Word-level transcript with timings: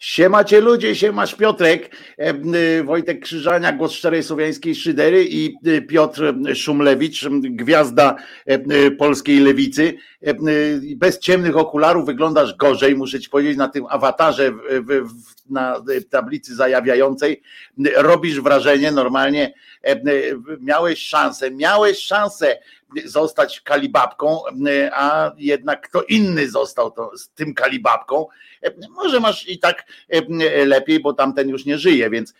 Siemacie 0.00 0.60
ludzie, 0.60 0.96
siemasz 0.96 1.34
Piotrek, 1.34 1.96
e, 2.16 2.84
Wojtek 2.84 3.20
Krzyżania, 3.20 3.72
głos 3.72 3.92
szczerej 3.92 4.22
słowiańskiej 4.22 4.74
szydery 4.74 5.24
i 5.24 5.56
e, 5.66 5.82
Piotr 5.82 6.34
Szumlewicz, 6.54 7.28
gwiazda 7.28 8.16
e, 8.46 8.90
polskiej 8.90 9.40
lewicy. 9.40 9.94
Bez 10.96 11.18
ciemnych 11.18 11.56
okularów 11.56 12.06
wyglądasz 12.06 12.56
gorzej, 12.56 12.96
muszę 12.96 13.20
ci 13.20 13.30
powiedzieć, 13.30 13.56
na 13.56 13.68
tym 13.68 13.86
awatarze 13.88 14.52
na 15.50 15.82
tablicy 16.10 16.54
zajawiającej. 16.54 17.42
Robisz 17.96 18.40
wrażenie 18.40 18.92
normalnie, 18.92 19.54
miałeś 20.60 20.98
szansę, 20.98 21.50
miałeś 21.50 21.98
szansę 21.98 22.58
zostać 23.04 23.60
kalibabką, 23.60 24.40
a 24.92 25.32
jednak 25.38 25.88
kto 25.88 26.02
inny 26.02 26.50
został 26.50 26.90
to, 26.90 27.16
z 27.16 27.28
tym 27.28 27.54
kalibabką. 27.54 28.26
Może 28.90 29.20
masz 29.20 29.48
i 29.48 29.58
tak 29.58 29.84
lepiej, 30.66 31.00
bo 31.00 31.12
tamten 31.12 31.48
już 31.48 31.66
nie 31.66 31.78
żyje, 31.78 32.10
więc, 32.10 32.34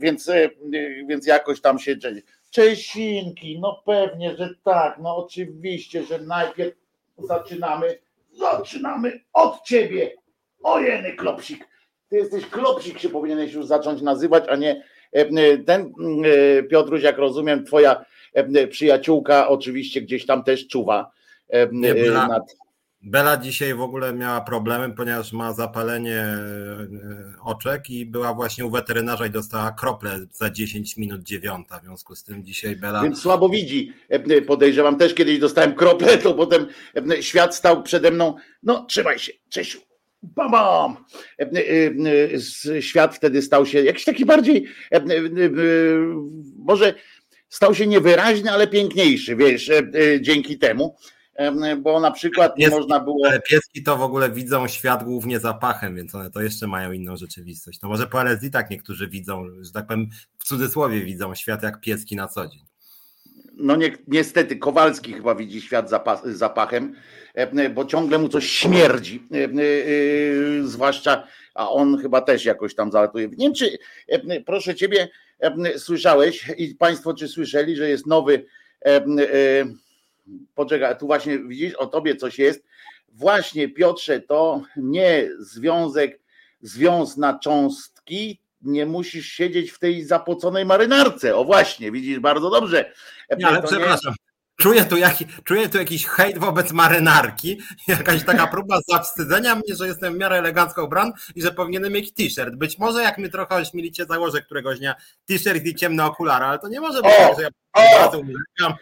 więc, 0.00 0.30
więc 1.08 1.26
jakoś 1.26 1.60
tam 1.60 1.78
się. 1.78 1.96
Czesinki, 2.50 3.58
no 3.60 3.82
pewnie, 3.86 4.36
że 4.36 4.54
tak, 4.64 4.98
no 5.02 5.16
oczywiście, 5.16 6.02
że 6.02 6.18
najpierw 6.18 6.74
zaczynamy, 7.18 7.98
zaczynamy 8.32 9.20
od 9.32 9.62
ciebie. 9.62 10.14
Ojeny 10.62 11.12
klopsik. 11.12 11.68
Ty 12.08 12.16
jesteś 12.16 12.46
klopsik, 12.46 12.98
się 12.98 13.08
powinieneś 13.08 13.52
już 13.52 13.66
zacząć 13.66 14.02
nazywać, 14.02 14.44
a 14.48 14.56
nie 14.56 14.84
ten 15.66 15.92
Piotruś, 16.70 17.02
jak 17.02 17.18
rozumiem, 17.18 17.64
twoja 17.64 18.04
przyjaciółka 18.70 19.48
oczywiście 19.48 20.02
gdzieś 20.02 20.26
tam 20.26 20.44
też 20.44 20.68
czuwa 20.68 21.10
Bela, 21.72 22.28
nad... 22.28 22.56
Bela 23.02 23.36
dzisiaj 23.36 23.74
w 23.74 23.80
ogóle 23.80 24.12
miała 24.12 24.40
problemy, 24.40 24.94
ponieważ 24.94 25.32
ma 25.32 25.52
zapalenie 25.52 26.20
e, 26.20 26.38
oczek 27.42 27.90
i 27.90 28.06
była 28.06 28.34
właśnie 28.34 28.66
u 28.66 28.70
weterynarza 28.70 29.26
i 29.26 29.30
dostała 29.30 29.72
krople 29.72 30.18
za 30.32 30.50
10 30.50 30.96
minut 30.96 31.22
dziewiąta. 31.22 31.78
W 31.78 31.82
związku 31.82 32.14
z 32.14 32.24
tym 32.24 32.44
dzisiaj 32.44 32.76
Bela. 32.76 33.02
Więc 33.02 33.20
słabo 33.20 33.48
widzi. 33.48 33.92
Podejrzewam, 34.46 34.98
też 34.98 35.14
kiedyś 35.14 35.38
dostałem 35.38 35.74
krople, 35.74 36.18
to 36.18 36.34
potem 36.34 36.66
świat 37.20 37.54
stał 37.54 37.82
przede 37.82 38.10
mną. 38.10 38.34
No, 38.62 38.84
trzymaj 38.84 39.18
się, 39.18 39.32
Czesiu. 39.48 39.80
Bam, 40.22 40.50
bam. 40.50 40.96
Świat 42.80 43.16
wtedy 43.16 43.42
stał 43.42 43.66
się 43.66 43.82
jakiś 43.82 44.04
taki 44.04 44.24
bardziej, 44.24 44.66
może 46.58 46.94
stał 47.48 47.74
się 47.74 47.86
niewyraźny, 47.86 48.50
ale 48.50 48.66
piękniejszy, 48.66 49.36
wiesz, 49.36 49.70
e, 49.70 49.78
e, 49.78 50.20
dzięki 50.20 50.58
temu 50.58 50.96
bo 51.78 52.00
na 52.00 52.10
przykład 52.10 52.58
nie 52.58 52.68
można 52.68 53.00
było. 53.00 53.28
Pieski 53.50 53.82
to 53.82 53.96
w 53.96 54.02
ogóle 54.02 54.30
widzą 54.30 54.68
świat 54.68 55.04
głównie 55.04 55.40
zapachem, 55.40 55.96
więc 55.96 56.14
one 56.14 56.30
to 56.30 56.42
jeszcze 56.42 56.66
mają 56.66 56.92
inną 56.92 57.16
rzeczywistość. 57.16 57.78
To 57.78 57.88
może 57.88 58.06
po 58.06 58.20
LSD 58.20 58.50
tak 58.50 58.70
niektórzy 58.70 59.08
widzą, 59.08 59.46
że 59.60 59.72
tak 59.72 59.86
powiem, 59.86 60.08
w 60.38 60.44
cudzysłowie 60.44 61.00
widzą 61.00 61.34
świat 61.34 61.62
jak 61.62 61.80
pieski 61.80 62.16
na 62.16 62.28
co 62.28 62.46
dzień. 62.48 62.60
No 63.56 63.76
ni 63.76 63.86
niestety, 64.08 64.56
Kowalski 64.56 65.12
chyba 65.12 65.34
widzi 65.34 65.60
świat 65.60 65.90
zapachem, 66.24 66.94
bo 67.74 67.84
ciągle 67.84 68.18
mu 68.18 68.28
coś 68.28 68.46
śmierdzi, 68.46 69.28
zwłaszcza, 70.62 71.26
a 71.54 71.70
on 71.70 71.98
chyba 71.98 72.20
też 72.20 72.44
jakoś 72.44 72.74
tam 72.74 72.92
zalatuje. 72.92 73.28
Nie 73.28 73.36
wiem, 73.36 73.54
czy 73.54 73.78
proszę 74.46 74.74
ciebie, 74.74 75.08
słyszałeś 75.78 76.50
i 76.56 76.74
Państwo 76.74 77.14
czy 77.14 77.28
słyszeli, 77.28 77.76
że 77.76 77.88
jest 77.88 78.06
nowy. 78.06 78.46
Poczekaj, 80.54 80.98
tu 80.98 81.06
właśnie 81.06 81.38
widzisz, 81.38 81.74
o 81.74 81.86
tobie 81.86 82.16
coś 82.16 82.38
jest. 82.38 82.64
Właśnie, 83.08 83.68
Piotrze, 83.68 84.20
to 84.20 84.62
nie 84.76 85.30
związek, 85.38 86.20
związ 86.60 87.16
na 87.16 87.38
cząstki, 87.38 88.40
nie 88.62 88.86
musisz 88.86 89.26
siedzieć 89.26 89.70
w 89.70 89.78
tej 89.78 90.04
zapoconej 90.04 90.64
marynarce. 90.64 91.36
O 91.36 91.44
właśnie, 91.44 91.92
widzisz 91.92 92.18
bardzo 92.18 92.50
dobrze. 92.50 92.92
Nie, 93.38 93.46
ale 93.46 93.62
przepraszam, 93.62 94.14
Czuję 94.56 94.84
tu, 94.84 94.96
jak, 94.96 95.14
czuję 95.44 95.68
tu 95.68 95.78
jakiś 95.78 96.06
hejt 96.06 96.38
wobec 96.38 96.72
marynarki, 96.72 97.60
jakaś 97.88 98.24
taka 98.24 98.46
próba 98.56 98.78
zawstydzenia 98.88 99.54
mnie, 99.54 99.74
że 99.74 99.86
jestem 99.86 100.14
w 100.14 100.18
miarę 100.18 100.38
elegancko 100.38 100.84
ubrany 100.84 101.12
i 101.34 101.42
że 101.42 101.52
powinienem 101.52 101.92
mieć 101.92 102.12
t-shirt. 102.14 102.54
Być 102.54 102.78
może 102.78 103.02
jak 103.02 103.18
mnie 103.18 103.28
trochę 103.28 103.54
ośmielicie, 103.54 104.04
założę 104.04 104.42
któregoś 104.42 104.78
dnia 104.78 104.94
t-shirt 105.26 105.64
i 105.64 105.74
ciemne 105.74 106.04
okulary, 106.04 106.44
ale 106.44 106.58
to 106.58 106.68
nie 106.68 106.80
może 106.80 107.02
być 107.02 107.12
tak, 107.16 107.36
że 107.38 107.42
ja 107.42 108.06
umieszczam. 108.06 108.74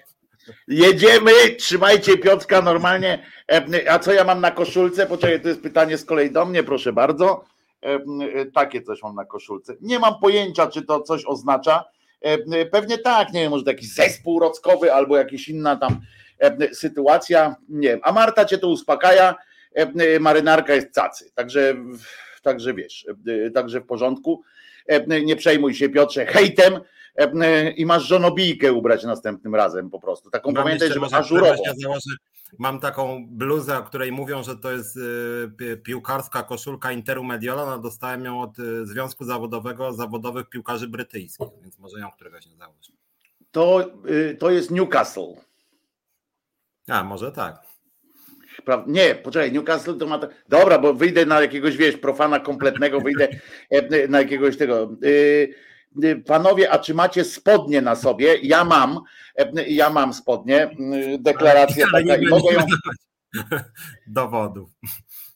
Jedziemy, 0.68 1.32
trzymajcie 1.58 2.18
Piotrka 2.18 2.62
normalnie. 2.62 3.26
E, 3.52 3.92
a 3.92 3.98
co 3.98 4.12
ja 4.12 4.24
mam 4.24 4.40
na 4.40 4.50
koszulce? 4.50 5.06
Poczekaj, 5.06 5.40
to 5.40 5.48
jest 5.48 5.62
pytanie 5.62 5.98
z 5.98 6.04
kolei 6.04 6.30
do 6.30 6.44
mnie, 6.44 6.62
proszę 6.62 6.92
bardzo. 6.92 7.44
E, 7.82 8.00
takie 8.46 8.82
coś 8.82 9.02
mam 9.02 9.14
na 9.14 9.24
koszulce. 9.24 9.74
Nie 9.80 9.98
mam 9.98 10.20
pojęcia, 10.20 10.66
czy 10.66 10.82
to 10.82 11.00
coś 11.00 11.24
oznacza 11.26 11.84
E, 11.84 11.93
pewnie 12.70 12.98
tak, 12.98 13.32
nie 13.32 13.40
wiem, 13.40 13.50
może 13.50 13.64
taki 13.64 13.86
zespół 13.86 14.40
rockowy 14.40 14.92
albo 14.92 15.16
jakaś 15.16 15.48
inna 15.48 15.76
tam 15.76 16.00
e, 16.38 16.74
sytuacja, 16.74 17.56
nie 17.68 17.88
wiem. 17.88 18.00
A 18.02 18.12
Marta 18.12 18.44
cię 18.44 18.58
to 18.58 18.68
uspokaja, 18.68 19.34
e, 19.74 20.20
marynarka 20.20 20.74
jest 20.74 20.94
cacy, 20.94 21.30
także, 21.34 21.76
także 22.42 22.74
wiesz, 22.74 23.06
także 23.54 23.80
w 23.80 23.86
porządku. 23.86 24.42
Nie 25.24 25.36
przejmuj 25.36 25.74
się 25.74 25.88
Piotrze 25.88 26.26
hejtem 26.26 26.80
i 27.76 27.86
masz 27.86 28.02
żonobijkę 28.02 28.72
ubrać 28.72 29.04
następnym 29.04 29.54
razem 29.54 29.90
po 29.90 30.00
prostu. 30.00 30.30
Taką 30.30 30.52
Mam 30.52 30.64
pamiętaj, 30.64 30.88
że 30.88 31.00
ażurową. 31.12 31.62
Mam 32.58 32.80
taką 32.80 33.26
bluzę, 33.30 33.78
o 33.78 33.82
której 33.82 34.12
mówią, 34.12 34.42
że 34.42 34.56
to 34.56 34.72
jest 34.72 34.98
piłkarska 35.82 36.42
koszulka 36.42 36.92
Interu 36.92 37.24
Mediola. 37.24 37.78
dostałem 37.78 38.24
ją 38.24 38.40
od 38.40 38.56
Związku 38.82 39.24
Zawodowego 39.24 39.92
Zawodowych 39.92 40.48
Piłkarzy 40.48 40.88
Brytyjskich, 40.88 41.48
więc 41.62 41.78
może 41.78 41.98
ją 41.98 42.10
któregoś 42.10 42.46
nie 42.46 42.56
założę. 42.56 42.92
To, 43.50 43.90
y, 44.08 44.36
to 44.40 44.50
jest 44.50 44.70
Newcastle. 44.70 45.34
A, 46.88 47.04
może 47.04 47.32
tak. 47.32 47.62
Nie, 48.86 49.14
poczekaj, 49.14 49.52
Newcastle 49.52 49.98
to 49.98 50.06
ma. 50.06 50.20
Dobra, 50.48 50.78
bo 50.78 50.94
wyjdę 50.94 51.26
na 51.26 51.40
jakiegoś, 51.40 51.76
wiesz, 51.76 51.96
profana 51.96 52.40
kompletnego, 52.40 53.00
wyjdę 53.00 53.28
e, 53.70 54.08
na 54.08 54.18
jakiegoś 54.18 54.56
tego. 54.56 54.96
Y, 55.04 55.08
y, 55.08 55.54
panowie, 56.26 56.70
a 56.70 56.78
czy 56.78 56.94
macie 56.94 57.24
spodnie 57.24 57.82
na 57.82 57.94
sobie? 57.94 58.36
Ja 58.42 58.64
mam, 58.64 59.00
e, 59.36 59.68
ja 59.68 59.90
mam 59.90 60.14
spodnie. 60.14 60.70
Deklaracja 61.18 61.86
taka 61.92 62.16
i 62.16 62.26
mogę 62.26 62.54
ją. 62.54 62.60
Dowodów. 64.06 64.70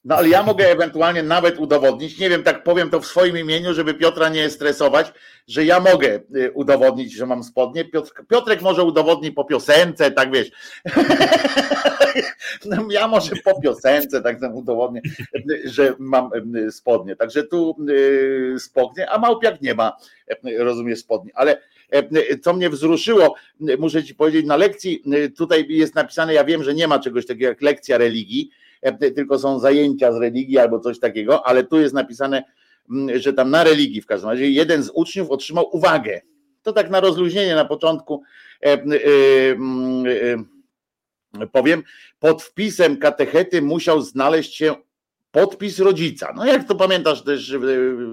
No 0.09 0.17
ale 0.17 0.29
ja 0.29 0.43
mogę 0.43 0.71
ewentualnie 0.71 1.23
nawet 1.23 1.59
udowodnić, 1.59 2.19
nie 2.19 2.31
wiem, 2.31 2.43
tak 2.43 2.63
powiem 2.63 2.91
to 2.91 3.01
w 3.01 3.07
swoim 3.07 3.39
imieniu, 3.39 3.75
żeby 3.75 3.95
Piotra 3.95 4.29
nie 4.29 4.51
stresować, 4.51 5.13
że 5.49 5.65
ja 5.65 5.81
mogę 5.81 6.21
y, 6.37 6.53
udowodnić, 6.53 7.13
że 7.15 7.27
mam 7.27 7.45
spodnie. 7.45 7.85
Piotr, 7.85 8.13
Piotrek 8.29 8.63
może 8.63 8.83
udowodnić 8.85 9.35
po 9.35 9.45
piosence, 9.45 10.11
tak 10.11 10.33
wiesz. 10.33 10.51
No, 12.65 12.87
ja 12.91 13.09
może 13.09 13.37
po 13.45 13.61
piosence 13.61 14.23
tak 14.23 14.41
tam 14.41 14.55
udowodnię, 14.55 15.01
że 15.65 15.95
mam 15.99 16.31
y, 16.57 16.73
spodnie. 16.73 17.17
Także 17.17 17.45
tu 17.45 17.77
y, 17.89 18.55
spodnie, 18.59 19.11
a 19.11 19.19
Małpiak 19.19 19.61
nie 19.61 19.75
ma, 19.75 19.97
rozumiesz, 20.59 20.99
spodni. 20.99 21.31
Ale 21.35 21.61
co 22.43 22.53
mnie 22.53 22.71
wzruszyło, 22.71 23.35
muszę 23.79 24.05
ci 24.05 24.15
powiedzieć, 24.15 24.47
na 24.47 24.57
lekcji 24.57 25.03
tutaj 25.37 25.67
jest 25.69 25.95
napisane, 25.95 26.35
ja 26.35 26.45
wiem, 26.45 26.65
że 26.65 26.75
nie 26.75 26.89
ma 26.89 26.99
czegoś 26.99 27.27
takiego 27.27 27.49
jak 27.49 27.63
lekcja 27.63 27.99
religii, 27.99 28.51
tylko 29.15 29.39
są 29.39 29.59
zajęcia 29.59 30.13
z 30.13 30.17
religii 30.17 30.59
albo 30.59 30.81
coś 30.81 31.01
takiego, 31.01 31.47
ale 31.47 31.65
tu 31.65 31.81
jest 31.81 31.95
napisane, 31.95 32.45
mm, 32.91 33.19
że 33.19 33.33
tam 33.33 33.51
na 33.51 33.65
religii 33.65 34.01
w 34.01 34.07
każdym 34.07 34.31
razie 34.31 34.51
jeden 34.51 34.83
z 34.83 34.91
uczniów 34.95 35.31
otrzymał 35.31 35.77
uwagę. 35.77 36.21
To 36.63 36.73
tak 36.73 36.91
na 36.91 37.01
rozluźnienie 37.01 37.55
na 37.55 37.65
początku 37.65 38.23
e, 38.63 38.73
e, 38.73 38.79
powiem, 41.53 41.83
pod 42.19 42.43
wpisem 42.43 42.97
katechety 42.97 43.63
musiał 43.63 44.01
znaleźć 44.03 44.55
się 44.55 44.75
podpis 45.31 45.79
rodzica. 45.79 46.33
No 46.37 46.47
jak 46.47 46.69
to 46.69 46.75
pamiętasz 46.75 47.23
też 47.23 47.55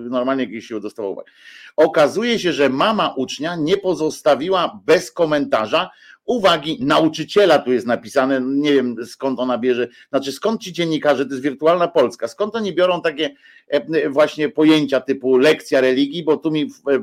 normalnie 0.09 0.43
jakieś 0.43 0.67
się 0.67 0.79
dostawał 0.79 1.11
uwagę. 1.11 1.31
Okazuje 1.75 2.39
się, 2.39 2.53
że 2.53 2.69
mama 2.69 3.13
ucznia 3.17 3.55
nie 3.55 3.77
pozostawiła 3.77 4.79
bez 4.85 5.11
komentarza 5.11 5.89
uwagi 6.25 6.77
nauczyciela, 6.81 7.59
tu 7.59 7.73
jest 7.73 7.87
napisane, 7.87 8.41
nie 8.45 8.73
wiem 8.73 8.95
skąd 9.05 9.39
ona 9.39 9.57
bierze, 9.57 9.87
znaczy 10.09 10.31
skąd 10.31 10.61
ci 10.61 10.73
dziennikarze, 10.73 11.25
to 11.25 11.31
jest 11.31 11.43
wirtualna 11.43 11.87
Polska, 11.87 12.27
skąd 12.27 12.55
oni 12.55 12.73
biorą 12.73 13.01
takie 13.01 13.29
e, 13.67 14.09
właśnie 14.09 14.49
pojęcia 14.49 15.01
typu 15.01 15.37
lekcja 15.37 15.81
religii, 15.81 16.23
bo 16.23 16.37
tu 16.37 16.51
mi 16.51 16.61
e, 16.61 16.93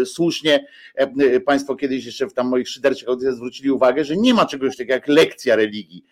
e, 0.00 0.06
słusznie 0.06 0.66
Państwo 1.46 1.76
kiedyś 1.76 2.06
jeszcze 2.06 2.26
w 2.26 2.32
tam 2.32 2.48
moich 2.48 2.68
szyderczych 2.68 3.08
zwrócili 3.30 3.70
uwagę, 3.70 4.04
że 4.04 4.16
nie 4.16 4.34
ma 4.34 4.46
czegoś 4.46 4.76
takiego 4.76 4.94
jak 4.94 5.08
lekcja 5.08 5.56
religii 5.56 6.04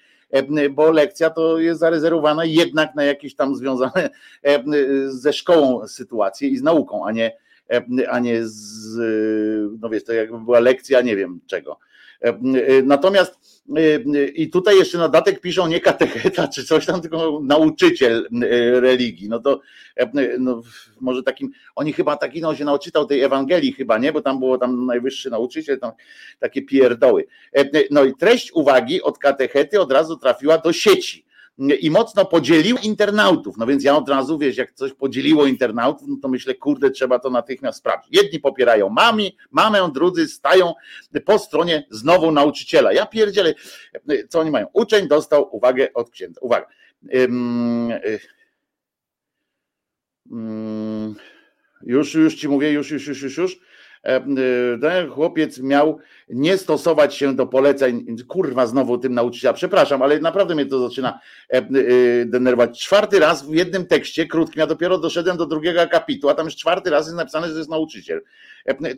bo 0.71 0.91
lekcja 0.91 1.31
to 1.31 1.59
jest 1.59 1.81
zarezerwowana 1.81 2.45
jednak 2.45 2.95
na 2.95 3.05
jakieś 3.05 3.35
tam 3.35 3.57
związane 3.57 4.11
ze 5.09 5.33
szkołą 5.33 5.89
sytuacje 5.89 6.49
i 6.49 6.57
z 6.57 6.63
nauką, 6.63 7.07
a 7.07 7.13
nie, 7.13 7.33
a 8.11 8.19
nie 8.19 8.47
z, 8.47 8.97
no 9.81 9.89
wiesz, 9.89 10.05
to 10.05 10.13
jakby 10.13 10.39
była 10.39 10.61
lekcja, 10.61 11.01
nie 11.01 11.17
wiem 11.17 11.41
czego. 11.47 11.79
E, 12.25 12.29
e, 12.29 12.83
natomiast 12.83 13.55
I 14.35 14.51
tutaj 14.51 14.77
jeszcze 14.77 14.99
na 14.99 15.09
datek 15.09 15.41
piszą 15.41 15.67
nie 15.67 15.81
katecheta 15.81 16.49
czy 16.49 16.65
coś 16.65 16.87
tam, 16.87 17.01
tylko 17.01 17.41
nauczyciel 17.43 18.29
religii. 18.81 19.29
No 19.29 19.41
to 19.41 19.61
no, 20.39 20.63
może 21.01 21.23
takim, 21.23 21.51
oni 21.75 21.93
chyba 21.93 22.17
taki 22.17 22.41
no, 22.41 22.55
się 22.55 22.65
nauczytał 22.65 23.07
tej 23.07 23.21
Ewangelii 23.21 23.73
chyba, 23.73 23.99
nie? 23.99 24.13
Bo 24.13 24.21
tam 24.21 24.39
było 24.39 24.59
tam 24.59 24.87
najwyższy 24.87 25.31
nauczyciel, 25.31 25.81
tam 25.81 25.93
takie 26.39 26.63
pierdoły. 26.63 27.27
No 27.91 28.05
i 28.05 28.15
treść 28.15 28.53
uwagi 28.53 29.03
od 29.03 29.19
katechety 29.19 29.81
od 29.81 29.93
razu 29.93 30.17
trafiła 30.17 30.59
do 30.59 30.73
sieci 30.73 31.25
i 31.59 31.91
mocno 31.91 32.25
podzielił 32.25 32.77
internautów. 32.83 33.57
No 33.57 33.67
więc 33.67 33.85
ja 33.85 33.97
od 33.97 34.09
razu, 34.09 34.39
wiesz, 34.39 34.57
jak 34.57 34.73
coś 34.73 34.93
podzieliło 34.93 35.47
internautów, 35.47 36.09
no 36.09 36.17
to 36.23 36.29
myślę, 36.29 36.55
kurde, 36.55 36.91
trzeba 36.91 37.19
to 37.19 37.31
natychmiast 37.31 37.79
sprawdzić. 37.79 38.23
Jedni 38.23 38.41
popierają 38.41 38.89
mami, 38.89 39.37
mamę, 39.51 39.91
drudzy 39.95 40.29
stają 40.29 40.73
po 41.25 41.39
stronie 41.39 41.87
znowu 41.91 42.31
nauczyciela. 42.31 42.93
Ja 42.93 43.07
pierdzielę, 43.07 43.55
co 44.29 44.41
oni 44.41 44.51
mają? 44.51 44.67
Uczeń 44.73 45.09
dostał 45.09 45.57
uwagę 45.57 45.93
od 45.93 46.11
księdza. 46.11 46.41
Uwaga. 46.41 46.67
Już, 51.83 52.15
już 52.15 52.35
ci 52.35 52.49
mówię, 52.49 52.73
już, 52.73 52.91
już, 52.91 53.07
już, 53.07 53.23
już, 53.23 53.37
już. 53.39 53.61
Ten 54.81 55.11
chłopiec 55.11 55.61
miał 55.61 55.99
nie 56.29 56.59
stosować 56.59 57.15
się 57.15 57.37
do 57.37 57.47
poleceń, 57.47 58.17
kurwa 58.29 58.67
znowu 58.67 58.99
tym 58.99 59.15
nauczyciela, 59.15 59.53
przepraszam, 59.53 60.03
ale 60.03 60.19
naprawdę 60.19 60.55
mnie 60.55 60.67
to 60.67 60.89
zaczyna 60.89 61.21
denerwować. 62.27 62.81
Czwarty 62.81 63.19
raz 63.19 63.47
w 63.47 63.55
jednym 63.55 63.87
tekście 63.87 64.27
krótkim, 64.27 64.61
ja 64.61 64.67
dopiero 64.67 64.99
doszedłem 64.99 65.37
do 65.37 65.47
drugiego 65.47 65.81
akapitu, 65.81 66.29
a 66.29 66.35
tam 66.35 66.45
już 66.45 66.57
czwarty 66.57 66.91
raz 66.91 67.07
jest 67.07 67.17
napisane, 67.17 67.47
że 67.47 67.53
to 67.53 67.59
jest 67.59 67.71
nauczyciel. 67.71 68.23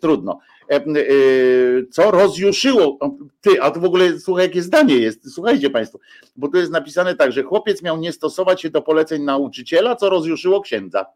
Trudno. 0.01 0.39
Co 1.91 2.11
rozjuszyło, 2.11 2.99
ty, 3.41 3.63
a 3.63 3.71
to 3.71 3.81
w 3.81 3.85
ogóle 3.85 4.19
słuchaj, 4.19 4.45
jakie 4.45 4.63
zdanie 4.63 4.99
jest, 4.99 5.35
słuchajcie 5.35 5.71
Państwo, 5.71 5.99
bo 6.37 6.49
tu 6.49 6.57
jest 6.57 6.73
napisane 6.73 7.17
tak, 7.17 7.33
że 7.33 7.43
chłopiec 7.43 7.83
miał 7.83 7.97
nie 7.97 8.13
stosować 8.13 8.63
się 8.63 8.71
do 8.71 8.83
poleceń 8.83 9.23
nauczyciela, 9.23 9.97
co 9.97 10.11
rozjuszyło 10.11 10.61
księdza. 10.61 11.07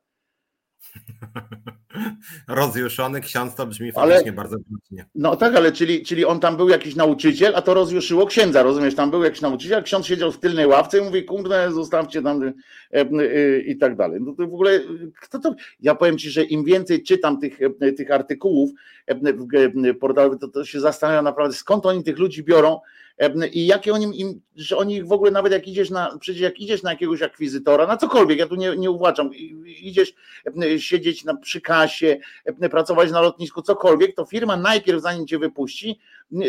Rozjuszony 2.48 3.20
ksiądz 3.20 3.54
to 3.54 3.66
brzmi 3.66 3.92
faktycznie 3.92 4.30
ale, 4.30 4.32
bardzo 4.32 4.56
pięknie. 4.56 5.04
No 5.14 5.36
tak, 5.36 5.56
ale 5.56 5.72
czyli, 5.72 6.02
czyli 6.02 6.24
on 6.24 6.40
tam 6.40 6.56
był 6.56 6.68
jakiś 6.68 6.96
nauczyciel, 6.96 7.52
a 7.56 7.62
to 7.62 7.74
rozjuszyło 7.74 8.26
księdza, 8.26 8.62
rozumiesz? 8.62 8.94
Tam 8.94 9.10
był 9.10 9.24
jakiś 9.24 9.40
nauczyciel, 9.40 9.82
ksiądz 9.82 10.06
siedział 10.06 10.32
w 10.32 10.38
tylnej 10.38 10.66
ławce 10.66 10.98
i 10.98 11.02
mówi, 11.02 11.24
kurde, 11.24 11.72
zostawcie 11.72 12.22
tam 12.22 12.42
e, 12.42 12.52
e, 12.92 13.58
i 13.58 13.76
tak 13.78 13.96
dalej. 13.96 14.20
No 14.22 14.32
to 14.32 14.48
w 14.48 14.54
ogóle, 14.54 14.80
kto 15.20 15.38
to... 15.38 15.54
Ja 15.80 15.94
powiem 15.94 16.18
Ci, 16.18 16.30
że 16.30 16.44
im 16.44 16.64
więcej 16.64 17.02
czytam 17.02 17.40
tych, 17.40 17.58
e, 17.80 17.92
tych 17.92 18.10
artykułów 18.10 18.70
w 19.08 19.98
portalu, 19.98 20.38
to, 20.38 20.48
to 20.48 20.64
się 20.64 20.80
zastanawiam 20.80 21.24
naprawdę, 21.24 21.56
skąd 21.56 21.86
oni 21.86 22.04
tych 22.04 22.18
ludzi 22.18 22.44
biorą, 22.44 22.80
i 23.52 23.66
jakie 23.66 23.92
oni, 23.92 24.20
im, 24.20 24.40
że 24.56 24.76
oni 24.76 25.02
w 25.02 25.12
ogóle 25.12 25.30
nawet 25.30 25.52
jak 25.52 25.68
idziesz 25.68 25.90
na, 25.90 26.18
przecież 26.20 26.40
jak 26.40 26.60
idziesz 26.60 26.82
na 26.82 26.90
jakiegoś 26.90 27.22
akwizytora, 27.22 27.86
na 27.86 27.96
cokolwiek, 27.96 28.38
ja 28.38 28.46
tu 28.46 28.54
nie, 28.54 28.76
nie 28.76 28.90
uwłaczam, 28.90 29.30
idziesz 29.82 30.14
siedzieć 30.78 31.24
na, 31.24 31.36
przy 31.36 31.60
kasie, 31.60 32.18
pracować 32.70 33.10
na 33.10 33.20
lotnisku, 33.20 33.62
cokolwiek, 33.62 34.14
to 34.14 34.24
firma 34.24 34.56
najpierw 34.56 35.02
zanim 35.02 35.26
cię 35.26 35.38
wypuści, 35.38 36.00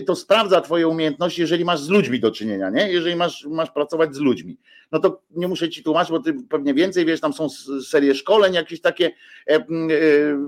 to 0.06 0.16
sprawdza 0.16 0.62
twoje 0.62 0.88
umiejętności, 0.88 1.42
jeżeli 1.42 1.66
masz 1.66 1.80
z 1.80 1.90
ludźmi 1.90 2.20
do 2.20 2.32
czynienia, 2.32 2.70
nie? 2.70 2.92
Jeżeli 2.92 3.16
masz, 3.16 3.46
masz 3.46 3.72
pracować 3.72 4.16
z 4.16 4.20
ludźmi. 4.20 4.58
No 4.92 5.00
to 5.00 5.22
nie 5.32 5.48
muszę 5.48 5.70
ci 5.70 5.84
tłumaczyć, 5.84 6.12
bo 6.12 6.20
ty 6.20 6.34
pewnie 6.50 6.74
więcej 6.74 7.06
wiesz, 7.06 7.20
tam 7.20 7.34
są 7.34 7.48
serie 7.86 8.16
szkoleń 8.16 8.54
jakieś 8.54 8.82
takie, 8.82 9.12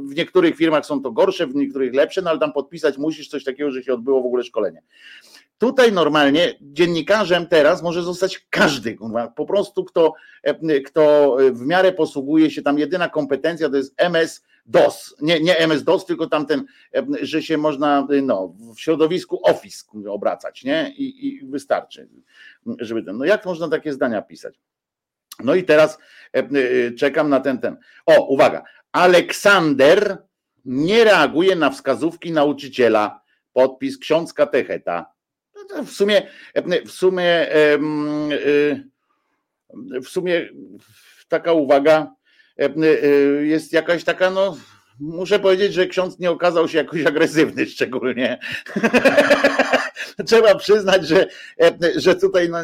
w 0.10 0.16
niektórych 0.16 0.56
firmach 0.56 0.86
są 0.86 1.02
to 1.02 1.12
gorsze, 1.12 1.48
w 1.48 1.56
niektórych 1.56 1.94
lepsze, 1.94 2.22
no 2.22 2.30
ale 2.30 2.40
tam 2.40 2.54
podpisać 2.54 2.98
musisz 2.98 3.28
coś 3.28 3.44
takiego, 3.44 3.72
że 3.72 3.84
się 3.84 3.94
odbyło 3.94 4.24
w 4.24 4.26
ogóle 4.26 4.44
szkolenie. 4.44 4.82
Tutaj 5.58 5.92
normalnie 5.92 6.54
dziennikarzem 6.62 7.48
teraz 7.48 7.84
może 7.84 8.04
zostać 8.04 8.48
każdy, 8.50 8.98
po 9.36 9.46
prostu 9.46 9.84
kto, 9.86 10.14
e, 10.44 10.82
kto 10.82 11.38
w 11.52 11.62
miarę 11.62 11.92
posługuje 11.92 12.52
się, 12.52 12.62
tam 12.62 12.80
jedyna 12.80 13.10
kompetencja 13.10 13.70
to 13.70 13.78
jest 13.78 13.94
MS-DOS, 13.98 15.16
nie, 15.22 15.40
nie 15.40 15.58
MS-DOS, 15.58 16.06
tylko 16.06 16.28
tamten, 16.28 16.66
e, 16.96 17.06
że 17.22 17.42
się 17.42 17.58
można 17.58 18.08
no, 18.24 18.56
w 18.76 18.82
środowisku 18.82 19.40
Office 19.44 19.86
obracać, 20.10 20.64
nie? 20.64 20.94
I, 20.98 21.28
i 21.28 21.46
wystarczy, 21.46 22.10
żeby 22.80 23.04
ten, 23.04 23.18
no 23.18 23.26
jak 23.26 23.46
można 23.46 23.70
takie 23.70 23.94
zdania 23.94 24.22
pisać? 24.22 24.60
No 25.40 25.56
i 25.56 25.64
teraz 25.64 25.98
e, 26.34 26.92
czekam 26.92 27.30
na 27.30 27.40
ten, 27.40 27.58
ten. 27.58 27.78
O, 28.06 28.28
uwaga, 28.28 28.64
Aleksander 28.92 30.18
nie 30.66 31.04
reaguje 31.04 31.56
na 31.56 31.70
wskazówki 31.70 32.32
nauczyciela, 32.32 33.22
podpis 33.54 33.98
ksiądz 33.98 34.34
katecheta. 34.34 35.13
W 35.86 35.92
sumie, 35.92 36.28
w 36.86 36.92
sumie, 36.92 37.56
y, 37.56 38.84
w 40.02 40.08
sumie 40.08 40.50
taka 41.28 41.54
uwaga 41.54 42.16
y, 42.60 43.48
jest 43.48 43.74
jakaś 43.74 44.04
taka, 44.04 44.30
no 44.30 44.58
muszę 45.00 45.40
powiedzieć, 45.40 45.74
że 45.74 45.88
ksiądz 45.88 46.20
nie 46.20 46.32
okazał 46.32 46.68
się 46.68 46.78
jakoś 46.78 47.06
agresywny 47.06 47.66
szczególnie. 47.66 48.40
Trzeba 50.28 50.56
przyznać, 50.56 51.08
że, 51.08 51.28
że 51.96 52.16
tutaj 52.16 52.50
no, 52.50 52.58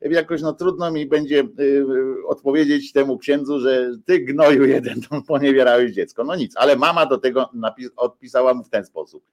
jakoś 0.00 0.42
no, 0.42 0.52
trudno 0.52 0.90
mi 0.90 1.06
będzie 1.06 1.44
y, 1.60 1.84
odpowiedzieć 2.26 2.92
temu 2.92 3.18
księdzu, 3.18 3.60
że 3.60 3.90
ty 4.04 4.18
gnoju 4.18 4.64
jeden 4.64 5.00
poniewierałeś 5.26 5.92
dziecko. 5.92 6.24
No 6.24 6.36
nic, 6.36 6.56
ale 6.56 6.76
mama 6.76 7.06
do 7.06 7.18
tego 7.18 7.50
odpisała 7.96 8.54
mu 8.54 8.64
w 8.64 8.70
ten 8.70 8.84
sposób. 8.84 9.24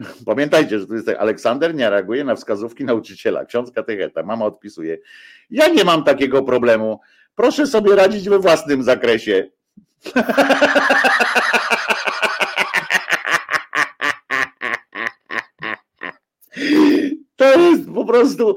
Pamiętajcie, 0.26 0.78
że 0.78 0.86
tu 0.86 0.94
jest 0.94 1.06
tak, 1.06 1.18
Aleksander 1.18 1.74
nie 1.74 1.90
reaguje 1.90 2.24
na 2.24 2.34
wskazówki 2.34 2.84
nauczyciela, 2.84 3.44
ksiądz 3.44 3.70
katecheta, 3.70 4.22
mama 4.22 4.44
odpisuje. 4.44 4.98
Ja 5.50 5.68
nie 5.68 5.84
mam 5.84 6.04
takiego 6.04 6.42
problemu. 6.42 7.00
Proszę 7.34 7.66
sobie 7.66 7.96
radzić 7.96 8.28
we 8.28 8.38
własnym 8.38 8.82
zakresie. 8.82 9.50
To 17.36 17.58
jest 17.58 17.90
po 17.94 18.04
prostu, 18.04 18.56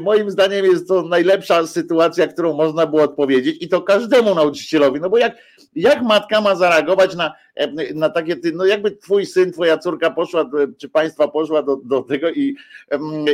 moim 0.00 0.30
zdaniem, 0.30 0.64
jest 0.64 0.88
to 0.88 1.02
najlepsza 1.02 1.66
sytuacja, 1.66 2.26
którą 2.26 2.52
można 2.52 2.86
było 2.86 3.02
odpowiedzieć 3.02 3.56
i 3.60 3.68
to 3.68 3.82
każdemu 3.82 4.34
nauczycielowi. 4.34 5.00
No 5.00 5.10
bo 5.10 5.18
jak, 5.18 5.36
jak 5.74 6.02
matka 6.02 6.40
ma 6.40 6.54
zareagować 6.54 7.16
na, 7.16 7.34
e, 7.54 7.94
na 7.94 8.10
takie, 8.10 8.36
no 8.54 8.64
jakby 8.64 8.90
twój 8.90 9.26
syn, 9.26 9.52
twoja 9.52 9.78
córka 9.78 10.10
poszła, 10.10 10.50
czy 10.78 10.88
państwa 10.88 11.28
poszła 11.28 11.62
do, 11.62 11.76
do 11.76 12.02
tego 12.02 12.30
i, 12.30 12.56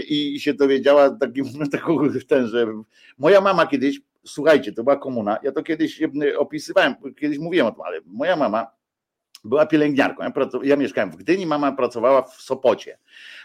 i 0.09 0.41
się 0.41 0.55
dowiedziała 0.55 1.11
takim, 1.11 1.45
taką, 1.73 1.99
ten, 2.29 2.47
że 2.47 2.67
moja 3.19 3.41
mama 3.41 3.67
kiedyś, 3.67 4.01
słuchajcie, 4.25 4.73
to 4.73 4.85
była 4.85 4.97
komuna, 4.97 5.39
ja 5.43 5.53
to 5.53 5.63
kiedyś 5.63 6.01
opisywałem, 6.39 6.95
kiedyś 7.21 7.39
mówiłem 7.39 7.67
o 7.67 7.73
tym, 7.73 7.83
ale 7.83 8.01
moja 8.07 8.37
mama 8.37 8.78
była 9.49 9.67
pielęgniarką. 9.67 10.23
Ja, 10.23 10.33
ja, 10.63 10.77
mieszkałem 10.77 11.11
w 11.11 11.17
Gdyni, 11.17 11.47
mama 11.47 11.73
pracowała 11.73 12.23
w 12.23 12.35
Sopocie. 12.35 12.99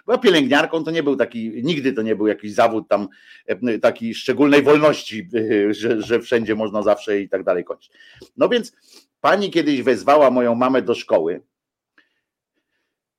Była 0.06 0.18
pielęgniarką, 0.18 0.84
to 0.84 0.92
nie 0.92 1.04
był 1.04 1.16
taki, 1.16 1.64
nigdy 1.64 1.94
to 1.94 2.02
nie 2.02 2.16
był 2.16 2.28
jakiś 2.28 2.54
zawód 2.54 2.88
tam 2.88 3.08
e, 3.46 3.80
takiej 3.80 4.16
szczególnej 4.16 4.64
wolności, 4.64 5.30
e, 5.70 5.74
że, 5.74 6.02
że 6.02 6.20
wszędzie 6.20 6.56
można 6.56 6.82
zawsze 6.82 7.20
i 7.20 7.30
tak 7.30 7.44
dalej 7.44 7.64
kończyć. 7.64 7.92
No 8.38 8.50
więc 8.50 8.76
pani 9.22 9.52
kiedyś 9.52 9.82
wezwała 9.82 10.32
moją 10.32 10.56
mamę 10.56 10.82
do 10.82 10.96
szkoły. 10.96 11.42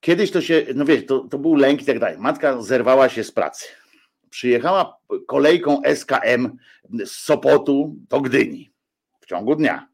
Kiedyś 0.00 0.30
to 0.30 0.40
się, 0.40 0.66
no 0.74 0.84
wiesz, 0.84 1.06
to, 1.06 1.18
to 1.18 1.38
był 1.38 1.54
lęk 1.54 1.82
i 1.82 1.84
tak 1.84 1.98
dalej. 1.98 2.18
Matka 2.18 2.62
zerwała 2.62 3.08
się 3.08 3.24
z 3.24 3.32
pracy. 3.32 3.66
Przyjechała 4.30 4.96
kolejką 5.26 5.82
SKM 5.84 6.56
z 7.04 7.10
Sopotu 7.10 7.96
do 8.10 8.20
Gdyni 8.20 8.72
w 9.20 9.26
ciągu 9.26 9.56
dnia. 9.56 9.88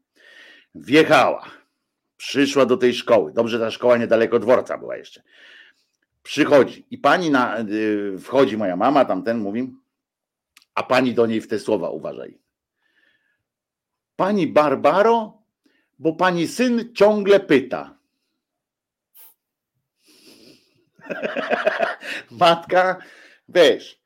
Wjechała 0.75 1.60
Przyszła 2.21 2.65
do 2.65 2.77
tej 2.77 2.93
szkoły. 2.93 3.33
Dobrze, 3.33 3.59
ta 3.59 3.71
szkoła 3.71 3.97
niedaleko 3.97 4.39
dworca 4.39 4.77
była 4.77 4.97
jeszcze. 4.97 5.21
Przychodzi 6.23 6.85
i 6.91 6.97
pani 6.97 7.31
na, 7.31 7.59
y, 7.59 8.17
wchodzi, 8.19 8.57
moja 8.57 8.75
mama, 8.75 9.05
tamten 9.05 9.37
mówi, 9.37 9.73
a 10.75 10.83
pani 10.83 11.13
do 11.13 11.25
niej 11.25 11.41
w 11.41 11.47
te 11.47 11.59
słowa 11.59 11.89
uważaj. 11.89 12.37
Pani 14.15 14.47
Barbaro, 14.47 15.37
bo 15.99 16.13
pani 16.13 16.47
syn 16.47 16.93
ciągle 16.93 17.39
pyta. 17.39 17.97
Matka, 22.31 22.97
wiesz, 23.49 24.01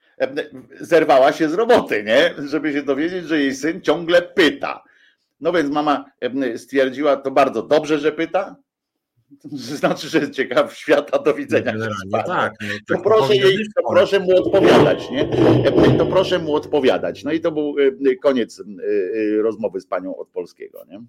zerwała 0.79 1.33
się 1.33 1.49
z 1.49 1.53
roboty, 1.53 2.03
nie? 2.03 2.33
Żeby 2.47 2.73
się 2.73 2.83
dowiedzieć, 2.83 3.25
że 3.25 3.39
jej 3.39 3.55
syn 3.55 3.81
ciągle 3.81 4.21
pyta. 4.21 4.83
No 5.39 5.51
więc 5.51 5.71
mama 5.71 6.05
stwierdziła, 6.57 7.17
to 7.17 7.31
bardzo 7.31 7.63
dobrze, 7.63 7.99
że 7.99 8.11
pyta. 8.11 8.55
Znaczy, 9.51 10.09
że 10.09 10.19
jest 10.19 10.31
ciekaw 10.31 10.77
świata, 10.77 11.19
do 11.19 11.33
widzenia. 11.33 11.73
tak, 12.25 12.53
no, 12.61 12.67
to, 12.87 13.03
proszę 13.03 13.35
jej, 13.35 13.57
to 13.75 13.89
proszę 13.89 14.19
mu 14.19 14.37
odpowiadać, 14.37 15.09
nie? 15.09 15.29
To 15.97 16.05
proszę 16.05 16.39
mu 16.39 16.55
odpowiadać. 16.55 17.23
No 17.23 17.31
i 17.31 17.39
to 17.39 17.51
był 17.51 17.75
koniec 18.21 18.63
rozmowy 19.41 19.81
z 19.81 19.87
panią 19.87 20.15
od 20.17 20.29
polskiego, 20.29 20.85
nie? 20.87 21.01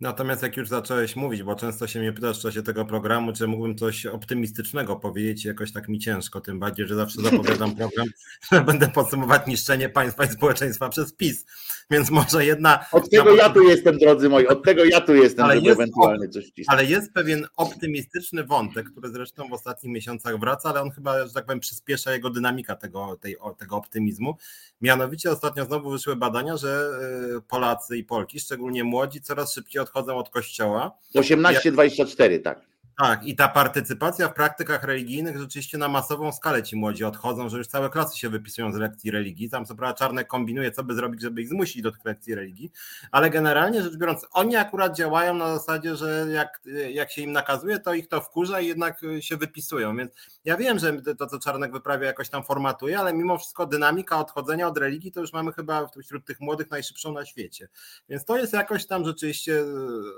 Natomiast 0.00 0.42
jak 0.42 0.56
już 0.56 0.68
zacząłeś 0.68 1.16
mówić, 1.16 1.42
bo 1.42 1.54
często 1.54 1.86
się 1.86 2.00
mnie 2.00 2.12
pytasz 2.12 2.38
w 2.38 2.42
czasie 2.42 2.62
tego 2.62 2.84
programu, 2.84 3.32
czy 3.32 3.46
mógłbym 3.46 3.78
coś 3.78 4.06
optymistycznego 4.06 4.96
powiedzieć, 4.96 5.44
jakoś 5.44 5.72
tak 5.72 5.88
mi 5.88 5.98
ciężko, 5.98 6.40
tym 6.40 6.58
bardziej, 6.58 6.86
że 6.86 6.94
zawsze 6.94 7.22
zapowiadam 7.22 7.76
program, 7.76 8.06
że 8.52 8.60
będę 8.60 8.88
podsumować 8.88 9.46
niszczenie 9.46 9.88
państwa 9.88 10.24
i 10.24 10.28
społeczeństwa 10.28 10.88
przez 10.88 11.12
PiS. 11.12 11.44
Więc 11.90 12.10
może 12.10 12.44
jedna. 12.44 12.84
Od 12.92 13.10
tego 13.10 13.34
ja 13.34 13.50
tu 13.50 13.62
jestem, 13.62 13.98
drodzy 13.98 14.28
moi, 14.28 14.46
od 14.46 14.64
tego 14.64 14.84
ja 14.84 15.00
tu 15.00 15.14
jestem, 15.14 15.44
ale 15.44 15.54
żeby 15.54 15.66
jest, 15.66 15.80
ewentualnie 15.80 16.28
coś 16.28 16.44
wcisnąć. 16.44 16.66
Ale 16.68 16.84
jest 16.84 17.12
pewien 17.12 17.46
optymistyczny 17.56 18.44
wątek, 18.44 18.90
który 18.90 19.08
zresztą 19.08 19.48
w 19.48 19.52
ostatnich 19.52 19.92
miesiącach 19.92 20.40
wraca, 20.40 20.68
ale 20.68 20.82
on 20.82 20.90
chyba, 20.90 21.26
że 21.26 21.32
tak 21.32 21.44
powiem, 21.46 21.60
przyspiesza 21.60 22.12
jego 22.12 22.30
dynamika 22.30 22.76
tego, 22.76 23.16
tej, 23.20 23.36
tego 23.58 23.76
optymizmu. 23.76 24.36
Mianowicie 24.80 25.30
ostatnio 25.30 25.64
znowu 25.64 25.90
wyszły 25.90 26.16
badania, 26.16 26.56
że 26.56 26.90
y, 27.36 27.40
Polacy 27.48 27.96
i 27.96 28.04
Polki, 28.04 28.40
szczególnie 28.40 28.84
młodzi, 28.84 29.20
coraz 29.20 29.54
szybciej 29.54 29.82
odchodzą 29.82 30.16
od 30.16 30.30
kościoła. 30.30 30.98
18-24, 31.14 32.42
tak. 32.42 32.67
Tak, 32.98 33.24
i 33.24 33.36
ta 33.36 33.48
partycypacja 33.48 34.28
w 34.28 34.34
praktykach 34.34 34.84
religijnych 34.84 35.38
rzeczywiście 35.38 35.78
na 35.78 35.88
masową 35.88 36.32
skalę 36.32 36.62
ci 36.62 36.76
młodzi 36.76 37.04
odchodzą, 37.04 37.48
że 37.48 37.58
już 37.58 37.66
całe 37.66 37.90
klasy 37.90 38.18
się 38.18 38.28
wypisują 38.28 38.72
z 38.72 38.76
lekcji 38.76 39.10
religii. 39.10 39.50
Tam 39.50 39.66
co 39.66 39.74
prawda 39.74 39.94
Czarnek 39.94 40.26
kombinuje, 40.26 40.72
co 40.72 40.84
by 40.84 40.94
zrobić, 40.94 41.22
żeby 41.22 41.42
ich 41.42 41.48
zmusić 41.48 41.82
do 41.82 41.92
tych 41.92 42.04
lekcji 42.04 42.34
religii, 42.34 42.72
ale 43.10 43.30
generalnie 43.30 43.82
rzecz 43.82 43.96
biorąc, 43.96 44.26
oni 44.32 44.56
akurat 44.56 44.96
działają 44.96 45.34
na 45.34 45.58
zasadzie, 45.58 45.96
że 45.96 46.26
jak, 46.32 46.60
jak 46.92 47.10
się 47.10 47.22
im 47.22 47.32
nakazuje, 47.32 47.78
to 47.78 47.94
ich 47.94 48.08
to 48.08 48.20
wkurza 48.20 48.60
i 48.60 48.66
jednak 48.66 49.00
się 49.20 49.36
wypisują. 49.36 49.96
Więc 49.96 50.12
ja 50.44 50.56
wiem, 50.56 50.78
że 50.78 51.02
to, 51.18 51.26
co 51.26 51.38
Czarnek 51.38 51.72
wyprawia, 51.72 52.06
jakoś 52.06 52.28
tam 52.28 52.44
formatuje, 52.44 52.98
ale 52.98 53.14
mimo 53.14 53.38
wszystko 53.38 53.66
dynamika 53.66 54.18
odchodzenia 54.18 54.68
od 54.68 54.78
religii 54.78 55.12
to 55.12 55.20
już 55.20 55.32
mamy 55.32 55.52
chyba 55.52 55.88
wśród 56.02 56.24
tych 56.24 56.40
młodych 56.40 56.70
najszybszą 56.70 57.12
na 57.12 57.26
świecie. 57.26 57.68
Więc 58.08 58.24
to 58.24 58.38
jest 58.38 58.52
jakoś 58.52 58.86
tam 58.86 59.04
rzeczywiście 59.04 59.64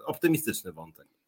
optymistyczny 0.07 0.73
wątek. 0.73 1.20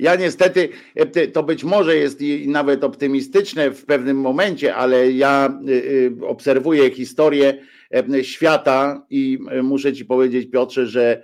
Ja 0.00 0.16
niestety, 0.16 0.68
e, 0.94 1.26
to 1.26 1.42
być 1.42 1.64
może 1.64 1.96
jest 1.96 2.20
nawet 2.46 2.84
optymistyczne 2.84 3.70
w 3.70 3.84
pewnym 3.84 4.20
momencie, 4.20 4.74
ale 4.74 5.12
ja 5.12 5.58
y, 5.68 5.72
y, 5.72 6.26
obserwuję 6.26 6.90
historię 6.90 7.58
e, 7.94 8.24
świata 8.24 9.06
i 9.10 9.38
e, 9.50 9.62
muszę 9.62 9.92
Ci 9.92 10.04
powiedzieć, 10.04 10.50
Piotrze, 10.50 10.86
że 10.86 11.22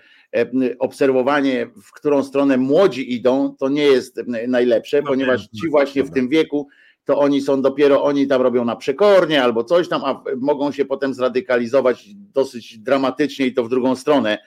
obserwowanie, 0.79 1.67
w 1.83 1.93
którą 1.93 2.23
stronę 2.23 2.57
młodzi 2.57 3.15
idą, 3.15 3.55
to 3.59 3.69
nie 3.69 3.83
jest 3.83 4.21
najlepsze, 4.49 5.03
no 5.03 5.09
ponieważ 5.09 5.43
ci 5.43 5.69
właśnie 5.71 6.05
w 6.05 6.11
tym 6.11 6.29
wieku, 6.29 6.69
to 7.05 7.19
oni 7.19 7.41
są 7.41 7.63
dopiero, 7.63 8.03
oni 8.03 8.27
tam 8.27 8.43
robią 8.43 8.65
na 8.65 8.77
przekornie 8.77 9.43
albo 9.43 9.65
coś 9.65 9.89
tam, 9.89 10.03
a 10.05 10.23
mogą 10.37 10.73
się 10.73 10.85
potem 10.85 11.15
zradykalizować 11.15 12.09
dosyć 12.35 12.79
dramatycznie 12.79 13.47
i 13.47 13.55
to 13.55 13.65
w 13.65 13.69
drugą 13.69 13.97
stronę 13.97 14.39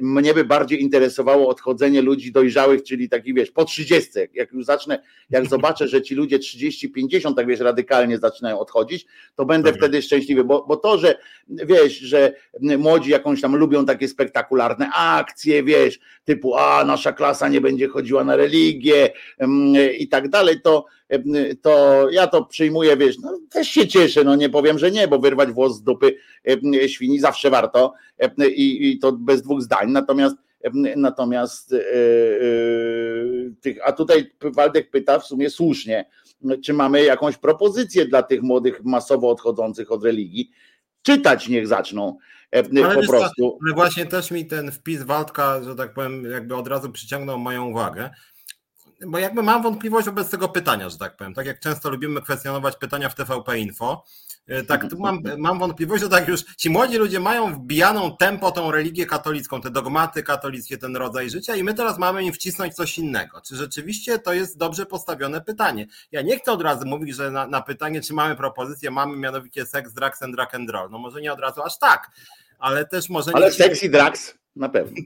mnie 0.00 0.34
by 0.34 0.44
bardziej 0.44 0.82
interesowało 0.82 1.48
odchodzenie 1.48 2.02
ludzi 2.02 2.32
dojrzałych, 2.32 2.82
czyli 2.82 3.08
takich 3.08 3.34
wiesz, 3.34 3.50
po 3.50 3.64
30. 3.64 4.10
Jak 4.34 4.52
już 4.52 4.64
zacznę, 4.64 5.02
jak 5.30 5.46
zobaczę, 5.46 5.88
że 5.88 6.02
ci 6.02 6.14
ludzie 6.14 6.38
30-50, 6.38 7.34
tak 7.34 7.46
wiesz, 7.46 7.60
radykalnie 7.60 8.18
zaczynają 8.18 8.58
odchodzić, 8.58 9.06
to 9.34 9.44
będę 9.44 9.72
Dobra. 9.72 9.86
wtedy 9.86 10.02
szczęśliwy, 10.02 10.44
bo, 10.44 10.64
bo 10.68 10.76
to, 10.76 10.98
że 10.98 11.18
wiesz, 11.48 11.98
że 11.98 12.32
młodzi 12.78 13.10
jakąś 13.10 13.40
tam 13.40 13.56
lubią 13.56 13.86
takie 13.86 14.08
spektakularne 14.08 14.90
akcje, 14.92 15.62
wiesz, 15.62 15.98
typu 16.24 16.56
a 16.56 16.84
nasza 16.84 17.12
klasa 17.12 17.48
nie 17.48 17.60
będzie 17.60 17.88
chodziła 17.88 18.24
na 18.24 18.36
religię 18.36 19.10
i 19.98 20.08
tak 20.08 20.28
dalej, 20.28 20.60
to 20.60 20.86
to 21.62 22.06
ja 22.10 22.26
to 22.26 22.44
przyjmuję, 22.44 22.96
wiesz, 22.96 23.18
no, 23.18 23.38
też 23.50 23.68
się 23.68 23.88
cieszę, 23.88 24.24
no 24.24 24.36
nie 24.36 24.48
powiem, 24.48 24.78
że 24.78 24.90
nie, 24.90 25.08
bo 25.08 25.18
wyrwać 25.18 25.52
włos 25.52 25.76
z 25.76 25.82
dupy 25.82 26.16
świni 26.86 27.20
zawsze 27.20 27.50
warto 27.50 27.94
i, 28.48 28.90
i 28.90 28.98
to 28.98 29.12
bez 29.12 29.42
dwóch 29.42 29.62
zdań, 29.62 29.90
natomiast 29.90 30.36
natomiast 30.96 31.74
tych, 33.60 33.78
a 33.84 33.92
tutaj 33.92 34.30
Waldek 34.40 34.90
pyta 34.90 35.18
w 35.18 35.26
sumie 35.26 35.50
słusznie, 35.50 36.04
czy 36.64 36.72
mamy 36.72 37.04
jakąś 37.04 37.36
propozycję 37.36 38.06
dla 38.06 38.22
tych 38.22 38.42
młodych 38.42 38.84
masowo 38.84 39.30
odchodzących 39.30 39.92
od 39.92 40.04
religii, 40.04 40.50
czytać 41.02 41.48
niech 41.48 41.66
zaczną 41.66 42.18
ale 42.84 42.94
po 42.94 43.06
prostu. 43.08 43.58
Ale 43.66 43.74
właśnie 43.74 44.06
też 44.06 44.30
mi 44.30 44.46
ten 44.46 44.72
wpis 44.72 45.02
Waldka, 45.02 45.62
że 45.62 45.74
tak 45.74 45.94
powiem, 45.94 46.24
jakby 46.24 46.56
od 46.56 46.68
razu 46.68 46.92
przyciągnął 46.92 47.38
moją 47.38 47.70
uwagę, 47.70 48.10
bo 49.06 49.18
jakby 49.18 49.42
mam 49.42 49.62
wątpliwość 49.62 50.06
wobec 50.06 50.30
tego 50.30 50.48
pytania, 50.48 50.88
że 50.88 50.98
tak 50.98 51.16
powiem. 51.16 51.34
Tak 51.34 51.46
jak 51.46 51.60
często 51.60 51.90
lubimy 51.90 52.22
kwestionować 52.22 52.76
pytania 52.76 53.08
w 53.08 53.14
TVP 53.14 53.58
Info, 53.58 54.04
e, 54.46 54.62
tak 54.62 54.90
tu 54.90 54.98
mam, 54.98 55.22
mam 55.38 55.58
wątpliwość, 55.58 56.02
że 56.02 56.08
tak 56.08 56.28
już 56.28 56.44
ci 56.56 56.70
młodzi 56.70 56.96
ludzie 56.96 57.20
mają 57.20 57.54
wbijaną 57.54 58.16
tempo 58.16 58.52
tą 58.52 58.70
religię 58.70 59.06
katolicką, 59.06 59.60
te 59.60 59.70
dogmaty 59.70 60.22
katolickie, 60.22 60.78
ten 60.78 60.96
rodzaj 60.96 61.30
życia 61.30 61.56
i 61.56 61.64
my 61.64 61.74
teraz 61.74 61.98
mamy 61.98 62.24
im 62.24 62.32
wcisnąć 62.32 62.74
coś 62.74 62.98
innego. 62.98 63.40
Czy 63.40 63.56
rzeczywiście 63.56 64.18
to 64.18 64.32
jest 64.32 64.58
dobrze 64.58 64.86
postawione 64.86 65.40
pytanie? 65.40 65.86
Ja 66.12 66.22
nie 66.22 66.38
chcę 66.38 66.52
od 66.52 66.62
razu 66.62 66.86
mówić, 66.86 67.16
że 67.16 67.30
na, 67.30 67.46
na 67.46 67.62
pytanie, 67.62 68.00
czy 68.00 68.14
mamy 68.14 68.36
propozycję, 68.36 68.90
mamy 68.90 69.16
mianowicie 69.16 69.66
seks, 69.66 69.92
drugs 69.92 70.22
and 70.22 70.34
rock 70.36 70.54
and 70.54 70.70
roll. 70.70 70.90
No 70.90 70.98
może 70.98 71.20
nie 71.20 71.32
od 71.32 71.40
razu 71.40 71.62
aż 71.62 71.78
tak, 71.78 72.10
ale 72.58 72.84
też 72.84 73.08
może... 73.08 73.30
Ale 73.34 73.52
seks 73.52 73.82
i 73.82 73.90
drugs 73.90 74.34
na 74.56 74.68
pewno. 74.68 74.96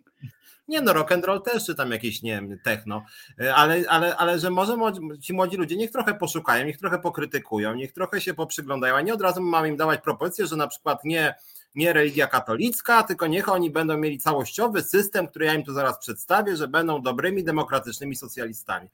Nie 0.69 0.81
no, 0.81 0.93
rock 0.93 1.13
and 1.13 1.25
roll 1.25 1.43
też, 1.43 1.67
czy 1.67 1.75
tam 1.75 1.91
jakieś, 1.91 2.23
nie 2.23 2.33
wiem, 2.33 2.59
techno, 2.65 3.05
e, 3.41 3.55
ale, 3.55 3.85
ale, 3.89 4.17
ale 4.17 4.39
że 4.39 4.51
może 4.51 4.77
ci 5.21 5.33
młodzi 5.33 5.57
ludzie 5.57 5.77
niech 5.77 5.91
trochę 5.91 6.15
poszukają, 6.15 6.67
niech 6.67 6.79
trochę 6.79 6.99
pokrytykują, 6.99 7.75
niech 7.75 7.93
trochę 7.93 8.21
się 8.21 8.35
poprzyglądają, 8.35 8.95
a 8.95 9.01
nie 9.01 9.15
od 9.15 9.23
razu 9.23 9.43
mamy 9.43 9.69
im 9.69 9.77
dawać 9.77 10.01
propozycję, 10.01 10.47
że 10.47 10.57
na 10.57 10.67
przykład 10.67 11.05
nie, 11.05 11.35
nie 11.75 11.93
religia 11.93 12.27
katolicka, 12.27 13.03
tylko 13.03 13.27
niech 13.27 13.49
oni 13.49 13.71
będą 13.71 13.97
mieli 13.97 14.19
całościowy 14.19 14.83
system, 14.83 15.29
który 15.29 15.45
ja 15.47 15.55
im 15.55 15.65
tu 15.65 15.73
zaraz 15.73 15.99
przedstawię, 15.99 16.57
że 16.57 16.69
będą 16.69 17.03
dobrymi, 17.03 17.45
demokratycznymi 17.45 18.17
socjalistami. 18.17 18.89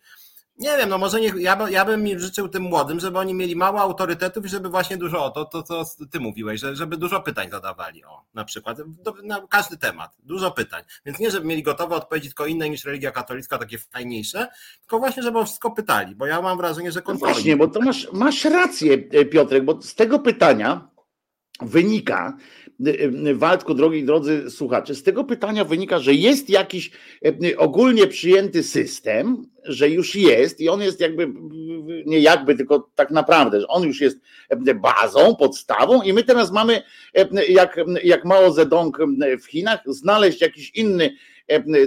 Nie 0.62 0.76
wiem, 0.76 0.88
no 0.88 0.98
może 0.98 1.20
nie, 1.20 1.32
ja, 1.38 1.58
ja 1.70 1.84
bym 1.84 2.18
życzył 2.18 2.48
tym 2.48 2.62
młodym, 2.62 3.00
żeby 3.00 3.18
oni 3.18 3.34
mieli 3.34 3.56
mało 3.56 3.80
autorytetów 3.80 4.46
i 4.46 4.48
żeby 4.48 4.68
właśnie 4.68 4.96
dużo, 4.96 5.30
to, 5.30 5.44
to 5.44 5.62
co 5.62 5.84
ty 6.10 6.20
mówiłeś, 6.20 6.60
że, 6.60 6.76
żeby 6.76 6.96
dużo 6.96 7.20
pytań 7.20 7.50
zadawali, 7.50 8.04
o, 8.04 8.22
na 8.34 8.44
przykład, 8.44 8.78
do, 9.02 9.14
na 9.22 9.46
każdy 9.50 9.76
temat, 9.76 10.16
dużo 10.22 10.50
pytań. 10.50 10.82
Więc 11.06 11.18
nie, 11.18 11.30
żeby 11.30 11.46
mieli 11.46 11.62
gotowe 11.62 11.96
odpowiedzi 11.96 12.28
tylko 12.28 12.46
inne 12.46 12.70
niż 12.70 12.84
religia 12.84 13.10
katolicka, 13.10 13.58
takie 13.58 13.78
fajniejsze, 13.78 14.48
tylko 14.80 14.98
właśnie, 14.98 15.22
żeby 15.22 15.38
o 15.38 15.44
wszystko 15.44 15.70
pytali, 15.70 16.14
bo 16.14 16.26
ja 16.26 16.42
mam 16.42 16.58
wrażenie, 16.58 16.92
że 16.92 17.02
no 17.08 17.14
Właśnie, 17.14 17.56
bo 17.56 17.68
to 17.68 17.80
masz, 17.80 18.08
masz 18.12 18.44
rację, 18.44 18.98
Piotrek, 19.30 19.64
bo 19.64 19.82
z 19.82 19.94
tego 19.94 20.18
pytania 20.18 20.88
wynika, 21.60 22.36
Waldku, 23.34 23.74
drogi 23.74 24.04
drodzy 24.04 24.50
słuchacze, 24.50 24.94
z 24.94 25.02
tego 25.02 25.24
pytania 25.24 25.64
wynika, 25.64 25.98
że 25.98 26.14
jest 26.14 26.50
jakiś 26.50 26.90
ogólnie 27.56 28.06
przyjęty 28.06 28.62
system, 28.62 29.46
że 29.64 29.88
już 29.88 30.14
jest 30.14 30.60
i 30.60 30.68
on 30.68 30.82
jest 30.82 31.00
jakby, 31.00 31.28
nie 32.06 32.20
jakby, 32.20 32.54
tylko 32.54 32.90
tak 32.94 33.10
naprawdę, 33.10 33.60
że 33.60 33.68
on 33.68 33.82
już 33.82 34.00
jest 34.00 34.18
bazą, 34.74 35.36
podstawą 35.36 36.02
i 36.02 36.12
my 36.12 36.24
teraz 36.24 36.52
mamy, 36.52 36.82
jak, 37.48 37.80
jak 38.04 38.24
Mao 38.24 38.52
Zedong 38.52 38.98
w 39.42 39.46
Chinach, 39.46 39.80
znaleźć 39.86 40.40
jakiś 40.40 40.70
inny 40.74 41.16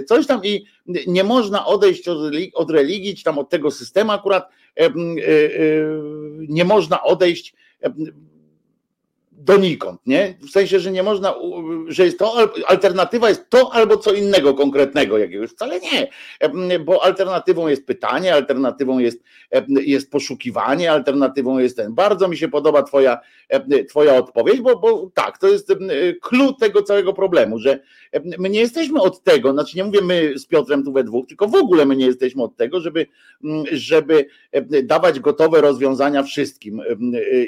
coś 0.06 0.26
tam 0.26 0.40
i 0.44 0.66
nie 1.06 1.24
można 1.24 1.66
odejść 1.66 2.08
od 2.08 2.22
religii, 2.22 2.54
od 2.54 2.70
religii 2.70 3.16
czy 3.16 3.24
tam 3.24 3.38
od 3.38 3.50
tego 3.50 3.70
systemu 3.70 4.12
akurat, 4.12 4.48
nie 6.48 6.64
można 6.64 7.02
odejść 7.02 7.54
donikąd, 9.38 10.00
nie? 10.06 10.34
W 10.48 10.50
sensie, 10.50 10.80
że 10.80 10.92
nie 10.92 11.02
można, 11.02 11.34
że 11.88 12.04
jest 12.04 12.18
to, 12.18 12.48
alternatywa 12.66 13.28
jest 13.28 13.50
to 13.50 13.74
albo 13.74 13.96
co 13.96 14.12
innego 14.12 14.54
konkretnego 14.54 15.18
jakiegoś. 15.18 15.50
Wcale 15.50 15.80
nie, 15.80 16.08
bo 16.78 17.04
alternatywą 17.04 17.68
jest 17.68 17.86
pytanie, 17.86 18.34
alternatywą 18.34 18.98
jest, 18.98 19.22
jest 19.68 20.10
poszukiwanie, 20.10 20.92
alternatywą 20.92 21.58
jest 21.58 21.76
ten. 21.76 21.94
Bardzo 21.94 22.28
mi 22.28 22.36
się 22.36 22.48
podoba 22.48 22.82
twoja, 22.82 23.20
twoja 23.88 24.14
odpowiedź, 24.14 24.60
bo, 24.60 24.78
bo 24.78 25.10
tak, 25.14 25.38
to 25.38 25.48
jest 25.48 25.72
klucz 26.22 26.58
tego 26.58 26.82
całego 26.82 27.12
problemu, 27.12 27.58
że 27.58 27.80
my 28.38 28.50
nie 28.50 28.60
jesteśmy 28.60 29.00
od 29.00 29.22
tego, 29.22 29.52
znaczy 29.52 29.76
nie 29.76 29.84
mówię 29.84 30.00
my 30.02 30.38
z 30.38 30.46
Piotrem 30.46 30.84
tu 30.84 30.92
we 30.92 31.04
dwóch, 31.04 31.26
tylko 31.26 31.48
w 31.48 31.54
ogóle 31.54 31.86
my 31.86 31.96
nie 31.96 32.06
jesteśmy 32.06 32.42
od 32.42 32.56
tego, 32.56 32.80
żeby, 32.80 33.06
żeby 33.72 34.26
dawać 34.82 35.20
gotowe 35.20 35.60
rozwiązania 35.60 36.22
wszystkim 36.22 36.82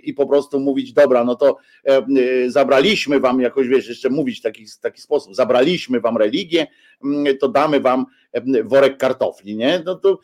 i 0.02 0.14
po 0.14 0.26
prostu 0.26 0.60
mówić, 0.60 0.92
dobra, 0.92 1.24
no 1.24 1.34
to 1.34 1.56
E, 1.88 1.96
e, 1.96 2.50
zabraliśmy 2.50 3.20
wam 3.20 3.40
jakoś, 3.40 3.68
wiesz, 3.68 3.88
jeszcze 3.88 4.10
mówić 4.10 4.38
w 4.38 4.42
taki, 4.42 4.64
taki 4.82 5.00
sposób, 5.00 5.34
zabraliśmy 5.34 6.00
wam 6.00 6.16
religię, 6.16 6.66
mm, 7.04 7.38
to 7.38 7.48
damy 7.48 7.80
wam 7.80 8.06
e, 8.32 8.62
worek 8.64 8.98
kartofli, 8.98 9.56
nie? 9.56 9.82
No 9.84 9.94
to, 9.94 10.18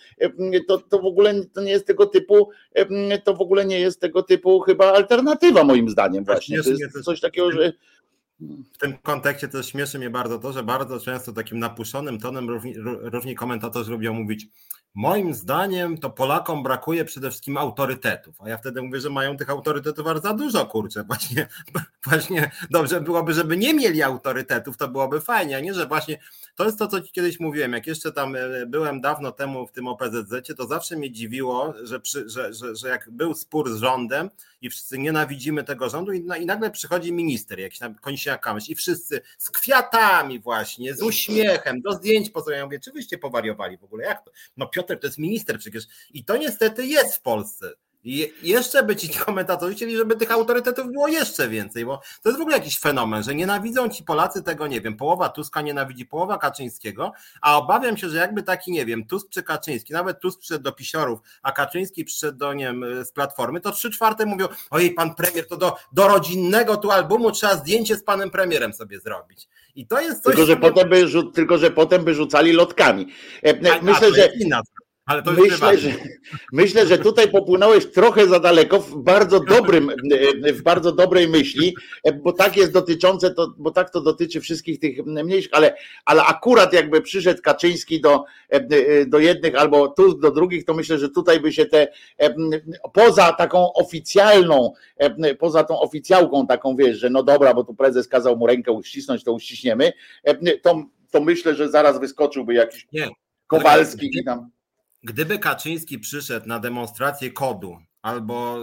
to, 0.68 0.78
to 0.78 0.98
w 0.98 1.04
ogóle 1.04 1.44
to 1.52 1.62
nie 1.62 1.70
jest 1.70 1.86
tego 1.86 2.06
typu, 2.06 2.48
to 3.24 3.34
w 3.34 3.40
ogóle 3.40 3.64
nie 3.64 3.80
jest 3.80 4.00
tego 4.00 4.22
typu 4.22 4.60
chyba 4.60 4.92
alternatywa 4.92 5.64
moim 5.64 5.90
zdaniem 5.90 6.24
właśnie. 6.24 6.62
To 6.62 6.70
jest 6.70 7.02
coś 7.02 7.20
takiego, 7.20 7.52
że 7.52 7.72
w 8.72 8.78
tym 8.78 8.98
kontekście 8.98 9.48
też 9.48 9.66
śmieszy 9.66 9.98
mnie 9.98 10.10
bardzo 10.10 10.38
to, 10.38 10.52
że 10.52 10.62
bardzo 10.62 11.00
często 11.00 11.32
takim 11.32 11.58
napuszonym 11.58 12.18
tonem 12.18 12.48
równi, 12.50 12.74
różni 12.84 13.34
komentatorzy 13.34 13.90
lubią 13.90 14.14
mówić 14.14 14.46
moim 14.94 15.34
zdaniem 15.34 15.98
to 15.98 16.10
Polakom 16.10 16.62
brakuje 16.62 17.04
przede 17.04 17.30
wszystkim 17.30 17.56
autorytetów, 17.56 18.40
a 18.40 18.48
ja 18.48 18.58
wtedy 18.58 18.82
mówię, 18.82 19.00
że 19.00 19.10
mają 19.10 19.36
tych 19.36 19.50
autorytetów 19.50 20.04
bardzo 20.04 20.34
dużo, 20.34 20.66
kurczę, 20.66 21.04
właśnie, 21.04 21.48
właśnie 22.06 22.50
dobrze 22.70 23.00
byłoby, 23.00 23.34
żeby 23.34 23.56
nie 23.56 23.74
mieli 23.74 24.02
autorytetów, 24.02 24.76
to 24.76 24.88
byłoby 24.88 25.20
fajnie, 25.20 25.56
a 25.56 25.60
nie, 25.60 25.74
że 25.74 25.86
właśnie 25.86 26.18
to 26.56 26.64
jest 26.64 26.78
to, 26.78 26.86
co 26.86 27.02
kiedyś 27.02 27.40
mówiłem, 27.40 27.72
jak 27.72 27.86
jeszcze 27.86 28.12
tam 28.12 28.36
e, 28.36 28.66
byłem 28.66 29.00
dawno 29.00 29.32
temu 29.32 29.66
w 29.66 29.72
tym 29.72 29.86
OPZZ, 29.86 30.56
to 30.56 30.66
zawsze 30.66 30.96
mnie 30.96 31.12
dziwiło, 31.12 31.74
że, 31.82 32.00
przy, 32.00 32.28
że, 32.28 32.54
że, 32.54 32.76
że 32.76 32.88
jak 32.88 33.10
był 33.10 33.34
spór 33.34 33.72
z 33.72 33.76
rządem 33.76 34.30
i 34.62 34.70
wszyscy 34.70 34.98
nienawidzimy 34.98 35.64
tego 35.64 35.88
rządu 35.88 36.12
i, 36.12 36.26
i 36.40 36.46
nagle 36.46 36.70
przychodzi 36.70 37.12
minister 37.12 37.60
jakiś 37.60 37.78
tam 37.78 37.94
Koniśniak-Kamysz 37.94 38.70
i 38.70 38.74
wszyscy 38.74 39.20
z 39.38 39.50
kwiatami 39.50 40.40
właśnie, 40.40 40.94
z 40.94 41.02
uśmiechem, 41.02 41.80
do 41.80 41.92
zdjęć 41.92 42.30
pozorują. 42.30 42.58
Ja 42.58 42.64
mówię, 42.64 42.80
czy 42.80 42.92
wyście 42.92 43.18
powariowali 43.18 43.78
w 43.78 43.84
ogóle, 43.84 44.04
jak 44.04 44.24
to? 44.24 44.30
No 44.56 44.66
Piotr 44.66 44.83
to 44.86 45.06
jest 45.06 45.18
minister 45.18 45.58
przecież 45.58 45.84
i 46.12 46.24
to 46.24 46.36
niestety 46.36 46.86
jest 46.86 47.16
w 47.16 47.20
Polsce. 47.20 47.72
I 48.04 48.32
jeszcze 48.42 48.82
by 48.82 48.96
ci 48.96 49.08
komentatorzy 49.26 49.74
chcieli, 49.74 49.96
żeby 49.96 50.16
tych 50.16 50.30
autorytetów 50.30 50.92
było 50.92 51.08
jeszcze 51.08 51.48
więcej, 51.48 51.84
bo 51.84 52.00
to 52.22 52.28
jest 52.28 52.38
w 52.38 52.42
ogóle 52.42 52.56
jakiś 52.56 52.78
fenomen, 52.78 53.22
że 53.22 53.34
nienawidzą 53.34 53.88
ci 53.88 54.04
Polacy 54.04 54.42
tego, 54.42 54.66
nie 54.66 54.80
wiem, 54.80 54.96
połowa 54.96 55.28
Tuska 55.28 55.60
nienawidzi 55.60 56.06
połowa 56.06 56.38
Kaczyńskiego, 56.38 57.12
a 57.40 57.58
obawiam 57.58 57.96
się, 57.96 58.08
że 58.08 58.16
jakby 58.16 58.42
taki, 58.42 58.72
nie 58.72 58.86
wiem, 58.86 59.06
Tusk 59.06 59.28
czy 59.30 59.42
Kaczyński, 59.42 59.92
nawet 59.92 60.20
Tusk 60.20 60.40
przyszedł 60.40 60.64
do 60.64 60.72
Pisiorów, 60.72 61.20
a 61.42 61.52
Kaczyński 61.52 62.04
przyszedł 62.04 62.38
do, 62.38 62.54
nie 62.54 62.64
wiem, 62.64 62.84
z 63.04 63.12
Platformy, 63.12 63.60
to 63.60 63.72
trzy 63.72 63.90
czwarte 63.90 64.26
mówią, 64.26 64.48
ojej, 64.70 64.94
pan 64.94 65.14
premier, 65.14 65.48
to 65.48 65.56
do, 65.56 65.76
do 65.92 66.08
rodzinnego 66.08 66.76
tu 66.76 66.90
albumu 66.90 67.32
trzeba 67.32 67.56
zdjęcie 67.56 67.96
z 67.96 68.04
panem 68.04 68.30
premierem 68.30 68.72
sobie 68.72 69.00
zrobić. 69.00 69.48
I 69.76 69.86
to 69.86 70.00
jest 70.00 70.22
coś... 70.22 70.34
Tylko, 70.34 70.46
że, 70.46 70.56
potem 70.56 70.88
by, 70.88 71.06
tylko, 71.34 71.58
że 71.58 71.70
potem 71.70 72.04
by 72.04 72.14
rzucali 72.14 72.52
lotkami. 72.52 73.06
E, 73.42 73.80
myślę, 73.82 74.14
że... 74.14 74.26
Inna 74.40 74.62
myślę, 75.36 75.78
że, 75.78 75.90
myślę, 76.52 76.86
że 76.86 76.98
tutaj 76.98 77.30
popłynąłeś 77.30 77.86
trochę 77.86 78.26
za 78.26 78.40
daleko 78.40 78.80
w 78.80 79.02
bardzo 79.02 79.40
dobrym, 79.40 79.90
w 80.52 80.62
bardzo 80.62 80.92
dobrej 80.92 81.28
myśli, 81.28 81.76
bo 82.22 82.32
tak 82.32 82.56
jest 82.56 82.72
dotyczące, 82.72 83.34
to, 83.34 83.54
bo 83.58 83.70
tak 83.70 83.90
to 83.90 84.00
dotyczy 84.00 84.40
wszystkich 84.40 84.78
tych 84.78 85.06
mniejszych, 85.06 85.52
ale, 85.54 85.76
ale 86.04 86.24
akurat 86.24 86.72
jakby 86.72 87.00
przyszedł 87.00 87.42
Kaczyński 87.42 88.00
do, 88.00 88.24
do 89.06 89.18
jednych 89.18 89.54
albo 89.54 89.88
tu 89.88 90.18
do 90.18 90.30
drugich, 90.30 90.64
to 90.64 90.74
myślę, 90.74 90.98
że 90.98 91.08
tutaj 91.08 91.40
by 91.40 91.52
się 91.52 91.66
te 91.66 91.88
poza 92.92 93.32
taką 93.32 93.72
oficjalną, 93.72 94.72
poza 95.38 95.64
tą 95.64 95.80
oficjałką 95.80 96.46
taką 96.46 96.76
wiesz, 96.76 96.98
że 96.98 97.10
no 97.10 97.22
dobra, 97.22 97.54
bo 97.54 97.64
tu 97.64 97.74
prezes 97.74 98.08
kazał 98.08 98.36
mu 98.36 98.46
rękę 98.46 98.72
uścisnąć, 98.72 99.24
to 99.24 99.32
uściśniemy, 99.32 99.92
to, 100.62 100.84
to 101.10 101.20
myślę, 101.20 101.54
że 101.54 101.68
zaraz 101.68 102.00
wyskoczyłby 102.00 102.54
jakiś 102.54 102.86
Nie. 102.92 103.08
Kowalski 103.46 104.10
i 104.12 104.24
tam. 104.24 104.50
Gdyby 105.04 105.38
Kaczyński 105.38 105.98
przyszedł 105.98 106.48
na 106.48 106.58
demonstrację 106.58 107.32
kodu, 107.32 107.78
albo, 108.02 108.58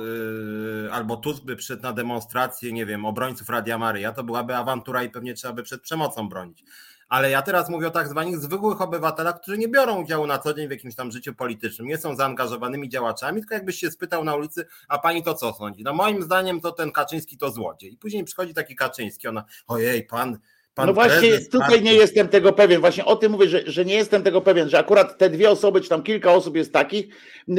yy, 0.84 0.90
albo 0.92 1.18
Tusk 1.18 1.44
by 1.44 1.56
przyszedł 1.56 1.84
na 1.84 1.94
demonstrację, 1.94 2.74
nie 2.74 2.86
wiem, 2.86 3.06
obrońców 3.06 3.50
Radia 3.50 3.78
Maryja, 3.78 4.12
to 4.12 4.24
byłaby 4.24 4.56
awantura 4.56 5.04
i 5.04 5.10
pewnie 5.10 5.34
trzeba 5.34 5.54
by 5.54 5.64
przed 5.64 5.82
przemocą 5.82 6.30
bronić. 6.30 6.64
Ale 7.10 7.30
ja 7.30 7.42
teraz 7.42 7.70
mówię 7.70 7.88
o 7.88 7.92
tak 7.92 8.10
zwanych 8.10 8.40
zwykłych 8.40 8.82
obywatelach, 8.82 9.42
którzy 9.42 9.58
nie 9.58 9.68
biorą 9.68 10.02
udziału 10.02 10.28
na 10.28 10.38
co 10.38 10.54
dzień 10.54 10.68
w 10.68 10.72
jakimś 10.72 10.96
tam 10.96 11.12
życiu 11.12 11.34
politycznym, 11.34 11.88
nie 11.88 11.98
są 11.98 12.16
zaangażowanymi 12.16 12.90
działaczami, 12.90 13.42
tylko 13.42 13.54
jakbyś 13.54 13.80
się 13.80 13.92
spytał 13.92 14.24
na 14.24 14.36
ulicy, 14.36 14.66
a 14.88 15.00
pani 15.00 15.24
to 15.24 15.34
co 15.34 15.54
sądzi? 15.54 15.84
No 15.84 15.94
moim 15.94 16.24
zdaniem 16.24 16.62
to 16.62 16.72
ten 16.72 16.92
Kaczyński 16.92 17.38
to 17.38 17.52
złodziej. 17.52 17.94
I 17.94 17.98
później 17.98 18.24
przychodzi 18.24 18.54
taki 18.54 18.76
Kaczyński, 18.76 19.28
ona, 19.28 19.44
ojej, 19.68 20.04
pan 20.04 20.40
no 20.86 20.94
właśnie 20.94 21.40
tutaj 21.40 21.82
nie 21.82 21.94
jestem 21.94 22.28
tego 22.28 22.54
pewien, 22.54 22.82
właśnie 22.82 23.06
o 23.06 23.16
tym 23.16 23.32
mówię, 23.32 23.50
że, 23.50 23.62
że 23.66 23.86
nie 23.86 23.96
jestem 23.96 24.24
tego 24.24 24.42
pewien, 24.42 24.70
że 24.70 24.80
akurat 24.80 25.18
te 25.18 25.30
dwie 25.30 25.50
osoby, 25.50 25.82
czy 25.82 25.90
tam 25.90 26.04
kilka 26.04 26.34
osób 26.34 26.56
jest 26.56 26.74
takich, 26.74 27.08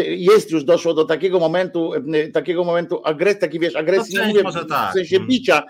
jest 0.06 0.50
już 0.50 0.64
doszło 0.64 0.94
do 0.94 1.04
takiego 1.04 1.38
momentu, 1.38 1.92
takiego 2.32 2.64
momentu 2.64 3.00
agresji, 3.04 3.40
taki 3.40 3.58
wiesz, 3.58 3.76
agresji, 3.76 4.16
no, 4.16 4.26
nie 4.26 4.42
mówię 4.42 4.60
w 4.64 4.68
tak. 4.68 4.92
sensie 4.92 5.16
mm. 5.16 5.28
bicia, 5.28 5.62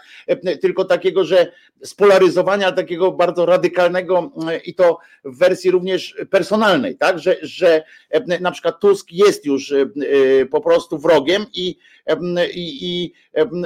tylko 0.61 0.85
takiego, 0.85 1.25
że 1.25 1.53
spolaryzowania 1.85 2.73
takiego 2.73 3.13
bardzo 3.13 3.47
radykalnego 3.47 4.33
i 4.65 4.75
to 4.75 4.99
w 5.25 5.39
wersji 5.39 5.71
również 5.71 6.17
personalnej, 6.31 6.97
tak, 6.97 7.19
że, 7.19 7.37
że 7.43 7.83
na 8.41 8.51
przykład 8.51 8.81
Tusk 8.81 9.13
jest 9.13 9.47
już 9.47 9.75
po 10.51 10.61
prostu 10.61 10.99
wrogiem 10.99 11.47
i 11.55 11.77
i, 12.55 12.79
i 12.83 13.13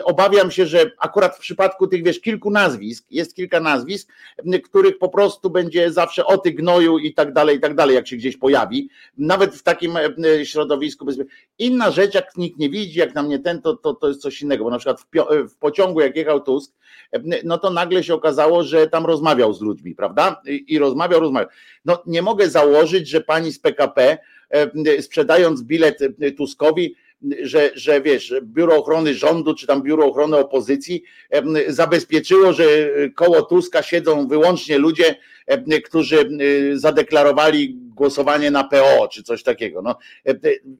obawiam 0.05 0.51
się, 0.51 0.67
że 0.67 0.91
akurat 0.99 1.37
w 1.37 1.39
przypadku 1.39 1.87
tych, 1.87 2.05
wiesz, 2.05 2.21
kilku 2.21 2.51
nazwisk, 2.51 3.07
jest 3.11 3.35
kilka 3.37 3.61
nazwisk, 3.61 4.13
których 4.65 4.99
po 4.99 5.09
prostu 5.09 5.51
będzie 5.51 5.93
zawsze 5.93 6.27
o 6.27 6.39
ty 6.39 6.51
gnoju 6.51 6.99
i 6.99 7.15
tak 7.15 7.33
dalej, 7.33 7.57
i 7.57 7.61
tak 7.61 7.75
dalej, 7.75 7.95
jak 7.95 8.09
się 8.09 8.17
gdzieś 8.17 8.37
pojawi, 8.37 8.89
nawet 9.19 9.55
w 9.55 9.63
takim 9.63 9.93
środowisku. 10.45 11.07
Inna 11.59 11.91
rzecz, 11.91 12.15
jak 12.15 12.37
nikt 12.37 12.59
nie 12.59 12.71
widzi, 12.71 12.99
jak 12.99 13.15
na 13.15 13.23
mnie 13.23 13.39
ten, 13.39 13.63
to, 13.63 13.77
to, 13.77 13.95
to 13.95 14.09
jest 14.09 14.21
coś 14.21 14.43
innego, 14.43 14.65
bo 14.65 14.71
na 14.71 14.79
przykład 14.79 15.01
w, 15.01 15.07
w 15.51 15.57
pociągu, 15.57 16.01
jak 16.01 16.17
jechał 16.17 16.41
Tusk, 16.41 16.73
no 17.45 17.59
to 17.59 17.71
nagle 17.71 18.05
się 18.05 18.15
okazało, 18.15 18.63
że 18.63 18.87
tam 18.87 19.07
rozmawiał 19.07 19.55
z 19.55 19.61
ludźmi, 19.61 19.95
prawda? 19.95 20.43
I 20.47 20.79
rozmawiał, 20.79 21.21
rozmawiał. 21.21 21.49
No 21.85 22.03
nie 22.07 22.23
mogę 22.23 22.51
założyć, 22.51 23.09
że 23.09 23.21
pani 23.21 23.53
z 23.53 23.59
PKP 23.59 24.19
sprzedając 25.01 25.63
bilet 25.63 25.99
Tuskowi, 26.37 26.95
że, 27.43 27.71
że 27.75 28.01
wiesz, 28.01 28.35
Biuro 28.43 28.77
Ochrony 28.77 29.15
Rządu, 29.15 29.55
czy 29.55 29.67
tam 29.67 29.83
Biuro 29.83 30.07
Ochrony 30.07 30.37
Opozycji 30.37 31.03
zabezpieczyło, 31.69 32.53
że 32.53 32.65
koło 33.15 33.43
Tuska 33.43 33.83
siedzą 33.83 34.29
wyłącznie 34.29 34.79
ludzie, 34.79 35.15
którzy 35.85 36.29
zadeklarowali 36.75 37.75
głosowanie 37.75 38.51
na 38.51 38.65
PO, 38.65 39.09
czy 39.13 39.23
coś 39.23 39.43
takiego. 39.43 39.83
No, 39.83 39.99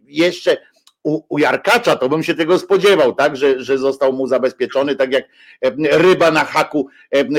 jeszcze 0.07 0.57
u, 1.07 1.23
u 1.29 1.39
Jarkacza 1.39 1.97
to 1.97 2.09
bym 2.09 2.23
się 2.23 2.35
tego 2.35 2.59
spodziewał, 2.59 3.15
tak, 3.15 3.37
że, 3.37 3.61
że 3.61 3.79
został 3.79 4.13
mu 4.13 4.27
zabezpieczony, 4.27 4.97
tak 4.97 5.13
jak 5.13 5.25
ryba 5.91 6.31
na 6.31 6.45
haku 6.45 6.89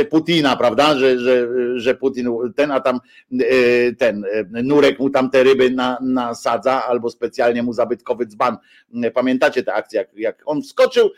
Putina, 0.09 0.55
prawda, 0.55 0.97
że, 0.97 1.19
że, 1.19 1.47
że 1.75 1.95
Putin 1.95 2.29
ten, 2.55 2.71
a 2.71 2.79
tam 2.79 2.99
e, 3.39 3.91
ten 3.91 4.25
nurek 4.49 4.99
mu 4.99 5.09
tam 5.09 5.29
te 5.29 5.43
ryby 5.43 5.71
na, 5.71 5.97
nasadza, 6.01 6.85
albo 6.85 7.09
specjalnie 7.09 7.63
mu 7.63 7.73
zabytkowy 7.73 8.25
dzban. 8.25 8.57
Pamiętacie 9.13 9.63
tę 9.63 9.73
akcję, 9.73 9.97
jak, 9.97 10.09
jak 10.15 10.41
on 10.45 10.61
wskoczył 10.61 11.09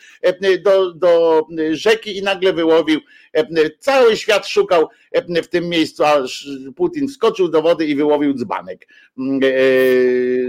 do, 0.64 0.94
do 0.94 1.46
rzeki 1.72 2.18
i 2.18 2.24
nagle 2.24 2.54
wyłowił, 2.54 3.00
cały 3.80 4.18
świat 4.18 4.48
szukał 4.48 4.88
w 5.44 5.48
tym 5.48 5.70
miejscu, 5.70 6.04
a 6.04 6.24
Putin 6.76 7.08
wskoczył 7.08 7.50
do 7.50 7.62
wody 7.62 7.86
i 7.86 7.96
wyłowił 7.96 8.34
dzbanek 8.34 8.88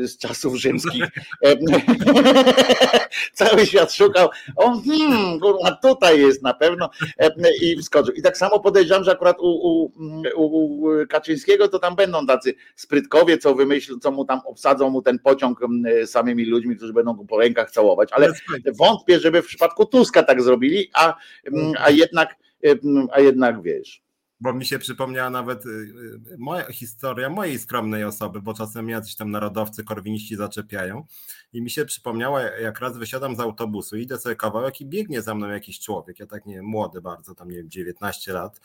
z 0.03 0.19
czasów 0.19 0.57
rzymskich. 0.57 1.05
Cały 3.33 3.67
świat 3.67 3.93
szukał. 3.93 4.29
On, 4.57 4.83
hmm, 4.83 5.41
kurwa, 5.41 5.79
tutaj 5.83 6.21
jest 6.21 6.43
na 6.43 6.55
pewno 6.55 6.91
i 7.63 7.77
wskoczył. 7.77 8.15
I 8.15 8.23
tak 8.23 8.37
samo 8.37 8.61
podejrzewam, 8.61 9.05
że 9.05 9.13
akurat 9.13 9.37
u, 9.41 9.47
u, 9.47 9.91
u 10.37 10.89
Kaczyńskiego 11.09 11.69
to 11.69 11.79
tam 11.79 11.97
będą 11.97 12.27
tacy 12.27 12.55
sprytkowie, 12.77 13.39
co 13.39 13.55
wymyślą, 13.55 13.99
co 13.99 14.11
mu 14.11 14.25
tam 14.25 14.41
obsadzą 14.45 14.91
mu 14.91 15.03
ten 15.03 15.19
pociąg 15.19 15.61
samymi 16.07 16.45
ludźmi, 16.45 16.77
którzy 16.77 16.93
będą 16.93 17.13
go 17.13 17.25
po 17.25 17.39
rękach 17.39 17.71
całować. 17.71 18.13
Ale 18.13 18.33
wątpię, 18.79 19.21
żeby 19.21 19.43
w 19.43 19.47
przypadku 19.47 19.87
Tuska 19.87 20.23
tak 20.23 20.43
zrobili, 20.43 20.91
a, 20.95 21.15
a 21.79 21.91
jednak, 21.91 22.37
a 23.13 23.21
jednak 23.21 23.63
wiesz 23.63 24.10
bo 24.41 24.53
mi 24.53 24.67
się 24.67 24.79
przypomniała 24.79 25.31
nawet 25.31 25.67
y, 25.67 25.69
y, 25.69 26.39
moja 26.39 26.73
historia 26.73 27.29
mojej 27.29 27.59
skromnej 27.59 28.05
osoby, 28.05 28.43
bo 28.43 28.55
czasem 28.55 28.89
jacyś 28.89 29.17
tam 29.17 29.31
narodowcy, 29.31 29.85
korwiniści 29.85 30.37
zaczepiają 30.37 31.07
i 31.53 31.63
mi 31.63 31.71
się 31.71 31.85
przypomniała, 31.85 32.43
jak 32.43 32.81
raz 32.81 32.99
wysiadam 32.99 33.37
z 33.37 33.41
autobusu, 33.41 33.97
idę 33.97 34.19
sobie 34.19 34.37
kawałek 34.37 34.81
i 34.81 34.87
biegnie 34.87 35.23
za 35.23 35.35
mną 35.35 35.49
jakiś 35.49 35.81
człowiek, 35.81 36.21
ja 36.21 36.27
tak 36.27 36.47
nie 36.47 36.55
wiem, 36.55 36.65
młody 36.65 37.01
bardzo, 37.01 37.35
tam 37.35 37.51
nie 37.51 37.57
wiem, 37.57 37.71
19 37.71 38.33
lat, 38.33 38.61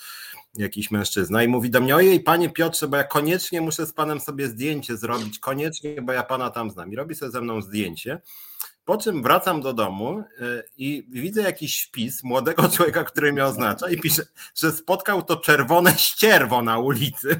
jakiś 0.55 0.91
mężczyzna 0.91 1.43
i 1.43 1.47
mówi 1.47 1.69
do 1.69 1.81
mnie, 1.81 1.95
ojej 1.95 2.19
panie 2.19 2.49
Piotrze, 2.49 2.88
bo 2.88 2.97
ja 2.97 3.03
koniecznie 3.03 3.61
muszę 3.61 3.85
z 3.85 3.93
panem 3.93 4.19
sobie 4.19 4.47
zdjęcie 4.47 4.97
zrobić, 4.97 5.39
koniecznie, 5.39 6.01
bo 6.01 6.13
ja 6.13 6.23
pana 6.23 6.49
tam 6.49 6.71
znam. 6.71 6.93
I 6.93 6.95
robi 6.95 7.15
sobie 7.15 7.31
ze 7.31 7.41
mną 7.41 7.61
zdjęcie 7.61 8.21
po 8.85 8.97
czym 8.97 9.23
wracam 9.23 9.61
do 9.61 9.73
domu 9.73 10.19
y, 10.19 10.63
i 10.77 11.07
widzę 11.09 11.41
jakiś 11.41 11.83
wpis 11.83 12.23
młodego 12.23 12.69
człowieka, 12.69 13.03
który 13.03 13.33
mnie 13.33 13.45
oznacza 13.45 13.89
i 13.89 13.97
pisze, 13.97 14.25
że 14.55 14.71
spotkał 14.71 15.21
to 15.21 15.37
czerwone 15.37 15.97
ścierwo 15.97 16.61
na 16.61 16.79
ulicy. 16.79 17.39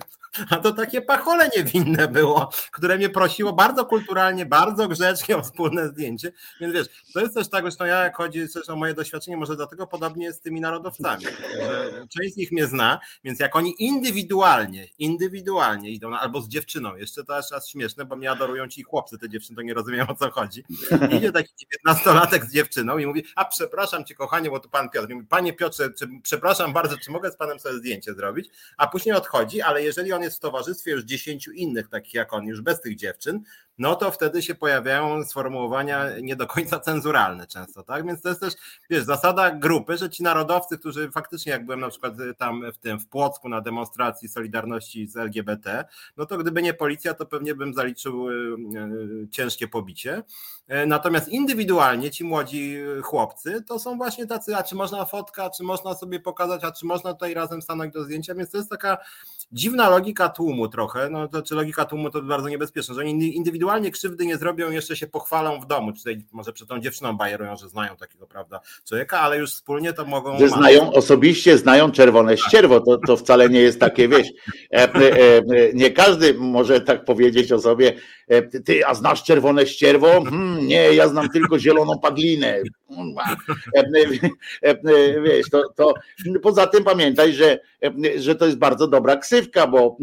A 0.50 0.56
to 0.56 0.72
takie 0.72 1.02
pachole 1.02 1.50
niewinne 1.58 2.08
było, 2.08 2.50
które 2.72 2.98
mnie 2.98 3.10
prosiło 3.10 3.54
bardzo 3.54 3.86
kulturalnie, 3.86 4.46
bardzo 4.46 4.88
grzecznie 4.88 5.38
o 5.38 5.42
wspólne 5.44 5.88
zdjęcie. 5.88 6.32
Więc 6.62 6.74
wiesz, 6.74 6.88
to 7.14 7.20
jest 7.20 7.36
też 7.36 7.50
tak, 7.50 7.64
zresztą 7.64 7.86
ja 7.86 8.04
jak 8.04 8.18
chodzi 8.18 8.50
też 8.54 8.70
o 8.70 8.76
moje 8.76 8.94
doświadczenie, 8.94 9.38
może 9.38 9.56
dlatego 9.56 9.88
podobnie 9.88 10.26
jest 10.26 10.40
z 10.40 10.42
tymi 10.42 10.62
narodowcami, 10.62 11.26
że 11.26 12.08
część 12.08 12.34
z 12.34 12.38
nich 12.38 12.52
mnie 12.52 12.68
zna, 12.68 13.00
więc 13.24 13.40
jak 13.40 13.56
oni 13.56 13.76
indywidualnie, 13.80 14.88
indywidualnie 15.00 15.90
idą, 15.90 16.16
albo 16.16 16.42
z 16.42 16.48
dziewczyną, 16.48 16.96
jeszcze 16.96 17.24
to 17.24 17.38
aż 17.38 17.50
czas 17.50 17.70
śmieszne, 17.70 18.06
bo 18.06 18.16
mnie 18.16 18.32
adorują 18.32 18.68
ci 18.68 18.84
chłopcy, 18.84 19.18
te 19.18 19.30
dziewczyny 19.30 19.56
to 19.56 19.62
nie 19.62 19.74
rozumieją 19.74 20.08
o 20.08 20.16
co 20.16 20.32
chodzi. 20.32 20.64
Idzie 21.18 21.32
taki 21.32 21.54
19-latek 21.88 22.46
z 22.46 22.54
dziewczyną 22.54 22.98
i 22.98 23.06
mówi, 23.06 23.24
a 23.36 23.46
przepraszam 23.46 24.06
cię 24.06 24.16
kochanie, 24.16 24.50
bo 24.50 24.60
tu 24.60 24.70
pan 24.70 24.90
Piotr 24.90 25.14
mówi, 25.14 25.28
panie 25.28 25.54
Piotrze, 25.54 25.90
czy, 25.94 26.08
przepraszam 26.24 26.74
bardzo, 26.74 26.98
czy 26.98 27.12
mogę 27.12 27.32
z 27.32 27.36
panem 27.36 27.60
sobie 27.60 27.78
zdjęcie 27.78 28.14
zrobić? 28.14 28.50
A 28.78 28.88
później 28.88 29.16
odchodzi, 29.16 29.62
ale 29.62 29.84
jeżeli 29.84 30.14
on 30.14 30.24
jest 30.26 30.38
w 30.38 30.40
towarzystwie 30.40 30.92
już 30.92 31.04
dziesięciu 31.04 31.52
innych, 31.52 31.90
takich 31.90 32.14
jak 32.14 32.34
on, 32.34 32.46
już 32.46 32.62
bez 32.62 32.82
tych 32.82 32.96
dziewczyn, 32.96 33.44
no 33.78 33.96
to 33.96 34.12
wtedy 34.12 34.42
się 34.42 34.56
pojawiają 34.56 35.24
sformułowania 35.24 36.20
nie 36.22 36.36
do 36.36 36.48
końca 36.48 36.80
cenzuralne 36.80 37.48
często, 37.48 37.84
tak? 37.84 38.06
Więc 38.06 38.22
to 38.22 38.30
jest 38.30 38.42
też, 38.42 38.54
wiesz, 38.90 39.04
zasada 39.04 39.52
grupy, 39.52 39.98
że 39.98 40.10
ci 40.10 40.24
narodowcy, 40.24 40.78
którzy 40.78 41.12
faktycznie, 41.12 41.52
jak 41.52 41.66
byłem 41.66 41.80
na 41.80 41.90
przykład 41.90 42.14
tam 42.38 42.72
w 42.74 42.78
tym, 42.78 43.00
w 43.00 43.08
Płocku 43.08 43.50
na 43.50 43.62
demonstracji 43.62 44.30
Solidarności 44.30 45.08
z 45.08 45.18
LGBT, 45.18 45.86
no 46.18 46.26
to 46.26 46.38
gdyby 46.38 46.62
nie 46.62 46.74
policja, 46.74 47.14
to 47.14 47.26
pewnie 47.26 47.56
bym 47.56 47.74
zaliczył 47.74 48.30
y, 48.30 48.34
y, 48.34 49.30
ciężkie 49.32 49.68
pobicie. 49.68 50.24
E, 50.68 50.86
natomiast 50.86 51.28
indywidualnie 51.28 52.12
ci 52.12 52.24
młodzi 52.24 52.78
chłopcy 53.04 53.64
to 53.68 53.80
są 53.80 53.98
właśnie 53.98 54.28
tacy, 54.28 54.56
a 54.56 54.64
czy 54.64 54.76
można 54.76 55.06
fotka, 55.06 55.50
czy 55.50 55.64
można 55.64 55.96
sobie 55.96 56.20
pokazać, 56.20 56.64
a 56.64 56.72
czy 56.72 56.86
można 56.86 57.14
tutaj 57.14 57.34
razem 57.34 57.62
stanąć 57.62 57.94
do 57.94 58.04
zdjęcia, 58.04 58.36
więc 58.36 58.52
to 58.52 58.58
jest 58.58 58.70
taka 58.70 58.98
dziwna 59.52 59.90
logika 59.90 60.15
tłumu 60.30 60.68
trochę, 60.68 61.10
no 61.10 61.28
to 61.28 61.42
czy 61.42 61.56
logika 61.56 61.86
tłumu 61.86 62.10
to 62.10 62.22
bardzo 62.22 62.50
niebezpieczne, 62.50 62.96
że 62.96 63.02
oni 63.02 63.36
indywidualnie 63.36 63.92
krzywdy 63.92 64.26
nie 64.26 64.38
zrobią, 64.38 64.72
jeszcze 64.72 64.96
się 64.96 65.08
pochwalą 65.08 65.60
w 65.60 65.68
domu, 65.68 65.92
czy 65.92 65.98
tutaj 65.98 66.26
może 66.32 66.54
przed 66.54 66.70
tą 66.70 66.80
dziewczyną 66.80 67.18
bajerują, 67.18 67.56
że 67.56 67.70
znają 67.70 67.96
takiego, 67.96 68.28
prawda, 68.28 68.60
człowieka, 68.88 69.20
ale 69.20 69.38
już 69.38 69.52
wspólnie 69.54 69.94
to 69.94 70.06
mogą... 70.06 70.40
Że 70.40 70.50
znają, 70.50 70.94
osobiście 70.94 71.58
znają 71.58 71.92
czerwone 71.92 72.38
ścierwo, 72.38 72.80
to, 72.80 72.98
to 72.98 73.18
wcale 73.18 73.50
nie 73.50 73.60
jest 73.60 73.80
takie, 73.80 74.08
wieś, 74.08 74.32
e, 74.74 74.94
e, 74.94 75.38
e, 75.38 75.44
nie 75.74 75.92
każdy 75.92 76.34
może 76.34 76.82
tak 76.82 77.06
powiedzieć 77.06 77.52
o 77.52 77.60
sobie, 77.60 77.94
ty, 78.66 78.86
a 78.86 78.94
znasz 78.94 79.24
czerwone 79.24 79.68
ścierwo? 79.68 80.08
Hmm, 80.24 80.68
nie, 80.68 80.94
ja 80.94 81.08
znam 81.08 81.30
tylko 81.30 81.60
zieloną 81.60 82.00
paglinę. 82.00 82.62
Wiesz, 85.24 85.50
to, 85.52 85.70
to 85.76 85.94
poza 86.44 86.68
tym 86.68 86.84
pamiętaj, 86.84 87.34
że, 87.34 87.60
że 88.18 88.36
to 88.36 88.46
jest 88.46 88.58
bardzo 88.58 88.88
dobra 88.88 89.18
ksywka, 89.18 89.68
bo 89.68 89.98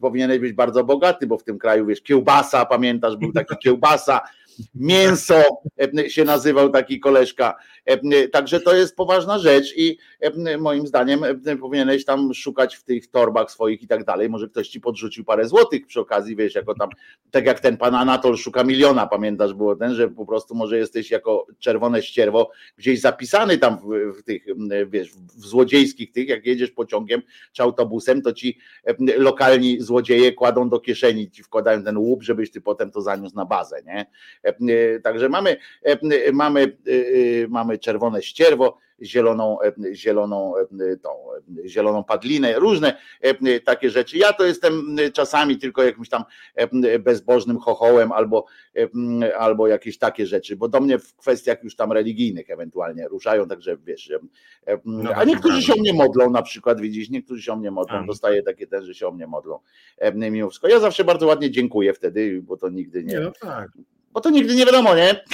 powinieneś 0.00 0.38
być 0.38 0.52
bardzo 0.52 0.84
bogaty, 0.84 1.26
bo 1.26 1.38
w 1.38 1.44
tym 1.44 1.58
kraju, 1.58 1.86
wiesz, 1.86 2.00
kiełbasa, 2.00 2.66
pamiętasz, 2.66 3.16
był 3.16 3.32
taki 3.32 3.56
kiełbasa, 3.56 4.20
mięso 4.74 5.42
się 6.08 6.24
nazywał 6.24 6.70
taki 6.70 7.00
koleżka. 7.00 7.56
Także 8.32 8.60
to 8.60 8.74
jest 8.74 8.96
poważna 8.96 9.38
rzecz 9.38 9.74
i 9.76 9.98
moim 10.58 10.86
zdaniem 10.86 11.20
powinieneś 11.60 12.04
tam 12.04 12.34
szukać 12.34 12.76
w 12.76 12.84
tych 12.84 13.10
torbach 13.10 13.50
swoich 13.50 13.82
i 13.82 13.86
tak 13.86 14.04
dalej. 14.04 14.28
Może 14.28 14.48
ktoś 14.48 14.68
ci 14.68 14.80
podrzucił 14.80 15.24
parę 15.24 15.48
złotych 15.48 15.86
przy 15.86 16.00
okazji, 16.00 16.36
wiesz, 16.36 16.54
jako 16.54 16.74
tam, 16.74 16.88
tak 17.30 17.46
jak 17.46 17.60
ten 17.60 17.76
pan 17.76 17.94
Anatol 17.94 18.36
szuka 18.36 18.64
miliona, 18.64 19.06
pamiętasz, 19.06 19.54
było 19.54 19.76
ten, 19.76 19.94
że 19.94 20.08
po 20.08 20.26
prostu 20.26 20.54
może 20.54 20.78
jesteś 20.78 21.10
jako 21.10 21.46
czerwone 21.58 22.02
ścierwo 22.02 22.50
gdzieś 22.76 23.00
zapisany 23.00 23.58
tam 23.58 23.78
w, 23.78 24.18
w 24.18 24.22
tych, 24.22 24.44
wiesz, 24.86 25.12
w 25.12 25.46
złodziejskich 25.46 26.12
tych, 26.12 26.28
jak 26.28 26.46
jedziesz 26.46 26.70
pociągiem 26.70 27.22
czy 27.52 27.62
autobusem, 27.62 28.22
to 28.22 28.32
ci 28.32 28.58
lokalni 29.16 29.80
złodzieje 29.80 30.32
kładą 30.32 30.68
do 30.68 30.80
kieszeni, 30.80 31.30
ci 31.30 31.42
wkładają 31.42 31.84
ten 31.84 31.98
łup, 31.98 32.22
żebyś 32.22 32.50
ty 32.50 32.60
potem 32.60 32.90
to 32.90 33.02
zaniósł 33.02 33.36
na 33.36 33.44
bazę, 33.44 33.82
nie? 33.86 34.06
Także 35.02 35.28
mamy, 35.28 35.56
mamy, 36.32 36.76
mamy 37.48 37.78
czerwone 37.78 38.22
ścierwo, 38.22 38.78
zieloną, 39.02 39.58
zieloną, 39.92 40.54
tą, 41.02 41.10
zieloną 41.66 42.04
padlinę, 42.04 42.58
różne 42.58 42.96
takie 43.64 43.90
rzeczy. 43.90 44.18
Ja 44.18 44.32
to 44.32 44.44
jestem 44.44 44.96
czasami 45.12 45.58
tylko 45.58 45.82
jakimś 45.82 46.08
tam 46.08 46.24
bezbożnym 47.00 47.58
chochołem 47.58 48.12
albo, 48.12 48.44
albo 49.38 49.66
jakieś 49.68 49.98
takie 49.98 50.26
rzeczy, 50.26 50.56
bo 50.56 50.68
do 50.68 50.80
mnie 50.80 50.98
w 50.98 51.16
kwestiach 51.16 51.64
już 51.64 51.76
tam 51.76 51.92
religijnych 51.92 52.50
ewentualnie 52.50 53.08
ruszają, 53.08 53.48
także 53.48 53.76
wiesz, 53.76 54.12
no 54.84 55.10
a 55.14 55.24
niektórzy 55.24 55.62
się 55.62 55.72
o 55.72 55.76
mnie 55.76 55.92
modlą 55.92 56.30
na 56.30 56.42
przykład, 56.42 56.80
widzisz, 56.80 57.10
niektórzy 57.10 57.42
się 57.42 57.52
o 57.52 57.56
mnie 57.56 57.70
modlą, 57.70 57.98
tak. 57.98 58.06
dostaję 58.06 58.42
takie 58.42 58.66
też, 58.66 58.84
że 58.84 58.94
się 58.94 59.08
o 59.08 59.12
mnie 59.12 59.26
modlą 59.26 59.58
mimo 60.14 60.48
wszystko. 60.48 60.68
Ja 60.68 60.80
zawsze 60.80 61.04
bardzo 61.04 61.26
ładnie 61.26 61.50
dziękuję 61.50 61.94
wtedy, 61.94 62.42
bo 62.42 62.56
to 62.56 62.68
nigdy 62.68 63.04
nie, 63.04 63.14
nie 63.14 63.20
no 63.20 63.32
tak. 63.40 63.70
Bo 64.12 64.20
to 64.20 64.30
nigdy 64.30 64.54
nie 64.54 64.66
wiadomo, 64.66 64.94
nie? 64.94 65.24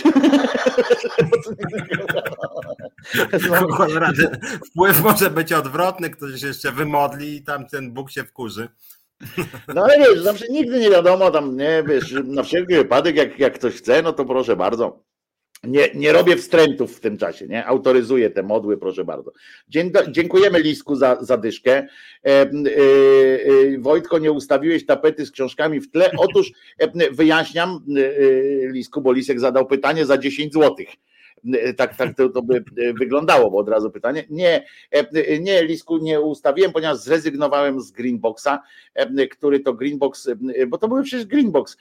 Wpływ 4.71 5.03
może 5.03 5.31
być 5.31 5.53
odwrotny, 5.53 6.11
ktoś 6.11 6.43
jeszcze 6.43 6.73
wymodli 6.73 7.37
i 7.37 7.43
tam 7.43 7.67
ten 7.67 7.93
Bóg 7.93 8.11
się 8.11 8.25
wkurzy. 8.25 8.69
No 9.75 9.85
ale 9.85 9.99
wiesz, 9.99 10.21
zawsze 10.21 10.49
nigdy 10.49 10.81
nie 10.81 10.91
wiadomo, 10.91 11.31
tam 11.31 11.57
nie 11.57 11.83
wiesz, 11.89 12.15
na 12.25 12.43
wszelki 12.43 12.75
wypadek, 12.75 13.17
jak, 13.17 13.39
jak 13.39 13.55
ktoś 13.55 13.75
chce, 13.75 14.03
no 14.03 14.13
to 14.13 14.25
proszę 14.25 14.57
bardzo. 14.57 15.03
Nie, 15.65 15.89
nie 15.95 16.13
robię 16.13 16.37
wstrętów 16.37 16.97
w 16.97 17.01
tym 17.01 17.19
czasie, 17.19 17.47
nie? 17.47 17.67
Autoryzuję 17.67 18.31
te 18.31 18.43
modły, 18.43 18.77
proszę 18.77 19.05
bardzo. 19.05 19.33
Dziękujemy 20.09 20.61
Lisku 20.61 20.97
za, 20.97 21.19
za 21.21 21.37
dyszkę. 21.37 21.73
E, 21.73 21.87
e, 22.25 22.45
e, 22.45 23.79
Wojtko, 23.79 24.19
nie 24.19 24.33
ustawiłeś 24.33 24.87
tapety 24.87 25.27
z 25.27 25.31
książkami 25.31 25.81
w 25.81 25.91
tle. 25.91 26.11
Otóż 26.19 26.53
e, 26.79 27.11
wyjaśniam, 27.11 27.85
e, 27.97 28.01
e, 28.01 28.73
Lisku, 28.73 29.01
bo 29.01 29.13
Lisek 29.13 29.41
zadał 29.41 29.67
pytanie 29.67 30.07
za 30.07 30.19
10 30.19 30.53
złotych 30.53 30.89
tak, 31.77 31.97
tak 31.97 32.17
to, 32.17 32.29
to, 32.29 32.43
by 32.43 32.65
wyglądało, 32.99 33.51
bo 33.51 33.59
od 33.59 33.69
razu 33.69 33.91
pytanie. 33.91 34.25
Nie, 34.31 34.67
nie, 35.41 35.65
Lisku 35.65 35.99
nie 35.99 36.21
ustawiłem, 36.21 36.73
ponieważ 36.73 36.99
zrezygnowałem 36.99 37.81
z 37.81 37.91
Greenboxa, 37.91 38.59
który 39.31 39.61
to 39.61 39.75
Greenbox, 39.75 40.31
bo 40.69 40.79
to 40.79 40.89
był 40.89 41.03
przecież 41.03 41.27
Greenbox, 41.27 41.77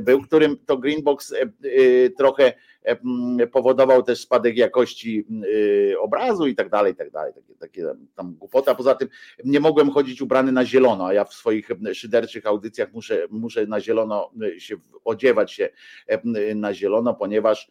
był, 0.00 0.22
którym 0.22 0.56
to 0.66 0.78
Greenbox 0.78 1.34
trochę 2.16 2.52
powodował 3.52 4.02
też 4.02 4.20
spadek 4.20 4.56
jakości 4.56 5.26
y, 5.44 6.00
obrazu 6.00 6.46
i 6.46 6.54
tak 6.54 6.68
dalej, 6.68 6.92
i 6.92 6.96
tak 6.96 7.10
dalej, 7.10 7.32
takie, 7.34 7.54
takie 7.54 7.94
tam 8.14 8.34
głupota. 8.34 8.74
Poza 8.74 8.94
tym 8.94 9.08
nie 9.44 9.60
mogłem 9.60 9.90
chodzić 9.90 10.22
ubrany 10.22 10.52
na 10.52 10.64
zielono, 10.64 11.06
a 11.06 11.12
ja 11.12 11.24
w 11.24 11.34
swoich 11.34 11.68
szyderczych 11.92 12.46
audycjach 12.46 12.92
muszę, 12.92 13.26
muszę 13.30 13.66
na 13.66 13.80
zielono 13.80 14.30
y, 14.42 14.60
się 14.60 14.76
odziewać 15.04 15.52
się 15.52 15.68
na 16.54 16.74
zielono, 16.74 17.14
ponieważ, 17.14 17.70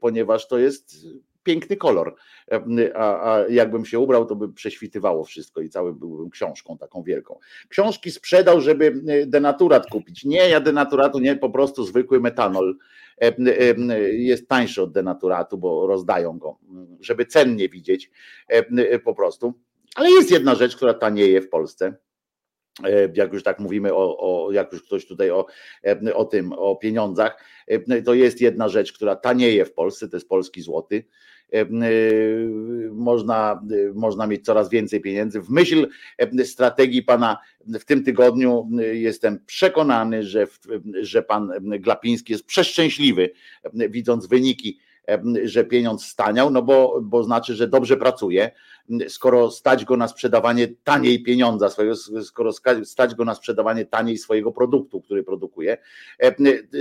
ponieważ 0.00 0.48
to 0.48 0.58
jest 0.58 1.06
piękny 1.46 1.76
kolor. 1.76 2.14
A, 2.94 3.32
a 3.32 3.48
jakbym 3.48 3.84
się 3.84 3.98
ubrał, 3.98 4.26
to 4.26 4.36
by 4.36 4.52
prześwitywało 4.52 5.24
wszystko 5.24 5.60
i 5.60 5.68
cały 5.68 5.94
byłbym 5.94 6.30
książką 6.30 6.78
taką 6.78 7.02
wielką. 7.02 7.38
Książki 7.68 8.10
sprzedał, 8.10 8.60
żeby 8.60 9.02
denaturat 9.26 9.86
kupić. 9.86 10.24
Nie, 10.24 10.48
ja 10.48 10.60
denaturatu 10.60 11.18
nie, 11.18 11.36
po 11.36 11.50
prostu 11.50 11.84
zwykły 11.84 12.20
metanol 12.20 12.76
jest 14.12 14.48
tańszy 14.48 14.82
od 14.82 14.92
denaturatu, 14.92 15.58
bo 15.58 15.86
rozdają 15.86 16.38
go, 16.38 16.58
żeby 17.00 17.26
cennie 17.26 17.68
widzieć 17.68 18.10
po 19.04 19.14
prostu. 19.14 19.54
Ale 19.94 20.10
jest 20.10 20.30
jedna 20.30 20.54
rzecz, 20.54 20.76
która 20.76 20.94
tanieje 20.94 21.40
w 21.42 21.48
Polsce 21.48 21.96
jak 23.14 23.32
już 23.32 23.42
tak 23.42 23.58
mówimy 23.58 23.94
o, 23.94 24.18
o, 24.18 24.52
jak 24.52 24.72
już 24.72 24.82
ktoś 24.82 25.06
tutaj 25.06 25.30
o, 25.30 25.46
o 26.14 26.24
tym, 26.24 26.52
o 26.52 26.76
pieniądzach, 26.76 27.44
to 28.04 28.14
jest 28.14 28.40
jedna 28.40 28.68
rzecz, 28.68 28.92
która 28.92 29.16
tanieje 29.16 29.64
w 29.64 29.72
Polsce, 29.72 30.08
to 30.08 30.16
jest 30.16 30.28
polski 30.28 30.62
złoty. 30.62 31.04
Można, 32.92 33.62
można 33.94 34.26
mieć 34.26 34.44
coraz 34.44 34.70
więcej 34.70 35.00
pieniędzy. 35.00 35.40
W 35.40 35.50
myśl 35.50 35.88
strategii 36.44 37.02
pana 37.02 37.38
w 37.66 37.84
tym 37.84 38.04
tygodniu 38.04 38.68
jestem 38.92 39.40
przekonany, 39.46 40.22
że, 40.22 40.46
że 41.00 41.22
pan 41.22 41.50
Glapiński 41.60 42.32
jest 42.32 42.46
przeszczęśliwy, 42.46 43.30
widząc 43.74 44.26
wyniki 44.26 44.78
że 45.44 45.64
pieniądz 45.64 46.04
staniał, 46.04 46.50
no 46.50 46.62
bo, 46.62 47.00
bo 47.02 47.24
znaczy, 47.24 47.54
że 47.54 47.68
dobrze 47.68 47.96
pracuje. 47.96 48.50
Skoro 49.08 49.50
stać 49.50 49.84
go 49.84 49.96
na 49.96 50.08
sprzedawanie 50.08 50.68
taniej 50.84 51.22
pieniądza 51.22 51.70
swojego, 51.70 51.94
skoro 52.24 52.52
stać 52.84 53.14
go 53.14 53.24
na 53.24 53.34
sprzedawanie 53.34 53.84
taniej 53.84 54.18
swojego 54.18 54.52
produktu, 54.52 55.00
który 55.00 55.22
produkuje, 55.22 55.78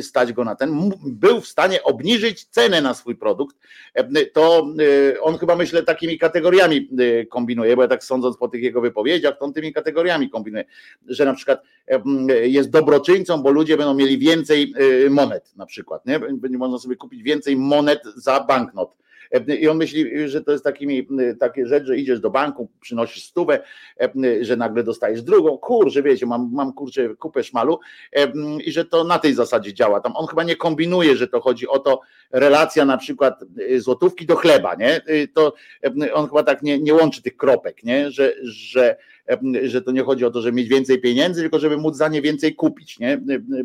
stać 0.02 0.34
go 0.34 0.44
na 0.44 0.56
ten, 0.56 0.92
był 1.06 1.42
w 1.42 1.48
stanie 1.48 1.84
obniżyć 1.84 2.46
cenę 2.46 2.82
na 2.82 2.94
swój 2.94 3.16
produkt, 3.16 3.56
to 4.34 4.68
e, 5.14 5.22
on 5.22 5.38
chyba 5.38 5.56
myślę 5.56 5.84
takimi 5.84 6.18
kategoriami 6.18 6.90
e, 7.00 7.26
kombinuje, 7.26 7.76
bo 7.76 7.82
ja 7.82 7.88
tak 7.88 8.04
sądząc 8.04 8.38
po 8.38 8.48
tych 8.48 8.64
jego 8.64 8.82
wypowiedziach, 8.82 9.38
to 9.40 9.46
on 9.46 9.54
tymi 9.54 9.74
kategoriami 9.74 10.30
kombinuje, 10.30 10.66
że 11.08 11.26
na 11.26 11.34
przykład 11.34 11.64
jest 12.44 12.70
dobroczyńcą, 12.70 13.44
bo 13.44 13.52
ludzie 13.52 13.78
będą 13.78 13.94
mieli 13.94 14.18
więcej 14.18 14.74
e, 15.06 15.10
monet 15.10 15.56
na 15.56 15.66
przykład, 15.66 16.06
nie? 16.06 16.20
Będzie 16.20 16.58
można 16.58 16.80
sobie 16.80 16.96
kupić 16.96 17.24
więcej 17.24 17.58
monet 17.58 18.04
za 18.16 18.40
banknot 18.40 18.96
I 19.60 19.68
on 19.68 19.78
myśli, 19.78 20.30
że 20.30 20.44
to 20.44 20.52
jest 20.52 20.64
takie 21.40 21.68
rzecz, 21.68 21.86
że 21.86 21.98
idziesz 21.98 22.20
do 22.20 22.30
banku, 22.30 22.70
przynosisz 22.82 23.24
stówę, 23.24 23.60
że 24.42 24.56
nagle 24.56 24.84
dostajesz 24.84 25.22
drugą, 25.22 25.58
kurczę, 25.58 26.04
wiecie, 26.04 26.26
mam, 26.26 26.50
mam 26.54 26.74
kurczę 26.74 27.16
kupę 27.16 27.44
szmalu 27.44 27.80
i 28.66 28.72
że 28.72 28.86
to 28.86 29.04
na 29.04 29.20
tej 29.20 29.34
zasadzie 29.34 29.74
działa. 29.74 30.00
Tam 30.00 30.16
on 30.16 30.28
chyba 30.28 30.44
nie 30.44 30.56
kombinuje, 30.56 31.16
że 31.18 31.28
to 31.28 31.42
chodzi 31.42 31.68
o 31.68 31.80
to, 31.80 32.02
relacja 32.32 32.86
na 32.86 32.98
przykład 32.98 33.44
złotówki 33.78 34.26
do 34.26 34.36
chleba, 34.36 34.76
nie? 34.76 35.02
To 35.34 35.54
on 36.14 36.28
chyba 36.28 36.44
tak 36.44 36.64
nie, 36.64 36.80
nie 36.80 36.94
łączy 36.94 37.22
tych 37.22 37.38
kropek, 37.38 37.84
nie? 37.84 38.12
Że, 38.12 38.34
że 38.44 38.96
że 39.64 39.82
to 39.82 39.92
nie 39.92 40.04
chodzi 40.04 40.26
o 40.26 40.32
to, 40.32 40.42
żeby 40.42 40.58
mieć 40.58 40.68
więcej 40.68 41.02
pieniędzy, 41.02 41.42
tylko 41.42 41.60
żeby 41.60 41.78
móc 41.78 41.96
za 41.96 42.08
nie 42.08 42.22
więcej 42.22 42.56
kupić. 42.56 43.00
Nie? 43.00 43.22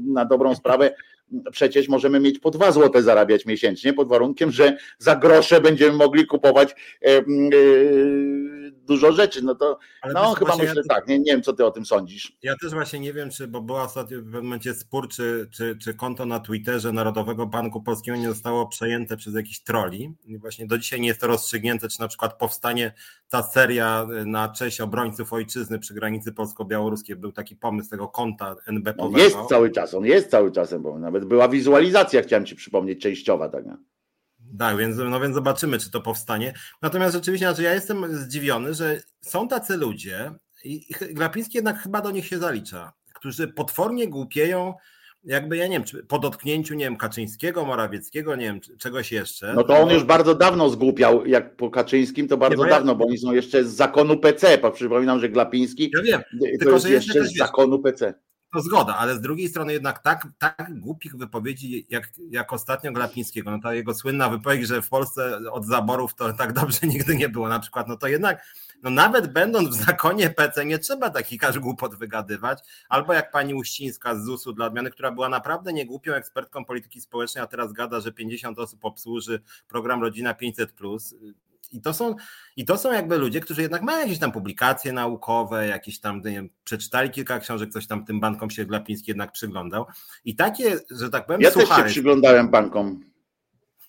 Na 0.06 0.24
dobrą 0.24 0.54
sprawę 0.54 0.94
przecież 1.52 1.88
możemy 1.88 2.20
mieć 2.20 2.38
po 2.38 2.50
dwa 2.50 2.72
złote 2.72 3.02
zarabiać 3.02 3.46
miesięcznie, 3.46 3.92
pod 3.92 4.08
warunkiem, 4.08 4.50
że 4.50 4.76
za 4.98 5.16
grosze 5.16 5.60
będziemy 5.60 5.92
mogli 5.92 6.26
kupować 6.26 6.74
e, 7.02 7.22
dużo 8.90 9.12
rzeczy. 9.12 9.42
No 9.44 9.54
to 9.54 9.78
Ale 10.02 10.14
no 10.14 10.34
chyba 10.34 10.56
myślę 10.56 10.82
ja... 10.88 10.94
tak, 10.94 11.08
nie, 11.08 11.18
nie 11.18 11.32
wiem 11.32 11.42
co 11.42 11.52
ty 11.52 11.66
o 11.66 11.70
tym 11.70 11.86
sądzisz. 11.86 12.36
Ja 12.42 12.54
też 12.62 12.72
właśnie 12.72 13.00
nie 13.00 13.12
wiem, 13.12 13.30
czy, 13.30 13.48
bo 13.48 13.60
była 13.60 13.82
ostatnio 13.82 14.18
w 14.18 14.24
pewnym 14.24 14.44
momencie 14.44 14.74
spór, 14.74 15.08
czy, 15.08 15.48
czy, 15.52 15.76
czy 15.76 15.94
konto 15.94 16.26
na 16.26 16.40
Twitterze 16.40 16.92
Narodowego 16.92 17.46
Banku 17.46 17.82
Polskiego 17.82 18.16
nie 18.16 18.28
zostało 18.28 18.66
przejęte 18.66 19.16
przez 19.16 19.34
jakiś 19.34 19.62
troli. 19.62 20.14
I 20.26 20.38
właśnie 20.38 20.66
do 20.66 20.78
dzisiaj 20.78 21.00
nie 21.00 21.08
jest 21.08 21.20
to 21.20 21.26
rozstrzygnięte, 21.26 21.88
czy 21.88 22.00
na 22.00 22.08
przykład 22.08 22.38
powstanie 22.38 22.92
ta 23.28 23.42
seria 23.42 24.06
na 24.26 24.48
cześć 24.48 24.80
obrońców 24.80 25.32
ojczyzny 25.32 25.78
przy 25.78 25.94
granicy 25.94 26.32
polsko-białoruskiej. 26.32 27.16
Był 27.16 27.32
taki 27.32 27.56
pomysł 27.56 27.90
tego 27.90 28.08
konta 28.08 28.56
NBP. 28.66 29.10
Jest 29.16 29.36
cały 29.48 29.70
czas, 29.70 29.94
on 29.94 30.04
jest 30.04 30.30
cały 30.30 30.52
czasem, 30.52 30.82
bo 30.82 30.98
nawet 30.98 31.19
była 31.26 31.48
wizualizacja, 31.48 32.22
chciałem 32.22 32.46
ci 32.46 32.56
przypomnieć, 32.56 33.02
częściowa. 33.02 33.48
Tak, 33.48 33.64
tak, 34.58 34.76
więc, 34.76 34.96
no 34.96 35.20
więc 35.20 35.34
zobaczymy, 35.34 35.78
czy 35.78 35.90
to 35.90 36.00
powstanie. 36.00 36.54
Natomiast 36.82 37.14
rzeczywiście, 37.14 37.46
znaczy 37.46 37.62
ja 37.62 37.74
jestem 37.74 38.16
zdziwiony, 38.16 38.74
że 38.74 39.00
są 39.20 39.48
tacy 39.48 39.76
ludzie, 39.76 40.32
i 40.64 40.86
Glapiński 41.10 41.58
jednak 41.58 41.78
chyba 41.78 42.00
do 42.00 42.10
nich 42.10 42.26
się 42.26 42.38
zalicza, 42.38 42.92
którzy 43.14 43.48
potwornie 43.48 44.08
głupieją, 44.08 44.74
jakby 45.24 45.56
ja 45.56 45.66
nie 45.66 45.80
wiem, 45.80 46.04
po 46.08 46.18
dotknięciu, 46.18 46.74
nie 46.74 46.84
wiem, 46.84 46.96
Kaczyńskiego, 46.96 47.64
Morawieckiego, 47.64 48.36
nie 48.36 48.44
wiem, 48.44 48.60
czegoś 48.78 49.12
jeszcze. 49.12 49.54
No 49.54 49.64
to 49.64 49.78
on 49.78 49.90
już 49.90 50.04
bardzo 50.04 50.34
dawno 50.34 50.70
zgłupiał, 50.70 51.26
jak 51.26 51.56
po 51.56 51.70
Kaczyńskim, 51.70 52.28
to 52.28 52.36
bardzo 52.36 52.64
nie, 52.64 52.70
dawno, 52.70 52.96
bo 52.96 53.06
oni 53.06 53.18
są 53.18 53.32
jeszcze 53.32 53.64
z 53.64 53.74
zakonu 53.74 54.16
PC. 54.16 54.58
Przypominam, 54.74 55.20
że 55.20 55.28
Glapiński 55.28 55.90
ja 55.94 56.02
wiem, 56.02 56.22
to 56.40 56.46
tylko, 56.58 56.74
jest 56.74 56.88
jeszcze 56.88 57.24
z 57.24 57.36
zakonu 57.36 57.78
PC. 57.78 58.14
To 58.52 58.60
zgoda, 58.60 58.96
ale 58.96 59.14
z 59.14 59.20
drugiej 59.20 59.48
strony 59.48 59.72
jednak 59.72 59.98
tak, 59.98 60.26
tak 60.38 60.80
głupich 60.80 61.16
wypowiedzi 61.16 61.86
jak, 61.90 62.08
jak 62.30 62.52
ostatnio 62.52 62.92
Glapińskiego, 62.92 63.50
no 63.50 63.58
ta 63.62 63.74
jego 63.74 63.94
słynna 63.94 64.28
wypowiedź, 64.28 64.66
że 64.66 64.82
w 64.82 64.88
Polsce 64.88 65.40
od 65.52 65.66
zaborów 65.66 66.14
to 66.14 66.32
tak 66.32 66.52
dobrze 66.52 66.86
nigdy 66.86 67.16
nie 67.16 67.28
było. 67.28 67.48
Na 67.48 67.60
przykład, 67.60 67.88
no 67.88 67.96
to 67.96 68.08
jednak 68.08 68.44
no 68.82 68.90
nawet 68.90 69.32
będąc 69.32 69.68
w 69.68 69.84
zakonie 69.84 70.30
PC 70.30 70.64
nie 70.64 70.78
trzeba 70.78 71.10
takich 71.10 71.44
aż 71.44 71.58
głupot 71.58 71.94
wygadywać, 71.94 72.58
albo 72.88 73.12
jak 73.12 73.30
pani 73.30 73.54
Uścińska 73.54 74.14
z 74.14 74.24
ZUS-u 74.24 74.52
dla 74.52 74.66
odmiany, 74.66 74.90
która 74.90 75.12
była 75.12 75.28
naprawdę 75.28 75.72
niegłupią 75.72 76.12
ekspertką 76.12 76.64
polityki 76.64 77.00
społecznej, 77.00 77.44
a 77.44 77.46
teraz 77.46 77.72
gada, 77.72 78.00
że 78.00 78.12
50 78.12 78.58
osób 78.58 78.84
obsłuży 78.84 79.40
program 79.68 80.02
Rodzina 80.02 80.34
500+, 80.34 81.14
i 81.72 81.80
to 81.80 81.94
są, 81.94 82.14
i 82.56 82.64
to 82.64 82.78
są 82.78 82.92
jakby 82.92 83.18
ludzie, 83.18 83.40
którzy 83.40 83.62
jednak 83.62 83.82
mają 83.82 83.98
jakieś 84.00 84.18
tam 84.18 84.32
publikacje 84.32 84.92
naukowe, 84.92 85.66
jakieś 85.66 86.00
tam, 86.00 86.16
nie 86.16 86.30
wiem, 86.30 86.50
przeczytali 86.64 87.10
kilka 87.10 87.38
książek, 87.38 87.70
coś 87.70 87.86
tam 87.86 88.04
tym 88.04 88.20
bankom 88.20 88.50
się 88.50 88.66
Glapiński 88.66 89.10
jednak 89.10 89.32
przyglądał. 89.32 89.86
I 90.24 90.36
takie, 90.36 90.78
że 90.90 91.10
tak 91.10 91.26
powiem, 91.26 91.40
Ja 91.40 91.50
też 91.50 91.68
się 91.68 91.84
przyglądałem 91.84 92.48
bankom. 92.48 93.09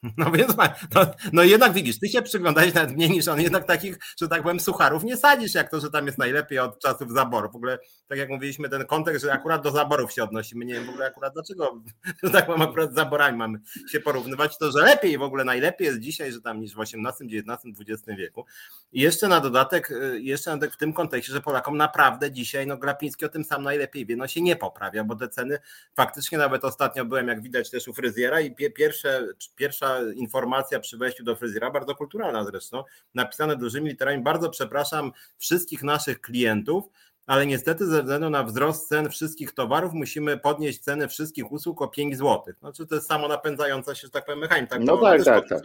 No 0.17 0.31
więc 0.31 0.55
no, 0.95 1.05
no 1.33 1.43
jednak 1.43 1.73
widzisz, 1.73 1.99
ty 1.99 2.09
się 2.09 2.21
przyglądałeś 2.21 2.73
nawet 2.73 2.95
mniej 2.95 3.09
niż 3.09 3.27
on, 3.27 3.41
jednak 3.41 3.65
takich, 3.65 3.97
że 4.21 4.27
tak 4.27 4.43
powiem, 4.43 4.59
sucharów 4.59 5.03
nie 5.03 5.17
sadzisz, 5.17 5.53
jak 5.53 5.71
to, 5.71 5.79
że 5.79 5.91
tam 5.91 6.05
jest 6.05 6.17
najlepiej 6.17 6.59
od 6.59 6.79
czasów 6.79 7.11
zaborów. 7.11 7.51
W 7.51 7.55
ogóle, 7.55 7.79
tak 8.07 8.17
jak 8.17 8.29
mówiliśmy, 8.29 8.69
ten 8.69 8.85
kontekst, 8.85 9.25
że 9.25 9.33
akurat 9.33 9.63
do 9.63 9.71
zaborów 9.71 10.11
się 10.11 10.23
odnosimy, 10.23 10.65
nie 10.65 10.73
wiem 10.73 10.85
w 10.85 10.89
ogóle 10.89 11.05
akurat 11.05 11.33
dlaczego, 11.33 11.83
że 12.23 12.29
tak 12.29 12.45
powiem, 12.45 12.61
akurat 12.61 12.91
z 12.91 12.95
zaborami 12.95 13.37
mamy 13.37 13.59
się 13.91 13.99
porównywać, 13.99 14.57
to 14.57 14.71
że 14.71 14.79
lepiej, 14.79 15.17
w 15.17 15.21
ogóle 15.21 15.43
najlepiej 15.43 15.87
jest 15.87 15.99
dzisiaj, 15.99 16.31
że 16.31 16.41
tam 16.41 16.59
niż 16.59 16.75
w 16.75 16.81
XVIII, 16.81 17.39
XIX, 17.39 17.79
XX 17.89 18.17
wieku. 18.17 18.45
I 18.91 19.01
jeszcze 19.01 19.27
na 19.27 19.39
dodatek, 19.39 19.91
y, 19.91 20.21
jeszcze 20.21 20.49
na 20.49 20.57
dodatek 20.57 20.75
w 20.75 20.77
tym 20.77 20.93
kontekście, 20.93 21.33
że 21.33 21.41
Polakom 21.41 21.77
naprawdę 21.77 22.31
dzisiaj, 22.31 22.67
no 22.67 22.77
Glapiński 22.77 23.25
o 23.25 23.29
tym 23.29 23.43
sam 23.43 23.63
najlepiej 23.63 24.05
wie, 24.05 24.15
no 24.15 24.27
się 24.27 24.41
nie 24.41 24.55
poprawia, 24.55 25.03
bo 25.03 25.15
te 25.15 25.29
ceny 25.29 25.59
faktycznie 25.95 26.37
nawet 26.37 26.65
ostatnio 26.65 27.05
byłem, 27.05 27.27
jak 27.27 27.41
widać 27.41 27.69
też 27.69 27.87
u 27.87 27.93
fryzjera 27.93 28.41
i 28.41 28.55
pierwsze, 28.55 29.27
pierwsza 29.55 29.90
informacja 30.15 30.79
przy 30.79 30.97
wejściu 30.97 31.23
do 31.23 31.35
fryzjera, 31.35 31.71
bardzo 31.71 31.95
kulturalna 31.95 32.45
zresztą, 32.45 32.83
napisane 33.13 33.55
dużymi 33.55 33.89
literami. 33.89 34.23
Bardzo 34.23 34.49
przepraszam 34.49 35.11
wszystkich 35.37 35.83
naszych 35.83 36.21
klientów, 36.21 36.85
ale 37.25 37.45
niestety 37.45 37.85
ze 37.85 38.01
względu 38.01 38.29
na 38.29 38.43
wzrost 38.43 38.87
cen 38.87 39.09
wszystkich 39.09 39.51
towarów 39.51 39.93
musimy 39.93 40.37
podnieść 40.37 40.79
ceny 40.79 41.07
wszystkich 41.07 41.51
usług 41.51 41.81
o 41.81 41.87
5 41.87 42.17
zł. 42.17 42.53
Znaczy 42.59 42.87
to 42.87 42.95
jest 42.95 43.07
samo 43.07 43.27
napędzająca 43.27 43.95
się, 43.95 44.07
że 44.07 44.11
tak 44.11 44.25
powiem, 44.25 44.39
mechanizm. 44.39 44.67
Tak, 44.67 44.81
no 44.83 44.97
tak, 44.97 45.23
tak, 45.23 45.49
tak. 45.49 45.61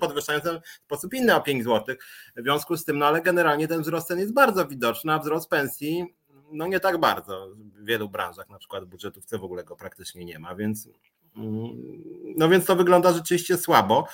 Podwyższające 0.00 0.60
w 0.60 0.84
sposób 0.84 1.14
inny 1.14 1.34
o 1.34 1.40
5 1.40 1.64
zł. 1.64 1.96
W 2.36 2.42
związku 2.42 2.76
z 2.76 2.84
tym, 2.84 2.98
no 2.98 3.06
ale 3.06 3.22
generalnie 3.22 3.68
ten 3.68 3.82
wzrost 3.82 4.08
cen 4.08 4.18
jest 4.18 4.32
bardzo 4.32 4.66
widoczny, 4.66 5.12
a 5.12 5.18
wzrost 5.18 5.50
pensji 5.50 6.14
no 6.52 6.66
nie 6.66 6.80
tak 6.80 6.98
bardzo. 6.98 7.48
W 7.56 7.84
wielu 7.84 8.08
branżach, 8.08 8.48
na 8.48 8.58
przykład 8.58 8.84
w 8.84 8.86
budżetówce 8.86 9.38
w 9.38 9.44
ogóle 9.44 9.64
go 9.64 9.76
praktycznie 9.76 10.24
nie 10.24 10.38
ma, 10.38 10.54
więc 10.54 10.88
no 12.36 12.48
więc 12.48 12.64
to 12.64 12.76
wygląda 12.76 13.12
rzeczywiście 13.12 13.56
słabo. 13.56 14.06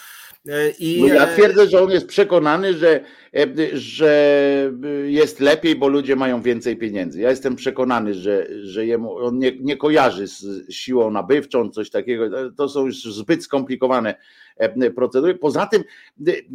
E, 0.49 0.71
I... 0.71 1.01
No 1.01 1.15
ja 1.15 1.27
twierdzę, 1.27 1.69
że 1.69 1.83
on 1.83 1.91
jest 1.91 2.07
przekonany, 2.07 2.75
że, 2.75 3.01
e, 3.35 3.47
że 3.73 4.73
jest 5.05 5.41
lepiej, 5.41 5.77
bo 5.77 5.89
ludzie 5.89 6.17
mają 6.17 6.43
więcej 6.43 6.77
pieniędzy. 6.77 7.21
Ja 7.21 7.31
jestem 7.31 7.57
przekonany, 7.57 8.15
że, 8.15 8.47
że 8.63 8.87
jemu, 8.87 9.17
on 9.17 9.39
nie, 9.39 9.53
nie 9.61 9.77
kojarzy 9.77 10.27
z 10.27 10.73
siłą 10.73 11.11
nabywczą, 11.11 11.71
coś 11.71 11.91
takiego. 11.91 12.53
To 12.53 12.69
są 12.69 12.87
już 12.87 13.03
zbyt 13.03 13.45
skomplikowane 13.45 14.15
e, 14.57 14.91
procedury. 14.91 15.35
Poza 15.35 15.67
tym, 15.67 15.85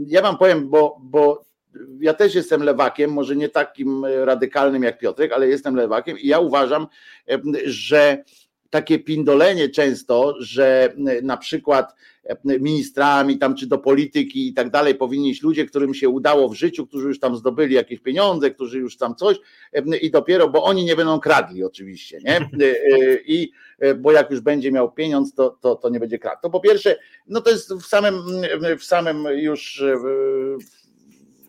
ja 0.07 0.21
wam 0.21 0.37
powiem, 0.37 0.69
bo, 0.69 0.97
bo 1.03 1.45
ja 1.99 2.13
też 2.13 2.35
jestem 2.35 2.63
lewakiem, 2.63 3.11
może 3.11 3.35
nie 3.35 3.49
takim 3.49 4.05
radykalnym 4.05 4.83
jak 4.83 4.99
Piotrek, 4.99 5.31
ale 5.31 5.47
jestem 5.47 5.75
lewakiem 5.75 6.19
i 6.19 6.27
ja 6.27 6.39
uważam, 6.39 6.87
że 7.65 8.23
takie 8.69 8.99
pindolenie 8.99 9.69
często, 9.69 10.35
że 10.39 10.93
na 11.23 11.37
przykład 11.37 11.95
ministrami 12.45 13.37
tam 13.37 13.55
czy 13.55 13.67
do 13.67 13.77
polityki 13.77 14.47
i 14.47 14.53
tak 14.53 14.69
dalej 14.69 14.95
powinni 14.95 15.29
iść 15.29 15.41
ludzie, 15.41 15.65
którym 15.65 15.93
się 15.93 16.09
udało 16.09 16.49
w 16.49 16.53
życiu, 16.53 16.87
którzy 16.87 17.07
już 17.07 17.19
tam 17.19 17.35
zdobyli 17.35 17.75
jakieś 17.75 17.99
pieniądze, 17.99 18.51
którzy 18.51 18.79
już 18.79 18.97
tam 18.97 19.15
coś 19.15 19.37
i 20.01 20.11
dopiero, 20.11 20.49
bo 20.49 20.63
oni 20.63 20.85
nie 20.85 20.95
będą 20.95 21.19
kradli 21.19 21.63
oczywiście, 21.63 22.19
nie? 22.23 22.49
I 23.35 23.51
bo 23.97 24.11
jak 24.11 24.31
już 24.31 24.39
będzie 24.39 24.71
miał 24.71 24.91
pieniądz, 24.91 25.33
to, 25.33 25.49
to, 25.61 25.75
to 25.75 25.89
nie 25.89 25.99
będzie 25.99 26.19
kradł. 26.19 26.41
To 26.41 26.49
po 26.49 26.59
pierwsze, 26.59 26.99
no 27.27 27.41
to 27.41 27.49
jest 27.49 27.73
w 27.73 27.85
samym, 27.85 28.15
w 28.79 28.83
samym 28.83 29.23
już 29.23 29.83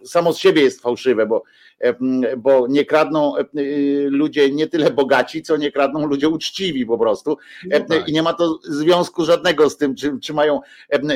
samo 0.05 0.33
z 0.33 0.39
siebie 0.39 0.63
jest 0.63 0.81
fałszywe, 0.81 1.27
bo, 1.27 1.43
bo 2.37 2.67
nie 2.69 2.85
kradną 2.85 3.35
ludzie 4.09 4.51
nie 4.51 4.67
tyle 4.67 4.91
bogaci, 4.91 5.43
co 5.43 5.57
nie 5.57 5.73
kradną 5.73 6.07
ludzie 6.07 6.29
uczciwi 6.29 6.87
po 6.87 6.99
prostu. 6.99 7.39
No 7.65 7.81
tak. 7.81 8.09
I 8.09 8.13
nie 8.13 8.23
ma 8.23 8.33
to 8.33 8.59
związku 8.63 9.25
żadnego 9.25 9.71
z 9.71 9.77
tym, 9.77 9.95
czy, 9.95 10.19
czy 10.23 10.35
mają 10.35 10.61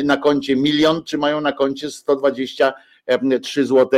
na 0.05 0.17
koncie 0.17 0.57
milion, 0.57 1.05
czy 1.05 1.19
mają 1.19 1.41
na 1.41 1.53
koncie 1.53 1.91
123 1.91 3.67
zł 3.67 3.89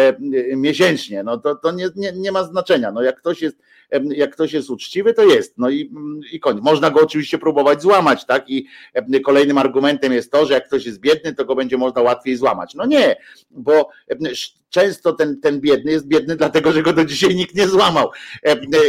miesięcznie. 0.56 1.22
No 1.22 1.38
to, 1.38 1.54
to 1.54 1.72
nie, 1.72 1.88
nie, 1.96 2.12
nie 2.12 2.32
ma 2.32 2.44
znaczenia. 2.44 2.92
No 2.92 3.02
jak 3.02 3.16
ktoś 3.16 3.42
jest 3.42 3.56
jak 4.14 4.32
ktoś 4.32 4.52
jest 4.52 4.70
uczciwy, 4.70 5.14
to 5.14 5.22
jest. 5.24 5.58
No 5.58 5.70
i, 5.70 5.92
i 6.32 6.40
koniec. 6.40 6.64
Można 6.64 6.90
go 6.90 7.00
oczywiście 7.00 7.38
próbować 7.38 7.82
złamać, 7.82 8.26
tak? 8.26 8.50
I 8.50 8.66
kolejnym 9.24 9.58
argumentem 9.58 10.12
jest 10.12 10.32
to, 10.32 10.46
że 10.46 10.54
jak 10.54 10.66
ktoś 10.66 10.86
jest 10.86 11.00
biedny, 11.00 11.34
to 11.34 11.44
go 11.44 11.54
będzie 11.54 11.76
można 11.78 12.02
łatwiej 12.02 12.36
złamać. 12.36 12.74
No 12.74 12.86
nie, 12.86 13.16
bo 13.50 13.88
często 14.70 15.12
ten, 15.12 15.40
ten 15.40 15.60
biedny 15.60 15.92
jest 15.92 16.06
biedny, 16.06 16.36
dlatego 16.36 16.72
że 16.72 16.82
go 16.82 16.92
do 16.92 17.04
dzisiaj 17.04 17.34
nikt 17.34 17.54
nie 17.54 17.68
złamał. 17.68 18.10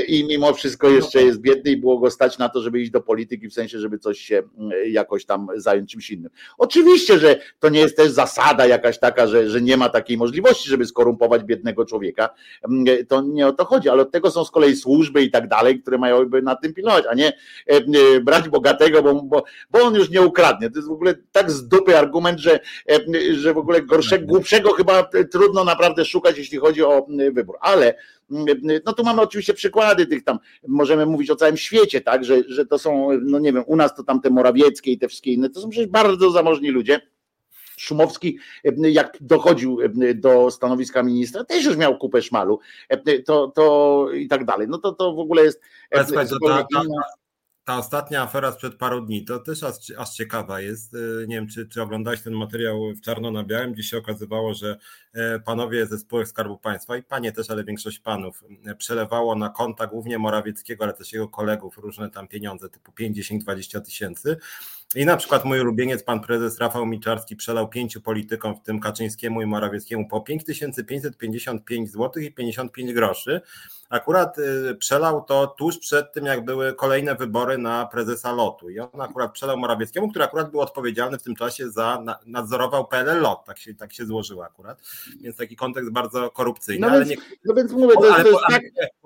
I 0.07 0.25
mimo 0.27 0.53
wszystko 0.53 0.89
jeszcze 0.89 1.23
jest 1.23 1.39
biedny 1.39 1.71
i 1.71 1.77
było 1.77 1.99
go 1.99 2.11
stać 2.11 2.37
na 2.37 2.49
to, 2.49 2.61
żeby 2.61 2.81
iść 2.81 2.91
do 2.91 3.01
polityki, 3.01 3.49
w 3.49 3.53
sensie, 3.53 3.79
żeby 3.79 3.99
coś 3.99 4.19
się 4.19 4.43
jakoś 4.87 5.25
tam 5.25 5.47
zająć 5.55 5.91
czymś 5.91 6.09
innym. 6.09 6.31
Oczywiście, 6.57 7.19
że 7.19 7.41
to 7.59 7.69
nie 7.69 7.79
jest 7.79 7.97
też 7.97 8.11
zasada 8.11 8.67
jakaś 8.67 8.99
taka, 8.99 9.27
że, 9.27 9.49
że 9.49 9.61
nie 9.61 9.77
ma 9.77 9.89
takiej 9.89 10.17
możliwości, 10.17 10.69
żeby 10.69 10.85
skorumpować 10.85 11.43
biednego 11.43 11.85
człowieka. 11.85 12.29
To 13.07 13.21
nie 13.21 13.47
o 13.47 13.53
to 13.53 13.65
chodzi, 13.65 13.89
ale 13.89 14.01
od 14.01 14.11
tego 14.11 14.31
są 14.31 14.45
z 14.45 14.51
kolei 14.51 14.75
służby 14.75 14.92
służby 14.93 15.23
i 15.23 15.31
tak 15.31 15.47
dalej, 15.47 15.81
które 15.81 15.97
mają 15.97 16.29
nad 16.43 16.61
tym 16.61 16.73
pilnować, 16.73 17.05
a 17.09 17.13
nie 17.13 17.27
e, 17.27 17.33
e, 17.67 18.19
brać 18.21 18.49
bogatego, 18.49 19.03
bo, 19.03 19.21
bo, 19.23 19.43
bo 19.71 19.79
on 19.79 19.95
już 19.95 20.09
nie 20.09 20.21
ukradnie. 20.21 20.69
To 20.69 20.77
jest 20.77 20.89
w 20.89 20.91
ogóle 20.91 21.15
tak 21.31 21.51
z 21.51 21.67
dupy 21.67 21.97
argument, 21.97 22.39
że, 22.39 22.59
e, 22.89 22.99
że 23.33 23.53
w 23.53 23.57
ogóle 23.57 23.81
gorszego, 23.81 24.25
głupszego 24.25 24.73
chyba 24.73 25.09
trudno 25.31 25.63
naprawdę 25.63 26.05
szukać, 26.05 26.37
jeśli 26.37 26.57
chodzi 26.57 26.83
o 26.83 27.07
wybór. 27.33 27.57
Ale 27.61 27.93
no 28.85 28.93
tu 28.93 29.03
mamy 29.03 29.21
oczywiście 29.21 29.53
przykłady 29.53 30.05
tych 30.05 30.23
tam, 30.23 30.39
możemy 30.67 31.05
mówić 31.05 31.29
o 31.29 31.35
całym 31.35 31.57
świecie, 31.57 32.01
tak, 32.01 32.25
że, 32.25 32.43
że 32.47 32.65
to 32.65 32.79
są, 32.79 33.09
no 33.21 33.39
nie 33.39 33.53
wiem, 33.53 33.63
u 33.67 33.75
nas 33.75 33.95
to 33.95 34.03
tam 34.03 34.21
te 34.21 34.29
Morawieckie 34.29 34.91
i 34.91 34.97
te 34.97 35.07
wszystkie 35.07 35.33
inne, 35.33 35.49
to 35.49 35.61
są 35.61 35.69
przecież 35.69 35.89
bardzo 35.89 36.31
zamożni 36.31 36.69
ludzie 36.69 37.01
Szumowski, 37.77 38.37
jak 38.77 39.17
dochodził 39.21 39.79
do 40.15 40.51
stanowiska 40.51 41.03
ministra, 41.03 41.43
też 41.43 41.65
już 41.65 41.77
miał 41.77 41.97
kupę 41.97 42.21
szmalu, 42.21 42.59
to, 43.25 43.47
to 43.47 44.07
i 44.13 44.27
tak 44.27 44.45
dalej. 44.45 44.67
No 44.67 44.77
to, 44.77 44.91
to 44.91 45.13
w 45.13 45.19
ogóle 45.19 45.43
jest. 45.43 45.61
Słuchaj, 46.05 46.27
ta, 46.47 46.63
ta, 46.73 46.83
ta 47.63 47.77
ostatnia 47.77 48.21
afera 48.21 48.51
sprzed 48.51 48.75
paru 48.75 49.01
dni, 49.01 49.25
to 49.25 49.39
też 49.39 49.63
aż, 49.63 49.75
aż 49.97 50.09
ciekawa 50.09 50.61
jest. 50.61 50.93
E, 50.93 50.97
nie 51.27 51.35
wiem, 51.35 51.47
czy, 51.47 51.67
czy 51.67 51.81
oglądałeś 51.81 52.21
ten 52.21 52.33
materiał 52.33 52.93
w 52.95 53.01
czarno 53.01 53.31
na 53.31 53.43
białym, 53.43 53.73
gdzie 53.73 53.83
się 53.83 53.97
okazywało, 53.97 54.53
że 54.53 54.77
e, 55.13 55.39
panowie 55.39 55.85
ze 55.85 55.97
spółek 55.97 56.27
Skarbu 56.27 56.57
Państwa 56.57 56.97
i 56.97 57.03
panie 57.03 57.31
też, 57.31 57.49
ale 57.49 57.63
większość 57.63 57.99
panów 57.99 58.43
e, 58.65 58.75
przelewało 58.75 59.35
na 59.35 59.49
konta 59.49 59.87
głównie 59.87 60.19
Morawieckiego, 60.19 60.83
ale 60.83 60.93
też 60.93 61.13
jego 61.13 61.27
kolegów 61.27 61.77
różne 61.77 62.09
tam 62.09 62.27
pieniądze 62.27 62.69
typu 62.69 62.91
50, 62.91 63.43
20 63.43 63.81
tysięcy. 63.81 64.37
I 64.95 65.05
na 65.05 65.17
przykład 65.17 65.45
mój 65.45 65.59
ulubieniec, 65.59 66.03
pan 66.03 66.19
prezes 66.19 66.59
Rafał 66.59 66.85
Miczarski, 66.85 67.35
przelał 67.35 67.69
pięciu 67.69 68.01
politykom, 68.01 68.55
w 68.55 68.61
tym 68.61 68.79
Kaczyńskiemu 68.79 69.41
i 69.41 69.45
Morawieckiemu, 69.45 70.07
po 70.07 70.21
5555 70.21 71.91
zł 71.91 72.23
i 72.23 72.31
55 72.31 72.93
groszy. 72.93 73.41
Akurat 73.89 74.37
y, 74.39 74.75
przelał 74.75 75.23
to 75.23 75.47
tuż 75.47 75.77
przed 75.77 76.13
tym, 76.13 76.25
jak 76.25 76.45
były 76.45 76.73
kolejne 76.73 77.15
wybory 77.15 77.57
na 77.57 77.85
prezesa 77.85 78.31
lotu. 78.31 78.69
I 78.69 78.79
on 78.79 79.01
akurat 79.01 79.31
przelał 79.31 79.57
Morawieckiemu, 79.57 80.09
który 80.09 80.25
akurat 80.25 80.51
był 80.51 80.61
odpowiedzialny 80.61 81.17
w 81.17 81.23
tym 81.23 81.35
czasie 81.35 81.69
za, 81.69 82.03
nadzorował 82.25 82.87
PLL 82.87 83.21
lot. 83.21 83.45
Tak 83.45 83.57
się, 83.57 83.73
tak 83.73 83.93
się 83.93 84.05
złożyło 84.05 84.45
akurat. 84.45 84.81
Więc 85.21 85.37
taki 85.37 85.55
kontekst 85.55 85.91
bardzo 85.91 86.29
korupcyjny. 86.29 86.87
No, 86.87 86.93
więc, 86.93 87.09
nie... 87.09 87.15
no 87.45 87.53
więc 87.53 87.71
mówię, 87.71 87.93
to, 87.93 88.13
ale, 88.13 88.23
to 88.23 88.29
jest 88.29 88.41
tak... 88.49 88.61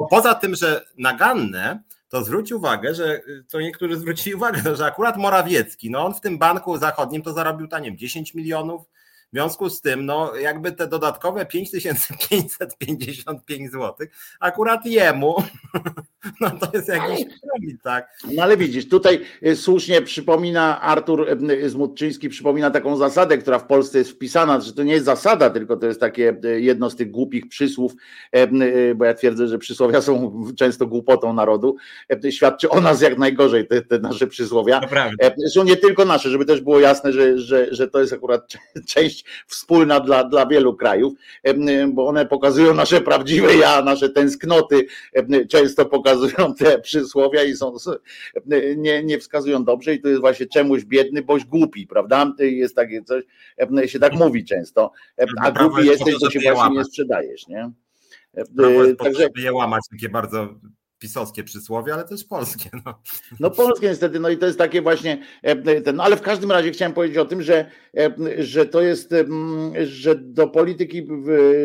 Poza 0.10 0.36
tym, 0.36 0.56
że 0.56 0.86
naganne, 0.98 1.84
to 2.10 2.24
zwróć 2.24 2.52
uwagę, 2.52 2.96
że 2.96 3.22
to 3.50 3.62
niektórzy 3.62 3.98
zwrócili 3.98 4.36
uwagę, 4.36 4.76
że 4.76 4.86
akurat 4.86 5.18
Morawiecki, 5.18 5.92
no 5.92 6.06
on 6.06 6.14
w 6.14 6.22
tym 6.22 6.38
banku 6.38 6.78
zachodnim 6.78 7.22
to 7.22 7.34
zarobił 7.34 7.68
taniem 7.68 7.98
10 7.98 8.34
milionów, 8.34 8.82
w 9.28 9.30
związku 9.32 9.70
z 9.70 9.82
tym, 9.82 10.06
no 10.06 10.36
jakby 10.36 10.72
te 10.72 10.88
dodatkowe 10.88 11.46
5555 11.46 13.72
zł, 13.72 14.08
akurat 14.40 14.86
jemu, 14.86 15.44
no 16.42 16.50
to 16.50 16.78
jest 16.78 16.88
jakiś 16.88 17.26
problem, 17.26 17.78
tak? 17.84 18.18
No 18.32 18.44
ale 18.44 18.58
widzisz, 18.58 18.90
tutaj 18.90 19.22
e, 19.42 19.56
słusznie 19.56 20.02
przypomina 20.02 20.82
Artur 20.82 21.30
e, 21.30 21.70
Zmutczyński, 21.70 22.30
przypomina 22.30 22.72
taką 22.72 22.98
zasadę, 22.98 23.38
która 23.38 23.60
w 23.60 23.68
Polsce 23.68 23.98
jest 23.98 24.12
wpisana, 24.12 24.62
że 24.62 24.74
to 24.74 24.84
nie 24.84 24.94
jest 24.94 25.06
zasada, 25.06 25.50
tylko 25.50 25.78
to 25.78 25.88
jest 25.88 26.00
takie 26.00 26.36
e, 26.44 26.60
jedno 26.60 26.90
z 26.90 26.96
tych 26.96 27.12
głupich 27.12 27.48
przysłów, 27.48 27.94
bo 28.96 29.06
ja 29.06 29.14
twierdzę, 29.14 29.48
że 29.48 29.58
przysłowia 29.58 30.02
są 30.02 30.34
często 30.60 30.88
głupotą 30.88 31.34
narodu, 31.34 31.76
świadczy 32.30 32.70
o 32.70 32.82
nas 32.82 33.02
jak 33.02 33.18
najgorzej 33.18 33.68
te, 33.68 33.82
te 33.82 34.00
nasze 34.00 34.28
przysłowia. 34.28 34.82
Są 35.54 35.64
nie 35.64 35.78
tylko 35.78 36.06
nasze, 36.06 36.30
żeby 36.30 36.46
też 36.46 36.62
było 36.62 36.80
jasne, 36.80 37.14
że, 37.14 37.40
że, 37.40 37.68
że 37.72 37.88
to 37.88 38.00
jest 38.00 38.14
akurat 38.14 38.54
część 38.94 39.26
wspólna 39.48 40.00
dla, 40.00 40.24
dla 40.24 40.46
wielu 40.46 40.76
krajów, 40.76 41.14
bo 41.94 42.08
one 42.08 42.26
pokazują 42.26 42.74
nasze 42.74 43.02
prawdziwe 43.02 43.56
ja, 43.56 43.82
nasze 43.82 44.10
tęsknoty, 44.10 44.86
często 45.50 45.86
pokazują 45.86 46.17
te 46.60 46.80
przysłowia 46.80 47.44
i 47.44 47.56
są, 47.56 47.76
nie, 48.78 49.04
nie 49.04 49.20
wskazują 49.20 49.64
dobrze 49.64 49.94
i 49.94 50.02
to 50.02 50.08
jest 50.08 50.22
właśnie 50.22 50.46
czemuś 50.46 50.86
biedny, 50.86 51.22
boś 51.22 51.46
głupi, 51.46 51.88
prawda? 51.88 52.34
Jest 52.40 52.76
takie 52.76 53.04
coś, 53.04 53.24
się 53.86 54.00
tak 54.00 54.14
mówi 54.14 54.46
często, 54.46 54.92
a 55.42 55.52
głupi 55.52 55.86
jesteś, 55.86 56.20
to 56.20 56.30
się 56.30 56.40
właśnie 56.40 56.78
nie 56.78 56.86
sprzedajesz, 56.86 57.48
nie? 57.48 57.72
Także 59.00 59.30
je 59.38 59.54
łamać 59.54 59.84
takie 59.92 60.10
bardzo 60.10 60.50
pisowskie 61.00 61.44
przysłowie, 61.44 61.94
ale 61.94 62.04
też 62.04 62.24
polskie. 62.24 62.70
No. 62.86 63.02
no 63.40 63.52
polskie 63.52 63.88
niestety, 63.88 64.20
no 64.20 64.30
i 64.30 64.38
to 64.38 64.46
jest 64.46 64.58
takie 64.58 64.82
właśnie, 64.82 65.24
e, 65.42 65.82
ten, 65.82 65.96
no 65.96 66.04
ale 66.04 66.18
w 66.18 66.22
każdym 66.22 66.52
razie 66.52 66.72
chciałem 66.72 66.94
powiedzieć 66.94 67.18
o 67.18 67.26
tym, 67.26 67.42
że, 67.42 67.72
e, 67.98 68.14
że 68.38 68.66
to 68.66 68.82
jest, 68.82 69.14
że 69.84 70.16
do 70.16 70.48
polityki, 70.48 71.08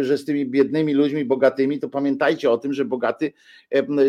że 0.00 0.18
z 0.18 0.24
tymi 0.24 0.46
biednymi 0.46 0.94
ludźmi, 0.94 1.24
bogatymi, 1.24 1.80
to 1.80 1.88
pamiętajcie 1.88 2.50
o 2.50 2.58
tym, 2.58 2.72
że 2.72 2.84
bogaty 2.84 3.32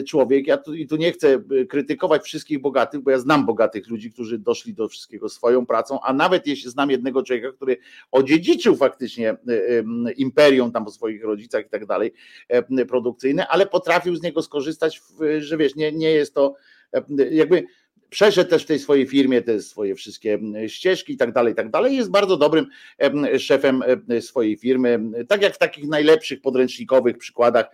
człowiek, 0.07 0.47
ja 0.47 0.57
tu, 0.57 0.73
i 0.73 0.87
tu 0.87 0.95
nie 0.95 1.11
chcę 1.11 1.43
krytykować 1.69 2.23
wszystkich 2.23 2.61
bogatych, 2.61 3.01
bo 3.01 3.11
ja 3.11 3.19
znam 3.19 3.45
bogatych 3.45 3.89
ludzi, 3.89 4.11
którzy 4.11 4.39
doszli 4.39 4.73
do 4.73 4.87
wszystkiego 4.87 5.29
swoją 5.29 5.65
pracą, 5.65 5.99
a 6.01 6.13
nawet 6.13 6.47
jeśli 6.47 6.71
znam 6.71 6.91
jednego 6.91 7.23
człowieka, 7.23 7.51
który 7.51 7.77
odziedziczył 8.11 8.75
faktycznie 8.75 9.29
e, 9.29 9.37
imperium 10.17 10.71
tam 10.71 10.85
po 10.85 10.91
swoich 10.91 11.23
rodzicach 11.23 11.65
i 11.65 11.69
tak 11.69 11.85
dalej, 11.85 12.13
produkcyjne, 12.87 13.47
ale 13.47 13.65
potrafił 13.65 14.15
z 14.15 14.21
niego 14.21 14.41
skorzystać 14.41 14.99
w 14.99 15.12
że 15.39 15.57
wiesz, 15.57 15.75
nie, 15.75 15.91
nie 15.91 16.11
jest 16.11 16.33
to 16.33 16.55
jakby 17.31 17.63
przeszedł 18.13 18.49
też 18.49 18.63
w 18.63 18.65
tej 18.65 18.79
swojej 18.79 19.07
firmie 19.07 19.41
te 19.41 19.61
swoje 19.61 19.95
wszystkie 19.95 20.39
ścieżki 20.67 21.13
i 21.13 21.17
tak 21.17 21.33
dalej, 21.33 21.53
i 21.53 21.55
tak 21.55 21.71
dalej. 21.71 21.95
Jest 21.95 22.11
bardzo 22.11 22.37
dobrym 22.37 22.67
szefem 23.39 23.83
swojej 24.19 24.57
firmy. 24.57 24.99
Tak 25.27 25.41
jak 25.41 25.55
w 25.55 25.57
takich 25.57 25.87
najlepszych 25.87 26.41
podręcznikowych 26.41 27.17
przykładach, 27.17 27.65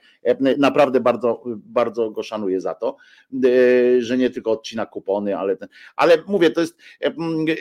naprawdę 0.58 0.99
bardzo, 0.99 1.43
bardzo 1.56 2.12
go 2.12 2.23
szanuję 2.23 2.62
za 2.62 2.75
to, 2.75 2.97
że 3.99 4.17
nie 4.17 4.30
tylko 4.30 4.52
odcina 4.52 4.86
kupony, 4.86 5.38
ale 5.38 5.58
ten, 5.58 5.69
ale 5.95 6.23
mówię, 6.28 6.49
to 6.49 6.62
jest 6.62 6.78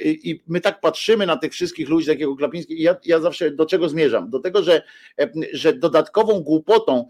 i 0.05 0.43
my 0.47 0.61
tak 0.61 0.81
patrzymy 0.81 1.27
na 1.27 1.37
tych 1.37 1.53
wszystkich 1.53 1.89
ludzi, 1.89 2.07
takiego 2.07 2.37
Klapińskiego, 2.37 2.83
ja, 2.83 2.97
ja 3.05 3.21
zawsze 3.21 3.51
do 3.51 3.67
czego 3.67 3.89
zmierzam? 3.89 4.31
Do 4.31 4.39
tego, 4.39 4.63
że, 4.63 4.83
że 5.53 5.73
dodatkową 5.73 6.41
głupotą, 6.41 7.09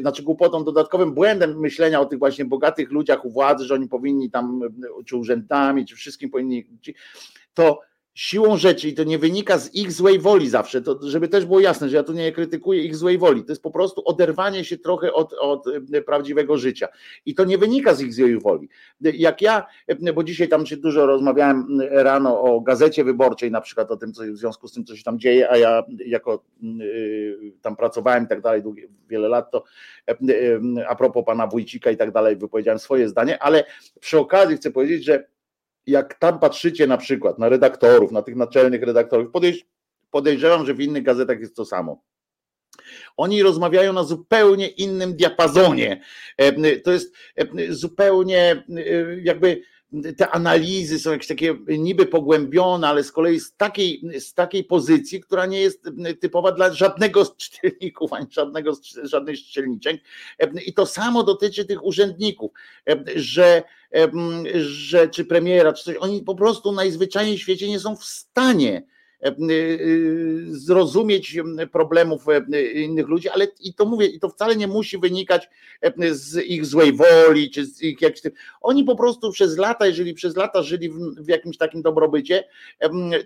znaczy 0.00 0.22
głupotą, 0.22 0.64
dodatkowym 0.64 1.14
błędem 1.14 1.60
myślenia 1.60 2.00
o 2.00 2.06
tych 2.06 2.18
właśnie 2.18 2.44
bogatych 2.44 2.90
ludziach 2.90 3.24
u 3.24 3.30
władzy, 3.30 3.64
że 3.64 3.74
oni 3.74 3.88
powinni 3.88 4.30
tam 4.30 4.60
czy 5.04 5.16
urzędami, 5.16 5.86
czy 5.86 5.96
wszystkim 5.96 6.30
powinni, 6.30 6.66
to 7.54 7.80
siłą 8.14 8.56
rzeczy, 8.56 8.88
i 8.88 8.94
to 8.94 9.04
nie 9.04 9.18
wynika 9.18 9.58
z 9.58 9.74
ich 9.74 9.92
złej 9.92 10.18
woli 10.18 10.48
zawsze, 10.48 10.82
to 10.82 10.98
żeby 11.02 11.28
też 11.28 11.46
było 11.46 11.60
jasne, 11.60 11.88
że 11.88 11.96
ja 11.96 12.02
tu 12.02 12.12
nie 12.12 12.32
krytykuję 12.32 12.84
ich 12.84 12.96
złej 12.96 13.18
woli, 13.18 13.44
to 13.44 13.52
jest 13.52 13.62
po 13.62 13.70
prostu 13.70 14.02
oderwanie 14.04 14.64
się 14.64 14.78
trochę 14.78 15.12
od, 15.12 15.32
od 15.32 15.66
e, 15.92 16.02
prawdziwego 16.02 16.58
życia. 16.58 16.88
I 17.26 17.34
to 17.34 17.44
nie 17.44 17.58
wynika 17.58 17.94
z 17.94 18.00
ich 18.00 18.14
złej 18.14 18.38
woli. 18.38 18.68
Jak 19.00 19.42
ja, 19.42 19.66
e, 19.86 20.12
bo 20.12 20.24
dzisiaj 20.24 20.48
tam 20.48 20.66
się 20.66 20.76
dużo 20.76 21.06
rozmawiałem 21.06 21.80
rano 21.90 22.40
o 22.40 22.60
gazecie 22.60 23.04
wyborczej, 23.04 23.50
na 23.50 23.60
przykład 23.60 23.90
o 23.90 23.96
tym, 23.96 24.12
co 24.12 24.22
w 24.22 24.36
związku 24.36 24.68
z 24.68 24.72
tym, 24.72 24.84
co 24.84 24.96
się 24.96 25.02
tam 25.02 25.18
dzieje, 25.18 25.50
a 25.50 25.56
ja 25.56 25.82
jako 26.06 26.44
tam 27.62 27.76
pracowałem 27.76 28.24
i 28.24 28.28
tak 28.28 28.40
dalej 28.40 28.62
wiele 29.08 29.28
lat, 29.28 29.50
to 29.50 29.64
e, 30.08 30.14
a 30.88 30.94
propos 30.94 31.24
pana 31.24 31.46
Wójcika 31.46 31.90
i 31.90 31.96
tak 31.96 32.12
dalej, 32.12 32.36
wypowiedziałem 32.36 32.78
swoje 32.78 33.08
zdanie, 33.08 33.42
ale 33.42 33.64
przy 34.00 34.18
okazji 34.18 34.56
chcę 34.56 34.70
powiedzieć, 34.70 35.04
że 35.04 35.24
jak 35.90 36.18
tam 36.18 36.38
patrzycie 36.38 36.86
na 36.86 36.96
przykład 36.96 37.38
na 37.38 37.48
redaktorów, 37.48 38.12
na 38.12 38.22
tych 38.22 38.36
naczelnych 38.36 38.82
redaktorów, 38.82 39.30
podejrz, 39.32 39.64
podejrzewam, 40.10 40.66
że 40.66 40.74
w 40.74 40.80
innych 40.80 41.02
gazetach 41.02 41.40
jest 41.40 41.56
to 41.56 41.64
samo. 41.64 42.02
Oni 43.16 43.42
rozmawiają 43.42 43.92
na 43.92 44.04
zupełnie 44.04 44.68
innym 44.68 45.16
diapazonie. 45.16 46.00
E, 46.36 46.76
to 46.76 46.92
jest 46.92 47.14
e, 47.36 47.46
zupełnie 47.68 48.64
e, 48.68 48.82
jakby 49.22 49.62
te 50.16 50.28
analizy 50.28 50.98
są 50.98 51.10
jakieś 51.10 51.26
takie 51.26 51.58
niby 51.68 52.06
pogłębione, 52.06 52.88
ale 52.88 53.04
z 53.04 53.12
kolei 53.12 53.40
z 53.40 53.56
takiej, 53.56 54.02
z 54.18 54.34
takiej 54.34 54.64
pozycji, 54.64 55.20
która 55.20 55.46
nie 55.46 55.60
jest 55.60 55.90
typowa 56.20 56.52
dla 56.52 56.74
żadnego 56.74 57.24
z 57.24 57.36
czytelników, 57.36 58.12
ani 58.12 58.26
żadnego, 58.30 58.72
żadnej 59.02 59.36
z 59.36 59.40
czytelniczek. 59.40 60.02
I 60.66 60.74
to 60.74 60.86
samo 60.86 61.22
dotyczy 61.22 61.64
tych 61.64 61.84
urzędników, 61.84 62.50
że, 63.16 63.62
że 64.54 65.08
czy 65.08 65.24
premiera, 65.24 65.72
czy 65.72 65.84
coś, 65.84 65.96
oni 65.96 66.22
po 66.22 66.34
prostu 66.34 66.72
najzwyczajniej 66.72 67.38
w 67.38 67.40
świecie 67.40 67.68
nie 67.68 67.80
są 67.80 67.96
w 67.96 68.04
stanie 68.04 68.82
zrozumieć 70.50 71.38
problemów 71.72 72.28
e, 72.28 72.62
innych 72.72 73.08
ludzi, 73.08 73.28
ale 73.28 73.46
i 73.60 73.74
to 73.74 73.84
mówię, 73.84 74.06
i 74.06 74.20
to 74.20 74.28
wcale 74.28 74.56
nie 74.56 74.66
musi 74.66 74.98
wynikać 74.98 75.48
z 76.10 76.36
ich 76.36 76.66
złej 76.66 76.92
woli, 76.92 77.50
czy 77.50 77.66
z 77.66 77.82
ich 77.82 78.00
jakimś 78.00 78.34
Oni 78.60 78.84
po 78.84 78.96
prostu 78.96 79.32
przez 79.32 79.58
lata, 79.58 79.86
jeżeli 79.86 80.14
przez 80.14 80.36
lata 80.36 80.62
żyli 80.62 80.90
w, 81.18 81.28
jakimś 81.28 81.56
takim 81.56 81.82
dobrobycie, 81.82 82.44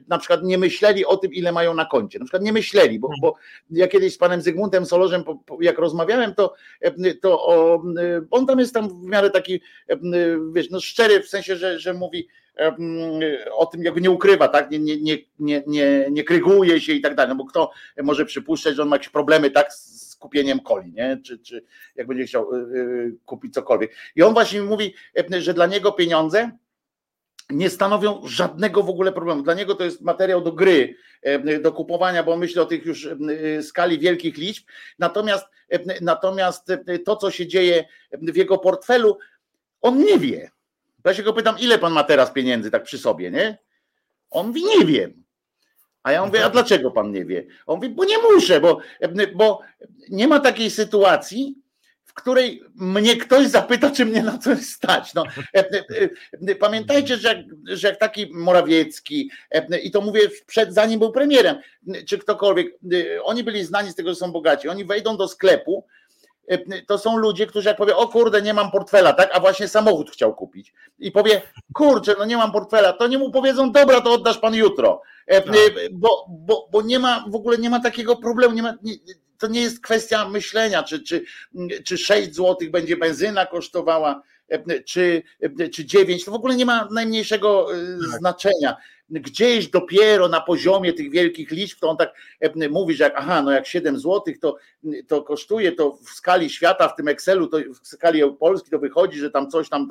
na 0.08 0.18
przykład 0.18 0.42
nie 0.42 0.58
myśleli 0.58 1.06
o 1.06 1.16
tym, 1.16 1.32
ile 1.32 1.52
mają 1.52 1.74
na 1.74 1.84
koncie. 1.84 2.18
Na 2.18 2.24
przykład 2.24 2.42
nie 2.42 2.52
myśleli, 2.52 2.98
bo, 2.98 3.08
bo 3.20 3.34
ja 3.70 3.88
kiedyś 3.88 4.14
z 4.14 4.18
panem 4.18 4.40
Zygmuntem 4.40 4.86
Solorzem, 4.86 5.24
jak 5.60 5.78
rozmawiałem, 5.78 6.34
to, 6.34 6.54
to 7.22 7.46
on 8.30 8.46
tam 8.46 8.58
jest 8.58 8.74
tam 8.74 8.88
w 8.88 9.04
miarę 9.04 9.30
taki, 9.30 9.60
wiesz, 10.52 10.70
no 10.70 10.80
szczery, 10.80 11.22
w 11.22 11.28
sensie, 11.28 11.56
że, 11.56 11.78
że 11.78 11.94
mówi, 11.94 12.28
o 13.52 13.66
tym 13.66 13.82
jakby 13.82 14.00
nie 14.00 14.10
ukrywa, 14.10 14.48
tak? 14.48 14.70
Nie, 14.70 14.78
nie, 14.78 14.96
nie, 15.00 15.18
nie, 15.38 15.62
nie, 15.66 16.06
nie 16.10 16.24
kryguje 16.24 16.80
się 16.80 16.92
i 16.92 17.00
tak 17.00 17.14
dalej, 17.14 17.28
no 17.28 17.34
bo 17.34 17.44
kto 17.44 17.70
może 18.02 18.24
przypuszczać, 18.24 18.76
że 18.76 18.82
on 18.82 18.88
ma 18.88 18.96
jakieś 18.96 19.08
problemy 19.08 19.50
tak 19.50 19.72
z 19.72 20.16
kupieniem 20.16 20.60
coli, 20.60 20.92
nie? 20.92 21.20
Czy, 21.24 21.38
czy 21.38 21.64
jak 21.96 22.06
będzie 22.06 22.24
chciał 22.24 22.54
y, 22.54 22.58
y, 22.58 23.16
kupić 23.24 23.54
cokolwiek. 23.54 23.94
I 24.16 24.22
on 24.22 24.34
właśnie 24.34 24.62
mówi, 24.62 24.94
że 25.38 25.54
dla 25.54 25.66
niego 25.66 25.92
pieniądze 25.92 26.50
nie 27.50 27.70
stanowią 27.70 28.20
żadnego 28.24 28.82
w 28.82 28.88
ogóle 28.88 29.12
problemu. 29.12 29.42
Dla 29.42 29.54
niego 29.54 29.74
to 29.74 29.84
jest 29.84 30.00
materiał 30.00 30.40
do 30.40 30.52
gry, 30.52 30.96
do 31.62 31.72
kupowania, 31.72 32.22
bo 32.22 32.36
myślę 32.36 32.62
o 32.62 32.66
tych 32.66 32.86
już 32.86 33.04
y, 33.04 33.62
skali 33.62 33.98
wielkich 33.98 34.36
liczb. 34.36 34.64
Natomiast, 34.98 35.46
natomiast 36.00 36.72
to, 37.04 37.16
co 37.16 37.30
się 37.30 37.46
dzieje 37.46 37.84
w 38.12 38.36
jego 38.36 38.58
portfelu, 38.58 39.18
on 39.80 39.98
nie 39.98 40.18
wie. 40.18 40.50
Ja 41.04 41.14
się 41.14 41.22
go 41.22 41.32
pytam, 41.32 41.58
ile 41.58 41.78
pan 41.78 41.92
ma 41.92 42.04
teraz 42.04 42.32
pieniędzy 42.32 42.70
tak 42.70 42.82
przy 42.82 42.98
sobie, 42.98 43.30
nie? 43.30 43.58
On 44.30 44.46
mówi, 44.46 44.62
nie 44.64 44.86
wiem. 44.86 45.24
A 46.02 46.12
ja 46.12 46.26
mówię, 46.26 46.44
a 46.44 46.50
dlaczego 46.50 46.90
pan 46.90 47.12
nie 47.12 47.24
wie? 47.24 47.46
On 47.66 47.76
mówi, 47.76 47.88
bo 47.88 48.04
nie 48.04 48.18
muszę, 48.18 48.60
bo, 48.60 48.78
bo 49.34 49.60
nie 50.10 50.28
ma 50.28 50.40
takiej 50.40 50.70
sytuacji, 50.70 51.54
w 52.04 52.14
której 52.14 52.62
mnie 52.74 53.16
ktoś 53.16 53.46
zapyta, 53.46 53.90
czy 53.90 54.04
mnie 54.04 54.22
na 54.22 54.38
coś 54.38 54.66
stać. 54.66 55.14
No, 55.14 55.24
pamiętajcie, 56.60 57.16
że 57.16 57.28
jak, 57.28 57.38
że 57.64 57.88
jak 57.88 57.98
taki 57.98 58.30
Morawiecki, 58.32 59.30
i 59.82 59.90
to 59.90 60.00
mówię 60.00 60.20
przed, 60.46 60.74
zanim 60.74 61.00
był 61.00 61.12
premierem, 61.12 61.56
czy 62.06 62.18
ktokolwiek, 62.18 62.66
oni 63.22 63.44
byli 63.44 63.64
znani 63.64 63.90
z 63.90 63.94
tego, 63.94 64.10
że 64.10 64.16
są 64.16 64.32
bogaci, 64.32 64.68
oni 64.68 64.84
wejdą 64.84 65.16
do 65.16 65.28
sklepu, 65.28 65.86
to 66.86 66.98
są 66.98 67.16
ludzie, 67.16 67.46
którzy 67.46 67.68
jak 67.68 67.76
powie, 67.76 67.96
o 67.96 68.08
kurde, 68.08 68.42
nie 68.42 68.54
mam 68.54 68.70
portfela, 68.70 69.12
tak, 69.12 69.30
a 69.32 69.40
właśnie 69.40 69.68
samochód 69.68 70.10
chciał 70.10 70.34
kupić 70.34 70.72
i 70.98 71.12
powie, 71.12 71.42
kurczę, 71.74 72.14
no 72.18 72.24
nie 72.24 72.36
mam 72.36 72.52
portfela, 72.52 72.92
to 72.92 73.06
nie 73.06 73.18
mu 73.18 73.30
powiedzą, 73.30 73.72
dobra, 73.72 74.00
to 74.00 74.12
oddasz 74.12 74.38
pan 74.38 74.54
jutro, 74.54 75.02
tak. 75.26 75.44
bo, 75.92 76.26
bo, 76.28 76.68
bo 76.72 76.82
nie 76.82 76.98
ma, 76.98 77.24
w 77.28 77.34
ogóle 77.34 77.58
nie 77.58 77.70
ma 77.70 77.80
takiego 77.80 78.16
problemu, 78.16 78.54
nie 78.54 78.62
ma, 78.62 78.74
nie, 78.82 78.94
to 79.38 79.46
nie 79.46 79.60
jest 79.60 79.80
kwestia 79.80 80.28
myślenia, 80.28 80.82
czy, 80.82 81.02
czy, 81.02 81.24
czy 81.84 81.98
6 81.98 82.34
zł 82.34 82.56
będzie 82.70 82.96
benzyna 82.96 83.46
kosztowała, 83.46 84.22
czy, 84.84 85.22
czy 85.72 85.84
9, 85.84 86.24
to 86.24 86.30
w 86.30 86.34
ogóle 86.34 86.56
nie 86.56 86.66
ma 86.66 86.88
najmniejszego 86.90 87.66
tak. 87.66 88.18
znaczenia 88.18 88.76
gdzieś 89.10 89.68
dopiero 89.68 90.28
na 90.28 90.40
poziomie 90.40 90.92
tych 90.92 91.10
wielkich 91.10 91.50
liczb, 91.50 91.78
to 91.80 91.90
on 91.90 91.96
tak 91.96 92.14
e, 92.40 92.68
mówi, 92.68 92.94
że 92.94 93.04
jak, 93.04 93.12
aha, 93.16 93.42
no 93.42 93.50
jak 93.50 93.66
7 93.66 93.98
zł 93.98 94.34
to, 94.40 94.56
to 95.06 95.22
kosztuje, 95.22 95.72
to 95.72 95.92
w 95.92 96.10
skali 96.10 96.50
świata, 96.50 96.88
w 96.88 96.96
tym 96.96 97.08
Excelu, 97.08 97.46
to 97.46 97.58
w 97.82 97.86
skali 97.86 98.22
Polski 98.40 98.70
to 98.70 98.78
wychodzi, 98.78 99.18
że 99.18 99.30
tam 99.30 99.50
coś 99.50 99.68
tam. 99.68 99.88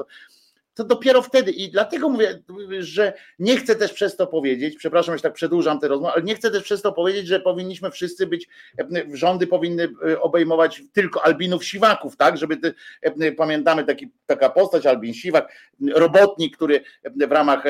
To, 0.73 0.83
dopiero 0.83 1.21
wtedy. 1.21 1.51
I 1.51 1.69
dlatego 1.71 2.09
mówię, 2.09 2.39
że 2.79 3.13
nie 3.39 3.57
chcę 3.57 3.75
też 3.75 3.93
przez 3.93 4.15
to 4.15 4.27
powiedzieć, 4.27 4.75
przepraszam, 4.77 5.17
że 5.17 5.21
tak 5.21 5.33
przedłużam 5.33 5.79
tę 5.79 5.87
rozmowę, 5.87 6.13
ale 6.13 6.23
nie 6.23 6.35
chcę 6.35 6.51
też 6.51 6.63
przez 6.63 6.81
to 6.81 6.91
powiedzieć, 6.91 7.27
że 7.27 7.39
powinniśmy 7.39 7.91
wszyscy 7.91 8.27
być, 8.27 8.47
e, 8.79 8.85
rządy 9.13 9.47
powinny 9.47 9.89
e, 10.09 10.21
obejmować 10.21 10.81
tylko 10.93 11.25
Albinów 11.25 11.65
Siwaków, 11.65 12.17
tak? 12.17 12.37
Żeby 12.37 12.57
te, 12.57 12.73
e, 13.01 13.31
pamiętamy 13.31 13.83
taki, 13.83 14.11
taka 14.25 14.49
postać, 14.49 14.85
Albin 14.85 15.13
Siwak, 15.13 15.53
robotnik, 15.95 16.55
który 16.55 16.81
w 17.03 17.31
ramach 17.31 17.63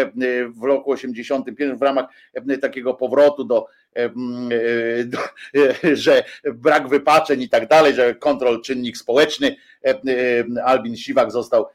w 0.50 0.64
roku 0.64 0.92
85, 0.92 1.80
w 1.80 1.82
ramach 1.82 2.06
takiego 2.62 2.94
powrotu 2.94 3.44
do, 3.44 3.66
do, 5.06 5.20
że 5.94 6.24
brak 6.54 6.88
wypaczeń 6.90 7.42
i 7.42 7.50
tak 7.50 7.68
dalej, 7.68 7.94
że 7.94 8.16
kontrol 8.16 8.62
czynnik 8.62 8.98
społeczny, 8.98 9.56
Albin 10.64 10.98
Siwak 10.98 11.32
został 11.32 11.66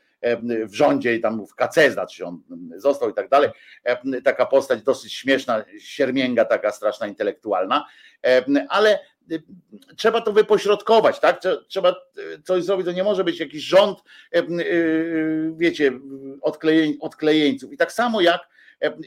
w 0.67 0.75
rządzie 0.75 1.15
i 1.15 1.21
tam 1.21 1.47
w 1.47 1.55
KC, 1.55 1.91
znaczy 1.91 2.25
on 2.25 2.43
został 2.77 3.11
i 3.11 3.15
tak 3.15 3.29
dalej. 3.29 3.51
Taka 4.25 4.47
postać 4.47 4.83
dosyć 4.83 5.13
śmieszna, 5.13 5.65
siermięga, 5.79 6.45
taka 6.45 6.73
straszna 6.73 7.07
intelektualna, 7.07 7.87
ale 8.69 8.99
trzeba 9.97 10.21
to 10.21 10.33
wypośrodkować, 10.33 11.21
tak? 11.21 11.41
Trzeba 11.69 11.97
coś 12.45 12.65
zrobić, 12.65 12.87
to 12.87 12.93
nie 12.93 13.05
może 13.05 13.25
być 13.25 13.41
jakiś 13.41 13.63
rząd, 13.63 13.99
wiecie, 15.57 15.93
odklejeńców. 17.01 17.73
I 17.73 17.77
tak 17.77 17.93
samo 17.93 18.21
jak 18.21 18.49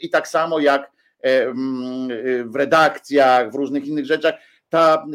i 0.01 0.09
tak 0.09 0.27
samo 0.27 0.59
jak 0.59 0.91
w 2.45 2.55
redakcjach, 2.55 3.51
w 3.51 3.55
różnych 3.55 3.85
innych 3.85 4.05
rzeczach, 4.05 4.35
ta 4.71 5.05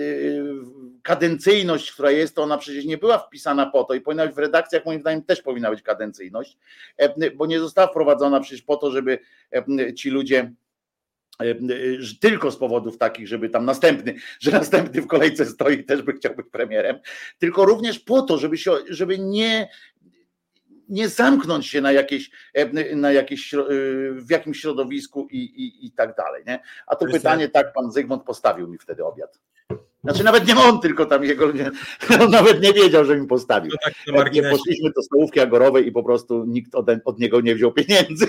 kadencyjność, 1.02 1.92
która 1.92 2.11
jest, 2.11 2.36
to 2.36 2.42
ona 2.42 2.59
przecież 2.59 2.84
nie 2.84 2.98
była 2.98 3.18
wpisana 3.18 3.66
po 3.66 3.84
to 3.84 3.94
i 3.94 4.00
powinna 4.00 4.26
być 4.26 4.34
w 4.34 4.38
redakcjach, 4.38 4.86
moim 4.86 5.00
zdaniem 5.00 5.22
też 5.22 5.42
powinna 5.42 5.70
być 5.70 5.82
kadencyjność, 5.82 6.59
e, 6.96 7.30
bo 7.30 7.46
nie 7.46 7.61
została 7.61 7.88
wprowadzona 7.88 8.40
przecież 8.40 8.62
po 8.62 8.76
to, 8.76 8.90
żeby 8.90 9.18
e, 9.52 9.94
ci 9.94 10.11
ludzie 10.11 10.52
e, 11.40 11.54
tylko 12.20 12.50
z 12.50 12.57
powodów 12.57 12.98
takich, 12.98 13.28
żeby 13.28 13.48
tam 13.48 13.64
następny, 13.64 14.14
że 14.40 14.50
następny 14.50 15.02
w 15.02 15.07
kolejce 15.07 15.46
stoi 15.46 15.84
też 15.84 16.02
by 16.02 16.12
chciał 16.12 16.34
być 16.34 16.46
premierem, 16.52 16.98
tylko 17.38 17.64
również 17.64 17.98
po 17.98 18.22
to, 18.22 18.38
żeby, 18.38 18.59
się, 18.59 18.72
żeby 18.88 19.18
nie, 19.18 19.68
nie 20.89 21.09
zamknąć 21.09 21.66
się 21.66 21.80
na 21.80 21.93
jakieś, 21.93 22.30
na 22.95 23.12
jakieś 23.12 23.55
w 24.12 24.30
jakimś 24.30 24.61
środowisku 24.61 25.28
i, 25.30 25.39
i, 25.39 25.87
i 25.87 25.93
tak 25.93 26.16
dalej. 26.16 26.43
Nie? 26.47 26.61
A 26.87 26.97
to 26.97 27.07
pytanie 27.07 27.49
tak 27.49 27.72
pan 27.72 27.93
Zygmunt 27.93 28.22
postawił 28.22 28.68
mi 28.68 28.78
wtedy 28.78 29.05
obiad. 29.05 29.39
Znaczy 30.05 30.24
nawet 30.24 30.47
nie 30.47 30.57
on, 30.57 30.80
tylko 30.80 31.07
tam 31.07 31.24
jego, 31.24 31.47
on 32.20 32.30
nawet 32.30 32.62
nie 32.62 32.72
wiedział, 32.72 33.05
że 33.05 33.16
mi 33.16 33.26
postawił. 33.26 33.72
No 34.07 34.22
tak, 34.22 34.32
nie 34.32 34.43
poszliśmy 34.43 34.91
do 34.91 35.03
stołówki 35.03 35.41
agorowej 35.41 35.87
i 35.87 35.93
po 35.93 36.03
prostu 36.03 36.45
nikt 36.45 36.74
od, 36.74 36.87
od 37.05 37.18
niego 37.18 37.41
nie 37.41 37.55
wziął 37.55 37.72
pieniędzy. 37.72 38.28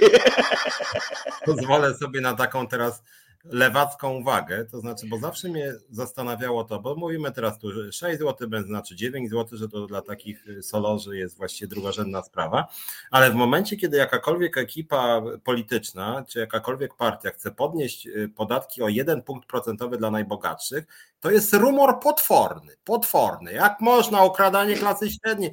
Pozwolę 1.46 1.94
sobie 1.94 2.22
na 2.22 2.34
taką 2.34 2.68
teraz 2.68 3.04
lewacką 3.46 4.14
uwagę, 4.14 4.66
to 4.66 4.80
znaczy, 4.80 5.08
bo 5.08 5.18
zawsze 5.18 5.50
mnie 5.50 5.74
zastanawiało 5.90 6.64
to, 6.64 6.80
bo 6.80 6.96
mówimy 6.96 7.32
teraz 7.32 7.60
tu, 7.60 7.72
że 7.72 7.92
6 7.92 8.20
zł 8.20 8.50
benzyna, 8.50 8.82
czy 8.82 8.96
9 8.96 9.30
zł, 9.30 9.58
że 9.58 9.70
to 9.70 9.88
dla 9.88 10.02
takich 10.02 10.46
solorzy 10.62 11.18
jest 11.18 11.38
właściwie 11.38 11.68
drugorzędna 11.68 12.24
sprawa, 12.24 12.68
ale 13.12 13.32
w 13.32 13.36
momencie, 13.36 13.78
kiedy 13.78 13.98
jakakolwiek 13.98 14.58
ekipa 14.58 15.22
polityczna, 15.44 16.26
czy 16.28 16.40
jakakolwiek 16.40 16.96
partia 16.96 17.30
chce 17.32 17.52
podnieść 17.52 18.08
y, 18.08 18.30
podatki 18.36 18.82
o 18.82 18.90
jeden 18.90 19.22
punkt 19.22 19.48
procentowy 19.48 19.98
dla 19.98 20.12
najbogatszych, 20.12 20.86
to 21.20 21.32
jest 21.32 21.54
rumor 21.54 22.00
potworny, 22.00 22.76
potworny. 22.84 23.54
Jak 23.54 23.82
można 23.82 24.22
okradanie 24.22 24.76
klasy 24.76 25.08
średniej? 25.12 25.52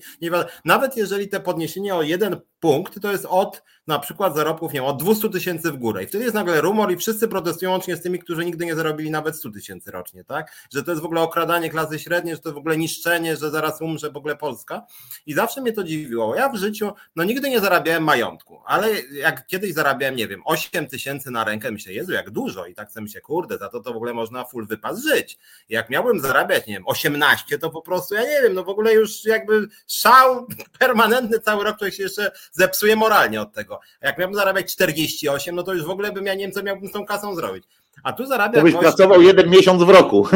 Nawet 0.64 0.96
jeżeli 0.96 1.28
te 1.28 1.40
podniesienie 1.40 1.94
o 1.94 2.02
jeden 2.02 2.40
punkt 2.60 3.00
to 3.00 3.12
jest 3.12 3.26
od 3.28 3.62
na 3.86 3.98
przykład 3.98 4.34
zarobków, 4.34 4.72
nie 4.72 4.80
wiem, 4.80 4.88
od 4.88 5.02
200 5.02 5.28
tysięcy 5.28 5.72
w 5.72 5.76
górę. 5.76 6.04
I 6.04 6.06
wtedy 6.06 6.24
jest 6.24 6.34
nagle 6.34 6.60
rumor 6.60 6.92
i 6.92 6.96
wszyscy 6.96 7.28
protestują 7.28 7.70
łącznie 7.70 7.96
z 7.96 8.02
tymi, 8.02 8.18
którzy 8.18 8.44
nigdy 8.44 8.66
nie 8.66 8.74
zarobili 8.74 9.10
nawet 9.10 9.36
100 9.36 9.50
tysięcy 9.50 9.90
rocznie, 9.90 10.24
tak? 10.24 10.52
Że 10.72 10.82
to 10.82 10.90
jest 10.90 11.02
w 11.02 11.04
ogóle 11.04 11.20
okradanie 11.20 11.70
klasy 11.70 11.98
średniej, 11.98 12.34
że 12.34 12.40
to 12.40 12.52
w 12.52 12.56
ogóle 12.56 12.76
niszczenie, 12.76 13.36
że 13.36 13.50
zaraz 13.50 13.80
umrze 13.80 14.10
w 14.10 14.16
ogóle 14.16 14.36
Polska. 14.36 14.86
I 15.26 15.34
zawsze 15.34 15.60
mnie 15.60 15.72
to 15.72 15.84
dziwiło. 15.84 16.34
Ja 16.34 16.48
w 16.48 16.56
życiu, 16.56 16.92
no 17.16 17.24
nigdy 17.24 17.50
nie 17.50 17.60
zarabiałem 17.60 18.04
majątku, 18.04 18.60
ale 18.66 18.88
jak 19.12 19.46
kiedyś 19.46 19.74
zarabiałem, 19.74 20.16
nie 20.16 20.28
wiem, 20.28 20.42
8 20.44 20.86
tysięcy 20.86 21.30
na 21.30 21.44
rękę, 21.44 21.70
myślę, 21.70 21.92
Jezu, 21.92 22.12
jak 22.12 22.30
dużo. 22.30 22.66
I 22.66 22.74
tak 22.74 22.90
sobie 22.90 23.04
myślę, 23.04 23.20
kurde, 23.20 23.58
za 23.58 23.68
to 23.68 23.80
to 23.80 23.92
w 23.92 23.96
ogóle 23.96 24.14
można 24.14 24.44
full 24.44 24.66
wypas 24.66 25.02
żyć. 25.02 25.38
Jak 25.68 25.90
miałbym 25.90 26.20
zarabiać, 26.20 26.66
nie 26.66 26.74
wiem, 26.74 26.86
18, 26.86 27.58
to 27.58 27.70
po 27.70 27.82
prostu, 27.82 28.14
ja 28.14 28.22
nie 28.22 28.42
wiem, 28.42 28.54
no 28.54 28.64
w 28.64 28.68
ogóle 28.68 28.94
już 28.94 29.24
jakby 29.24 29.68
szał 29.88 30.46
permanentny 30.78 31.40
cały 31.40 31.64
rok, 31.64 31.78
to 31.78 31.90
się 31.90 32.02
jeszcze 32.02 32.32
zepsuje 32.52 32.96
moralnie 32.96 33.40
od 33.40 33.52
tego. 33.52 33.80
A 34.00 34.06
jak 34.06 34.18
miałbym 34.18 34.34
zarabiać 34.34 34.72
48, 34.72 35.56
no 35.56 35.62
to 35.62 35.74
już 35.74 35.84
w 35.84 35.90
ogóle 35.90 36.12
bym 36.12 36.26
ja 36.26 36.34
nie 36.34 36.44
wiem, 36.44 36.52
co 36.52 36.62
miałbym 36.62 36.88
z 36.88 36.92
tą 36.92 37.06
kasą 37.06 37.34
zrobić. 37.34 37.64
A 38.02 38.12
tu 38.12 38.26
zarabia. 38.26 38.62
Byś 38.62 38.74
pracował 38.74 39.22
jeden 39.22 39.50
miesiąc 39.50 39.82
w 39.82 39.88
roku. 39.88 40.28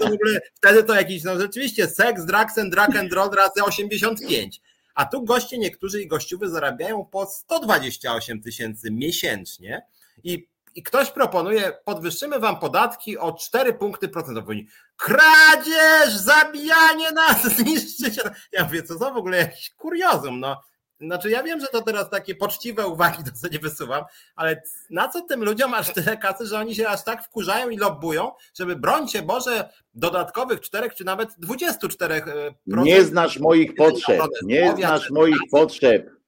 to 0.00 0.08
w 0.08 0.12
ogóle, 0.12 0.40
wtedy 0.54 0.82
to 0.82 0.94
jakiś, 0.94 1.24
no 1.24 1.40
rzeczywiście, 1.40 1.88
seks, 1.88 2.24
drugs 2.24 2.58
and 2.58 2.74
drug 2.74 2.96
and 2.96 3.12
roll 3.12 3.30
razy 3.30 3.64
85. 3.64 4.60
A 4.94 5.04
tu 5.04 5.24
goście 5.24 5.58
niektórzy 5.58 6.02
i 6.02 6.06
gościuwy 6.06 6.48
zarabiają 6.48 7.04
po 7.04 7.26
128 7.26 8.42
tysięcy 8.42 8.90
miesięcznie 8.90 9.82
i 10.24 10.48
i 10.74 10.82
ktoś 10.82 11.10
proponuje, 11.10 11.72
podwyższymy 11.84 12.38
wam 12.38 12.58
podatki 12.58 13.18
o 13.18 13.32
4 13.32 13.74
punkty 13.74 14.08
procentowe. 14.08 14.54
Kradzież, 14.96 16.16
zabijanie 16.16 17.12
nas, 17.12 17.42
zniszczycie. 17.56 18.22
Ja 18.52 18.64
mówię, 18.64 18.82
co 18.82 18.98
za 18.98 19.10
w 19.10 19.16
ogóle 19.16 19.36
jakiś 19.36 19.70
kuriozum, 19.70 20.40
no. 20.40 20.60
Znaczy 21.00 21.30
ja 21.30 21.42
wiem, 21.42 21.60
że 21.60 21.66
to 21.66 21.82
teraz 21.82 22.10
takie 22.10 22.34
poczciwe 22.34 22.86
uwagi 22.86 23.22
nie 23.52 23.58
wysuwam, 23.58 24.04
ale 24.36 24.62
na 24.90 25.08
co 25.08 25.20
tym 25.20 25.44
ludziom 25.44 25.74
aż 25.74 25.92
tyle 25.92 26.16
kasy, 26.16 26.46
że 26.46 26.58
oni 26.58 26.74
się 26.74 26.88
aż 26.88 27.04
tak 27.04 27.24
wkurzają 27.24 27.68
i 27.68 27.76
lobbują, 27.76 28.32
żeby 28.54 28.76
brońcie 28.76 29.22
Boże 29.22 29.68
dodatkowych 29.94 30.60
czterech 30.60 30.94
czy 30.94 31.04
nawet 31.04 31.30
24%. 31.30 32.28
E, 32.28 32.54
nie 32.66 33.04
znasz 33.04 33.38
moich 33.38 33.74
potrzeb, 33.74 34.22
nie 34.42 34.74
znasz 34.76 35.10
moich 35.10 35.38
potrzeb. 35.50 36.19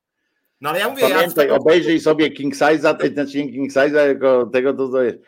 No 0.63 0.71
ale 0.71 0.79
ja 0.79 0.89
mówię, 0.89 1.03
Pamiętaj, 1.09 1.49
ja 1.49 1.55
obejrzyj 1.55 2.01
sobie 2.01 2.31
King 2.31 2.55
Size'a, 2.55 3.13
znaczy 3.13 3.33
King 3.33 3.73
Size'a, 3.73 4.07
jako 4.09 4.47
tego 4.47 4.75
to, 4.75 4.89
to 4.89 5.03
jest. 5.03 5.19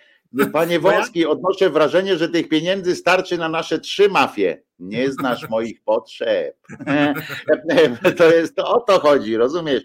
Panie 0.53 0.81
Wolski, 0.81 1.27
odnoszę 1.27 1.71
wrażenie, 1.71 2.17
że 2.17 2.29
tych 2.29 2.49
pieniędzy 2.49 2.97
starczy 2.97 3.39
na 3.39 3.49
nasze 3.49 3.79
trzy 3.79 4.09
mafie. 4.09 4.63
Nie 4.79 5.13
znasz 5.13 5.49
moich 5.51 5.83
potrzeb. 5.83 6.57
To 8.19 8.35
jest 8.35 8.57
to 8.57 8.69
o 8.69 8.81
to 8.81 9.01
chodzi, 9.01 9.37
rozumiesz? 9.37 9.83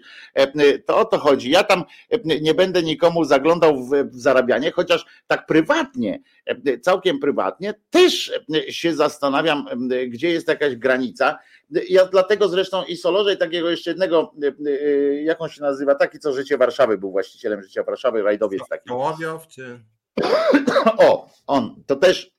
To 0.86 0.96
o 0.96 1.04
to 1.04 1.18
chodzi. 1.18 1.50
Ja 1.50 1.64
tam 1.64 1.84
nie 2.24 2.54
będę 2.54 2.82
nikomu 2.82 3.24
zaglądał 3.24 3.84
w 3.84 3.90
zarabianie, 4.10 4.70
chociaż 4.70 5.06
tak 5.26 5.46
prywatnie, 5.46 6.20
całkiem 6.82 7.18
prywatnie, 7.18 7.74
też 7.90 8.32
się 8.68 8.94
zastanawiam, 8.94 9.66
gdzie 10.08 10.30
jest 10.30 10.48
jakaś 10.48 10.76
granica. 10.76 11.38
Ja 11.88 12.06
dlatego 12.06 12.48
zresztą 12.48 12.84
i 12.84 12.96
Solorze, 12.96 13.34
i 13.34 13.36
takiego 13.36 13.70
jeszcze 13.70 13.90
jednego, 13.90 14.34
jak 15.22 15.40
on 15.40 15.48
się 15.48 15.62
nazywa, 15.62 15.94
taki 15.94 16.18
co 16.18 16.32
Życie 16.32 16.58
Warszawy 16.58 16.98
był 16.98 17.10
właścicielem 17.10 17.62
Życia 17.62 17.82
Warszawy, 17.82 18.22
rajdowiec 18.22 18.62
taki. 18.68 18.88
Kołowiow 18.88 19.48
czy... 19.48 19.80
O, 20.98 21.28
on, 21.46 21.82
to 21.86 21.96
też 21.96 22.30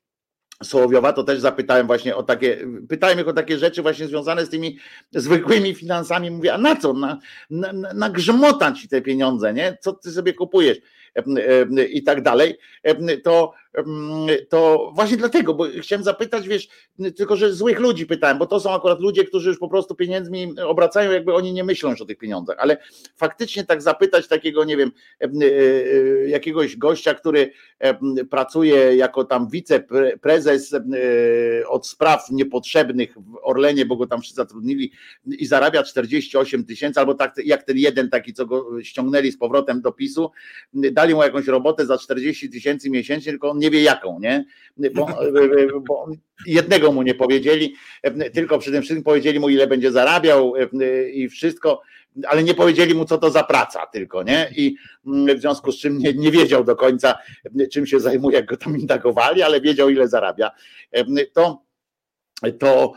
Sołowiowa, 0.63 1.13
to 1.13 1.23
też 1.23 1.39
zapytałem 1.39 1.87
właśnie 1.87 2.15
o 2.15 2.23
takie, 2.23 2.67
pytałem 2.89 3.19
ich 3.19 3.27
o 3.27 3.33
takie 3.33 3.57
rzeczy 3.57 3.81
właśnie 3.81 4.07
związane 4.07 4.45
z 4.45 4.49
tymi 4.49 4.77
zwykłymi 5.11 5.75
finansami. 5.75 6.31
Mówię, 6.31 6.53
a 6.53 6.57
na 6.57 6.75
co? 6.75 6.93
Na, 6.93 7.19
na, 7.49 7.93
na 7.93 8.09
grzmota 8.09 8.71
ci 8.71 8.87
te 8.87 9.01
pieniądze, 9.01 9.53
nie? 9.53 9.77
Co 9.81 9.93
ty 9.93 10.11
sobie 10.11 10.33
kupujesz? 10.33 10.77
i 11.91 12.03
tak 12.03 12.21
dalej, 12.21 12.57
to 13.23 13.53
to 14.49 14.91
właśnie 14.95 15.17
dlatego, 15.17 15.53
bo 15.53 15.65
chciałem 15.81 16.03
zapytać, 16.03 16.47
wiesz, 16.47 16.67
tylko 17.15 17.35
że 17.35 17.53
złych 17.53 17.79
ludzi 17.79 18.05
pytałem, 18.05 18.37
bo 18.37 18.45
to 18.45 18.59
są 18.59 18.73
akurat 18.73 18.99
ludzie, 18.99 19.23
którzy 19.23 19.49
już 19.49 19.59
po 19.59 19.69
prostu 19.69 19.95
pieniędzmi 19.95 20.59
obracają, 20.59 21.11
jakby 21.11 21.33
oni 21.33 21.53
nie 21.53 21.63
myślą 21.63 21.89
już 21.89 22.01
o 22.01 22.05
tych 22.05 22.17
pieniądzach, 22.17 22.57
ale 22.59 22.77
faktycznie 23.15 23.63
tak 23.63 23.81
zapytać 23.81 24.27
takiego, 24.27 24.63
nie 24.63 24.77
wiem, 24.77 24.91
e, 25.21 25.25
e, 25.25 26.29
jakiegoś 26.29 26.77
gościa, 26.77 27.13
który 27.13 27.51
pracuje 28.29 28.95
jako 28.95 29.23
tam 29.23 29.49
wiceprezes 29.49 30.75
od 31.67 31.87
spraw 31.87 32.31
niepotrzebnych 32.31 33.13
w 33.15 33.37
Orlenie, 33.43 33.85
bo 33.85 33.95
go 33.95 34.07
tam 34.07 34.21
wszyscy 34.21 34.35
zatrudnili 34.35 34.91
i 35.25 35.45
zarabia 35.45 35.83
48 35.83 36.65
tysięcy, 36.65 36.99
albo 36.99 37.13
tak 37.13 37.35
jak 37.45 37.63
ten 37.63 37.77
jeden 37.77 38.09
taki, 38.09 38.33
co 38.33 38.45
go 38.45 38.83
ściągnęli 38.83 39.31
z 39.31 39.37
powrotem 39.37 39.81
do 39.81 39.91
PiSu, 39.91 40.31
dali 40.73 41.15
mu 41.15 41.23
jakąś 41.23 41.47
robotę 41.47 41.85
za 41.85 41.97
40 41.97 42.49
tysięcy 42.49 42.89
miesięcznie, 42.89 43.31
tylko 43.31 43.49
on 43.49 43.60
nie 43.61 43.71
wie 43.71 43.81
jaką, 43.81 44.19
nie? 44.19 44.45
Bo, 44.93 45.07
bo 45.87 46.07
jednego 46.45 46.91
mu 46.91 47.01
nie 47.01 47.15
powiedzieli, 47.15 47.75
tylko 48.33 48.59
przy 48.59 48.71
tym 48.71 48.81
wszystkim 48.81 49.03
powiedzieli 49.03 49.39
mu, 49.39 49.49
ile 49.49 49.67
będzie 49.67 49.91
zarabiał 49.91 50.53
i 51.13 51.29
wszystko, 51.29 51.81
ale 52.27 52.43
nie 52.43 52.53
powiedzieli 52.53 52.95
mu, 52.95 53.05
co 53.05 53.17
to 53.17 53.29
za 53.29 53.43
praca 53.43 53.85
tylko, 53.85 54.23
nie? 54.23 54.49
I 54.55 54.75
w 55.05 55.39
związku 55.39 55.71
z 55.71 55.79
czym 55.79 55.97
nie, 55.97 56.13
nie 56.13 56.31
wiedział 56.31 56.63
do 56.63 56.75
końca, 56.75 57.17
czym 57.71 57.87
się 57.87 57.99
zajmuje, 57.99 58.37
jak 58.37 58.45
go 58.45 58.57
tam 58.57 58.79
indagowali, 58.79 59.41
ale 59.41 59.61
wiedział, 59.61 59.89
ile 59.89 60.07
zarabia. 60.07 60.51
To 61.33 61.63
to, 62.59 62.93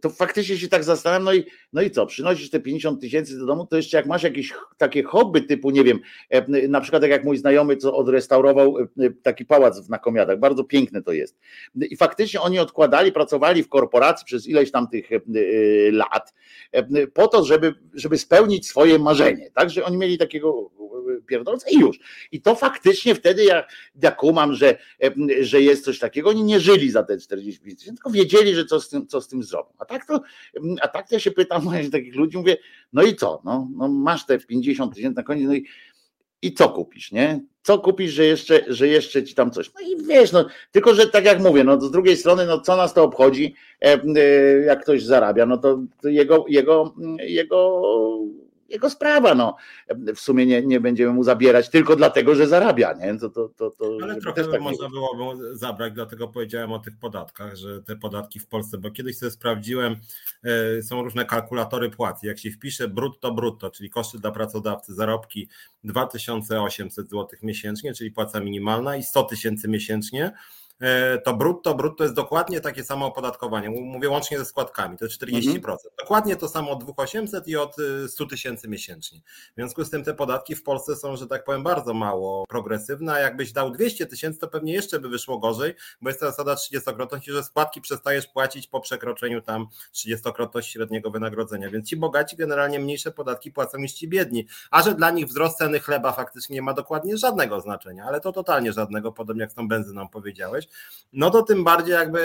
to 0.00 0.10
faktycznie 0.10 0.56
się 0.56 0.68
tak 0.68 0.84
zastanawiam, 0.84 1.24
no 1.24 1.34
i, 1.34 1.44
no 1.72 1.82
i 1.82 1.90
co, 1.90 2.06
przynosisz 2.06 2.50
te 2.50 2.60
50 2.60 3.00
tysięcy 3.00 3.38
do 3.38 3.46
domu, 3.46 3.66
to 3.66 3.76
jeszcze 3.76 3.96
jak 3.96 4.06
masz 4.06 4.22
jakieś 4.22 4.54
takie 4.76 5.02
hobby 5.02 5.42
typu, 5.42 5.70
nie 5.70 5.84
wiem, 5.84 6.00
na 6.68 6.80
przykład 6.80 7.02
tak 7.02 7.10
jak 7.10 7.24
mój 7.24 7.36
znajomy, 7.36 7.76
co 7.76 7.96
odrestaurował 7.96 8.76
taki 9.22 9.44
pałac 9.44 9.88
na 9.88 9.98
Komiatach, 9.98 10.38
bardzo 10.38 10.64
piękny 10.64 11.02
to 11.02 11.12
jest. 11.12 11.38
I 11.74 11.96
faktycznie 11.96 12.40
oni 12.40 12.58
odkładali, 12.58 13.12
pracowali 13.12 13.62
w 13.62 13.68
korporacji 13.68 14.24
przez 14.24 14.46
ileś 14.46 14.70
tam 14.70 14.88
tych 14.88 15.08
lat 15.92 16.34
po 17.14 17.28
to, 17.28 17.44
żeby, 17.44 17.74
żeby 17.94 18.18
spełnić 18.18 18.68
swoje 18.68 18.98
marzenie, 18.98 19.50
tak, 19.54 19.70
że 19.70 19.84
oni 19.84 19.96
mieli 19.96 20.18
takiego 20.18 20.70
pierdolca 21.26 21.70
i 21.70 21.78
już. 21.78 21.98
I 22.32 22.42
to 22.42 22.54
faktycznie 22.54 23.14
wtedy 23.14 23.44
ja, 23.44 23.64
ja 24.02 24.10
kumam, 24.10 24.54
że, 24.54 24.78
że 25.40 25.60
jest 25.60 25.84
coś 25.84 25.98
takiego, 25.98 26.30
oni 26.30 26.42
nie 26.42 26.60
żyli 26.60 26.90
za 26.90 27.02
te 27.02 27.18
45 27.18 27.78
tysięcy, 27.78 27.96
tylko 27.96 28.10
wiedzieli, 28.10 28.54
że 28.54 28.64
co 28.64 28.80
z 28.80 28.88
tym, 28.88 29.06
co 29.06 29.20
z 29.20 29.28
tym 29.28 29.42
zrobią. 29.42 29.72
A 29.78 29.84
tak 29.84 30.06
to, 30.06 30.20
a 30.82 30.88
tak 30.88 31.12
ja 31.12 31.18
się 31.18 31.30
pytam 31.30 31.57
właśnie 31.60 31.90
takich 31.90 32.14
ludzi, 32.14 32.36
mówię, 32.36 32.56
no 32.92 33.02
i 33.02 33.16
co, 33.16 33.40
no, 33.44 33.68
no 33.76 33.88
masz 33.88 34.26
te 34.26 34.38
50 34.38 34.94
tysięcy 34.94 35.16
na 35.16 35.22
koniec, 35.22 35.46
no 35.46 35.54
i 35.54 35.66
i 36.42 36.54
co 36.54 36.68
kupisz, 36.68 37.12
nie? 37.12 37.40
Co 37.62 37.78
kupisz, 37.78 38.12
że 38.12 38.24
jeszcze, 38.24 38.64
że 38.68 38.88
jeszcze 38.88 39.24
ci 39.24 39.34
tam 39.34 39.50
coś. 39.50 39.70
No 39.74 39.80
i 39.80 40.06
wiesz, 40.06 40.32
no, 40.32 40.46
tylko 40.72 40.94
że 40.94 41.06
tak 41.06 41.24
jak 41.24 41.40
mówię, 41.40 41.64
no 41.64 41.80
z 41.80 41.90
drugiej 41.90 42.16
strony, 42.16 42.46
no 42.46 42.60
co 42.60 42.76
nas 42.76 42.94
to 42.94 43.04
obchodzi, 43.04 43.54
e, 43.80 43.98
jak 44.66 44.82
ktoś 44.82 45.02
zarabia, 45.02 45.46
no 45.46 45.56
to, 45.56 45.78
jego, 46.04 46.44
jego, 46.48 46.94
jego 47.18 47.82
jego 48.68 48.90
sprawa, 48.90 49.34
no. 49.34 49.56
W 50.16 50.20
sumie 50.20 50.46
nie, 50.46 50.62
nie 50.62 50.80
będziemy 50.80 51.12
mu 51.12 51.24
zabierać 51.24 51.68
tylko 51.68 51.96
dlatego, 51.96 52.34
że 52.34 52.46
zarabia, 52.46 52.92
nie? 52.92 53.18
To, 53.18 53.28
to, 53.30 53.48
to, 53.48 53.70
to 53.70 53.98
Ale 54.02 54.20
trochę 54.20 54.44
tak 54.44 54.60
można 54.60 54.88
było 54.88 55.36
zabrać, 55.52 55.92
dlatego 55.92 56.28
powiedziałem 56.28 56.72
o 56.72 56.78
tych 56.78 56.98
podatkach, 56.98 57.56
że 57.56 57.82
te 57.82 57.96
podatki 57.96 58.40
w 58.40 58.46
Polsce, 58.46 58.78
bo 58.78 58.90
kiedyś 58.90 59.18
sobie 59.18 59.30
sprawdziłem, 59.30 59.96
e, 60.44 60.82
są 60.82 61.02
różne 61.02 61.24
kalkulatory 61.24 61.90
płac. 61.90 62.22
Jak 62.22 62.38
się 62.38 62.50
wpisze 62.50 62.88
brutto, 62.88 63.32
brutto, 63.32 63.70
czyli 63.70 63.90
koszty 63.90 64.18
dla 64.18 64.30
pracodawcy, 64.30 64.94
zarobki 64.94 65.48
2800 65.84 67.10
zł 67.10 67.26
miesięcznie, 67.42 67.94
czyli 67.94 68.10
płaca 68.10 68.40
minimalna 68.40 68.96
i 68.96 69.02
100 69.02 69.22
tysięcy 69.22 69.68
miesięcznie, 69.68 70.32
to 71.24 71.36
brutto, 71.36 71.74
brutto 71.74 72.04
jest 72.04 72.14
dokładnie 72.14 72.60
takie 72.60 72.84
samo 72.84 73.06
opodatkowanie. 73.06 73.70
Mówię 73.70 74.08
łącznie 74.08 74.38
ze 74.38 74.44
składkami, 74.44 74.98
to 74.98 75.04
jest 75.04 75.22
40%. 75.22 75.56
Mhm. 75.56 75.78
Dokładnie 75.98 76.36
to 76.36 76.48
samo 76.48 76.70
od 76.70 76.84
2800 76.84 77.48
i 77.48 77.56
od 77.56 77.76
100 78.08 78.24
y, 78.24 78.26
tysięcy 78.26 78.68
miesięcznie. 78.68 79.20
W 79.52 79.54
związku 79.54 79.84
z 79.84 79.90
tym 79.90 80.04
te 80.04 80.14
podatki 80.14 80.54
w 80.54 80.62
Polsce 80.62 80.96
są, 80.96 81.16
że 81.16 81.26
tak 81.26 81.44
powiem, 81.44 81.62
bardzo 81.62 81.94
mało 81.94 82.44
progresywne, 82.48 83.12
a 83.12 83.18
jakbyś 83.18 83.52
dał 83.52 83.70
200 83.70 84.06
tysięcy, 84.06 84.38
to 84.38 84.48
pewnie 84.48 84.72
jeszcze 84.72 85.00
by 85.00 85.08
wyszło 85.08 85.38
gorzej, 85.38 85.74
bo 86.00 86.10
jest 86.10 86.20
to 86.20 86.26
zasada 86.26 86.54
30-krotności, 86.54 87.32
że 87.32 87.44
składki 87.44 87.80
przestajesz 87.80 88.26
płacić 88.26 88.66
po 88.66 88.80
przekroczeniu 88.80 89.42
tam 89.42 89.66
30-krotności 89.94 90.72
średniego 90.72 91.10
wynagrodzenia, 91.10 91.70
więc 91.70 91.88
ci 91.88 91.96
bogaci 91.96 92.36
generalnie 92.36 92.80
mniejsze 92.80 93.10
podatki 93.10 93.52
płacą 93.52 93.78
niż 93.78 93.92
ci 93.92 94.08
biedni, 94.08 94.46
a 94.70 94.82
że 94.82 94.94
dla 94.94 95.10
nich 95.10 95.26
wzrost 95.26 95.58
ceny 95.58 95.80
chleba 95.80 96.12
faktycznie 96.12 96.54
nie 96.54 96.62
ma 96.62 96.74
dokładnie 96.74 97.16
żadnego 97.16 97.60
znaczenia, 97.60 98.04
ale 98.04 98.20
to 98.20 98.32
totalnie 98.32 98.72
żadnego, 98.72 99.12
podobnie 99.12 99.42
jak 99.42 99.52
z 99.52 99.54
tą 99.54 99.68
benzyną 99.68 100.08
powiedziałeś, 100.08 100.67
no 101.12 101.30
to 101.30 101.42
tym 101.42 101.64
bardziej 101.64 101.94
jakby 101.94 102.20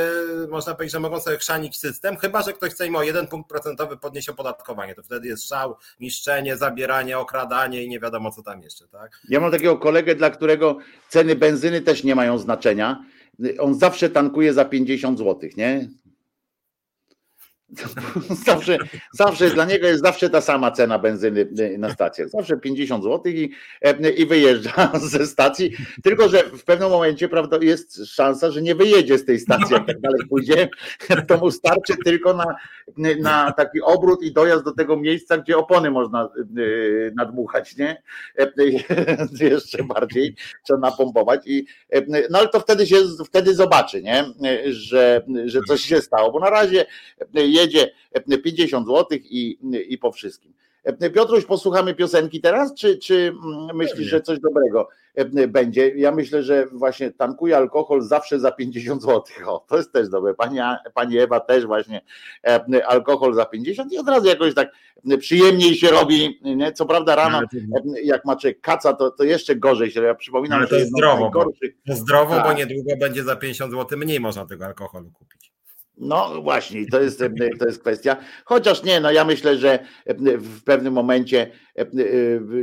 można 0.50 0.76
powiedzieć, 0.76 0.92
że 0.92 1.00
mogą 1.00 1.20
sobie 1.20 1.38
chrzanić 1.38 1.80
system, 1.80 2.18
chyba 2.18 2.42
że 2.42 2.54
ktoś 2.54 2.72
chce 2.72 2.88
im 2.88 2.96
o 2.96 3.04
jeden 3.04 3.28
punkt 3.28 3.50
procentowy 3.50 3.98
podnieść 3.98 4.30
opodatkowanie, 4.30 4.96
to 4.96 5.04
wtedy 5.04 5.28
jest 5.28 5.48
szał, 5.48 5.76
niszczenie, 6.00 6.58
zabieranie, 6.58 7.20
okradanie 7.20 7.84
i 7.84 7.90
nie 7.90 8.00
wiadomo 8.00 8.32
co 8.32 8.44
tam 8.44 8.62
jeszcze, 8.62 8.88
tak? 8.88 9.12
Ja 9.30 9.40
mam 9.40 9.52
takiego 9.52 9.78
kolegę, 9.78 10.16
dla 10.16 10.30
którego 10.30 10.78
ceny 11.10 11.36
benzyny 11.36 11.82
też 11.82 12.04
nie 12.04 12.16
mają 12.16 12.38
znaczenia. 12.38 13.04
On 13.60 13.80
zawsze 13.80 14.10
tankuje 14.10 14.54
za 14.54 14.66
50 14.66 15.18
zł, 15.18 15.50
nie? 15.58 15.90
Zawsze, 18.46 18.78
zawsze 19.12 19.50
dla 19.50 19.66
niego 19.66 19.88
jest 19.88 20.04
zawsze 20.04 20.30
ta 20.30 20.42
sama 20.42 20.72
cena 20.72 21.00
benzyny 21.00 21.48
e, 21.60 21.78
na 21.78 21.90
stacjach. 21.90 22.30
Zawsze 22.30 22.58
50 22.58 23.04
zł 23.04 23.32
i, 23.32 23.52
e, 23.82 24.10
i 24.10 24.26
wyjeżdża 24.26 24.92
ze 25.12 25.28
stacji. 25.28 25.72
Tylko, 26.04 26.30
że 26.30 26.44
w 26.44 26.64
pewnym 26.64 26.90
momencie 26.90 27.30
prawda, 27.30 27.58
jest 27.62 28.06
szansa, 28.06 28.52
że 28.52 28.62
nie 28.62 28.76
wyjedzie 28.76 29.18
z 29.18 29.26
tej 29.26 29.40
stacji, 29.40 29.74
jak 29.74 29.88
tak 29.88 30.00
dalej 30.00 30.22
pójdzie, 30.30 30.70
to 31.28 31.38
mu 31.38 31.52
starczy 31.52 31.94
tylko 32.06 32.34
na, 32.34 32.46
na 33.20 33.52
taki 33.52 33.82
obrót 33.82 34.24
i 34.24 34.34
dojazd 34.34 34.64
do 34.64 34.72
tego 34.72 34.98
miejsca, 34.98 35.38
gdzie 35.38 35.58
opony 35.58 35.92
można 35.92 36.24
e, 36.24 36.30
nadmuchać, 37.16 37.78
nie? 37.78 38.04
Jeszcze 39.40 39.84
bardziej 39.84 40.36
trzeba 40.64 40.80
napompować. 40.80 41.42
I, 41.46 41.66
no 42.30 42.40
ale 42.40 42.48
to 42.48 42.60
wtedy 42.60 42.88
się 42.88 42.96
wtedy 43.26 43.56
zobaczy, 43.56 44.04
nie? 44.04 44.26
Że, 44.68 45.22
że 45.46 45.62
coś 45.68 45.82
się 45.82 46.02
stało, 46.02 46.32
bo 46.32 46.40
na 46.40 46.50
razie 46.50 46.86
jest 47.34 47.63
jedzie 47.64 47.92
50 48.44 48.88
zł 48.88 49.08
i, 49.12 49.58
i 49.88 49.98
po 49.98 50.12
wszystkim. 50.12 50.54
Piotruś, 51.14 51.46
posłuchamy 51.46 51.96
piosenki 51.96 52.42
teraz, 52.42 52.74
czy, 52.74 52.98
czy 52.98 53.34
myślisz, 53.74 54.08
że 54.08 54.22
coś 54.22 54.40
dobrego 54.40 54.90
będzie? 55.48 55.90
Ja 55.90 56.12
myślę, 56.12 56.44
że 56.44 56.68
właśnie 56.72 57.12
tankuje 57.12 57.58
alkohol 57.58 58.02
zawsze 58.02 58.40
za 58.40 58.52
50 58.52 59.02
zł. 59.02 59.24
O, 59.46 59.66
to 59.70 59.78
jest 59.78 59.94
też 59.94 60.10
dobre. 60.10 60.34
Pani, 60.34 60.60
pani 60.94 61.18
Ewa 61.18 61.40
też 61.40 61.66
właśnie 61.66 62.02
alkohol 62.86 63.34
za 63.34 63.46
50 63.46 63.94
i 63.94 63.98
od 63.98 64.08
razu 64.08 64.28
jakoś 64.28 64.54
tak 64.54 64.72
przyjemniej 65.20 65.76
się 65.76 65.90
robi. 65.92 66.40
Nie? 66.56 66.72
Co 66.72 66.86
prawda 66.86 67.16
rano, 67.16 67.42
jak 68.04 68.26
macie 68.26 68.54
kaca, 68.54 68.94
to, 68.94 69.12
to 69.12 69.24
jeszcze 69.24 69.56
gorzej 69.56 69.92
się. 69.92 70.02
Ja 70.02 70.16
przypominam, 70.16 70.60
Ale 70.60 70.68
to 70.68 70.76
jest 70.76 70.92
zdrowo. 70.92 71.32
Bo, 71.86 71.96
zdrowo, 71.96 72.36
bo 72.36 72.44
tak. 72.44 72.58
niedługo 72.58 72.98
będzie 73.00 73.24
za 73.24 73.36
50 73.36 73.72
zł 73.72 74.00
mniej 74.00 74.20
można 74.20 74.46
tego 74.46 74.66
alkoholu 74.66 75.12
kupić. 75.12 75.53
No 75.98 76.42
właśnie, 76.42 76.86
to 76.92 77.02
jest, 77.02 77.24
to 77.60 77.66
jest 77.66 77.80
kwestia. 77.80 78.18
Chociaż 78.46 78.84
nie, 78.84 79.00
no 79.00 79.12
ja 79.12 79.26
myślę, 79.26 79.58
że 79.58 79.80
w 80.38 80.64
pewnym 80.64 80.94
momencie, 80.94 81.52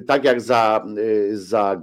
tak 0.06 0.24
jak 0.24 0.40
za, 0.40 0.84
za 1.32 1.82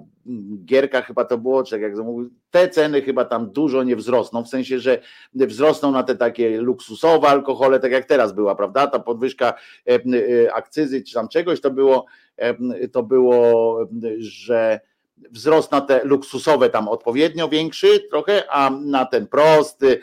Gierka 0.66 1.02
chyba 1.02 1.26
to 1.26 1.38
było, 1.38 1.64
czy 1.64 1.80
jak 1.80 1.96
mówił, 1.98 2.30
te 2.52 2.70
ceny 2.70 3.02
chyba 3.02 3.26
tam 3.26 3.52
dużo 3.52 3.84
nie 3.84 3.96
wzrosną, 3.96 4.44
w 4.44 4.48
sensie, 4.48 4.80
że 4.80 5.00
wzrosną 5.34 5.92
na 5.92 6.04
te 6.04 6.16
takie 6.16 6.62
luksusowe 6.62 7.28
alkohole, 7.28 7.80
tak 7.80 7.92
jak 7.92 8.06
teraz 8.06 8.34
była, 8.34 8.56
prawda? 8.56 8.88
Ta 8.88 9.00
podwyżka 9.00 9.54
akcyzy 10.54 11.04
czy 11.04 11.14
tam 11.14 11.28
czegoś 11.28 11.62
to 11.62 11.72
było, 11.72 12.06
to 12.92 13.04
było, 13.04 13.80
że 14.18 14.80
wzrost 15.32 15.72
na 15.72 15.82
te 15.82 16.02
luksusowe 16.04 16.70
tam 16.70 16.88
odpowiednio 16.88 17.50
większy 17.50 18.00
trochę, 18.00 18.52
a 18.52 18.70
na 18.70 19.06
ten 19.06 19.28
prosty, 19.28 20.00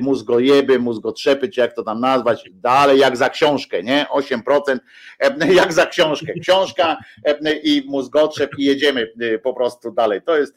mózgojeby, 0.00 0.78
mózgotrzepy, 0.78 1.48
czy 1.48 1.60
jak 1.60 1.74
to 1.74 1.82
tam 1.82 2.00
nazwać, 2.00 2.50
dalej 2.52 2.98
jak 2.98 3.16
za 3.16 3.30
książkę, 3.30 3.82
nie? 3.82 4.06
8% 4.12 4.78
jak 5.50 5.72
za 5.72 5.86
książkę. 5.86 6.32
Książka 6.42 6.96
i 7.62 7.84
mózgotrzep 7.86 8.50
i 8.58 8.64
jedziemy 8.64 9.12
y, 9.22 9.38
po 9.38 9.54
prostu 9.54 9.90
dalej. 9.90 10.22
To 10.22 10.36
jest 10.36 10.54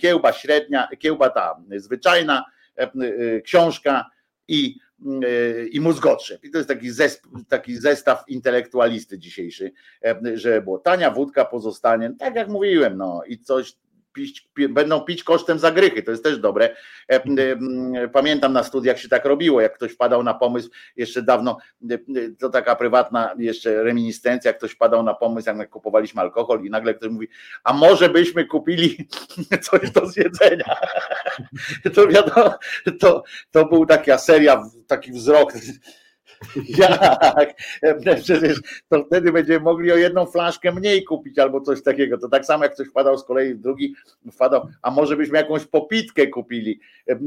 kiełba 0.00 0.32
średnia, 0.32 0.88
kiełba 0.98 1.30
ta 1.30 1.56
zwyczajna, 1.76 2.44
książka 3.44 4.10
i 4.48 4.74
E, 4.85 4.85
i 5.70 5.80
mózgotrzep. 5.80 6.44
I 6.44 6.50
to 6.50 6.58
jest 6.58 6.68
taki, 6.68 6.90
zesp, 6.90 7.26
taki 7.48 7.76
zestaw 7.76 8.24
intelektualisty 8.28 9.18
dzisiejszy, 9.18 9.72
e, 10.04 10.20
że 10.34 10.62
było 10.62 10.78
tania 10.78 11.10
wódka 11.10 11.44
pozostanie, 11.44 12.14
tak 12.18 12.34
jak 12.34 12.48
mówiłem, 12.48 12.96
no 12.96 13.22
i 13.26 13.38
coś 13.38 13.76
pić, 14.16 14.48
będą 14.68 15.00
pić 15.00 15.24
kosztem 15.24 15.58
zagrychy, 15.58 16.02
to 16.02 16.10
jest 16.10 16.24
też 16.24 16.38
dobre. 16.38 16.76
Pamiętam 18.12 18.52
na 18.52 18.62
studiach 18.62 18.98
się 18.98 19.08
tak 19.08 19.24
robiło, 19.24 19.60
jak 19.60 19.74
ktoś 19.74 19.92
wpadał 19.92 20.22
na 20.22 20.34
pomysł, 20.34 20.70
jeszcze 20.96 21.22
dawno, 21.22 21.58
to 22.38 22.50
taka 22.50 22.76
prywatna 22.76 23.34
jeszcze 23.38 23.82
reminiscencja, 23.82 24.48
jak 24.48 24.58
ktoś 24.58 24.72
wpadał 24.72 25.02
na 25.02 25.14
pomysł, 25.14 25.48
jak 25.48 25.70
kupowaliśmy 25.70 26.20
alkohol 26.20 26.64
i 26.64 26.70
nagle 26.70 26.94
ktoś 26.94 27.10
mówi, 27.10 27.28
a 27.64 27.72
może 27.72 28.08
byśmy 28.08 28.44
kupili 28.44 29.08
coś 29.70 29.90
do 29.90 30.06
zjedzenia. 30.06 30.76
To 31.94 32.08
wiadomo, 32.08 32.54
to, 33.00 33.24
to 33.50 33.64
był 33.64 33.86
taka 33.86 34.18
seria, 34.18 34.62
taki 34.86 35.12
wzrok 35.12 35.52
Jak? 36.78 37.54
Przecież 38.22 38.60
to 38.88 39.04
wtedy 39.04 39.32
będziemy 39.32 39.60
mogli 39.60 39.92
o 39.92 39.96
jedną 39.96 40.26
flaszkę 40.26 40.72
mniej 40.72 41.04
kupić 41.04 41.38
albo 41.38 41.60
coś 41.60 41.82
takiego. 41.82 42.18
To 42.18 42.28
tak 42.28 42.46
samo 42.46 42.64
jak 42.64 42.74
ktoś 42.74 42.88
wpadał 42.88 43.18
z 43.18 43.24
kolei 43.24 43.54
drugi, 43.54 43.94
wpadał, 44.32 44.68
a 44.82 44.90
może 44.90 45.16
byśmy 45.16 45.38
jakąś 45.38 45.64
popitkę 45.64 46.26
kupili. 46.26 46.80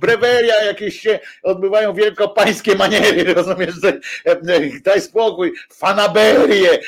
Breweria 0.00 0.64
jakieś 0.64 1.00
się 1.00 1.20
odbywają 1.42 1.94
wielkopańskie 1.94 2.74
maniery, 2.74 3.24
rozumiesz? 3.34 3.74
Daj 4.84 5.00
spokój, 5.00 5.52
fanaberie, 5.72 6.78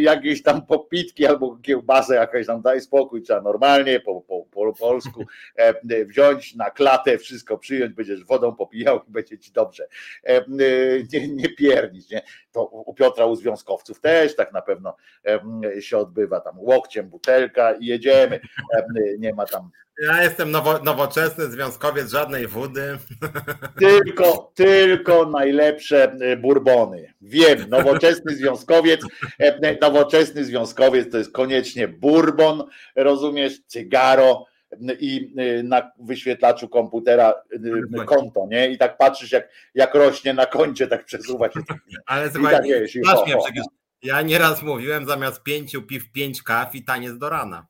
jakieś 0.00 0.42
tam 0.42 0.66
popitki 0.66 1.26
albo 1.26 1.56
kiełbasę 1.62 2.14
jakaś 2.14 2.46
tam, 2.46 2.62
daj 2.62 2.80
spokój, 2.80 3.22
trzeba 3.22 3.40
normalnie 3.40 4.00
po, 4.00 4.20
po, 4.20 4.44
po 4.50 4.72
polsku 4.72 5.24
wziąć 6.06 6.54
na 6.54 6.70
klatę, 6.70 7.18
wszystko 7.18 7.58
przyjąć, 7.58 7.92
będziesz 7.92 8.24
wodą 8.24 8.54
popijał 8.54 9.00
i 9.08 9.10
będzie 9.10 9.38
dobrze. 9.50 9.86
E, 10.24 10.28
e, 10.28 10.44
nie, 11.12 11.28
nie 11.28 11.48
piernić, 11.48 12.10
nie? 12.10 12.22
To 12.52 12.64
u 12.64 12.94
Piotra, 12.94 13.26
u 13.26 13.36
związkowców 13.36 14.00
też 14.00 14.36
tak 14.36 14.52
na 14.52 14.62
pewno 14.62 14.96
się 15.80 15.98
odbywa, 15.98 16.40
tam 16.40 16.58
łokciem, 16.58 17.08
butelka 17.08 17.72
i 17.72 17.86
jedziemy. 17.86 18.40
Nie 19.18 19.34
ma 19.34 19.46
tam 19.46 19.70
ja 20.02 20.22
jestem 20.22 20.50
nowo, 20.50 20.78
nowoczesny 20.78 21.46
związkowiec, 21.46 22.10
żadnej 22.10 22.46
wody. 22.46 22.98
Tylko, 23.78 24.52
tylko 24.54 25.26
najlepsze 25.26 26.12
e, 26.12 26.36
burbony. 26.36 27.14
Wiem, 27.20 27.68
nowoczesny 27.68 28.34
związkowiec, 28.34 29.00
nowoczesny 29.80 30.44
związkowiec 30.44 31.12
to 31.12 31.18
jest 31.18 31.32
koniecznie 31.32 31.88
bourbon, 31.88 32.64
rozumiesz, 32.96 33.60
cygaro, 33.66 34.46
i 35.00 35.34
y, 35.40 35.62
na 35.62 35.92
wyświetlaczu 35.98 36.68
komputera 36.68 37.34
y, 37.52 38.04
konto, 38.06 38.46
nie? 38.50 38.70
I 38.70 38.78
tak 38.78 38.98
patrzysz, 38.98 39.32
jak, 39.32 39.48
jak 39.74 39.94
rośnie 39.94 40.34
na 40.34 40.46
koncie, 40.46 40.86
tak 40.86 41.04
przesuwa 41.04 41.50
się. 41.50 41.60
Ale 42.06 42.30
słuchaj, 42.30 42.54
tak 42.54 42.64
wiesz, 42.64 42.98
ho, 43.06 43.24
ho. 43.26 43.46
ja 44.02 44.22
nieraz 44.22 44.62
mówiłem, 44.62 45.06
zamiast 45.06 45.42
pięciu 45.42 45.82
piw 45.82 46.12
pięć 46.12 46.42
kaw 46.42 46.74
i 46.74 46.84
taniec 46.84 47.18
do 47.18 47.28
rana. 47.28 47.66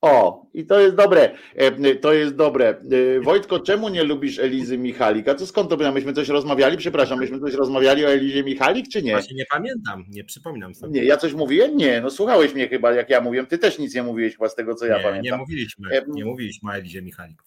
O, 0.00 0.46
i 0.54 0.66
to 0.66 0.80
jest 0.80 0.96
dobre, 0.96 1.30
e, 1.54 1.94
to 1.94 2.12
jest 2.12 2.34
dobre. 2.36 2.68
E, 2.68 3.20
Wojtko, 3.20 3.60
czemu 3.60 3.88
nie 3.88 4.04
lubisz 4.04 4.38
Elizy 4.38 4.78
Michalik? 4.78 5.28
A 5.28 5.34
co 5.34 5.46
skąd 5.46 5.70
to 5.70 5.92
myśmy 5.92 6.12
coś 6.12 6.28
rozmawiali? 6.28 6.76
Przepraszam, 6.76 7.18
myśmy 7.18 7.40
coś 7.40 7.54
rozmawiali 7.54 8.04
o 8.04 8.08
Elizie 8.08 8.44
Michalik, 8.44 8.88
czy 8.88 9.02
nie? 9.02 9.12
Właśnie 9.12 9.36
nie 9.36 9.44
pamiętam, 9.50 10.04
nie 10.08 10.24
przypominam 10.24 10.74
sobie. 10.74 11.00
Nie, 11.00 11.06
ja 11.06 11.16
coś 11.16 11.34
mówiłem? 11.34 11.76
Nie, 11.76 12.00
no 12.00 12.10
słuchałeś 12.10 12.54
mnie 12.54 12.68
chyba, 12.68 12.92
jak 12.92 13.10
ja 13.10 13.20
mówiłem. 13.20 13.46
Ty 13.46 13.58
też 13.58 13.78
nic 13.78 13.94
nie 13.94 14.02
mówiłeś 14.02 14.32
chyba 14.32 14.48
z 14.48 14.54
tego, 14.54 14.74
co 14.74 14.86
ja 14.86 14.96
nie, 14.96 15.02
pamiętam. 15.02 15.22
Nie 15.24 15.36
mówiliśmy, 15.36 15.88
e, 15.90 16.04
nie 16.08 16.24
mówiliśmy 16.24 16.70
o 16.70 16.74
Elizie 16.74 17.02
Michalik. 17.02 17.42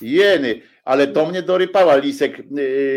Jeny, 0.00 0.60
ale 0.84 1.06
to 1.06 1.26
mnie 1.26 1.42
dorypała 1.42 1.96
Lisek 1.96 2.42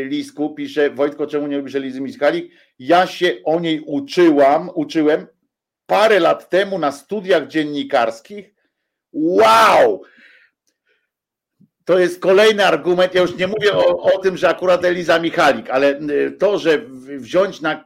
Lisku, 0.05 0.53
pisze 0.53 0.89
Wojtko, 0.89 1.27
czemu 1.27 1.47
nie 1.47 1.57
lubisz 1.57 1.75
Elizy 1.75 2.01
Michalik? 2.01 2.53
Ja 2.79 3.07
się 3.07 3.33
o 3.43 3.59
niej 3.59 3.81
uczyłam, 3.85 4.69
uczyłem 4.75 5.27
parę 5.85 6.19
lat 6.19 6.49
temu 6.49 6.79
na 6.79 6.91
studiach 6.91 7.47
dziennikarskich 7.47 8.53
Wow! 9.13 10.01
To 11.85 11.99
jest 11.99 12.19
kolejny 12.19 12.65
argument. 12.65 13.15
Ja 13.15 13.21
już 13.21 13.35
nie 13.35 13.47
mówię 13.47 13.73
o, 13.73 13.97
o, 13.97 14.17
tym, 14.17 14.37
że 14.37 14.49
akurat 14.49 14.85
Eliza 14.85 15.19
Michalik, 15.19 15.69
ale 15.69 15.99
y, 15.99 16.31
to, 16.39 16.59
że 16.59 16.81
wziąć 17.17 17.61
na. 17.61 17.85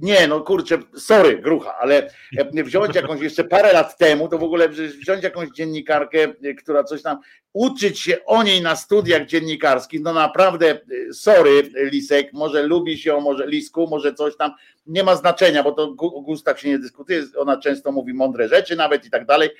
Nie, 0.00 0.28
no 0.28 0.40
kurczę, 0.40 0.78
sorry, 0.96 1.38
grucha, 1.38 1.74
ale 1.78 2.10
e, 2.36 2.64
wziąć 2.64 2.94
jakąś 2.94 3.20
jeszcze 3.20 3.44
parę 3.44 3.72
lat 3.72 3.98
temu, 3.98 4.28
to 4.28 4.38
w 4.38 4.42
ogóle 4.42 4.68
wziąć 4.68 5.22
jakąś 5.22 5.48
dziennikarkę, 5.48 6.18
y, 6.44 6.54
która 6.54 6.84
coś 6.84 7.02
tam. 7.02 7.18
Uczyć 7.52 8.00
się 8.00 8.24
o 8.24 8.42
niej 8.42 8.62
na 8.62 8.76
studiach 8.76 9.26
dziennikarskich, 9.26 10.00
no 10.00 10.12
naprawdę, 10.12 10.80
y, 10.90 11.14
sorry, 11.14 11.62
Lisek, 11.74 12.32
może 12.32 12.62
lubi 12.62 13.02
ją, 13.04 13.20
może 13.20 13.46
Lisku, 13.46 13.86
może 13.90 14.14
coś 14.14 14.36
tam, 14.36 14.52
nie 14.86 15.04
ma 15.04 15.16
znaczenia, 15.16 15.62
bo 15.62 15.72
to 15.72 15.82
o 15.98 16.20
gustach 16.20 16.60
się 16.60 16.68
nie 16.68 16.78
dyskutuje, 16.78 17.22
ona 17.38 17.56
często 17.56 17.92
mówi 17.92 18.14
mądre 18.14 18.48
rzeczy 18.48 18.76
nawet 18.76 19.04
i 19.04 19.10
tak 19.10 19.26
dalej. 19.26 19.50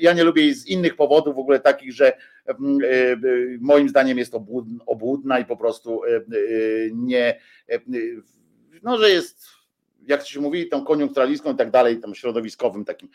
Ja 0.00 0.12
nie 0.12 0.24
lubię 0.24 0.42
jej 0.42 0.54
z 0.54 0.66
innych 0.66 0.96
powodów, 0.96 1.34
w 1.34 1.38
ogóle 1.38 1.60
takich, 1.60 1.92
że 1.92 2.12
mm, 2.46 2.78
e, 2.84 2.86
e, 2.86 3.18
moim 3.60 3.88
zdaniem 3.88 4.18
jest 4.18 4.34
obłudna 4.86 5.38
i 5.38 5.44
po 5.44 5.56
prostu 5.56 6.04
e, 6.04 6.20
nie, 6.92 7.40
no, 8.82 8.98
że 8.98 9.10
jest 9.10 9.57
jak 10.08 10.26
się 10.26 10.40
mówi, 10.40 10.68
tą 10.68 10.84
koniunkturalistką 10.84 11.52
i 11.52 11.56
tak 11.56 11.70
dalej, 11.70 12.00
tam 12.00 12.14
środowiskowym 12.14 12.84
takim, 12.84 13.08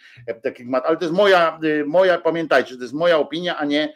takim 0.43 0.75
ale 0.75 0.97
to 0.97 1.03
jest 1.03 1.15
moja, 1.15 1.59
moja, 1.85 2.17
pamiętajcie, 2.17 2.75
to 2.75 2.81
jest 2.81 2.93
moja 2.93 3.17
opinia, 3.17 3.57
a 3.57 3.65
nie, 3.65 3.93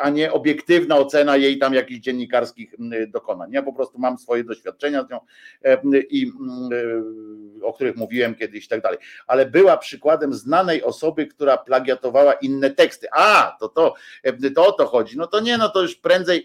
a 0.00 0.10
nie 0.10 0.32
obiektywna 0.32 0.96
ocena 0.96 1.36
jej 1.36 1.58
tam 1.58 1.74
jakichś 1.74 2.00
dziennikarskich 2.00 2.74
dokonań. 3.08 3.52
Ja 3.52 3.62
po 3.62 3.72
prostu 3.72 3.98
mam 3.98 4.18
swoje 4.18 4.44
doświadczenia 4.44 5.04
z 5.04 5.10
nią 5.10 5.20
i 6.10 6.32
o 7.62 7.72
których 7.72 7.96
mówiłem 7.96 8.34
kiedyś 8.34 8.64
i 8.64 8.68
tak 8.68 8.82
dalej, 8.82 8.98
ale 9.26 9.46
była 9.46 9.76
przykładem 9.76 10.34
znanej 10.34 10.82
osoby, 10.82 11.26
która 11.26 11.56
plagiatowała 11.56 12.32
inne 12.32 12.70
teksty. 12.70 13.06
A, 13.12 13.56
to 13.60 13.68
to, 13.68 13.94
to 14.54 14.66
o 14.66 14.72
to 14.72 14.86
chodzi. 14.86 15.18
No 15.18 15.26
to 15.26 15.40
nie, 15.40 15.58
no 15.58 15.68
to 15.68 15.82
już 15.82 15.96
prędzej, 15.96 16.44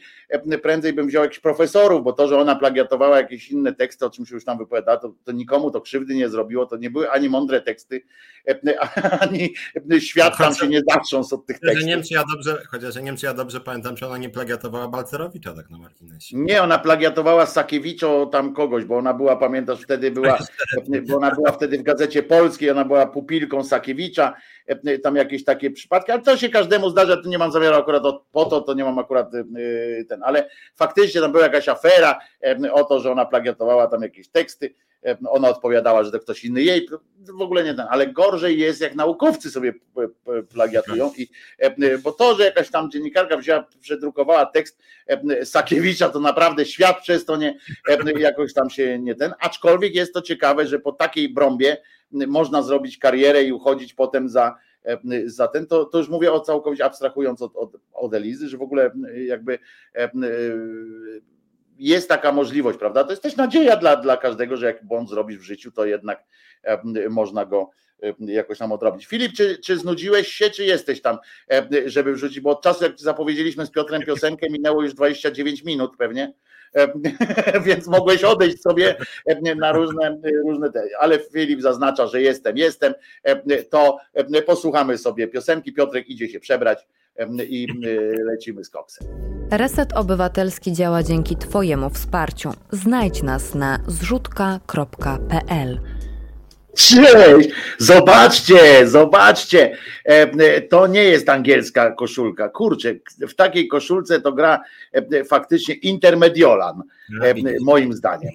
prędzej 0.64 0.94
bym 0.94 1.08
wziął 1.08 1.24
jakichś 1.24 1.40
profesorów, 1.40 2.04
bo 2.04 2.14
to, 2.14 2.28
że 2.28 2.40
ona 2.40 2.56
plagiatowała 2.56 3.18
jakieś 3.18 3.52
inne 3.52 3.74
teksty, 3.74 4.06
o 4.06 4.10
czym 4.10 4.26
się 4.26 4.36
już 4.36 4.46
tam 4.46 4.58
wypowiada, 4.58 4.98
to, 4.98 5.14
to 5.24 5.32
nikomu 5.32 5.72
to 5.72 5.82
krzywdy 5.86 6.16
nie 6.16 6.30
zrobiło, 6.30 6.66
to 6.66 6.78
nie 6.78 6.90
były 6.90 7.12
ani 7.12 7.30
mądre 7.30 7.62
teksty, 7.62 8.02
ani 9.20 9.54
świat 10.00 10.38
tam 10.38 10.56
się 10.56 10.68
nie 10.68 10.82
zatrząsł 10.90 11.36
od 11.36 11.46
tych 11.46 11.60
tekstów. 11.60 11.84
Nie 11.86 11.96
wiem, 11.96 12.04
czy 12.04 12.14
ja 12.14 12.24
dobrze, 12.36 12.64
chociaż 12.72 12.96
nie 12.96 13.02
wiem, 13.02 13.18
czy 13.18 13.26
ja 13.26 13.34
dobrze 13.34 13.60
pamiętam, 13.60 13.96
czy 13.96 14.06
ona 14.06 14.18
nie 14.18 14.30
plagiatowała 14.30 14.88
Balcerowicza 14.88 15.54
tak 15.54 15.70
na 15.70 15.78
marginesie. 15.78 16.38
Nie, 16.38 16.64
ona 16.64 16.80
plagiatowała 16.80 17.46
Sakiewiczo 17.46 18.26
tam 18.26 18.54
kogoś, 18.54 18.86
bo 18.86 18.98
ona 18.98 19.14
była, 19.14 19.36
pamiętasz, 19.36 19.82
wtedy 19.82 20.12
była, 20.12 20.38
bo 21.08 21.18
ona 21.18 21.32
była 21.32 21.52
wtedy 21.52 21.78
w 21.78 21.84
Gazecie 21.84 22.24
Polskiej, 22.24 22.70
ona 22.70 22.86
była 22.86 23.08
pupilką 23.08 23.64
Sakiewicza, 23.64 24.34
tam 25.04 25.16
jakieś 25.16 25.44
takie 25.44 25.72
przypadki, 25.72 26.12
ale 26.12 26.22
to 26.22 26.38
się 26.38 26.50
każdemu 26.50 26.90
zdarza, 26.90 27.18
to 27.18 27.30
nie 27.30 27.38
mam 27.38 27.52
zamiaru 27.52 27.76
akurat 27.76 28.04
po 28.32 28.46
to, 28.46 28.62
to 28.62 28.74
nie 28.74 28.84
mam 28.84 29.00
akurat 29.00 29.32
ten, 30.10 30.24
ale 30.24 30.50
faktycznie 30.76 31.22
tam 31.22 31.32
była 31.32 31.44
jakaś 31.44 31.70
afera 31.70 32.20
o 32.72 32.84
to, 32.84 33.00
że 33.00 33.12
ona 33.12 33.26
plagiatowała 33.26 33.88
tam 33.88 34.02
jakieś 34.02 34.30
teksty, 34.30 34.74
ona 35.30 35.50
odpowiadała, 35.50 36.04
że 36.04 36.12
to 36.12 36.20
ktoś 36.20 36.46
inny. 36.46 36.64
Jej, 36.64 36.88
w 37.20 37.42
ogóle 37.42 37.64
nie 37.64 37.74
ten, 37.74 37.86
ale 37.90 38.08
gorzej 38.08 38.60
jest 38.60 38.82
jak 38.82 38.96
naukowcy 38.96 39.52
sobie 39.52 39.74
plagiatują 40.54 41.12
i 41.18 41.28
bo 42.04 42.12
to, 42.12 42.36
że 42.36 42.46
jakaś 42.46 42.70
tam 42.70 42.92
dziennikarka 42.92 43.38
wzięła, 43.38 43.68
przedrukowała 43.82 44.46
tekst 44.46 44.80
Sakiewicza, 45.44 46.10
to 46.10 46.20
naprawdę 46.20 46.66
świat 46.66 47.02
przez 47.02 47.26
to 47.26 47.36
nie 47.36 47.60
jakoś 48.18 48.54
tam 48.54 48.70
się 48.70 49.00
nie 49.00 49.16
ten, 49.16 49.34
aczkolwiek 49.40 49.96
jest 49.96 50.14
to 50.14 50.22
ciekawe, 50.22 50.68
że 50.68 50.80
po 50.80 50.92
takiej 50.92 51.30
brąbie 51.30 51.78
można 52.12 52.62
zrobić 52.62 52.98
karierę 52.98 53.44
i 53.44 53.52
uchodzić 53.52 53.94
potem 53.94 54.30
za 54.30 54.56
za 55.26 55.48
ten, 55.48 55.68
to, 55.68 55.86
to 55.86 55.98
już 55.98 56.10
mówię 56.10 56.34
o 56.34 56.40
całkowicie 56.40 56.86
abstrahując 56.86 57.42
od, 57.42 57.56
od, 57.56 57.76
od 57.94 58.14
Elizy, 58.14 58.50
że 58.50 58.58
w 58.58 58.62
ogóle 58.62 58.92
jakby 59.26 59.60
jest 61.78 62.10
taka 62.10 62.32
możliwość, 62.32 62.80
prawda? 62.80 63.04
To 63.04 63.10
jest 63.10 63.24
też 63.24 63.36
nadzieja 63.36 63.78
dla, 63.78 63.96
dla 63.96 64.18
każdego, 64.18 64.58
że 64.58 64.66
jak 64.66 64.86
błąd 64.86 65.10
zrobisz 65.10 65.38
w 65.38 65.44
życiu, 65.44 65.72
to 65.72 65.86
jednak 65.86 66.24
można 67.10 67.46
go 67.46 67.70
jakoś 68.20 68.58
tam 68.58 68.72
odrobić. 68.72 69.06
Filip, 69.06 69.34
czy, 69.34 69.58
czy 69.58 69.78
znudziłeś 69.78 70.28
się, 70.28 70.50
czy 70.50 70.66
jesteś 70.66 71.02
tam, 71.02 71.18
żeby 71.86 72.14
wrzucić? 72.14 72.40
Bo 72.40 72.50
od 72.50 72.62
czasu, 72.62 72.84
jak 72.84 73.00
zapowiedzieliśmy 73.00 73.66
z 73.66 73.72
Piotrem 73.72 74.02
piosenkę, 74.02 74.50
minęło 74.50 74.84
już 74.84 74.94
29 74.94 75.64
minut 75.64 75.98
pewnie, 75.98 76.34
więc 77.66 77.88
mogłeś 77.88 78.24
odejść 78.24 78.62
sobie 78.62 78.96
na 79.56 79.72
różne, 79.72 80.18
różne 80.48 80.72
te, 80.72 80.84
ale 81.00 81.20
Filip 81.20 81.62
zaznacza, 81.62 82.08
że 82.08 82.22
jestem, 82.22 82.58
jestem, 82.58 82.94
to 83.70 83.98
posłuchamy 84.46 84.98
sobie 84.98 85.28
piosenki. 85.28 85.74
Piotrek 85.74 86.10
idzie 86.10 86.30
się 86.30 86.40
przebrać 86.40 86.88
i 87.50 87.68
lecimy 88.26 88.64
z 88.64 88.70
koksem. 88.70 89.35
Reset 89.52 89.94
Obywatelski 89.94 90.74
działa 90.74 91.04
dzięki 91.04 91.36
Twojemu 91.36 91.90
wsparciu. 91.90 92.54
Znajdź 92.72 93.24
nas 93.24 93.56
na 93.56 93.80
zrzutka.pl. 93.88 95.80
Cześć! 96.76 97.50
Zobaczcie, 97.78 98.88
zobaczcie. 98.88 99.78
To 100.70 100.88
nie 100.88 101.04
jest 101.04 101.30
angielska 101.30 101.92
koszulka. 101.92 102.50
Kurczę, 102.50 102.94
w 103.28 103.36
takiej 103.36 103.68
koszulce 103.68 104.22
to 104.22 104.32
gra 104.32 104.62
faktycznie 105.28 105.76
Intermediolan, 105.76 106.84
moim 107.62 107.94
zdaniem. 107.94 108.32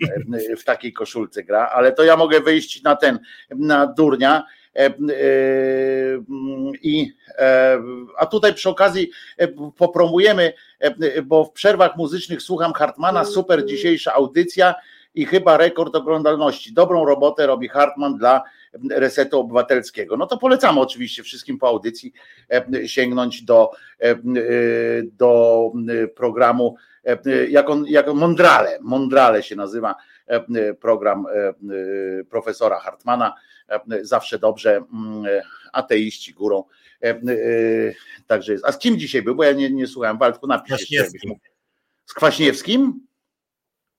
W 0.59 0.65
takiej 0.65 0.93
koszulce 0.93 1.43
gra, 1.43 1.71
ale 1.75 1.93
to 1.93 2.05
ja 2.05 2.17
mogę 2.17 2.41
wyjść 2.41 2.83
na 2.83 2.97
ten, 2.97 3.19
na 3.51 3.87
durnia 3.87 4.45
I, 6.83 7.13
a 8.19 8.27
tutaj 8.27 8.55
przy 8.55 8.69
okazji 8.69 9.11
popromujemy, 9.77 10.53
bo 11.25 11.45
w 11.45 11.53
przerwach 11.53 11.97
muzycznych 11.97 12.43
słucham 12.43 12.73
Hartmana, 12.73 13.25
super 13.25 13.67
dzisiejsza 13.67 14.15
audycja 14.15 14.75
i 15.15 15.27
chyba 15.27 15.57
rekord 15.57 15.95
oglądalności. 15.95 16.73
Dobrą 16.73 17.05
robotę 17.05 17.47
robi 17.47 17.69
Hartman 17.69 18.19
dla 18.19 18.43
Resetu 18.91 19.41
Obywatelskiego. 19.41 20.17
No 20.17 20.27
to 20.27 20.37
polecamy 20.37 20.81
oczywiście 20.81 21.23
wszystkim 21.23 21.59
po 21.59 21.69
audycji 21.69 22.13
sięgnąć 22.87 23.43
do, 23.43 23.71
do 25.19 25.73
programu, 26.15 26.77
jak 27.49 27.71
on, 27.71 27.85
jak 27.89 28.15
Mondrale, 28.15 28.79
Mondrale 28.81 29.43
się 29.43 29.57
nazywa 29.57 29.95
program 30.81 31.27
profesora 32.31 32.79
Hartmana. 32.79 33.35
Zawsze 34.03 34.39
dobrze, 34.39 34.85
ateiści 35.73 36.35
górą. 36.35 36.65
Także 38.27 38.53
jest. 38.53 38.65
A 38.65 38.73
z 38.73 38.79
kim 38.79 38.99
dzisiaj 38.99 39.23
był? 39.23 39.35
Bo 39.35 39.45
ja 39.45 39.53
nie, 39.53 39.71
nie 39.71 39.87
słuchałem. 39.87 40.19
Waldku, 40.19 40.47
napisz 40.47 40.91
jeszcze. 40.91 41.19
Z 42.07 42.15
Kwaśniewskim? 42.15 43.07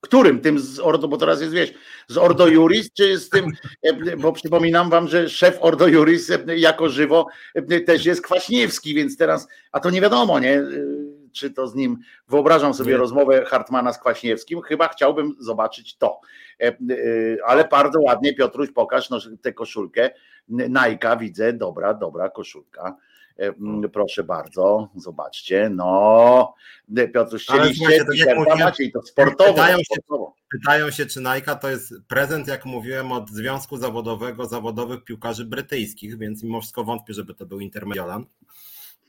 Którym? 0.02 0.40
Tym 0.40 0.60
z 0.60 0.80
Ordo, 0.80 1.08
bo 1.08 1.18
teraz 1.18 1.42
jest, 1.42 1.54
wiesz, 1.54 1.74
z 2.08 2.18
Ordo 2.18 2.48
Juris, 2.48 2.94
czy 2.94 3.18
z 3.18 3.30
tym, 3.30 3.52
bo 4.18 4.34
przypominam 4.34 4.90
wam, 4.90 5.08
że 5.08 5.30
szef 5.30 5.58
Ordo 5.62 5.88
Juris 5.88 6.32
jako 6.58 6.90
żywo 6.90 7.28
też 7.86 8.06
jest 8.06 8.22
Kwaśniewski, 8.22 8.94
więc 8.94 9.18
teraz, 9.18 9.48
a 9.72 9.80
to 9.80 9.90
nie 9.90 10.02
wiadomo, 10.02 10.40
nie? 10.40 10.64
Czy 11.32 11.52
to 11.52 11.68
z 11.68 11.76
nim, 11.76 11.98
wyobrażam 12.28 12.74
sobie 12.74 12.92
nie. 12.92 12.98
rozmowę 12.98 13.46
Hartmana 13.46 13.94
z 13.94 14.00
Kwaśniewskim, 14.00 14.62
chyba 14.62 14.88
chciałbym 14.88 15.36
zobaczyć 15.40 15.98
to. 15.98 16.22
Ale 17.46 17.68
bardzo 17.68 18.02
ładnie, 18.02 18.34
Piotruś, 18.36 18.72
pokaż 18.72 19.10
no, 19.10 19.20
tę 19.42 19.54
koszulkę. 19.54 20.10
Najka 20.48 21.16
widzę, 21.16 21.54
dobra, 21.54 21.94
dobra 21.94 22.30
koszulka. 22.30 22.98
Proszę 23.94 24.24
bardzo, 24.24 24.90
zobaczcie. 24.96 25.70
No, 25.70 26.54
Piotr, 27.14 27.38
chcieliście 27.38 28.06
t 28.06 28.56
macie 28.60 28.92
to 28.92 29.02
sportowo. 29.02 29.54
Pytają 29.54 29.78
się, 29.78 29.84
sportowo. 29.84 30.36
pytają 30.52 30.92
się, 30.92 31.06
czy 31.06 31.20
Nike 31.20 31.56
to 31.56 31.70
jest 31.70 31.94
prezent, 32.08 32.48
jak 32.48 32.66
mówiłem, 32.66 33.12
od 33.12 33.30
Związku 33.30 33.78
Zawodowego 33.78 34.46
Zawodowych 34.46 35.04
Piłkarzy 35.04 35.46
Brytyjskich, 35.46 36.18
więc 36.18 36.44
mimo 36.44 36.62
wszystko 36.62 36.84
wątpię, 36.84 37.14
żeby 37.14 37.34
to 37.34 37.46
był 37.46 37.60
Intermediolan. 37.60 38.26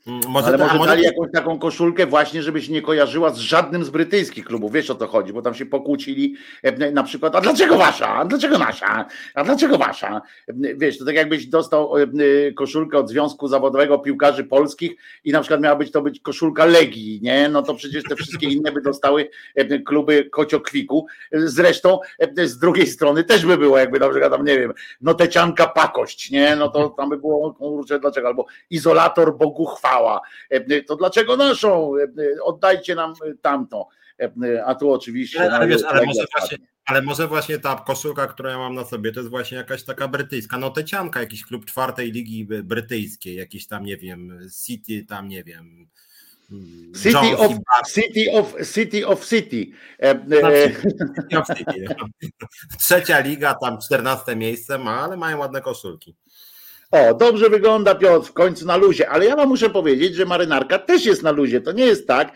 Mm, 0.07 0.21
może 0.27 0.47
Ale 0.47 0.57
może, 0.57 0.73
może 0.77 0.89
dali 0.89 1.03
jakąś 1.03 1.31
taką 1.31 1.59
koszulkę 1.59 2.05
właśnie, 2.05 2.43
żeby 2.43 2.61
się 2.61 2.73
nie 2.73 2.81
kojarzyła 2.81 3.29
z 3.29 3.37
żadnym 3.37 3.83
z 3.83 3.89
brytyjskich 3.89 4.45
klubów. 4.45 4.71
Wiesz 4.71 4.89
o 4.89 4.95
co 4.95 5.07
chodzi, 5.07 5.33
bo 5.33 5.41
tam 5.41 5.53
się 5.53 5.65
pokłócili 5.65 6.35
e, 6.63 6.91
na 6.91 7.03
przykład, 7.03 7.35
a 7.35 7.41
dlaczego 7.41 7.77
wasza? 7.77 8.07
A 8.07 8.25
dlaczego 8.25 8.57
nasza? 8.57 9.05
A 9.35 9.43
dlaczego 9.43 9.77
wasza? 9.77 10.21
E, 10.47 10.53
wiesz, 10.75 10.97
to 10.97 11.05
tak 11.05 11.15
jakbyś 11.15 11.47
dostał 11.47 11.97
e, 11.97 12.07
koszulkę 12.51 12.97
od 12.97 13.09
Związku 13.09 13.47
Zawodowego 13.47 13.99
Piłkarzy 13.99 14.43
Polskich 14.43 14.91
i 15.23 15.31
na 15.31 15.41
przykład 15.41 15.61
miała 15.61 15.75
być 15.75 15.91
to 15.91 16.01
być 16.01 16.19
koszulka 16.19 16.65
Legii, 16.65 17.19
nie? 17.21 17.49
No 17.49 17.61
to 17.61 17.75
przecież 17.75 18.03
te 18.03 18.15
wszystkie 18.15 18.47
inne 18.47 18.71
by 18.71 18.81
dostały 18.81 19.29
kluby 19.85 20.29
Kociokwiku. 20.31 21.05
Zresztą 21.31 21.99
z 22.43 22.57
drugiej 22.57 22.87
strony 22.87 23.23
też 23.23 23.45
by 23.45 23.57
było, 23.57 23.77
jakby 23.77 23.99
na 23.99 24.09
przykład 24.09 24.31
tam, 24.31 24.45
nie 24.45 24.59
wiem, 24.59 24.73
no 25.01 25.13
tecianka 25.13 25.67
Pakość, 25.67 26.31
nie? 26.31 26.55
No 26.55 26.69
to 26.69 26.89
tam 26.89 27.09
by 27.09 27.17
było, 27.17 27.53
kurczę, 27.53 27.99
dlaczego? 27.99 28.27
Albo 28.27 28.45
izolator 28.69 29.37
Bogu 29.37 29.65
chwała 29.65 29.92
E, 30.49 30.81
to 30.81 30.95
dlaczego 30.95 31.37
naszą? 31.37 31.93
E, 31.97 32.43
oddajcie 32.43 32.95
nam 32.95 33.13
tamtą. 33.41 33.85
E, 34.19 34.65
a 34.65 34.75
tu 34.75 34.91
oczywiście. 34.91 35.39
Ale, 35.41 35.51
ale, 35.51 35.67
wiesz, 35.67 35.83
ale, 35.83 36.05
może 36.05 36.25
właśnie, 36.37 36.57
ale 36.85 37.01
może 37.01 37.27
właśnie 37.27 37.59
ta 37.59 37.75
koszulka, 37.75 38.27
którą 38.27 38.49
ja 38.49 38.57
mam 38.57 38.75
na 38.75 38.85
sobie, 38.85 39.11
to 39.11 39.19
jest 39.19 39.29
właśnie 39.29 39.57
jakaś 39.57 39.83
taka 39.83 40.07
brytyjska, 40.07 40.57
no 40.57 40.69
tecianka, 40.69 41.19
jakiś 41.19 41.45
klub 41.45 41.65
czwartej 41.65 42.11
ligi 42.11 42.45
brytyjskiej, 42.45 43.35
jakiś 43.35 43.67
tam, 43.67 43.85
nie 43.85 43.97
wiem, 43.97 44.39
City, 44.65 45.05
tam 45.05 45.27
nie 45.27 45.43
wiem. 45.43 45.87
City 47.03 47.37
of, 47.37 47.51
City 47.87 48.31
of 48.31 48.55
City 48.73 49.07
of 49.07 49.25
City. 49.25 49.71
City 51.27 51.37
of 51.37 51.47
City. 51.57 51.85
Trzecia 52.79 53.19
liga, 53.19 53.53
tam 53.53 53.77
czternaste 53.81 54.35
miejsce 54.35 54.77
ma, 54.77 55.01
ale 55.01 55.17
mają 55.17 55.37
ładne 55.37 55.61
koszulki. 55.61 56.15
O, 56.93 57.13
dobrze 57.13 57.49
wygląda 57.49 57.95
Piotr, 57.95 58.27
w 58.27 58.33
końcu 58.33 58.65
na 58.65 58.77
luzie, 58.77 59.09
ale 59.09 59.25
ja 59.25 59.35
wam 59.35 59.49
muszę 59.49 59.69
powiedzieć, 59.69 60.15
że 60.15 60.25
marynarka 60.25 60.79
też 60.79 61.05
jest 61.05 61.23
na 61.23 61.31
luzie. 61.31 61.61
To 61.61 61.71
nie 61.71 61.85
jest 61.85 62.07
tak, 62.07 62.31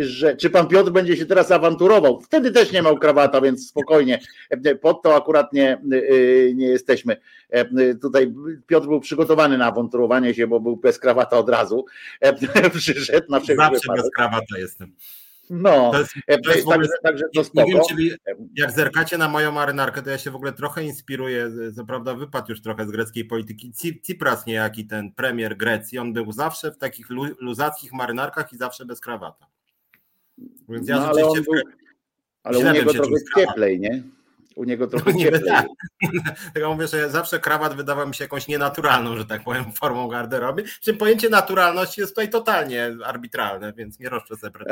że 0.00 0.36
czy 0.36 0.50
pan 0.50 0.68
Piotr 0.68 0.90
będzie 0.90 1.16
się 1.16 1.26
teraz 1.26 1.50
awanturował. 1.50 2.20
Wtedy 2.20 2.52
też 2.52 2.72
nie 2.72 2.82
miał 2.82 2.98
krawata, 2.98 3.40
więc 3.40 3.68
spokojnie. 3.68 4.20
Pod 4.80 5.02
to 5.02 5.16
akurat 5.16 5.52
nie, 5.52 5.78
y, 5.92 6.52
nie 6.56 6.66
jesteśmy. 6.66 7.16
Tutaj 8.02 8.32
Piotr 8.66 8.86
był 8.86 9.00
przygotowany 9.00 9.58
na 9.58 9.66
awanturowanie 9.66 10.34
się, 10.34 10.46
bo 10.46 10.60
był 10.60 10.76
bez 10.76 10.98
krawata 10.98 11.38
od 11.38 11.48
razu. 11.48 11.84
Przyszedł 12.78 13.26
na 13.30 13.40
wszelki 13.40 13.62
Zawsze 13.62 13.80
wypadek. 13.80 14.02
bez 14.02 14.10
krawata 14.10 14.58
jestem. 14.58 14.92
No, 15.50 15.90
to 15.90 15.98
jest, 15.98 16.12
to 16.44 16.52
jest 16.52 16.68
także, 16.68 16.90
także 17.02 17.24
to 17.34 17.44
spoko. 17.44 17.66
Nie 17.66 17.74
wiem, 17.74 17.82
czyli 17.88 18.10
jak 18.56 18.70
zerkacie 18.70 19.18
na 19.18 19.28
moją 19.28 19.52
marynarkę, 19.52 20.02
to 20.02 20.10
ja 20.10 20.18
się 20.18 20.30
w 20.30 20.36
ogóle 20.36 20.52
trochę 20.52 20.84
inspiruję, 20.84 21.50
co 21.76 21.84
prawda 21.84 22.14
wypadł 22.14 22.50
już 22.50 22.62
trochę 22.62 22.86
z 22.86 22.90
greckiej 22.90 23.24
polityki, 23.24 23.72
Cipras 24.02 24.46
niejaki 24.46 24.86
ten 24.86 25.12
premier 25.12 25.56
Grecji, 25.56 25.98
on 25.98 26.12
był 26.12 26.32
zawsze 26.32 26.72
w 26.72 26.78
takich 26.78 27.06
luzackich 27.40 27.92
marynarkach 27.92 28.52
i 28.52 28.56
zawsze 28.56 28.84
bez 28.84 29.00
krawata. 29.00 29.46
Więc 30.68 30.88
ja 30.88 30.96
no, 30.96 31.08
ale 31.08 31.22
był, 31.22 31.54
ale 32.42 32.58
u 32.58 32.72
niego 32.72 32.92
trochę 32.92 33.10
cieplej, 33.36 33.80
nie? 33.80 34.02
U 34.56 34.64
niego 34.64 34.86
trochę 34.96 35.12
no 35.12 35.18
cieplej. 35.18 35.42
Tak. 35.44 35.66
Tego 36.54 36.74
mówię, 36.74 36.86
że 36.86 37.10
zawsze 37.10 37.40
krawat 37.40 37.74
wydawał 37.74 38.08
mi 38.08 38.14
się 38.14 38.24
jakąś 38.24 38.48
nienaturalną, 38.48 39.16
że 39.16 39.24
tak 39.24 39.44
powiem, 39.44 39.72
formą 39.72 40.08
garderoby. 40.08 40.64
Czym 40.80 40.96
pojęcie 40.96 41.30
naturalności 41.30 42.00
jest 42.00 42.12
tutaj 42.12 42.30
totalnie 42.30 42.96
arbitralne, 43.04 43.72
więc 43.72 43.98
nie 43.98 44.08
roszczę 44.08 44.36
sobie 44.36 44.52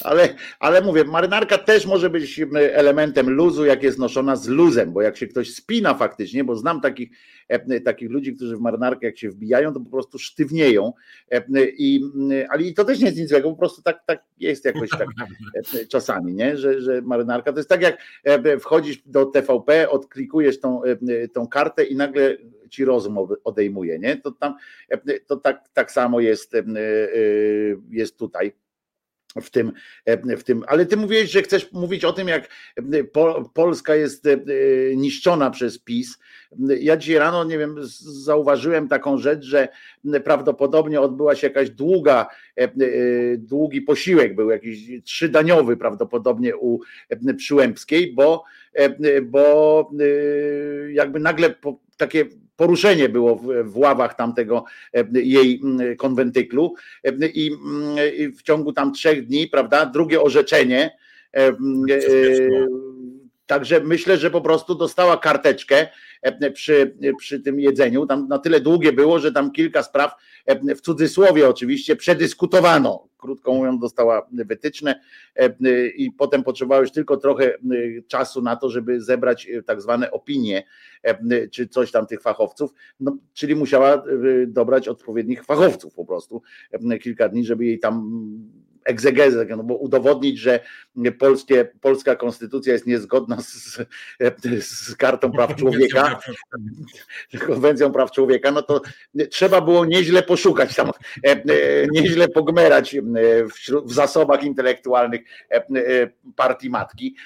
ale, 0.00 0.28
ale 0.60 0.82
mówię, 0.82 1.04
marynarka 1.04 1.58
też 1.58 1.86
może 1.86 2.10
być 2.10 2.40
elementem 2.72 3.30
luzu, 3.30 3.64
jak 3.64 3.82
jest 3.82 3.98
noszona 3.98 4.36
z 4.36 4.48
luzem, 4.48 4.92
bo 4.92 5.02
jak 5.02 5.16
się 5.16 5.26
ktoś 5.26 5.54
spina 5.54 5.94
faktycznie, 5.94 6.44
bo 6.44 6.56
znam 6.56 6.80
takich, 6.80 7.10
e, 7.48 7.80
takich 7.80 8.10
ludzi, 8.10 8.36
którzy 8.36 8.56
w 8.56 8.60
marynarkę 8.60 9.06
jak 9.06 9.18
się 9.18 9.30
wbijają, 9.30 9.74
to 9.74 9.80
po 9.80 9.90
prostu 9.90 10.18
sztywnieją. 10.18 10.92
E, 11.30 11.44
I, 11.78 12.00
ale 12.48 12.72
to 12.72 12.84
też 12.84 12.98
nie 12.98 13.06
jest 13.06 13.18
nic 13.18 13.28
złego, 13.28 13.50
po 13.50 13.56
prostu 13.56 13.82
tak, 13.82 14.04
tak 14.06 14.24
jest 14.38 14.64
jakoś 14.64 14.90
tak 14.90 15.08
e, 15.74 15.86
czasami, 15.86 16.34
nie? 16.34 16.56
Że, 16.56 16.80
że 16.80 17.02
marynarka 17.02 17.52
to 17.52 17.58
jest 17.58 17.68
tak 17.68 17.82
jak 17.82 17.98
wchodzisz 18.60 19.02
do 19.06 19.26
TVP, 19.26 19.90
odklikujesz 19.90 20.60
tą, 20.60 20.82
tą 21.32 21.48
kartę 21.48 21.84
i 21.84 21.96
nagle 21.96 22.36
ci 22.70 22.84
rozum 22.84 23.18
odejmuje, 23.44 23.98
nie? 23.98 24.16
To 24.16 24.30
tam 24.30 24.54
to 25.26 25.36
tak, 25.36 25.68
tak 25.72 25.92
samo 25.92 26.20
jest, 26.20 26.52
jest 27.90 28.18
tutaj 28.18 28.52
w 29.42 29.50
tym, 29.50 29.72
w 30.38 30.42
tym, 30.42 30.64
ale 30.66 30.86
ty 30.86 30.96
mówiłeś, 30.96 31.30
że 31.30 31.42
chcesz 31.42 31.72
mówić 31.72 32.04
o 32.04 32.12
tym, 32.12 32.28
jak 32.28 32.48
Polska 33.54 33.94
jest 33.94 34.26
e, 34.26 34.36
niszczona 34.96 35.50
przez 35.50 35.78
PiS. 35.78 36.18
Ja 36.80 36.96
dzisiaj 36.96 37.18
rano, 37.18 37.44
nie 37.44 37.58
wiem, 37.58 37.76
zauważyłem 38.24 38.88
taką 38.88 39.18
rzecz, 39.18 39.44
że 39.44 39.68
prawdopodobnie 40.24 41.00
odbyła 41.00 41.34
się 41.34 41.46
jakaś 41.46 41.70
długa, 41.70 42.26
e, 42.58 42.62
e, 42.62 42.70
długi 43.38 43.82
posiłek, 43.82 44.34
był 44.34 44.50
jakiś 44.50 45.02
trzydaniowy 45.04 45.76
prawdopodobnie 45.76 46.56
u 46.56 46.80
Przyłębskiej, 47.36 48.12
bo, 48.12 48.44
bo 49.22 49.90
jakby 50.92 51.20
nagle 51.20 51.54
takie 51.96 52.24
poruszenie 52.56 53.08
było 53.08 53.36
w, 53.64 53.78
ławach 53.78 54.14
tamtego 54.14 54.64
e, 54.94 55.04
jej 55.12 55.60
konwentyklu 55.98 56.74
e, 57.04 57.26
i 57.26 57.50
w 58.38 58.42
ciągu 58.42 58.72
tam 58.72 58.92
trzech 58.92 59.26
dni, 59.26 59.48
prawda, 59.48 59.86
drugie 59.86 60.22
orzeczenie. 60.22 60.96
E, 61.36 61.52
także 63.46 63.80
myślę, 63.80 64.16
że 64.16 64.30
po 64.30 64.40
prostu 64.40 64.74
dostała 64.74 65.16
karteczkę 65.16 65.86
przy, 66.54 66.96
przy 67.18 67.40
tym 67.40 67.60
jedzeniu. 67.60 68.06
Tam 68.06 68.28
na 68.28 68.38
tyle 68.38 68.60
długie 68.60 68.92
było, 68.92 69.18
że 69.18 69.32
tam 69.32 69.52
kilka 69.52 69.82
spraw 69.82 70.12
w 70.76 70.80
cudzysłowie 70.80 71.48
oczywiście 71.48 71.96
przedyskutowano. 71.96 73.08
Krótko 73.24 73.54
mówiąc, 73.54 73.80
dostała 73.80 74.28
wytyczne 74.32 75.00
i 75.96 76.12
potem 76.12 76.42
potrzebowała 76.42 76.80
już 76.80 76.92
tylko 76.92 77.16
trochę 77.16 77.54
czasu 78.08 78.42
na 78.42 78.56
to, 78.56 78.70
żeby 78.70 79.00
zebrać 79.00 79.48
tak 79.66 79.82
zwane 79.82 80.10
opinie, 80.10 80.62
czy 81.50 81.68
coś 81.68 81.92
tam 81.92 82.06
tych 82.06 82.22
fachowców, 82.22 82.74
no, 83.00 83.16
czyli 83.32 83.56
musiała 83.56 84.02
dobrać 84.46 84.88
odpowiednich 84.88 85.44
fachowców 85.44 85.94
po 85.94 86.04
prostu 86.04 86.42
kilka 87.02 87.28
dni, 87.28 87.44
żeby 87.44 87.64
jej 87.64 87.78
tam 87.78 88.10
egzegezę, 88.84 89.46
no 89.56 89.62
bo 89.62 89.74
udowodnić, 89.74 90.38
że 90.38 90.60
polskie, 91.18 91.68
polska 91.80 92.16
konstytucja 92.16 92.72
jest 92.72 92.86
niezgodna 92.86 93.40
z, 93.40 93.78
z 94.60 94.96
kartą 94.96 95.32
praw 95.32 95.56
człowieka, 95.56 96.20
konwencją 97.46 97.92
praw 97.92 98.10
człowieka, 98.10 98.50
no 98.50 98.62
to 98.62 98.80
trzeba 99.30 99.60
było 99.60 99.84
nieźle 99.84 100.22
poszukać 100.22 100.74
tam, 100.74 100.90
nieźle 101.90 102.28
pogmerać 102.28 102.96
w, 102.96 103.82
w 103.84 103.92
zasobach 103.92 104.42
intelektualnych 104.42 105.20
partii 106.36 106.70
matki, 106.70 107.16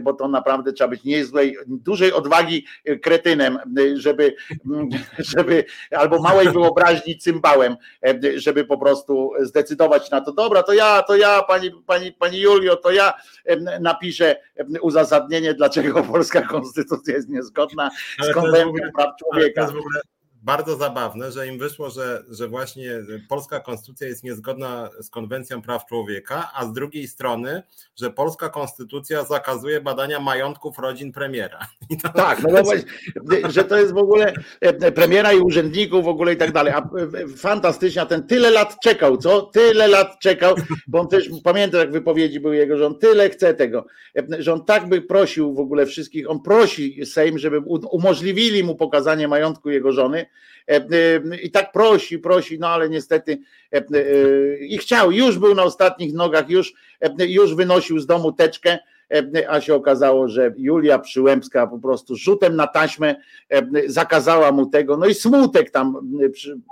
bo 0.00 0.12
to 0.12 0.28
naprawdę 0.28 0.72
trzeba 0.72 0.90
być 0.90 1.04
niezłej, 1.04 1.56
dużej 1.66 2.12
odwagi 2.12 2.66
kretynem, 3.02 3.58
żeby, 3.94 4.34
żeby 5.18 5.64
albo 5.90 6.22
małej 6.22 6.48
wyobraźni 6.48 7.18
cymbałem, 7.18 7.76
żeby 8.36 8.64
po 8.64 8.78
prostu 8.78 9.30
zdecydować 9.40 10.10
na 10.10 10.20
to, 10.20 10.32
dobra, 10.32 10.62
to 10.62 10.72
ja, 10.72 11.03
to 11.06 11.16
ja, 11.16 11.42
pani, 11.42 11.70
pani, 11.86 12.12
pani 12.12 12.40
Julio, 12.40 12.76
to 12.76 12.90
ja 12.90 13.14
napiszę 13.80 14.36
uzasadnienie, 14.80 15.54
dlaczego 15.54 16.02
polska 16.12 16.42
konstytucja 16.42 17.14
jest 17.14 17.28
niezgodna 17.28 17.90
z 18.22 18.34
konwencją 18.34 18.90
praw 18.94 19.16
człowieka 19.16 19.68
bardzo 20.44 20.76
zabawne, 20.76 21.32
że 21.32 21.46
im 21.46 21.58
wyszło, 21.58 21.90
że, 21.90 22.24
że 22.28 22.48
właśnie 22.48 22.90
polska 23.28 23.60
konstytucja 23.60 24.08
jest 24.08 24.24
niezgodna 24.24 24.90
z 25.00 25.10
konwencją 25.10 25.62
praw 25.62 25.86
człowieka, 25.86 26.50
a 26.54 26.66
z 26.66 26.72
drugiej 26.72 27.08
strony, 27.08 27.62
że 27.96 28.10
polska 28.10 28.48
konstytucja 28.48 29.24
zakazuje 29.24 29.80
badania 29.80 30.20
majątków 30.20 30.78
rodzin 30.78 31.12
premiera. 31.12 31.58
To... 32.02 32.08
Tak, 32.08 32.42
no, 32.42 32.62
właśnie, 32.62 32.90
że 33.48 33.64
to 33.64 33.78
jest 33.78 33.94
w 33.94 33.96
ogóle 33.96 34.32
e, 34.60 34.92
premiera 34.92 35.32
i 35.32 35.38
urzędników 35.38 36.04
w 36.04 36.08
ogóle 36.08 36.32
i 36.32 36.36
tak 36.36 36.52
dalej. 36.52 36.72
A 36.72 36.78
e, 36.78 37.28
fantastycznie, 37.36 38.06
ten 38.06 38.26
tyle 38.26 38.50
lat 38.50 38.76
czekał, 38.82 39.16
co? 39.16 39.42
Tyle 39.42 39.88
lat 39.88 40.18
czekał, 40.20 40.54
bo 40.86 41.00
on 41.00 41.08
też 41.08 41.30
pamiętam, 41.44 41.80
jak 41.80 41.92
wypowiedzi 41.92 42.40
były 42.40 42.56
jego, 42.56 42.78
że 42.78 42.86
on 42.86 42.98
tyle 42.98 43.30
chce 43.30 43.54
tego, 43.54 43.86
e, 44.16 44.42
że 44.42 44.52
on 44.52 44.64
tak 44.64 44.88
by 44.88 45.02
prosił 45.02 45.54
w 45.54 45.60
ogóle 45.60 45.86
wszystkich, 45.86 46.30
on 46.30 46.42
prosi 46.42 47.06
Sejm, 47.06 47.38
żeby 47.38 47.58
umożliwili 47.90 48.64
mu 48.64 48.76
pokazanie 48.76 49.28
majątku 49.28 49.70
jego 49.70 49.92
żony, 49.92 50.26
i 51.42 51.50
tak 51.50 51.72
prosi, 51.72 52.18
prosi, 52.18 52.58
no 52.58 52.68
ale 52.68 52.88
niestety 52.88 53.38
e, 53.72 53.84
i 54.58 54.78
chciał, 54.78 55.12
już 55.12 55.38
był 55.38 55.54
na 55.54 55.62
ostatnich 55.62 56.14
nogach, 56.14 56.50
już, 56.50 56.72
już 57.18 57.54
wynosił 57.54 57.98
z 57.98 58.06
domu 58.06 58.32
teczkę, 58.32 58.78
E, 58.78 58.93
a 59.48 59.60
się 59.60 59.74
okazało, 59.74 60.28
że 60.28 60.54
Julia 60.56 60.98
Przyłębska 60.98 61.66
po 61.66 61.78
prostu 61.78 62.16
rzutem 62.16 62.56
na 62.56 62.66
taśmę 62.66 63.14
zakazała 63.86 64.52
mu 64.52 64.66
tego, 64.66 64.96
no 64.96 65.06
i 65.06 65.14
smutek 65.14 65.70
tam, 65.70 66.18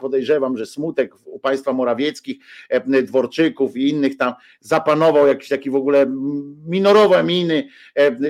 podejrzewam, 0.00 0.56
że 0.56 0.66
smutek 0.66 1.14
u 1.24 1.38
państwa 1.38 1.72
Morawieckich, 1.72 2.36
Dworczyków 3.02 3.76
i 3.76 3.88
innych 3.88 4.16
tam 4.16 4.32
zapanował 4.60 5.26
jakiś 5.26 5.48
taki 5.48 5.70
w 5.70 5.76
ogóle 5.76 6.06
minorowe 6.66 7.24
miny 7.24 7.68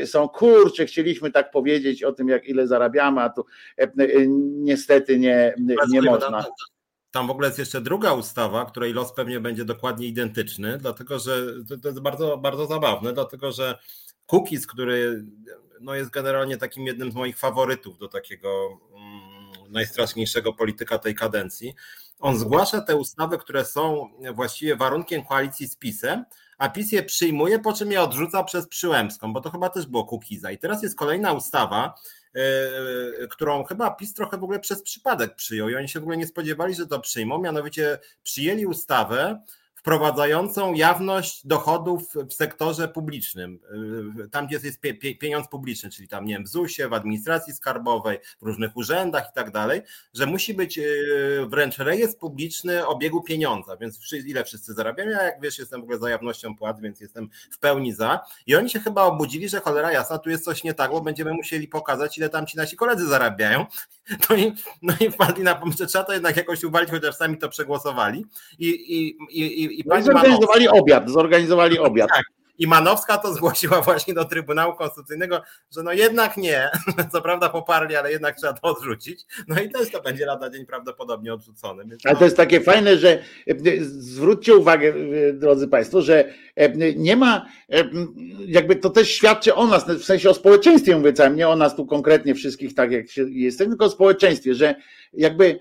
są, 0.04 0.28
kurczę, 0.28 0.86
chcieliśmy 0.86 1.30
tak 1.30 1.50
powiedzieć 1.50 2.02
o 2.02 2.12
tym, 2.12 2.28
jak 2.28 2.48
ile 2.48 2.66
zarabiamy, 2.66 3.20
a 3.20 3.28
tu 3.28 3.44
niestety 4.58 5.18
nie, 5.18 5.54
nie 5.88 6.02
można. 6.02 6.44
Tam 7.12 7.26
w 7.26 7.30
ogóle 7.30 7.48
jest 7.48 7.58
jeszcze 7.58 7.80
druga 7.80 8.12
ustawa, 8.12 8.64
której 8.64 8.92
los 8.92 9.12
pewnie 9.12 9.40
będzie 9.40 9.64
dokładnie 9.64 10.06
identyczny, 10.06 10.78
dlatego 10.78 11.18
że 11.18 11.46
to 11.82 11.88
jest 11.88 12.00
bardzo, 12.00 12.36
bardzo 12.36 12.66
zabawne, 12.66 13.12
dlatego 13.12 13.52
że 13.52 13.78
Cookies, 14.26 14.66
który 14.66 15.24
no 15.80 15.94
jest 15.94 16.10
generalnie 16.10 16.56
takim 16.56 16.86
jednym 16.86 17.12
z 17.12 17.14
moich 17.14 17.38
faworytów 17.38 17.98
do 17.98 18.08
takiego 18.08 18.78
mm, 18.94 19.72
najstraszniejszego 19.72 20.52
polityka 20.52 20.98
tej 20.98 21.14
kadencji, 21.14 21.74
on 22.20 22.38
zgłasza 22.38 22.80
te 22.80 22.96
ustawy, 22.96 23.38
które 23.38 23.64
są 23.64 24.10
właściwie 24.34 24.76
warunkiem 24.76 25.24
koalicji 25.24 25.68
z 25.68 25.76
PiSem, 25.76 26.24
a 26.58 26.68
PiS 26.68 26.92
je 26.92 27.02
przyjmuje, 27.02 27.58
po 27.58 27.72
czym 27.72 27.92
je 27.92 28.02
odrzuca 28.02 28.44
przez 28.44 28.68
Przyłębską, 28.68 29.32
bo 29.32 29.40
to 29.40 29.50
chyba 29.50 29.68
też 29.68 29.86
było 29.86 30.04
Kukiza. 30.04 30.50
I 30.50 30.58
teraz 30.58 30.82
jest 30.82 30.96
kolejna 30.96 31.32
ustawa, 31.32 31.94
którą 33.30 33.64
chyba 33.64 33.90
PiS 33.90 34.14
trochę 34.14 34.38
w 34.38 34.44
ogóle 34.44 34.60
przez 34.60 34.82
przypadek 34.82 35.34
przyjął 35.34 35.68
i 35.68 35.74
oni 35.74 35.88
się 35.88 36.00
w 36.00 36.02
ogóle 36.02 36.16
nie 36.16 36.26
spodziewali, 36.26 36.74
że 36.74 36.86
to 36.86 37.00
przyjmą, 37.00 37.38
mianowicie 37.38 37.98
przyjęli 38.22 38.66
ustawę, 38.66 39.42
wprowadzającą 39.82 40.74
jawność 40.74 41.46
dochodów 41.46 42.02
w 42.28 42.32
sektorze 42.32 42.88
publicznym, 42.88 43.58
y, 44.24 44.28
tam 44.28 44.46
gdzie 44.46 44.60
jest 44.64 44.80
pieniądz 45.20 45.48
publiczny, 45.48 45.90
czyli 45.90 46.08
tam 46.08 46.24
nie 46.24 46.34
wiem, 46.34 46.44
w 46.44 46.48
ZUS-ie, 46.48 46.88
w 46.88 46.92
administracji 46.92 47.54
skarbowej, 47.54 48.18
w 48.42 48.46
różnych 48.46 48.76
urzędach 48.76 49.28
i 49.30 49.34
tak 49.34 49.50
dalej, 49.50 49.82
że 50.14 50.26
musi 50.26 50.54
być 50.54 50.78
y, 50.78 51.46
wręcz 51.48 51.78
rejestr 51.78 52.18
publiczny 52.18 52.86
obiegu 52.86 53.22
pieniądza, 53.22 53.76
więc 53.76 54.12
ile 54.26 54.44
wszyscy 54.44 54.74
zarabiają, 54.74 55.10
ja 55.10 55.22
jak 55.22 55.40
wiesz 55.40 55.58
jestem 55.58 55.80
w 55.80 55.84
ogóle 55.84 55.98
za 55.98 56.10
jawnością 56.10 56.56
płac, 56.56 56.80
więc 56.80 57.00
jestem 57.00 57.28
w 57.50 57.58
pełni 57.58 57.92
za. 57.92 58.20
I 58.46 58.56
oni 58.56 58.70
się 58.70 58.80
chyba 58.80 59.02
obudzili, 59.02 59.48
że 59.48 59.60
cholera 59.60 59.92
jasna, 59.92 60.18
tu 60.18 60.30
jest 60.30 60.44
coś 60.44 60.64
nie 60.64 60.74
tak, 60.74 60.90
bo 60.90 61.00
będziemy 61.00 61.32
musieli 61.32 61.68
pokazać 61.68 62.18
ile 62.18 62.28
tam 62.28 62.46
ci 62.46 62.56
nasi 62.56 62.76
koledzy 62.76 63.06
zarabiają, 63.06 63.66
no 64.30 64.36
i, 64.36 64.52
no 64.82 64.94
i 65.00 65.10
wpadli 65.10 65.44
na 65.44 65.54
pomysł, 65.54 65.78
że 65.78 65.86
trzeba 65.86 66.04
to 66.04 66.12
jednak 66.12 66.36
jakoś 66.36 66.64
uwalić, 66.64 66.90
chociaż 66.90 67.16
sami 67.16 67.38
to 67.38 67.48
przegłosowali. 67.48 68.26
I, 68.58 68.68
i, 68.68 69.16
i, 69.30 69.71
i 69.78 69.84
pani 69.84 70.04
zorganizowali 70.04 70.64
Manowska, 70.64 70.82
obiad, 70.82 71.10
zorganizowali 71.10 71.78
obiad. 71.78 72.08
Tak. 72.08 72.24
I 72.58 72.66
Manowska 72.66 73.18
to 73.18 73.34
zgłosiła 73.34 73.80
właśnie 73.80 74.14
do 74.14 74.24
Trybunału 74.24 74.74
Konstytucyjnego, 74.74 75.42
że 75.70 75.82
no 75.82 75.92
jednak 75.92 76.36
nie, 76.36 76.70
co 77.12 77.22
prawda 77.22 77.48
poparli, 77.48 77.96
ale 77.96 78.12
jednak 78.12 78.36
trzeba 78.36 78.52
to 78.52 78.68
odrzucić. 78.68 79.26
No 79.48 79.60
i 79.60 79.70
też 79.70 79.90
to 79.90 80.02
będzie 80.02 80.26
lada 80.26 80.50
dzień 80.50 80.66
prawdopodobnie 80.66 81.34
odrzucony. 81.34 81.84
Więc 81.86 82.06
ale 82.06 82.16
to 82.16 82.24
jest 82.24 82.36
takie 82.36 82.60
fajne, 82.60 82.96
że 82.96 83.18
e, 83.46 83.54
zwróćcie 83.82 84.56
uwagę, 84.56 84.94
e, 85.28 85.32
drodzy 85.32 85.68
Państwo, 85.68 86.02
że 86.02 86.32
e, 86.56 86.94
nie 86.96 87.16
ma, 87.16 87.46
jakby 88.46 88.76
to 88.76 88.90
też 88.90 89.10
świadczy 89.10 89.54
o 89.54 89.66
nas, 89.66 89.84
w 89.84 90.04
sensie 90.04 90.30
o 90.30 90.34
społeczeństwie 90.34 90.96
mówię 90.96 91.12
całym, 91.12 91.36
nie 91.36 91.48
o 91.48 91.56
nas 91.56 91.76
tu 91.76 91.86
konkretnie 91.86 92.34
wszystkich 92.34 92.74
tak 92.74 92.92
jak 92.92 93.10
się 93.10 93.30
jesteśmy, 93.30 93.72
tylko 93.72 93.84
o 93.84 93.90
społeczeństwie, 93.90 94.54
że 94.54 94.74
jakby 95.12 95.60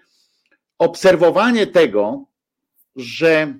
obserwowanie 0.77 1.67
tego, 1.67 2.25
że 2.95 3.53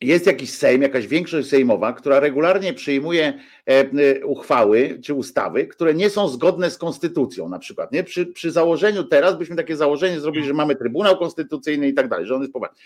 jest 0.00 0.26
jakiś 0.26 0.50
Sejm, 0.50 0.82
jakaś 0.82 1.06
większość 1.06 1.48
sejmowa, 1.48 1.92
która 1.92 2.20
regularnie 2.20 2.74
przyjmuje 2.74 3.26
e, 3.26 3.70
e, 3.70 4.26
uchwały 4.26 4.98
czy 5.02 5.14
ustawy, 5.14 5.66
które 5.66 5.94
nie 5.94 6.10
są 6.10 6.28
zgodne 6.28 6.70
z 6.70 6.78
konstytucją 6.78 7.48
na 7.48 7.58
przykład. 7.58 7.92
Nie? 7.92 8.04
Przy, 8.04 8.26
przy 8.26 8.50
założeniu 8.50 9.04
teraz 9.04 9.38
byśmy 9.38 9.56
takie 9.56 9.76
założenie 9.76 10.20
zrobili, 10.20 10.46
że 10.46 10.54
mamy 10.54 10.76
Trybunał 10.76 11.18
Konstytucyjny 11.18 11.88
i 11.88 11.94
tak 11.94 12.08
dalej, 12.08 12.26
że 12.26 12.34
on 12.34 12.40
jest 12.40 12.52
poważny. 12.52 12.76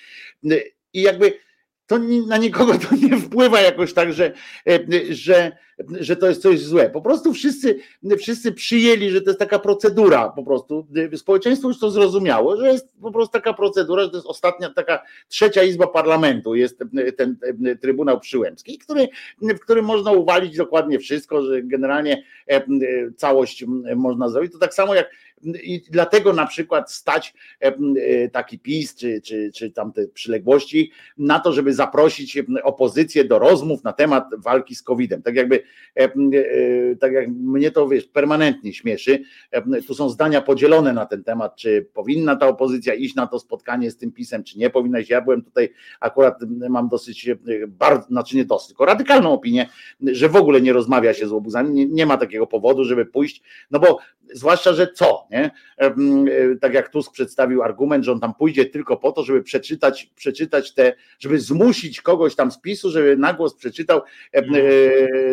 I 0.93 1.03
jakby 1.03 1.33
to 1.93 1.99
na 2.27 2.37
nikogo 2.37 2.73
to 2.79 2.97
nie 2.97 3.17
wpływa 3.17 3.61
jakoś 3.61 3.95
tak, 3.95 4.13
że, 4.13 4.33
e, 4.67 4.79
że, 5.11 5.53
że 6.01 6.17
to 6.17 6.29
jest 6.29 6.43
coś 6.43 6.61
złe. 6.61 6.91
Po 6.91 7.01
prostu 7.01 7.33
wszyscy, 7.33 7.79
wszyscy 8.19 8.53
przyjęli, 8.53 9.11
że 9.11 9.21
to 9.21 9.31
jest 9.31 9.39
taka 9.39 9.59
procedura 9.59 10.29
po 10.29 10.43
prostu. 10.43 10.87
Społeczeństwo 11.17 11.69
już 11.69 11.79
to 11.79 11.91
zrozumiało, 11.91 12.57
że 12.57 12.73
jest 12.73 12.89
po 13.03 13.13
prostu 13.13 13.33
taka 13.33 13.53
procedura, 13.53 14.03
że 14.03 14.11
to 14.11 14.17
jest 14.17 14.27
ostatnia 14.27 14.71
taka 14.71 15.03
trzecia 15.29 15.63
izba 15.63 15.87
parlamentu, 15.87 16.55
jest 16.55 16.79
ten 17.17 17.37
Trybunał 17.81 18.21
Przyłębski, 18.21 18.79
który, 18.79 19.09
w 19.43 19.61
którym 19.61 19.85
można 19.85 20.13
uwalić 20.13 20.57
dokładnie 20.57 20.99
wszystko, 20.99 21.43
że 21.43 21.63
generalnie 21.63 22.25
e, 22.47 22.63
całość 23.17 23.65
można 23.97 24.29
zrobić. 24.29 24.53
To 24.53 24.59
tak 24.59 24.75
samo 24.75 24.95
jak 24.95 25.11
i 25.45 25.83
dlatego 25.91 26.33
na 26.33 26.47
przykład 26.47 26.93
stać 26.93 27.35
e, 27.63 27.67
e, 27.67 28.29
taki 28.29 28.59
PiS 28.59 28.95
czy, 28.95 29.21
czy, 29.21 29.51
czy 29.55 29.71
tamte 29.71 30.09
przyległości 30.09 30.91
na 31.19 31.41
to, 31.41 31.53
żeby 31.53 31.75
zaprosić 31.75 32.39
opozycję 32.63 33.25
do 33.25 33.39
rozmów 33.39 33.85
na 33.85 33.93
temat 33.93 34.25
walki 34.39 34.75
z 34.75 34.83
COVID-em. 34.83 35.23
Tak 35.23 35.35
jakby, 35.35 35.63
e, 35.95 36.09
tak 37.01 37.13
jak 37.13 37.29
mnie 37.29 37.71
to 37.71 37.89
wiesz, 37.89 38.05
permanentnie 38.05 38.75
śmieszy. 38.75 39.23
Tu 39.87 39.95
są 39.95 40.09
zdania 40.09 40.43
podzielone 40.43 40.93
na 40.93 41.07
ten 41.07 41.25
temat, 41.25 41.57
czy 41.57 41.89
powinna 41.95 42.37
ta 42.37 42.49
opozycja 42.49 42.95
iść 42.95 43.15
na 43.15 43.27
to 43.27 43.39
spotkanie 43.39 43.91
z 43.91 43.97
tym 43.97 44.13
PiSem, 44.13 44.45
czy 44.45 44.59
nie 44.59 44.71
powinna 44.71 45.01
iść. 45.01 45.11
Ja 45.11 45.21
byłem 45.21 45.43
tutaj 45.43 45.73
akurat 46.01 46.39
mam 46.71 46.89
dosyć 46.89 47.31
bardzo, 47.69 48.07
znaczy 48.07 48.37
nie 48.37 48.45
dosyć, 48.45 48.69
tylko 48.69 48.85
radykalną 48.85 49.33
opinię, 49.33 49.69
że 50.01 50.29
w 50.29 50.37
ogóle 50.37 50.61
nie 50.61 50.73
rozmawia 50.73 51.15
się 51.15 51.29
z 51.29 51.33
łobuzami, 51.33 51.71
nie, 51.71 51.87
nie 51.87 52.07
ma 52.07 52.17
takiego 52.17 52.47
powodu, 52.47 52.85
żeby 52.85 53.07
pójść, 53.07 53.43
no 53.71 53.79
bo 53.79 53.99
zwłaszcza, 54.35 54.73
że 54.73 54.93
co, 54.93 55.27
nie? 55.31 55.51
E, 55.79 55.95
tak 56.61 56.75
jak 56.75 56.89
Tusk 56.89 57.13
przedstawił 57.13 57.63
argument, 57.63 58.05
że 58.05 58.13
on 58.13 58.21
tam 58.21 58.35
pójdzie 58.35 58.67
tylko 58.67 58.97
po 58.97 59.13
to, 59.13 59.23
żeby 59.23 59.43
przeczytać, 59.43 60.11
przeczytać 60.17 60.75
te, 60.75 60.93
żeby 61.19 61.41
zmusić 61.41 62.01
kogoś 62.01 62.35
tam 62.35 62.53
z 62.53 62.61
PiSu, 62.61 62.91
żeby 62.91 63.17
na 63.17 63.33
głos 63.33 63.55
przeczytał 63.55 64.01
e, 64.33 64.43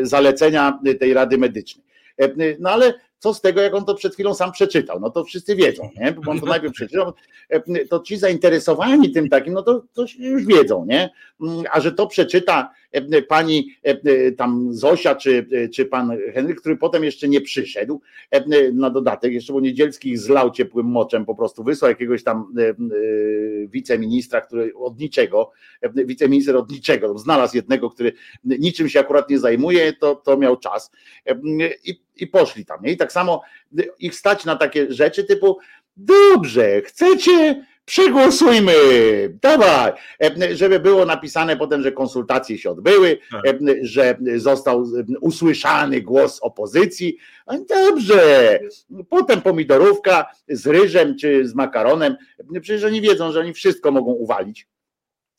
zalecenia 0.02 0.80
tej 1.00 1.14
Rady 1.14 1.38
Medycznej. 1.38 1.86
No 2.60 2.70
ale 2.70 2.94
co 3.20 3.34
z 3.34 3.42
tego, 3.42 3.62
jak 3.62 3.74
on 3.74 3.86
to 3.86 3.96
przed 3.96 4.14
chwilą 4.14 4.34
sam 4.34 4.52
przeczytał? 4.52 5.00
No 5.00 5.10
to 5.10 5.24
wszyscy 5.24 5.56
wiedzą, 5.56 5.90
nie? 6.00 6.12
Bo 6.12 6.32
on 6.32 6.40
to 6.40 6.46
najpierw 6.46 6.74
przeczytał, 6.74 7.14
to 7.90 8.00
ci 8.00 8.18
zainteresowani 8.18 9.12
tym 9.12 9.30
takim, 9.30 9.54
no 9.54 9.62
to, 9.62 9.84
to 9.94 10.06
już 10.20 10.46
wiedzą, 10.46 10.86
nie? 10.86 11.10
A 11.72 11.80
że 11.80 11.92
to 11.92 12.08
przeczyta 12.08 12.72
pani 13.28 13.76
tam 14.38 14.74
Zosia 14.74 15.16
czy, 15.16 15.48
czy 15.74 15.86
pan 15.86 16.18
Henryk, 16.34 16.62
który 16.62 16.78
potem 16.78 17.04
jeszcze 17.04 17.28
nie 17.28 17.42
przyszedł 17.42 18.02
na 18.74 18.90
dodatek, 18.90 19.34
jeszcze 19.34 19.54
bo 19.54 19.60
Niedzielskich 19.60 20.20
zlał 20.20 20.52
ciepłym 20.52 20.86
moczem, 20.86 21.26
po 21.26 21.36
prostu 21.36 21.64
wysłał 21.64 21.90
jakiegoś 21.90 22.24
tam 22.24 22.54
wiceministra, 23.68 24.42
który 24.42 24.76
od 24.76 25.00
niczego, 25.00 25.52
wiceminister 25.96 26.56
od 26.56 26.72
niczego, 26.72 27.18
znalazł 27.18 27.56
jednego, 27.56 27.90
który 27.90 28.14
niczym 28.44 28.90
się 28.90 29.00
akurat 29.00 29.30
nie 29.30 29.40
zajmuje, 29.40 29.94
to, 29.94 30.16
to 30.16 30.38
miał 30.38 30.58
czas 30.58 30.92
i, 31.84 32.02
i 32.18 32.28
poszli 32.28 32.66
tam. 32.66 32.86
I 32.86 32.98
tak 32.98 33.12
samo 33.12 33.42
ich 34.00 34.16
stać 34.16 34.46
na 34.46 34.56
takie 34.56 34.94
rzeczy 34.94 35.24
typu 35.24 35.58
dobrze, 35.98 36.82
chcecie 36.82 37.66
przegłosujmy, 37.90 38.74
dawaj, 39.42 39.92
żeby 40.54 40.80
było 40.80 41.06
napisane 41.06 41.58
potem, 41.58 41.84
że 41.84 41.92
konsultacje 41.92 42.58
się 42.58 42.72
odbyły, 42.72 43.18
tak. 43.32 43.58
że 43.82 44.18
został 44.36 44.86
usłyszany 45.22 46.02
głos 46.02 46.40
opozycji. 46.40 47.18
Dobrze, 47.70 48.60
potem 49.10 49.42
pomidorówka 49.42 50.26
z 50.50 50.68
ryżem 50.68 51.18
czy 51.18 51.48
z 51.48 51.56
makaronem, 51.56 52.16
przecież 52.62 52.84
oni 52.84 53.02
wiedzą, 53.02 53.32
że 53.32 53.40
oni 53.40 53.54
wszystko 53.54 53.92
mogą 53.92 54.12
uwalić. 54.12 54.68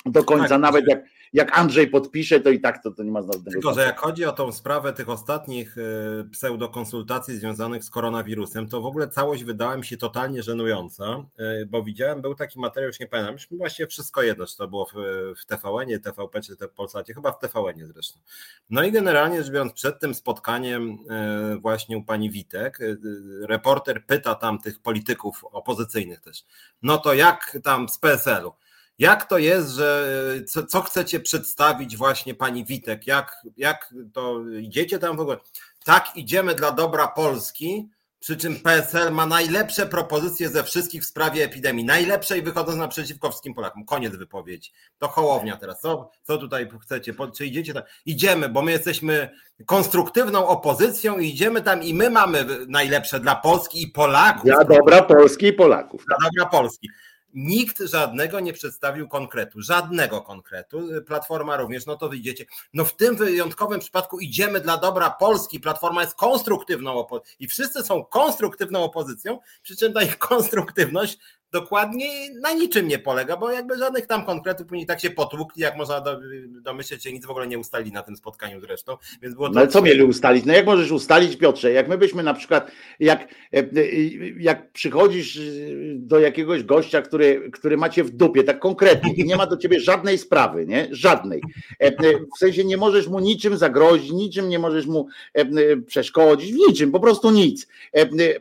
Do 0.07 0.24
końca, 0.24 0.48
tak, 0.48 0.61
nawet 0.61 0.84
jak 0.88 1.05
jak 1.32 1.58
Andrzej 1.58 1.86
podpisze, 1.86 2.40
to 2.40 2.50
i 2.50 2.60
tak 2.60 2.82
to, 2.82 2.90
to 2.90 3.02
nie 3.02 3.10
ma 3.10 3.22
znaczenia. 3.22 3.50
Tylko, 3.50 3.74
że 3.74 3.80
jak 3.80 4.00
chodzi 4.00 4.24
o 4.24 4.32
tą 4.32 4.52
sprawę 4.52 4.92
tych 4.92 5.08
ostatnich 5.08 5.76
e, 5.78 6.24
pseudokonsultacji 6.24 7.36
związanych 7.36 7.84
z 7.84 7.90
koronawirusem, 7.90 8.68
to 8.68 8.80
w 8.80 8.86
ogóle 8.86 9.08
całość 9.08 9.44
wydała 9.44 9.76
mi 9.76 9.84
się 9.84 9.96
totalnie 9.96 10.42
żenująca, 10.42 11.04
e, 11.38 11.66
bo 11.66 11.82
widziałem, 11.82 12.22
był 12.22 12.34
taki 12.34 12.60
materiał, 12.60 12.88
już 12.88 13.00
nie 13.00 13.06
pamiętam, 13.06 13.34
już 13.34 13.48
właściwie 13.50 13.86
wszystko 13.86 14.22
jedno, 14.22 14.46
czy 14.46 14.56
to 14.56 14.68
było 14.68 14.86
w, 14.86 14.92
w 15.40 15.46
TVN-ie, 15.46 16.00
TVP 16.00 16.40
czy 16.40 16.56
w 16.56 16.74
Polsacie, 16.74 17.14
chyba 17.14 17.32
w 17.32 17.38
TVN-ie 17.38 17.86
zresztą. 17.86 18.20
No 18.70 18.82
i 18.82 18.92
generalnie 18.92 19.42
rzecz 19.42 19.52
biorąc, 19.52 19.72
przed 19.72 20.00
tym 20.00 20.14
spotkaniem 20.14 20.98
e, 21.10 21.56
właśnie 21.56 21.98
u 21.98 22.02
pani 22.02 22.30
Witek, 22.30 22.78
reporter 23.42 24.06
pyta 24.06 24.34
tam 24.34 24.58
tych 24.58 24.78
polityków 24.82 25.44
opozycyjnych 25.44 26.20
też, 26.20 26.44
no 26.82 26.98
to 26.98 27.14
jak 27.14 27.58
tam 27.62 27.88
z 27.88 27.98
PSL-u? 27.98 28.52
Jak 29.01 29.24
to 29.24 29.38
jest, 29.38 29.70
że 29.70 30.14
co, 30.46 30.66
co, 30.66 30.80
chcecie 30.82 31.20
przedstawić 31.20 31.96
właśnie 31.96 32.34
pani 32.34 32.64
Witek? 32.64 33.07
Jak, 33.07 33.36
jak 33.57 33.94
to 34.12 34.40
idziecie 34.61 34.98
tam 34.98 35.16
w 35.16 35.20
ogóle? 35.20 35.36
Tak, 35.84 36.16
idziemy 36.16 36.55
dla 36.55 36.72
dobra 36.72 37.09
Polski, 37.09 37.88
przy 38.18 38.36
czym 38.36 38.57
PSL 38.57 39.12
ma 39.12 39.26
najlepsze 39.26 39.86
propozycje 39.86 40.48
ze 40.48 40.64
wszystkich 40.64 41.03
w 41.03 41.07
sprawie 41.07 41.44
epidemii. 41.44 41.84
Najlepsze 41.84 42.38
i 42.38 42.42
wychodząc 42.42 42.78
naprzeciwko 42.78 43.28
wszystkim 43.28 43.55
Polakom. 43.55 43.84
Koniec 43.84 44.16
wypowiedzi. 44.16 44.72
To 44.98 45.09
Hołownia 45.09 45.57
teraz. 45.57 45.80
Co, 45.80 46.11
co 46.22 46.38
tutaj 46.38 46.68
chcecie? 46.82 47.14
Czy 47.36 47.46
idziecie 47.46 47.74
tam? 47.74 47.82
Idziemy, 48.07 48.48
bo 48.48 48.62
my 48.62 48.72
jesteśmy 48.72 49.30
konstruktywną 49.66 50.46
opozycją 50.46 51.18
i 51.18 51.28
idziemy 51.28 51.62
tam 51.62 51.82
i 51.82 51.94
my 51.94 52.11
mamy 52.11 52.46
najlepsze 52.68 53.20
dla 53.20 53.36
Polski 53.36 53.82
i 53.82 53.88
Polaków. 53.88 54.44
Dla 54.44 54.64
dobra 54.64 55.03
Polski 55.03 55.46
i 55.46 55.53
Polaków. 55.53 56.05
Dla 56.07 56.16
dobra 56.30 56.46
Polski. 56.46 56.88
Nikt 57.34 57.78
żadnego 57.78 58.40
nie 58.40 58.52
przedstawił 58.52 59.08
konkretu, 59.08 59.62
żadnego 59.62 60.22
konkretu. 60.22 60.88
Platforma 61.06 61.56
również, 61.56 61.86
no 61.86 61.96
to 61.96 62.08
wyjdziecie. 62.08 62.44
No 62.74 62.84
w 62.84 62.96
tym 62.96 63.16
wyjątkowym 63.16 63.80
przypadku 63.80 64.20
idziemy 64.20 64.60
dla 64.60 64.76
dobra 64.76 65.10
Polski. 65.10 65.60
Platforma 65.60 66.02
jest 66.02 66.14
konstruktywną 66.14 66.92
opozycją 66.92 67.36
i 67.40 67.48
wszyscy 67.48 67.82
są 67.82 68.04
konstruktywną 68.04 68.84
opozycją, 68.84 69.38
przy 69.62 69.76
czym 69.76 69.92
ta 69.92 70.02
ich 70.02 70.18
konstruktywność 70.18 71.18
dokładnie 71.53 72.34
na 72.40 72.53
niczym 72.53 72.88
nie 72.88 72.98
polega, 72.98 73.36
bo 73.36 73.51
jakby 73.51 73.78
żadnych 73.78 74.07
tam 74.07 74.24
konkretów 74.24 74.66
później 74.66 74.86
tak 74.86 75.01
się 75.01 75.11
potłukli, 75.11 75.62
jak 75.62 75.76
można 75.76 76.03
domyśleć 76.48 77.03
się, 77.03 77.12
nic 77.12 77.26
w 77.26 77.30
ogóle 77.30 77.46
nie 77.46 77.59
ustali 77.59 77.92
na 77.92 78.03
tym 78.03 78.16
spotkaniu 78.16 78.61
zresztą. 78.61 78.96
Więc 79.22 79.34
było 79.34 79.48
no 79.48 79.61
ale 79.61 79.68
co 79.68 79.82
mieli 79.82 80.03
ustalić? 80.03 80.44
No 80.44 80.53
jak 80.53 80.66
możesz 80.66 80.90
ustalić, 80.90 81.36
Piotrze, 81.36 81.72
jak 81.72 81.88
my 81.88 81.98
byśmy 81.98 82.22
na 82.22 82.34
przykład, 82.34 82.70
jak, 83.01 83.22
e, 83.22 83.59
e, 83.59 83.64
jak 84.38 84.72
przychodzisz 84.72 85.36
e, 85.36 85.40
do 85.94 86.20
jakiegoś 86.20 86.64
gościa, 86.64 87.03
który, 87.03 87.51
który 87.51 87.76
macie 87.76 88.05
w 88.05 88.11
dupie, 88.11 88.44
tak 88.44 88.59
konkretnie 88.59 89.24
nie 89.24 89.36
ma 89.36 89.46
do 89.46 89.57
ciebie 89.57 89.80
żadnej 89.80 90.18
sprawy, 90.18 90.66
nie? 90.66 90.88
Żadnej. 90.90 91.42
W 92.36 92.38
sensie 92.38 92.64
nie 92.64 92.76
możesz 92.76 93.09
mu 93.09 93.20
niczym 93.20 93.57
zagrozić, 93.57 94.11
niczym 94.11 94.48
nie 94.48 94.59
możesz 94.59 94.86
mu 94.86 95.07
przeszkodzić, 95.86 96.53
w 96.53 96.57
niczym, 96.57 96.92
po 96.92 97.01
prostu 97.01 97.30
nic. 97.30 97.66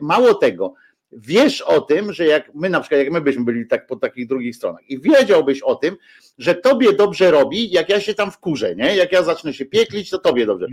Mało 0.00 0.34
tego, 0.34 0.74
wiesz 1.12 1.62
o 1.62 1.80
tym, 1.80 2.12
że 2.12 2.26
jak 2.26 2.54
my 2.54 2.70
na 2.70 2.80
przykład, 2.80 2.98
jak 2.98 3.10
my 3.10 3.20
byśmy 3.20 3.44
byli 3.44 3.66
tak 3.66 3.86
po 3.86 3.96
takich 3.96 4.26
drugich 4.26 4.56
stronach 4.56 4.90
i 4.90 5.00
wiedziałbyś 5.00 5.62
o 5.62 5.74
tym, 5.74 5.96
że 6.38 6.54
tobie 6.54 6.92
dobrze 6.92 7.30
robi, 7.30 7.70
jak 7.70 7.88
ja 7.88 8.00
się 8.00 8.14
tam 8.14 8.30
wkurzę, 8.30 8.76
nie? 8.76 8.96
Jak 8.96 9.12
ja 9.12 9.22
zacznę 9.22 9.54
się 9.54 9.64
pieklić, 9.64 10.10
to 10.10 10.18
tobie 10.18 10.46
dobrze. 10.46 10.66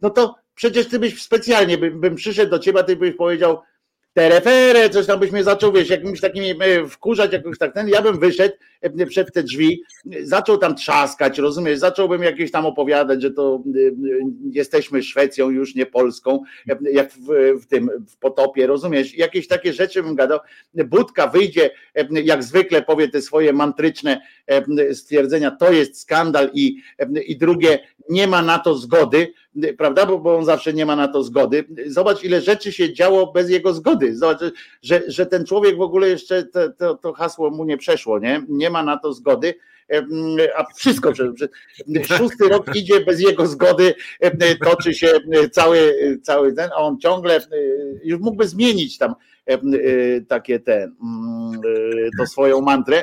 No 0.00 0.10
to 0.10 0.34
przecież 0.54 0.88
ty 0.88 0.98
byś 0.98 1.22
specjalnie, 1.22 1.78
bym, 1.78 2.00
bym 2.00 2.14
przyszedł 2.14 2.50
do 2.50 2.58
ciebie, 2.58 2.84
ty 2.84 2.96
byś 2.96 3.16
powiedział, 3.16 3.58
terefere, 4.12 4.90
coś 4.90 5.06
tam 5.06 5.20
byś 5.20 5.32
mnie 5.32 5.44
zaczął, 5.44 5.72
wiesz, 5.72 5.90
jakimś 5.90 6.20
takimi 6.20 6.50
e, 6.50 6.86
wkurzać, 6.88 7.32
jakoś 7.32 7.58
tak 7.58 7.74
ten, 7.74 7.88
ja 7.88 8.02
bym 8.02 8.18
wyszedł 8.18 8.54
e, 8.80 9.06
przed 9.06 9.32
te 9.32 9.42
drzwi, 9.42 9.82
zaczął 10.22 10.58
tam 10.58 10.76
trzaskać, 10.76 11.38
rozumiesz, 11.38 11.78
zacząłbym 11.78 12.22
jakieś 12.22 12.50
tam 12.50 12.66
opowiadać, 12.66 13.22
że 13.22 13.30
to 13.30 13.62
e, 13.66 13.78
jesteśmy 14.50 15.02
Szwecją, 15.02 15.50
już 15.50 15.74
nie 15.74 15.86
Polską, 15.86 16.42
jak 16.92 17.12
w, 17.12 17.60
w 17.62 17.66
tym, 17.66 17.90
w 18.08 18.16
potopie, 18.16 18.66
rozumiesz, 18.66 19.14
jakieś 19.14 19.48
takie 19.48 19.72
rzeczy 19.72 20.02
bym 20.02 20.14
gadał, 20.14 20.38
Budka 20.74 21.26
wyjdzie, 21.26 21.70
jak 22.24 22.42
zwykle 22.44 22.82
powie 22.82 23.08
te 23.08 23.22
swoje 23.22 23.52
mantryczne 23.52 24.20
stwierdzenia, 24.92 25.50
to 25.50 25.72
jest 25.72 26.00
skandal 26.00 26.50
i, 26.54 26.76
i 27.26 27.36
drugie, 27.36 27.78
nie 28.08 28.26
ma 28.26 28.42
na 28.42 28.58
to 28.58 28.74
zgody, 28.74 29.32
prawda, 29.78 30.06
bo, 30.06 30.18
bo 30.18 30.36
on 30.36 30.44
zawsze 30.44 30.72
nie 30.72 30.86
ma 30.86 30.96
na 30.96 31.08
to 31.08 31.22
zgody. 31.22 31.64
Zobacz, 31.86 32.24
ile 32.24 32.40
rzeczy 32.40 32.72
się 32.72 32.92
działo 32.92 33.32
bez 33.32 33.50
jego 33.50 33.74
zgody. 33.74 34.16
Zobacz, 34.16 34.40
że, 34.82 35.02
że 35.06 35.26
ten 35.26 35.44
człowiek 35.46 35.76
w 35.76 35.80
ogóle 35.80 36.08
jeszcze 36.08 36.42
to, 36.42 36.70
to, 36.70 36.94
to 36.94 37.12
hasło 37.12 37.50
mu 37.50 37.64
nie 37.64 37.78
przeszło, 37.78 38.18
nie? 38.18 38.42
Nie 38.48 38.70
ma 38.70 38.82
na 38.82 38.98
to 38.98 39.12
zgody 39.12 39.54
a 40.56 40.64
wszystko, 40.74 41.12
szósty 42.18 42.48
rok 42.48 42.76
idzie 42.76 43.00
bez 43.00 43.20
jego 43.20 43.46
zgody, 43.46 43.94
toczy 44.64 44.94
się 44.94 45.08
cały, 45.50 45.94
cały 46.22 46.52
ten, 46.52 46.70
a 46.76 46.76
on 46.76 46.98
ciągle 46.98 47.40
już 48.04 48.20
mógłby 48.20 48.48
zmienić 48.48 48.98
tam 48.98 49.14
takie 50.28 50.60
ten, 50.60 50.96
to 52.18 52.26
swoją 52.26 52.60
mantrę. 52.60 53.02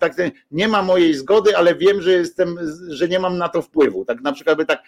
Tak, 0.00 0.14
nie 0.50 0.68
ma 0.68 0.82
mojej 0.82 1.14
zgody, 1.14 1.56
ale 1.56 1.74
wiem, 1.74 2.02
że 2.02 2.12
jestem, 2.12 2.56
że 2.88 3.08
nie 3.08 3.18
mam 3.18 3.38
na 3.38 3.48
to 3.48 3.62
wpływu. 3.62 4.04
Tak 4.04 4.20
na 4.20 4.32
przykład 4.32 4.58
by 4.58 4.66
tak, 4.66 4.82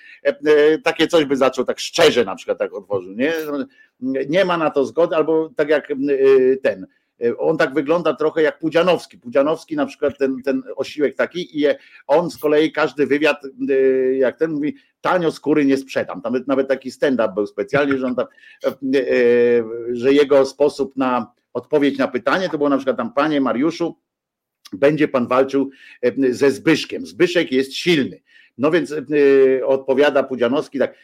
takie 0.84 1.06
coś 1.06 1.24
by 1.24 1.36
zaczął 1.36 1.64
tak 1.64 1.78
szczerze 1.78 2.24
na 2.24 2.36
przykład 2.36 2.58
tak 2.58 2.74
otworzył, 2.74 3.12
nie? 3.12 3.32
Nie 4.28 4.44
ma 4.44 4.56
na 4.56 4.70
to 4.70 4.84
zgody, 4.84 5.16
albo 5.16 5.50
tak 5.56 5.68
jak 5.68 5.88
ten 6.62 6.86
on 7.38 7.56
tak 7.56 7.74
wygląda 7.74 8.14
trochę 8.14 8.42
jak 8.42 8.58
Pudzianowski. 8.58 9.18
Pudzianowski 9.18 9.76
na 9.76 9.86
przykład 9.86 10.18
ten, 10.18 10.42
ten 10.42 10.62
osiłek 10.76 11.16
taki 11.16 11.60
i 11.60 11.66
on 12.06 12.30
z 12.30 12.38
kolei 12.38 12.72
każdy 12.72 13.06
wywiad, 13.06 13.44
y, 13.70 14.16
jak 14.20 14.38
ten 14.38 14.50
mówi, 14.50 14.76
tanio 15.00 15.32
skóry 15.32 15.64
nie 15.64 15.76
sprzedam. 15.76 16.22
Tam 16.22 16.34
nawet 16.46 16.68
taki 16.68 16.90
stand-up 16.90 17.34
był 17.34 17.46
specjalnie, 17.46 17.98
że 17.98 18.06
on 18.06 18.14
tam, 18.14 18.26
y, 18.94 19.64
że 19.92 20.12
jego 20.12 20.46
sposób 20.46 20.96
na 20.96 21.32
odpowiedź 21.52 21.98
na 21.98 22.08
pytanie 22.08 22.48
to 22.48 22.58
było 22.58 22.70
na 22.70 22.76
przykład 22.76 22.96
tam, 22.96 23.12
panie 23.12 23.40
Mariuszu, 23.40 23.98
będzie 24.72 25.08
pan 25.08 25.26
walczył 25.26 25.70
ze 26.30 26.50
Zbyszkiem. 26.50 27.06
Zbyszek 27.06 27.52
jest 27.52 27.74
silny. 27.74 28.20
No 28.58 28.70
więc 28.70 28.94
odpowiada 29.64 30.22
Pudzianowski 30.22 30.78
tak, 30.78 30.94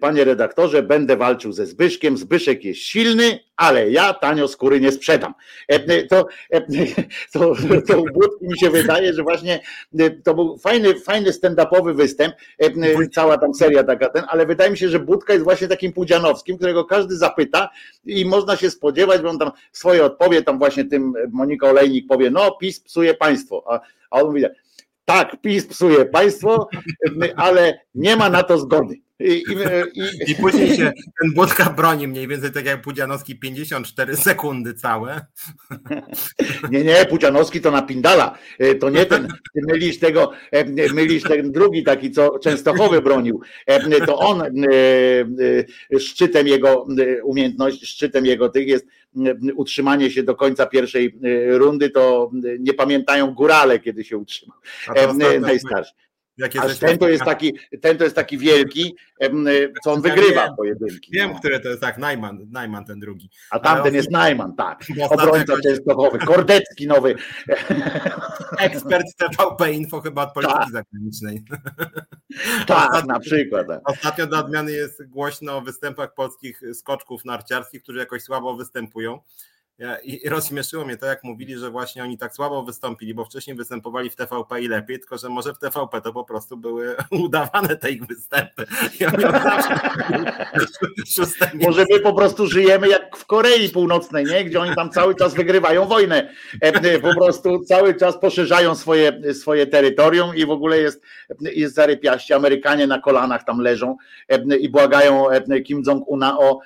panie 0.00 0.24
redaktorze, 0.24 0.82
będę 0.82 1.16
walczył 1.16 1.52
ze 1.52 1.66
Zbyszkiem, 1.66 2.16
Zbyszek 2.16 2.64
jest 2.64 2.80
silny, 2.80 3.38
ale 3.56 3.90
ja 3.90 4.14
tanio 4.14 4.48
skóry 4.48 4.80
nie 4.80 4.92
sprzedam. 4.92 5.34
E, 5.72 5.92
y, 5.92 6.06
to, 6.06 6.26
e, 6.50 6.60
to, 7.32 7.54
to 7.86 8.00
u 8.00 8.04
Budki 8.04 8.46
mi 8.46 8.58
się 8.58 8.70
wydaje, 8.70 9.14
że 9.14 9.22
właśnie 9.22 9.60
y, 10.00 10.20
to 10.24 10.34
był 10.34 10.58
fajny, 10.58 11.00
fajny 11.00 11.30
stand-upowy 11.30 11.94
występ, 11.94 12.34
e, 12.58 12.70
cała 13.12 13.38
tam 13.38 13.54
seria 13.54 13.84
taka 13.84 14.08
ten, 14.08 14.24
ale 14.28 14.46
wydaje 14.46 14.70
mi 14.70 14.78
się, 14.78 14.88
że 14.88 14.98
Budka 14.98 15.32
jest 15.32 15.44
właśnie 15.44 15.68
takim 15.68 15.92
Pudzianowskim, 15.92 16.56
którego 16.56 16.84
każdy 16.84 17.16
zapyta 17.16 17.68
i 18.04 18.24
można 18.24 18.56
się 18.56 18.70
spodziewać, 18.70 19.22
bo 19.22 19.30
on 19.30 19.38
tam 19.38 19.50
swoje 19.72 20.04
odpowie, 20.04 20.42
tam 20.42 20.58
właśnie 20.58 20.84
tym 20.84 21.12
Monika 21.32 21.68
Olejnik 21.68 22.06
powie, 22.08 22.30
no 22.30 22.56
PiS 22.60 22.80
psuje 22.80 23.14
państwo, 23.14 23.64
a, 23.66 23.80
a 24.10 24.20
on 24.20 24.26
mówi 24.26 24.44
tak, 25.04 25.36
PiS 25.40 25.66
psuje 25.66 26.04
państwo, 26.04 26.68
ale 27.36 27.80
nie 27.94 28.16
ma 28.16 28.30
na 28.30 28.42
to 28.42 28.58
zgody. 28.58 28.94
I, 29.20 29.32
i, 29.32 30.30
I, 30.30 30.34
później 30.34 30.76
się 30.76 30.92
ten 31.20 31.32
Budka 31.34 31.70
broni 31.70 32.08
mniej 32.08 32.28
więcej 32.28 32.52
tak 32.52 32.64
jak 32.64 32.82
Pudzianowski 32.82 33.38
54 33.38 34.16
sekundy 34.16 34.74
całe. 34.74 35.26
Nie, 36.70 36.84
nie, 36.84 37.06
Pudzianowski 37.06 37.60
to 37.60 37.70
na 37.70 37.82
Pindala. 37.82 38.38
E, 38.58 38.74
to 38.74 38.90
nie 38.90 39.06
ten, 39.06 39.28
ty 39.28 39.60
mylisz 39.66 39.98
tego, 39.98 40.32
e, 40.52 40.92
mylisz 40.92 41.22
ten 41.22 41.52
drugi 41.52 41.84
taki, 41.84 42.10
co 42.10 42.38
Częstochowy 42.38 43.02
bronił. 43.02 43.40
E, 43.66 44.06
to 44.06 44.18
on 44.18 44.42
szczytem 45.98 46.46
jego 46.46 46.86
umiejętności, 47.24 47.86
szczytem 47.86 48.26
jego 48.26 48.48
tych 48.48 48.68
jest 48.68 48.86
utrzymanie 49.54 50.10
się 50.10 50.22
do 50.22 50.34
końca 50.34 50.66
pierwszej 50.66 51.18
rundy, 51.48 51.90
to 51.90 52.30
nie 52.58 52.74
pamiętają 52.74 53.34
górale, 53.34 53.78
kiedy 53.78 54.04
się 54.04 54.16
utrzymał. 54.16 54.58
Najstarszy. 55.40 55.92
Jakie 56.38 56.60
A 56.60 56.68
ten 56.68 56.98
to, 56.98 57.08
jest 57.08 57.24
taki, 57.24 57.58
ten 57.80 57.98
to 57.98 58.04
jest 58.04 58.16
taki 58.16 58.38
wielki, 58.38 58.96
co 59.84 59.92
on 59.92 60.02
ja 60.04 60.14
wygrywa 60.14 60.46
wiem, 60.46 60.56
pojedynki. 60.56 61.10
Wiem, 61.12 61.30
no. 61.32 61.38
który 61.38 61.60
to 61.60 61.68
jest 61.68 61.80
tak, 61.80 61.98
Najman, 61.98 62.46
Najman 62.50 62.84
ten 62.84 63.00
drugi. 63.00 63.30
A 63.50 63.58
tamten 63.58 63.94
jest 63.94 64.10
Najman, 64.10 64.56
tak. 64.56 64.84
Obrońca 65.10 65.54
Częstochowy, 65.62 66.18
Kordecki 66.18 66.86
nowy. 66.86 67.14
Ekspert 68.58 69.06
TVP 69.16 69.72
Info 69.72 70.00
chyba 70.00 70.22
od 70.22 70.32
polityki 70.32 70.58
tak. 70.58 70.72
zagranicznej. 70.72 71.44
Tak, 72.66 72.88
ostatnio, 72.88 73.12
na 73.12 73.20
przykład. 73.20 73.66
Tak. 73.66 73.80
Ostatnio 73.90 74.26
do 74.26 74.38
odmiany 74.38 74.72
jest 74.72 75.06
głośno 75.06 75.56
o 75.56 75.60
występach 75.60 76.14
polskich 76.14 76.60
skoczków 76.72 77.24
narciarskich, 77.24 77.82
którzy 77.82 77.98
jakoś 77.98 78.22
słabo 78.22 78.56
występują. 78.56 79.20
I 80.04 80.28
rozśmieszyło 80.28 80.84
mnie 80.84 80.96
to, 80.96 81.06
jak 81.06 81.24
mówili, 81.24 81.58
że 81.58 81.70
właśnie 81.70 82.02
oni 82.02 82.18
tak 82.18 82.34
słabo 82.34 82.62
wystąpili, 82.62 83.14
bo 83.14 83.24
wcześniej 83.24 83.56
występowali 83.56 84.10
w 84.10 84.16
TVP 84.16 84.62
i 84.62 84.68
lepiej, 84.68 84.98
tylko 84.98 85.18
że 85.18 85.28
może 85.28 85.54
w 85.54 85.58
TVP 85.58 86.00
to 86.00 86.12
po 86.12 86.24
prostu 86.24 86.56
były 86.56 86.96
udawane 87.24 87.76
te 87.76 87.90
ich 87.90 88.06
występy. 88.06 88.66
może 91.62 91.84
my 91.90 92.00
po 92.00 92.12
prostu 92.12 92.46
żyjemy 92.46 92.88
jak 92.88 93.16
w 93.16 93.26
Korei 93.26 93.68
Północnej, 93.68 94.24
nie? 94.24 94.44
gdzie 94.44 94.60
oni 94.60 94.74
tam 94.74 94.90
cały 94.90 95.14
czas 95.14 95.34
wygrywają 95.34 95.86
wojnę. 95.86 96.30
E, 96.62 96.66
e, 96.66 96.98
po 96.98 97.14
prostu 97.14 97.64
cały 97.64 97.94
czas 97.94 98.18
poszerzają 98.20 98.74
swoje, 98.74 99.34
swoje 99.34 99.66
terytorium 99.66 100.36
i 100.36 100.46
w 100.46 100.50
ogóle 100.50 100.78
jest, 100.78 101.02
jest 101.40 101.74
zarypiaście. 101.74 102.36
Amerykanie 102.36 102.86
na 102.86 102.98
kolanach 102.98 103.44
tam 103.44 103.60
leżą 103.60 103.96
e, 104.28 104.56
i 104.56 104.68
błagają 104.68 105.26
Kim 105.64 105.82
Jong-una 105.86 106.38
o, 106.38 106.60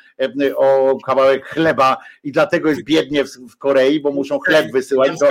o 0.56 0.98
kawałek 1.06 1.46
chleba 1.46 1.96
i 2.24 2.32
dlatego 2.32 2.68
jest 2.68 2.84
biedny 2.84 2.97
biednie 3.02 3.24
w, 3.24 3.28
w 3.28 3.56
Korei, 3.56 4.00
bo 4.00 4.12
muszą 4.12 4.38
chleb 4.38 4.72
wysyłać. 4.72 5.18
Do... 5.18 5.30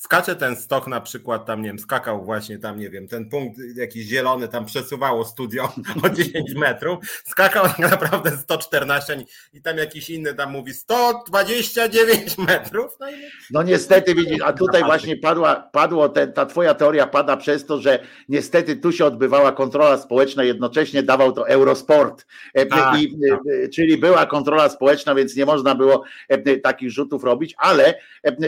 Skacze 0.00 0.36
ten 0.36 0.56
stok 0.56 0.86
na 0.86 1.00
przykład, 1.00 1.46
tam 1.46 1.62
nie 1.62 1.68
wiem, 1.68 1.78
skakał 1.78 2.24
właśnie 2.24 2.58
tam, 2.58 2.78
nie 2.78 2.90
wiem, 2.90 3.08
ten 3.08 3.28
punkt 3.28 3.60
jakiś 3.76 4.06
zielony 4.06 4.48
tam 4.48 4.66
przesuwało 4.66 5.24
studio 5.24 5.72
o 6.04 6.10
10 6.10 6.54
metrów, 6.54 6.98
skakał 7.26 7.64
tak 7.64 7.78
naprawdę 7.78 8.30
114 8.36 9.24
i 9.52 9.62
tam 9.62 9.76
jakiś 9.76 10.10
inny 10.10 10.34
tam 10.34 10.52
mówi 10.52 10.74
129 10.74 12.38
metrów. 12.38 12.96
No, 13.00 13.10
i... 13.10 13.14
no 13.50 13.62
niestety 13.62 14.14
widzisz, 14.14 14.40
a 14.44 14.52
tutaj 14.52 14.84
właśnie 14.84 15.16
padła, 15.16 15.56
padło, 15.72 16.08
ta 16.08 16.46
twoja 16.46 16.74
teoria 16.74 17.06
pada 17.06 17.36
przez 17.36 17.66
to, 17.66 17.80
że 17.80 17.98
niestety 18.28 18.76
tu 18.76 18.92
się 18.92 19.04
odbywała 19.04 19.52
kontrola 19.52 19.98
społeczna, 19.98 20.44
jednocześnie 20.44 21.02
dawał 21.02 21.32
to 21.32 21.48
Eurosport, 21.48 22.26
e, 22.54 22.66
tak, 22.66 23.00
I, 23.00 23.16
tak. 23.30 23.40
E, 23.64 23.68
czyli 23.68 23.98
była 23.98 24.26
kontrola 24.26 24.68
społeczna, 24.68 25.14
więc 25.14 25.36
nie 25.36 25.46
można 25.46 25.74
było 25.74 26.02
e, 26.28 26.56
takich 26.56 26.90
rzutów 26.90 27.24
robić, 27.24 27.54
ale 27.58 27.94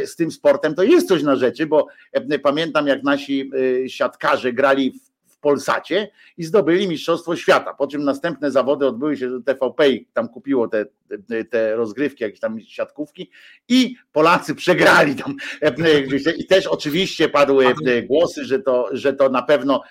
z 0.05 0.17
tym 0.17 0.31
sportem 0.31 0.75
to 0.75 0.83
jest 0.83 1.09
coś 1.09 1.23
na 1.23 1.42
rzeczy, 1.43 1.67
bo 1.67 1.87
e, 2.13 2.39
pamiętam 2.39 2.87
jak 2.87 3.03
nasi 3.03 3.51
e, 3.85 3.89
siatkarze 3.89 4.53
grali 4.53 4.93
w 5.27 5.39
Polsacie 5.39 6.11
i 6.37 6.45
zdobyli 6.45 6.89
Mistrzostwo 6.89 7.37
Świata. 7.37 7.75
Po 7.75 7.87
czym 7.87 8.05
następne 8.05 8.51
zawody 8.51 8.87
odbyły 8.87 9.17
się, 9.17 9.43
TVP 9.45 9.85
tam 10.13 10.29
kupiło 10.29 10.69
te, 10.69 10.87
te, 11.29 11.45
te 11.45 11.77
rozgrywki, 11.77 12.25
jakieś 12.25 12.41
tam 12.41 12.61
siatkówki 12.61 13.31
i 13.69 13.97
Polacy 14.13 14.55
przegrali 14.55 15.17
tam. 15.17 15.37
E, 15.63 16.33
I 16.37 16.47
też 16.47 16.67
oczywiście 16.67 17.29
padły 17.29 17.75
głosy, 18.07 18.45
że 18.45 18.59
to, 18.59 18.89
że 18.93 19.13
to 19.13 19.29
na 19.29 19.43
pewno, 19.43 19.83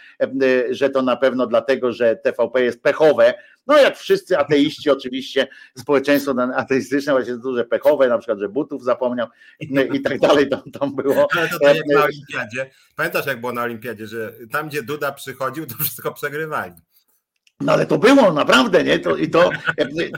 że 0.69 0.89
to 0.89 1.01
na 1.01 1.17
pewno 1.17 1.47
dlatego, 1.47 1.91
że 1.91 2.15
TVP 2.15 2.63
jest 2.63 2.83
pechowe, 2.83 3.33
no 3.67 3.77
jak 3.77 3.97
wszyscy 3.97 4.37
ateiści 4.37 4.89
oczywiście, 4.89 5.47
społeczeństwo 5.77 6.35
ateistyczne 6.55 7.13
właśnie 7.13 7.37
duże 7.37 7.65
pechowe, 7.65 8.07
na 8.07 8.17
przykład, 8.17 8.39
że 8.39 8.49
butów 8.49 8.83
zapomniał 8.83 9.27
i 9.93 10.01
tak 10.01 10.19
dalej, 10.19 10.49
tam, 10.49 10.61
tam 10.79 10.95
było. 10.95 11.27
Ale 11.37 11.49
to, 11.49 11.59
tak 11.59 11.77
jak 11.77 11.87
na 11.87 12.03
olimpiadzie, 12.03 12.71
pamiętasz 12.95 13.25
jak 13.25 13.39
było 13.39 13.53
na 13.53 13.63
olimpiadzie, 13.63 14.07
że 14.07 14.33
tam 14.51 14.67
gdzie 14.69 14.83
Duda 14.83 15.11
przychodził, 15.11 15.65
to 15.65 15.75
wszystko 15.75 16.13
przegrywali. 16.13 16.73
No 17.61 17.73
ale 17.73 17.85
to 17.85 17.97
było 17.97 18.33
naprawdę, 18.33 18.83
nie? 18.83 18.99
To, 18.99 19.15
I 19.15 19.29
to, 19.29 19.49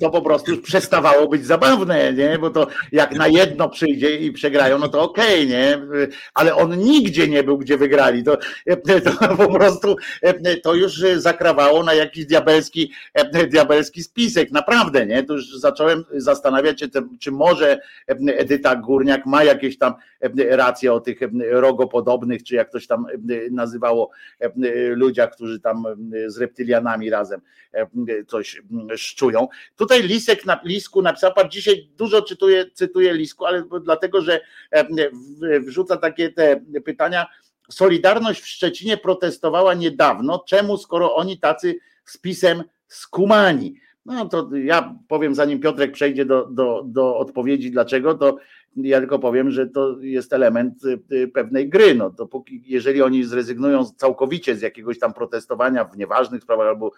to 0.02 0.10
po 0.10 0.22
prostu 0.22 0.58
przestawało 0.58 1.28
być 1.28 1.46
zabawne, 1.46 2.14
nie? 2.14 2.40
Bo 2.40 2.50
to 2.50 2.68
jak 2.92 3.16
na 3.16 3.28
jedno 3.28 3.70
przyjdzie 3.70 4.18
i 4.18 4.32
przegrają, 4.32 4.80
no 4.80 4.88
to 4.88 5.02
okej, 5.02 5.46
okay, 5.46 5.46
nie? 5.46 5.80
Ale 6.34 6.56
on 6.56 6.78
nigdzie 6.78 7.28
nie 7.28 7.44
był, 7.44 7.58
gdzie 7.58 7.78
wygrali. 7.78 8.24
To, 8.24 8.38
to 9.04 9.38
po 9.38 9.54
prostu 9.54 9.96
to 10.64 10.74
już 10.74 11.04
zakrawało 11.16 11.84
na 11.84 11.94
jakiś 11.94 12.26
diabelski, 12.26 12.92
diabelski 13.52 14.04
spisek, 14.04 14.52
naprawdę, 14.52 15.06
nie? 15.06 15.24
To 15.24 15.34
już 15.34 15.60
zacząłem 15.60 16.06
zastanawiać 16.16 16.80
się, 16.80 16.88
czy 17.20 17.32
może 17.32 17.80
Edyta 18.38 18.76
Górniak 18.76 19.26
ma 19.26 19.44
jakieś 19.44 19.78
tam 19.78 19.94
racje 20.50 20.94
o 20.94 21.00
tych 21.00 21.20
rogopodobnych, 21.52 22.44
czy 22.44 22.56
jak 22.56 22.70
ktoś 22.70 22.88
tam 22.88 23.06
nazywało 23.52 24.10
ludziach, 24.90 25.32
którzy 25.32 25.60
tam 25.60 25.84
z 26.28 26.38
reptylianami 26.38 27.10
razem 27.10 27.42
coś 28.28 28.62
szczują. 28.96 29.48
Tutaj 29.76 30.04
Lisek 30.04 30.46
na 30.46 30.60
Lisku 30.64 31.02
napisał, 31.02 31.34
pan 31.34 31.52
dzisiaj 31.52 31.90
dużo 31.98 32.22
czytuje, 32.22 32.72
cytuje 32.74 33.14
Lisku, 33.14 33.46
ale 33.46 33.64
dlatego, 33.84 34.22
że 34.22 34.40
wrzuca 35.66 35.98
takie 35.98 36.30
te 36.30 36.62
pytania. 36.86 37.28
Solidarność 37.70 38.42
w 38.42 38.48
Szczecinie 38.48 38.98
protestowała 38.98 39.74
niedawno. 39.74 40.44
Czemu, 40.48 40.78
skoro 40.78 41.16
oni 41.16 41.40
tacy 41.40 41.76
z 42.06 42.18
pisem 42.18 42.64
skumani? 42.88 43.76
No 44.06 44.26
to 44.26 44.50
ja 44.56 44.96
powiem, 45.08 45.36
zanim 45.36 45.60
Piotrek 45.60 45.92
przejdzie 45.92 46.26
do, 46.26 46.46
do, 46.46 46.84
do 46.86 47.18
odpowiedzi, 47.18 47.72
dlaczego, 47.72 48.16
to 48.16 48.38
ja 48.76 49.00
tylko 49.00 49.20
powiem, 49.20 49.52
że 49.52 49.68
to 49.68 49.98
jest 50.00 50.34
element 50.34 50.86
y, 50.86 51.00
y, 51.12 51.28
pewnej 51.28 51.70
gry. 51.70 51.96
No, 51.96 52.10
dopóki, 52.10 52.64
jeżeli 52.66 53.02
oni 53.02 53.24
zrezygnują 53.24 53.86
całkowicie 53.86 54.56
z 54.56 54.62
jakiegoś 54.62 55.00
tam 55.00 55.14
protestowania 55.14 55.86
w 55.86 55.98
nieważnych 55.98 56.44
sprawach, 56.44 56.68
albo 56.68 56.92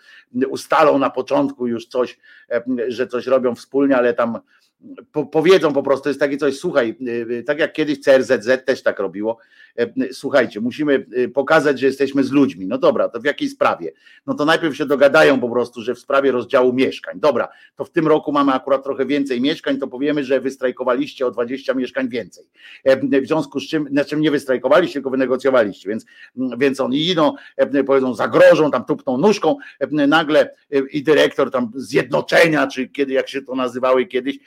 ustalą 0.50 0.98
na 0.98 1.10
początku 1.10 1.68
już 1.68 1.86
coś, 1.86 2.20
że 2.88 3.08
coś 3.08 3.28
robią 3.28 3.56
wspólnie, 3.56 3.98
ale 3.98 4.14
tam 4.14 4.40
po, 5.12 5.26
powiedzą 5.26 5.74
po 5.74 5.84
prostu, 5.84 6.10
jest 6.10 6.20
takie 6.20 6.38
coś, 6.38 6.58
słuchaj, 6.58 6.96
y, 7.30 7.44
tak 7.44 7.60
jak 7.60 7.74
kiedyś 7.74 8.00
CRZZ 8.00 8.66
też 8.66 8.84
tak 8.84 9.00
robiło, 9.00 9.38
e, 9.80 9.88
słuchajcie, 10.12 10.62
musimy 10.62 11.06
pokazać, 11.34 11.80
że 11.80 11.88
jesteśmy 11.88 12.24
z 12.24 12.32
ludźmi. 12.32 12.68
No 12.68 12.78
dobra, 12.78 13.10
to 13.10 13.20
w 13.20 13.26
jakiej 13.26 13.50
sprawie? 13.50 13.92
No 14.28 14.34
to 14.34 14.46
najpierw 14.46 14.76
się 14.76 14.86
dogadają 14.86 15.40
po 15.40 15.50
prostu, 15.50 15.82
że 15.82 15.96
w 15.96 16.00
sprawie 16.00 16.32
rozdziału 16.32 16.74
mieszkań. 16.74 17.20
Dobra, 17.20 17.48
to 17.76 17.86
w 17.86 17.90
tym 17.90 18.08
roku 18.08 18.32
mamy 18.32 18.54
akurat 18.54 18.84
trochę 18.84 19.06
więcej 19.06 19.42
mieszkań, 19.42 19.78
to 19.78 19.88
powiemy, 19.88 20.24
że 20.24 20.42
wystrajkowaliście 20.42 21.28
o 21.28 21.32
20 21.32 21.56
20 21.56 21.74
mieszkań 21.74 22.10
więcej. 22.10 22.46
E, 22.84 23.22
w 23.22 23.28
związku 23.28 23.60
z 23.60 23.68
czym, 23.68 23.88
na 23.92 24.06
czym 24.06 24.22
nie 24.22 24.32
wystrajkowaliście, 24.32 24.94
tylko 24.94 25.10
wynegocjowaliście, 25.10 25.90
więc, 25.90 26.06
więc 26.58 26.80
oni 26.80 27.08
idą, 27.08 27.34
e, 27.58 27.84
powiedzą, 27.84 28.14
zagrożą, 28.14 28.72
tam 28.72 28.86
tupną 28.86 29.18
nóżką, 29.18 29.58
e, 29.80 30.08
nagle 30.08 30.56
i 30.92 31.04
dyrektor 31.04 31.52
tam 31.52 31.72
zjednoczenia, 31.76 32.68
czy 32.68 32.88
kiedy, 32.88 33.14
jak 33.14 33.30
się 33.30 33.42
to 33.42 33.56
nazywały 33.56 34.06
kiedyś, 34.06 34.38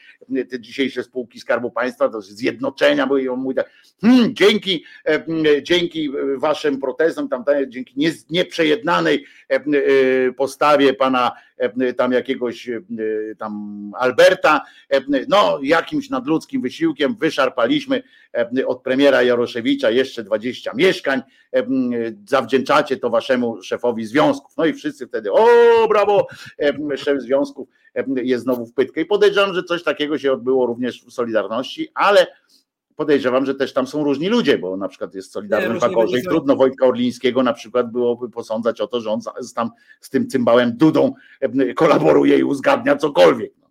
te 0.51 0.61
dzisiejsze 0.61 1.03
spółki 1.03 1.41
Skarbu 1.41 1.71
Państwa, 1.71 2.09
to 2.09 2.23
zjednoczenia 2.23 3.07
były 3.07 3.23
i 3.23 3.29
on 3.29 3.41
mówi 3.41 3.57
tak, 3.57 3.71
hmm, 4.01 4.35
dzięki, 4.35 4.85
dzięki 5.63 6.11
waszym 6.37 6.81
protestom, 6.81 7.29
tam, 7.29 7.45
dzięki 7.69 7.95
nieprzejednanej 8.31 9.25
postawie 10.37 10.95
pana 10.95 11.33
tam 11.97 12.13
jakiegoś 12.13 12.71
tam 13.39 13.93
Alberta, 13.99 14.61
no 15.29 15.59
jakimś 15.63 16.11
nadludzkim 16.11 16.63
wysiłkiem 16.63 17.17
wyszarpaliśmy 17.17 18.03
od 18.67 18.83
premiera 18.83 19.23
Jaroszewicza 19.23 19.91
jeszcze 19.91 20.25
20 20.25 20.73
mieszkań, 20.75 21.23
zawdzięczacie 22.29 22.97
to 22.97 23.11
waszemu 23.11 23.63
szefowi 23.63 24.07
związków. 24.07 24.57
No 24.57 24.67
i 24.67 24.73
wszyscy 24.73 25.07
wtedy, 25.07 25.33
o 25.33 25.47
brawo, 25.89 26.27
szef 26.97 27.21
związków 27.21 27.69
jest 28.17 28.45
znowu 28.45 28.67
w 28.67 28.75
pytkę 28.75 29.01
i 29.01 29.07
podejrzewam, 29.07 29.55
że 29.55 29.63
coś 29.63 29.83
takiego 29.83 30.19
się 30.19 30.33
odbyło 30.33 30.67
również 30.67 31.05
w 31.05 31.13
Solidarności, 31.13 31.89
ale 31.95 32.27
podejrzewam, 32.99 33.47
że 33.47 33.55
też 33.55 33.73
tam 33.73 33.87
są 33.87 34.05
różni 34.05 34.29
ludzie, 34.29 34.59
bo 34.59 34.77
na 34.77 34.89
przykład 34.89 35.15
jest 35.15 35.33
Solidarność 35.33 35.81
Wagorzej, 35.81 36.23
trudno 36.23 36.57
Wojtka 36.57 36.87
Orlińskiego 36.87 37.43
na 37.43 37.53
przykład 37.53 37.93
byłoby 37.93 38.31
posądzać 38.31 38.81
o 38.81 38.87
to, 38.87 39.01
że 39.01 39.11
on 39.11 39.21
tam 39.55 39.71
z 40.01 40.11
tym 40.11 40.29
cymbałem 40.29 40.77
Dudą 40.77 41.15
kolaboruje 41.77 42.39
i 42.39 42.45
uzgadnia 42.45 42.97
cokolwiek. 42.97 43.53
No. 43.63 43.71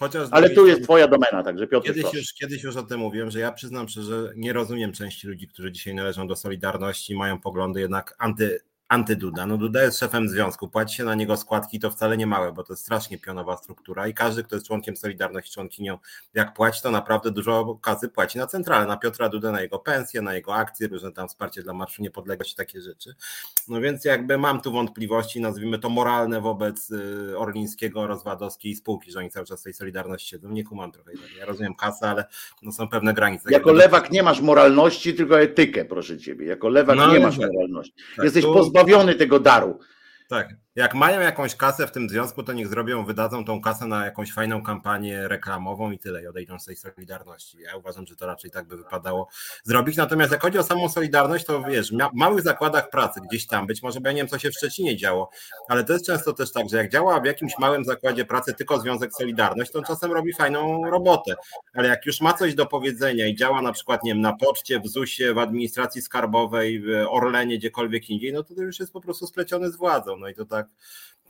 Chociaż 0.00 0.28
Ale 0.30 0.50
tu 0.50 0.66
jest 0.66 0.82
twoja 0.82 1.08
domena, 1.08 1.42
także 1.42 1.66
Piotr. 1.66 1.86
Kiedyś 1.86 2.14
już, 2.14 2.32
kiedyś 2.32 2.62
już 2.62 2.76
o 2.76 2.82
tym 2.82 3.00
mówiłem, 3.00 3.30
że 3.30 3.40
ja 3.40 3.52
przyznam 3.52 3.88
szczerze, 3.88 4.22
że 4.22 4.32
nie 4.36 4.52
rozumiem 4.52 4.92
części 4.92 5.28
ludzi, 5.28 5.48
którzy 5.48 5.72
dzisiaj 5.72 5.94
należą 5.94 6.26
do 6.26 6.36
Solidarności, 6.36 7.14
mają 7.14 7.40
poglądy 7.40 7.80
jednak 7.80 8.14
anty 8.18 8.60
antyduda. 8.88 9.46
No 9.46 9.56
Duda 9.56 9.82
jest 9.82 9.98
szefem 9.98 10.28
związku, 10.28 10.68
płaci 10.68 10.96
się 10.96 11.04
na 11.04 11.14
niego 11.14 11.36
składki, 11.36 11.80
to 11.80 11.90
wcale 11.90 12.16
nie 12.16 12.26
małe, 12.26 12.52
bo 12.52 12.62
to 12.64 12.72
jest 12.72 12.82
strasznie 12.82 13.18
pionowa 13.18 13.56
struktura 13.56 14.08
i 14.08 14.14
każdy, 14.14 14.42
kto 14.42 14.56
jest 14.56 14.66
członkiem 14.66 14.96
Solidarności, 14.96 15.52
członkinią, 15.52 15.98
jak 16.34 16.54
płaci, 16.54 16.82
to 16.82 16.90
naprawdę 16.90 17.30
dużo 17.30 17.78
kasy 17.82 18.08
płaci 18.08 18.38
na 18.38 18.46
centralę, 18.46 18.86
na 18.86 18.96
Piotra 18.96 19.28
Dudę, 19.28 19.52
na 19.52 19.60
jego 19.60 19.78
pensję, 19.78 20.22
na 20.22 20.34
jego 20.34 20.54
akcje, 20.54 20.88
różne 20.88 21.12
tam 21.12 21.28
wsparcie 21.28 21.62
dla 21.62 21.72
Marszu 21.72 22.02
Niepodległości, 22.02 22.56
takie 22.56 22.80
rzeczy. 22.80 23.14
No 23.68 23.80
więc 23.80 24.04
jakby 24.04 24.38
mam 24.38 24.60
tu 24.60 24.72
wątpliwości, 24.72 25.40
nazwijmy 25.40 25.78
to 25.78 25.88
moralne 25.88 26.40
wobec 26.40 26.90
y, 26.90 27.38
Orlińskiego 27.38 28.00
oraz 28.00 28.24
Wadowskiej 28.24 28.74
spółki, 28.74 29.12
że 29.12 29.18
oni 29.18 29.30
cały 29.30 29.46
czas 29.46 29.62
tej 29.62 29.74
Solidarności 29.74 30.28
siedzą. 30.28 30.48
Nie 30.48 30.64
kumam 30.64 30.92
trochę. 30.92 31.12
Ja 31.38 31.46
rozumiem 31.46 31.74
kasę, 31.74 32.10
ale 32.10 32.24
no 32.62 32.72
są 32.72 32.88
pewne 32.88 33.14
granice. 33.14 33.52
Jako 33.52 33.72
lewak 33.72 34.10
nie 34.10 34.22
masz 34.22 34.40
moralności, 34.40 35.14
tylko 35.14 35.40
etykę, 35.40 35.84
proszę 35.84 36.18
ciebie. 36.18 36.46
Jako 36.46 36.68
lewak 36.68 36.96
no, 36.96 37.12
nie 37.12 37.20
masz 37.20 37.38
tak. 37.38 37.52
moralności. 37.52 37.94
Tak, 38.16 38.24
Jesteś 38.24 38.44
tu... 38.44 38.54
pozbawiony 38.54 38.75
tego 39.14 39.40
daru. 39.40 39.78
Tak. 40.28 40.48
Jak 40.76 40.94
mają 40.94 41.20
jakąś 41.20 41.56
kasę 41.56 41.86
w 41.86 41.92
tym 41.92 42.08
związku, 42.08 42.42
to 42.42 42.52
niech 42.52 42.68
zrobią, 42.68 43.04
wydadzą 43.04 43.44
tą 43.44 43.60
kasę 43.60 43.86
na 43.86 44.04
jakąś 44.04 44.32
fajną 44.32 44.62
kampanię 44.62 45.28
reklamową 45.28 45.90
i 45.90 45.98
tyle, 45.98 46.22
i 46.22 46.26
odejdą 46.26 46.58
z 46.58 46.64
tej 46.64 46.76
Solidarności. 46.76 47.58
Ja 47.60 47.76
uważam, 47.76 48.06
że 48.06 48.16
to 48.16 48.26
raczej 48.26 48.50
tak 48.50 48.66
by 48.66 48.76
wypadało 48.76 49.28
zrobić. 49.64 49.96
Natomiast 49.96 50.32
jak 50.32 50.42
chodzi 50.42 50.58
o 50.58 50.62
samą 50.62 50.88
Solidarność, 50.88 51.44
to 51.44 51.62
wiesz, 51.62 51.92
w 51.92 51.96
małych 52.14 52.42
zakładach 52.42 52.90
pracy 52.90 53.20
gdzieś 53.28 53.46
tam, 53.46 53.66
być 53.66 53.82
może, 53.82 54.00
bo 54.00 54.08
ja 54.08 54.12
nie 54.12 54.20
wiem, 54.20 54.28
co 54.28 54.38
się 54.38 54.50
w 54.50 54.54
Szczecinie 54.54 54.96
działo, 54.96 55.30
ale 55.68 55.84
to 55.84 55.92
jest 55.92 56.06
często 56.06 56.32
też 56.32 56.52
tak, 56.52 56.68
że 56.68 56.76
jak 56.76 56.92
działa 56.92 57.20
w 57.20 57.24
jakimś 57.24 57.58
małym 57.58 57.84
zakładzie 57.84 58.24
pracy 58.24 58.54
tylko 58.54 58.80
Związek 58.80 59.12
Solidarność, 59.14 59.70
to 59.72 59.78
on 59.78 59.84
czasem 59.84 60.12
robi 60.12 60.32
fajną 60.32 60.90
robotę, 60.90 61.34
ale 61.74 61.88
jak 61.88 62.06
już 62.06 62.20
ma 62.20 62.32
coś 62.32 62.54
do 62.54 62.66
powiedzenia 62.66 63.26
i 63.26 63.34
działa 63.34 63.62
na 63.62 63.72
przykład, 63.72 64.04
nie 64.04 64.12
wiem, 64.12 64.20
na 64.20 64.36
poczcie, 64.36 64.80
w 64.80 64.88
ZUS-ie, 64.88 65.34
w 65.34 65.38
administracji 65.38 66.02
skarbowej, 66.02 66.80
w 66.80 67.06
Orlenie, 67.08 67.58
gdziekolwiek 67.58 68.10
indziej, 68.10 68.32
no 68.32 68.42
to, 68.42 68.54
już 68.62 68.80
jest 68.80 68.92
po 68.92 69.00
prostu 69.00 69.26
spleciony 69.26 69.70
z 69.70 69.76
władzą. 69.76 70.16
No 70.16 70.28
i 70.28 70.34
to 70.34 70.44
tak, 70.44 70.65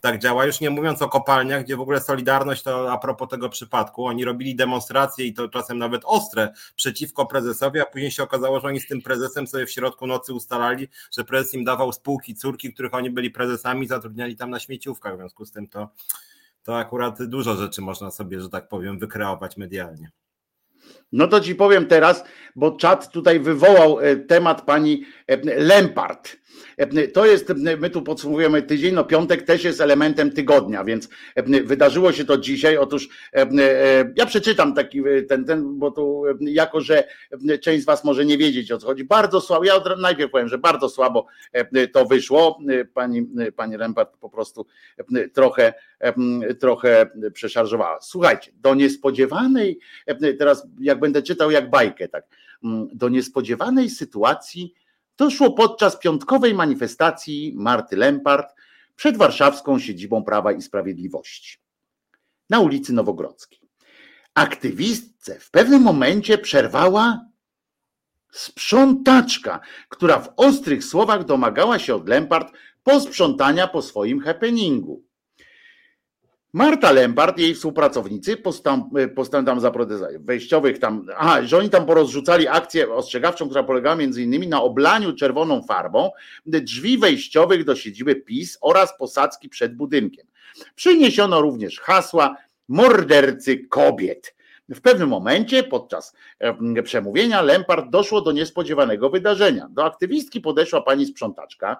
tak 0.01 0.19
działa. 0.19 0.45
Już 0.45 0.61
nie 0.61 0.69
mówiąc 0.69 1.01
o 1.01 1.09
kopalniach, 1.09 1.63
gdzie 1.63 1.75
w 1.75 1.81
ogóle 1.81 2.01
Solidarność 2.01 2.63
to 2.63 2.91
a 2.91 2.97
propos 2.97 3.29
tego 3.29 3.49
przypadku, 3.49 4.05
oni 4.05 4.25
robili 4.25 4.55
demonstracje 4.55 5.25
i 5.25 5.33
to 5.33 5.49
czasem 5.49 5.77
nawet 5.77 6.01
ostre 6.05 6.53
przeciwko 6.75 7.25
prezesowi, 7.25 7.79
a 7.79 7.85
później 7.85 8.11
się 8.11 8.23
okazało, 8.23 8.59
że 8.59 8.67
oni 8.67 8.79
z 8.79 8.87
tym 8.87 9.01
prezesem 9.01 9.47
sobie 9.47 9.65
w 9.65 9.71
środku 9.71 10.07
nocy 10.07 10.33
ustalali, 10.33 10.87
że 11.11 11.23
prezes 11.23 11.53
im 11.53 11.63
dawał 11.63 11.93
spółki 11.93 12.35
córki, 12.35 12.73
których 12.73 12.93
oni 12.93 13.09
byli 13.09 13.31
prezesami, 13.31 13.87
zatrudniali 13.87 14.35
tam 14.35 14.49
na 14.49 14.59
śmieciówkach. 14.59 15.13
W 15.13 15.17
związku 15.17 15.45
z 15.45 15.51
tym 15.51 15.67
to, 15.67 15.89
to 16.63 16.77
akurat 16.77 17.23
dużo 17.23 17.55
rzeczy 17.55 17.81
można 17.81 18.11
sobie, 18.11 18.41
że 18.41 18.49
tak 18.49 18.67
powiem, 18.67 18.99
wykreować 18.99 19.57
medialnie. 19.57 20.11
No 21.11 21.27
to 21.27 21.39
ci 21.39 21.55
powiem 21.55 21.85
teraz, 21.85 22.23
bo 22.55 22.71
czat 22.71 23.11
tutaj 23.11 23.39
wywołał 23.39 23.99
e, 23.99 24.15
temat 24.15 24.61
pani 24.61 25.03
e, 25.27 25.37
Lempart. 25.59 26.37
E, 26.77 27.07
to 27.07 27.25
jest, 27.25 27.53
my 27.79 27.89
tu 27.89 28.01
podsumowujemy 28.01 28.61
tydzień, 28.61 28.95
no 28.95 29.03
piątek 29.03 29.41
też 29.41 29.63
jest 29.63 29.81
elementem 29.81 30.31
tygodnia, 30.31 30.83
więc 30.83 31.09
wydarzyło 31.63 32.11
się 32.11 32.25
to 32.25 32.37
dzisiaj. 32.37 32.77
Otóż 32.77 33.09
ja 34.15 34.25
przeczytam 34.25 34.73
taki 34.73 35.03
ten, 35.29 35.45
ten, 35.45 35.79
bo 35.79 35.91
tu 35.91 36.23
jako, 36.39 36.81
że 36.81 37.03
część 37.61 37.83
z 37.83 37.85
was 37.85 38.03
może 38.03 38.25
nie 38.25 38.37
wiedzieć 38.37 38.71
o 38.71 38.77
co 38.77 38.87
chodzi. 38.87 39.03
Bardzo 39.03 39.41
słabo, 39.41 39.63
ja 39.63 39.81
najpierw 39.97 40.31
powiem, 40.31 40.47
że 40.47 40.57
bardzo 40.57 40.89
słabo 40.89 41.27
to 41.93 42.05
wyszło. 42.05 42.59
Pani, 42.93 43.27
pani 43.55 43.77
Lempart 43.77 44.17
po 44.17 44.29
prostu 44.29 44.65
trochę, 45.33 45.73
trochę 46.59 47.09
przeszarżowała. 47.33 48.01
Słuchajcie, 48.01 48.51
do 48.55 48.75
niespodziewanej, 48.75 49.79
teraz 50.39 50.67
jak 50.79 50.96
jak 50.97 51.01
będę 51.01 51.21
czytał 51.23 51.51
jak 51.51 51.69
bajkę, 51.69 52.07
tak. 52.07 52.25
Mm, 52.63 52.87
do 52.93 53.09
niespodziewanej 53.09 53.89
sytuacji 53.89 54.73
doszło 55.17 55.51
podczas 55.51 55.99
piątkowej 55.99 56.53
manifestacji 56.53 57.53
Marty 57.55 57.95
Lempart 57.95 58.55
przed 58.95 59.17
warszawską 59.17 59.79
siedzibą 59.79 60.23
Prawa 60.23 60.51
i 60.51 60.61
Sprawiedliwości 60.61 61.57
na 62.49 62.59
ulicy 62.59 62.93
Nowogrodzkiej. 62.93 63.59
Aktywistce 64.33 65.39
w 65.39 65.51
pewnym 65.51 65.81
momencie 65.81 66.37
przerwała 66.37 67.25
sprzątaczka, 68.31 69.59
która 69.89 70.19
w 70.19 70.33
ostrych 70.37 70.83
słowach 70.83 71.25
domagała 71.25 71.79
się 71.79 71.95
od 71.95 72.09
Lempart 72.09 72.53
posprzątania 72.83 73.67
po 73.67 73.81
swoim 73.81 74.19
happeningu. 74.19 75.06
Marta 76.57 76.91
Lempart 76.91 77.37
jej 77.37 77.55
współpracownicy 77.55 78.37
postanowią 79.15 79.45
tam 79.45 79.59
za 79.59 79.71
wejściowych 80.19 80.79
tam, 80.79 81.07
aha, 81.17 81.43
że 81.43 81.57
oni 81.57 81.69
tam 81.69 81.85
porozrzucali 81.85 82.47
akcję 82.47 82.93
ostrzegawczą, 82.93 83.45
która 83.45 83.63
polegała 83.63 83.95
między 83.95 84.23
innymi 84.23 84.47
na 84.47 84.61
oblaniu 84.61 85.13
czerwoną 85.13 85.63
farbą 85.63 86.11
drzwi 86.45 86.97
wejściowych 86.97 87.63
do 87.63 87.75
siedziby 87.75 88.15
PiS 88.15 88.57
oraz 88.61 88.97
posadzki 88.97 89.49
przed 89.49 89.75
budynkiem. 89.75 90.27
Przyniesiono 90.75 91.41
również 91.41 91.79
hasła 91.79 92.35
mordercy 92.67 93.57
kobiet. 93.57 94.35
W 94.69 94.81
pewnym 94.81 95.09
momencie 95.09 95.63
podczas 95.63 96.13
przemówienia 96.83 97.41
Lempart 97.41 97.89
doszło 97.89 98.21
do 98.21 98.31
niespodziewanego 98.31 99.09
wydarzenia. 99.09 99.67
Do 99.69 99.85
aktywistki 99.85 100.41
podeszła 100.41 100.81
pani 100.81 101.05
sprzątaczka, 101.05 101.77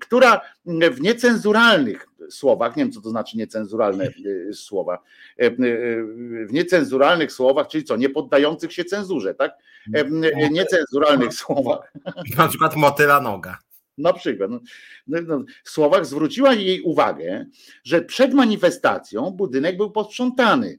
która 0.00 0.40
w 0.66 1.00
niecenzuralnych 1.00 2.08
słowach, 2.30 2.76
nie 2.76 2.84
wiem 2.84 2.92
co 2.92 3.00
to 3.00 3.10
znaczy 3.10 3.36
niecenzuralne 3.36 4.08
słowa, 4.52 4.98
w 6.48 6.52
niecenzuralnych 6.52 7.32
słowach, 7.32 7.68
czyli 7.68 7.84
co, 7.84 7.96
nie 7.96 8.08
poddających 8.08 8.72
się 8.72 8.84
cenzurze, 8.84 9.34
tak? 9.34 9.52
Niecenzuralnych 10.50 11.34
słowach. 11.34 11.92
Na 12.38 12.48
przykład 12.48 12.76
motyla 12.76 13.20
noga 13.20 13.58
na 13.98 14.12
przykład, 14.12 14.50
no, 14.50 14.60
no, 15.06 15.18
no, 15.26 15.44
w 15.64 15.70
słowach 15.70 16.06
zwróciła 16.06 16.54
jej 16.54 16.80
uwagę, 16.80 17.46
że 17.84 18.02
przed 18.02 18.34
manifestacją 18.34 19.30
budynek 19.30 19.76
był 19.76 19.90
posprzątany. 19.90 20.78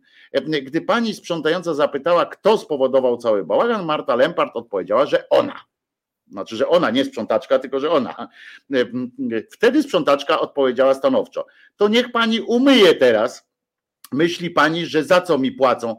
Gdy 0.63 0.81
pani 0.81 1.13
sprzątająca 1.13 1.73
zapytała, 1.73 2.25
kto 2.25 2.57
spowodował 2.57 3.17
cały 3.17 3.45
bałagan, 3.45 3.85
Marta 3.85 4.15
Lempart 4.15 4.51
odpowiedziała, 4.55 5.05
że 5.05 5.29
ona. 5.29 5.61
Znaczy, 6.31 6.55
że 6.55 6.67
ona, 6.67 6.89
nie 6.89 7.05
sprzątaczka, 7.05 7.59
tylko 7.59 7.79
że 7.79 7.91
ona. 7.91 8.27
Wtedy 9.51 9.83
sprzątaczka 9.83 10.39
odpowiedziała 10.39 10.93
stanowczo: 10.93 11.45
To 11.75 11.87
niech 11.87 12.11
pani 12.11 12.41
umyje 12.41 12.95
teraz. 12.95 13.47
Myśli 14.11 14.49
pani, 14.49 14.85
że 14.85 15.03
za 15.03 15.21
co 15.21 15.37
mi 15.37 15.51
płacą? 15.51 15.95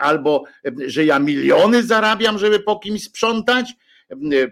Albo 0.00 0.44
że 0.86 1.04
ja 1.04 1.18
miliony 1.18 1.82
zarabiam, 1.82 2.38
żeby 2.38 2.60
po 2.60 2.78
kimś 2.78 3.04
sprzątać? 3.04 3.74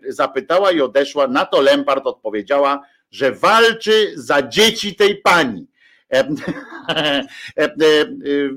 Zapytała 0.09 0.73
i 0.73 0.81
odeszła. 0.81 1.27
Na 1.27 1.47
to 1.47 1.61
Lempart 1.61 2.07
odpowiedziała, 2.07 2.83
że 3.11 3.33
walczy 3.33 4.13
za 4.17 4.49
dzieci 4.49 4.95
tej 4.95 5.17
pani. 5.17 5.67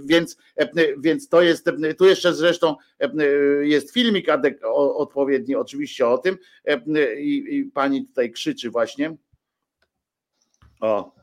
Więc, 0.06 0.38
więc 0.98 1.30
to 1.30 1.42
jest, 1.42 1.70
tu 1.98 2.06
jeszcze 2.06 2.34
zresztą 2.34 2.76
jest 3.62 3.94
filmik 3.94 4.28
odpowiedni 4.74 5.56
oczywiście 5.56 6.08
o 6.08 6.18
tym 6.18 6.38
i, 7.18 7.46
i 7.50 7.64
pani 7.66 8.08
tutaj 8.08 8.32
krzyczy 8.32 8.70
właśnie 8.70 9.16
o, 10.84 11.16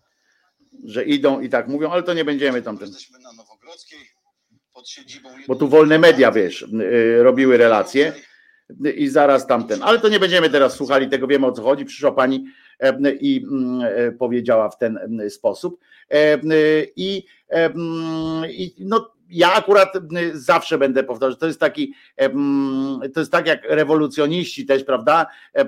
że 0.84 1.04
idą 1.04 1.40
i 1.40 1.48
tak 1.48 1.68
mówią, 1.68 1.90
ale 1.90 2.02
to 2.02 2.14
nie 2.14 2.24
będziemy 2.24 2.62
tam 2.62 2.78
ten. 2.78 2.90
Bo 5.48 5.54
tu 5.54 5.68
wolne 5.68 5.98
media, 5.98 6.32
wiesz, 6.32 6.66
robiły 7.18 7.56
relacje 7.56 8.12
i 8.96 9.08
zaraz 9.08 9.46
tamten. 9.46 9.82
Ale 9.82 9.98
to 9.98 10.08
nie 10.08 10.20
będziemy 10.20 10.50
teraz 10.50 10.74
słuchali 10.74 11.08
tego, 11.08 11.26
wiemy 11.26 11.46
o 11.46 11.52
co 11.52 11.62
chodzi. 11.62 11.84
Przyszła 11.84 12.12
pani 12.12 12.44
i 13.20 13.46
mm, 13.50 13.80
e, 13.94 14.12
powiedziała 14.12 14.68
w 14.68 14.78
ten 14.78 15.20
sposób. 15.28 15.80
I, 16.96 17.26
i 18.48 18.74
no, 18.78 19.10
ja 19.30 19.52
akurat 19.52 19.92
zawsze 20.32 20.78
będę 20.78 21.04
powtarzał, 21.04 21.36
to 21.36 21.46
jest 21.46 21.60
taki, 21.60 21.94
to 23.14 23.20
jest 23.20 23.32
tak 23.32 23.46
jak 23.46 23.64
rewolucjoniści 23.64 24.66
też, 24.66 24.84
prawda, 24.84 25.26
e, 25.54 25.66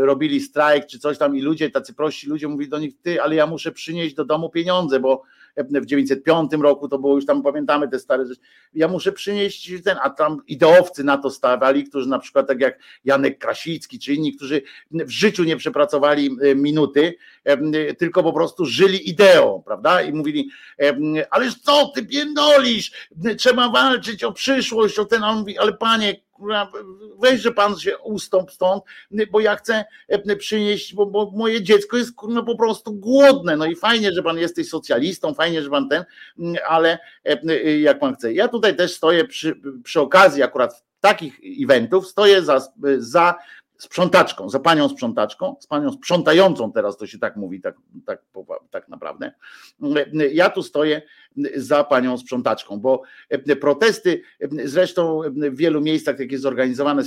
robili 0.00 0.40
strajk 0.40 0.86
czy 0.86 0.98
coś 0.98 1.18
tam 1.18 1.36
i 1.36 1.40
ludzie, 1.40 1.70
tacy 1.70 1.94
prości 1.94 2.28
ludzie 2.28 2.48
mówili 2.48 2.70
do 2.70 2.78
nich, 2.78 2.94
ty, 3.02 3.22
ale 3.22 3.34
ja 3.34 3.46
muszę 3.46 3.72
przynieść 3.72 4.14
do 4.14 4.24
domu 4.24 4.50
pieniądze, 4.50 5.00
bo 5.00 5.22
w 5.56 5.86
905 5.86 6.52
roku 6.52 6.88
to 6.88 6.98
było 6.98 7.14
już 7.14 7.26
tam, 7.26 7.42
pamiętamy 7.42 7.88
te 7.88 7.98
stare 7.98 8.26
rzeczy. 8.26 8.40
Ja 8.74 8.88
muszę 8.88 9.12
przynieść 9.12 9.72
ten, 9.84 9.96
a 10.02 10.10
tam 10.10 10.42
ideowcy 10.46 11.04
na 11.04 11.18
to 11.18 11.30
stawali, 11.30 11.84
którzy 11.84 12.08
na 12.08 12.18
przykład 12.18 12.48
tak 12.48 12.60
jak 12.60 12.78
Janek 13.04 13.38
Krasicki 13.38 13.98
czy 13.98 14.14
inni, 14.14 14.36
którzy 14.36 14.62
w 14.90 15.10
życiu 15.10 15.44
nie 15.44 15.56
przepracowali 15.56 16.30
e, 16.42 16.54
minuty, 16.54 17.14
tylko 17.98 18.22
po 18.22 18.32
prostu 18.32 18.64
żyli 18.64 19.10
ideą, 19.10 19.62
prawda? 19.66 20.02
I 20.02 20.12
mówili, 20.12 20.50
ależ 21.30 21.54
co 21.54 21.92
ty 21.94 22.06
pierdolisz, 22.06 23.08
trzeba 23.38 23.68
walczyć 23.68 24.24
o 24.24 24.32
przyszłość, 24.32 24.98
o 24.98 25.04
ten, 25.04 25.24
a 25.24 25.30
on 25.30 25.38
mówi, 25.38 25.58
ale 25.58 25.72
panie, 25.72 26.16
weź, 27.18 27.40
że 27.40 27.52
pan 27.52 27.78
się 27.78 27.98
ustąp 27.98 28.52
stąd, 28.52 28.84
bo 29.30 29.40
ja 29.40 29.56
chcę 29.56 29.84
e, 30.08 30.36
przynieść, 30.36 30.94
bo, 30.94 31.06
bo 31.06 31.30
moje 31.30 31.62
dziecko 31.62 31.96
jest 31.96 32.12
no, 32.28 32.42
po 32.42 32.56
prostu 32.56 32.92
głodne. 32.92 33.56
No 33.56 33.66
i 33.66 33.76
fajnie, 33.76 34.12
że 34.12 34.22
pan 34.22 34.38
jesteś 34.38 34.68
socjalistą, 34.68 35.34
fajnie, 35.34 35.62
że 35.62 35.70
pan 35.70 35.88
ten, 35.88 36.04
ale 36.68 36.98
e, 37.24 37.78
jak 37.78 37.98
pan 37.98 38.14
chce. 38.14 38.32
Ja 38.32 38.48
tutaj 38.48 38.76
też 38.76 38.94
stoję 38.94 39.24
przy, 39.24 39.60
przy 39.84 40.00
okazji 40.00 40.42
akurat 40.42 40.84
takich 41.00 41.40
eventów, 41.62 42.08
stoję 42.08 42.42
za, 42.42 42.72
za 42.98 43.34
sprzątaczką, 43.78 44.50
za 44.50 44.60
panią 44.60 44.88
sprzątaczką, 44.88 45.56
z 45.60 45.66
panią 45.66 45.92
sprzątającą, 45.92 46.72
teraz 46.72 46.96
to 46.96 47.06
się 47.06 47.18
tak 47.18 47.36
mówi, 47.36 47.60
tak, 47.60 47.74
tak, 48.06 48.22
tak 48.70 48.88
naprawdę. 48.88 49.32
Ja 50.32 50.50
tu 50.50 50.62
stoję 50.62 51.02
za 51.54 51.84
panią 51.84 52.18
sprzątaczką, 52.18 52.80
bo 52.80 53.02
protesty, 53.60 54.22
zresztą 54.64 55.20
w 55.30 55.56
wielu 55.56 55.80
miejscach, 55.80 56.16
takie 56.18 56.38
zorganizowane 56.38 57.02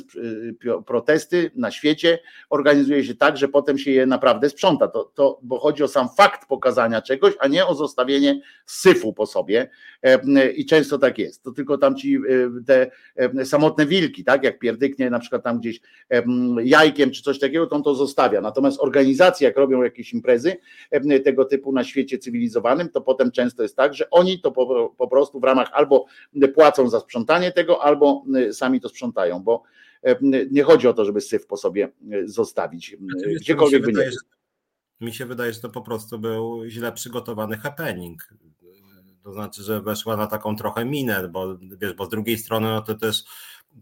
protesty 0.86 1.52
na 1.56 1.72
świecie, 1.72 2.20
organizuje 2.50 3.04
się 3.04 3.16
tak, 3.16 3.38
że 3.38 3.48
potem 3.48 3.78
się 3.78 3.92
je 3.92 4.06
naprawdę 4.06 4.50
sprząta, 4.50 4.88
to, 4.88 5.12
to, 5.16 5.40
bo 5.44 5.60
chodzi 5.60 5.84
o 5.84 5.88
sam 5.88 6.08
fakt 6.18 6.48
pokazania 6.48 7.02
czegoś, 7.02 7.34
a 7.40 7.48
nie 7.48 7.66
o 7.66 7.76
zostawienie 7.76 8.42
syfu 8.66 9.14
po 9.14 9.26
sobie 9.26 9.70
i 10.56 10.66
często 10.66 11.00
tak 11.00 11.20
jest. 11.20 11.44
To 11.44 11.52
tylko 11.52 11.78
tam 11.78 11.96
ci 11.96 12.20
te 12.68 12.92
samotne 13.46 13.86
wilki, 13.86 14.24
tak, 14.24 14.44
jak 14.44 14.60
pierdyknie 14.60 15.10
na 15.10 15.20
przykład 15.20 15.44
tam 15.44 15.60
gdzieś 15.60 15.80
jajkiem 16.64 17.12
czy 17.12 17.24
coś 17.24 17.40
takiego, 17.40 17.68
to 17.68 17.76
on 17.76 17.84
to 17.84 17.96
zostawia. 17.96 18.42
Natomiast 18.42 18.80
organizacje, 18.80 19.48
jak 19.48 19.58
robią 19.58 19.84
jakieś 19.84 20.14
imprezy 20.14 20.56
tego 21.26 21.46
typu 21.46 21.72
na 21.72 21.84
świecie 21.84 22.18
cywilizowanym, 22.18 22.90
to 22.90 23.02
potem 23.02 23.32
często 23.32 23.64
jest 23.64 23.76
tak, 23.76 23.94
że 23.94 24.10
oni 24.16 24.42
to 24.42 24.52
po, 24.52 24.90
po 24.98 25.08
prostu 25.08 25.40
w 25.40 25.44
ramach 25.44 25.70
albo 25.74 26.06
płacą 26.56 26.90
za 26.90 27.00
sprzątanie 27.00 27.52
tego, 27.52 27.84
albo 27.84 28.24
sami 28.52 28.82
to 28.82 28.90
sprzątają, 28.90 29.40
bo 29.40 29.64
nie 30.52 30.64
chodzi 30.64 30.88
o 30.88 30.94
to, 30.94 31.06
żeby 31.06 31.22
syf 31.22 31.48
po 31.48 31.58
sobie 31.58 31.92
zostawić, 32.26 32.98
znaczy, 33.00 33.36
gdziekolwiek 33.36 33.86
by 33.86 33.94
nie. 33.94 34.12
Mi 35.02 35.14
się 35.14 35.26
wydaje, 35.26 35.54
że 35.54 35.60
to 35.60 35.70
po 35.70 35.82
prostu 35.82 36.20
był 36.20 36.66
źle 36.68 36.92
przygotowany 36.92 37.58
happening. 37.58 38.30
To 39.24 39.34
znaczy, 39.34 39.64
że 39.64 39.82
weszła 39.82 40.18
na 40.18 40.28
taką 40.28 40.56
trochę 40.56 40.86
minę, 40.86 41.28
bo 41.28 41.58
wiesz, 41.82 41.94
bo 41.94 42.06
z 42.06 42.10
drugiej 42.10 42.38
strony 42.38 42.68
no 42.68 42.82
to 42.82 42.96
też 42.96 43.24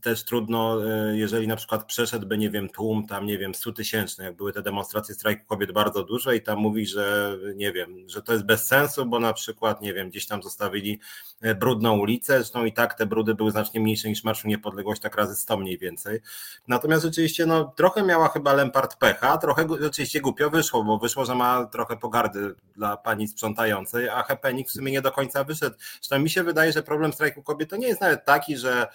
też 0.01 0.23
trudno, 0.23 0.89
e, 0.89 1.17
jeżeli 1.17 1.47
na 1.47 1.55
przykład 1.55 1.85
przeszedłby, 1.85 2.37
nie 2.37 2.49
wiem, 2.49 2.69
tłum 2.69 3.07
tam, 3.07 3.25
nie 3.25 3.37
wiem, 3.37 3.55
100 3.55 3.71
tysięczny, 3.71 4.25
jak 4.25 4.35
były 4.35 4.53
te 4.53 4.61
demonstracje 4.61 5.15
strajku 5.15 5.45
kobiet 5.45 5.71
bardzo 5.71 6.03
duże 6.03 6.35
i 6.35 6.41
tam 6.41 6.59
mówi, 6.59 6.85
że 6.85 7.37
nie 7.55 7.71
wiem, 7.71 8.09
że 8.09 8.21
to 8.21 8.33
jest 8.33 8.45
bez 8.45 8.67
sensu, 8.67 9.05
bo 9.05 9.19
na 9.19 9.33
przykład, 9.33 9.81
nie 9.81 9.93
wiem, 9.93 10.09
gdzieś 10.09 10.27
tam 10.27 10.43
zostawili 10.43 10.99
e, 11.41 11.55
brudną 11.55 11.97
ulicę, 11.97 12.37
zresztą 12.37 12.65
i 12.65 12.73
tak 12.73 12.93
te 12.93 13.05
brudy 13.05 13.35
były 13.35 13.51
znacznie 13.51 13.79
mniejsze 13.79 14.09
niż 14.09 14.23
Marszu 14.23 14.47
Niepodległość, 14.47 15.01
tak 15.01 15.15
razy 15.15 15.35
100 15.35 15.57
mniej 15.57 15.77
więcej. 15.77 16.19
Natomiast 16.67 17.03
rzeczywiście, 17.03 17.45
no 17.45 17.73
trochę 17.75 18.03
miała 18.03 18.29
chyba 18.29 18.53
Lempart 18.53 18.95
pecha, 18.95 19.37
trochę 19.37 19.67
rzeczywiście 19.79 20.21
głupio 20.21 20.49
wyszło, 20.49 20.83
bo 20.83 20.97
wyszło, 20.97 21.25
że 21.25 21.35
ma 21.35 21.65
trochę 21.65 21.97
pogardy 21.97 22.55
dla 22.75 22.97
pani 22.97 23.27
sprzątającej, 23.27 24.09
a 24.09 24.23
Hepenik 24.23 24.69
w 24.69 24.71
sumie 24.71 24.91
nie 24.91 25.01
do 25.01 25.11
końca 25.11 25.43
wyszedł. 25.43 25.75
Zresztą 25.93 26.19
mi 26.19 26.29
się 26.29 26.43
wydaje, 26.43 26.71
że 26.71 26.83
problem 26.83 27.13
strajku 27.13 27.43
kobiet 27.43 27.69
to 27.69 27.75
nie 27.75 27.87
jest 27.87 28.01
nawet 28.01 28.25
taki, 28.25 28.57
że 28.57 28.87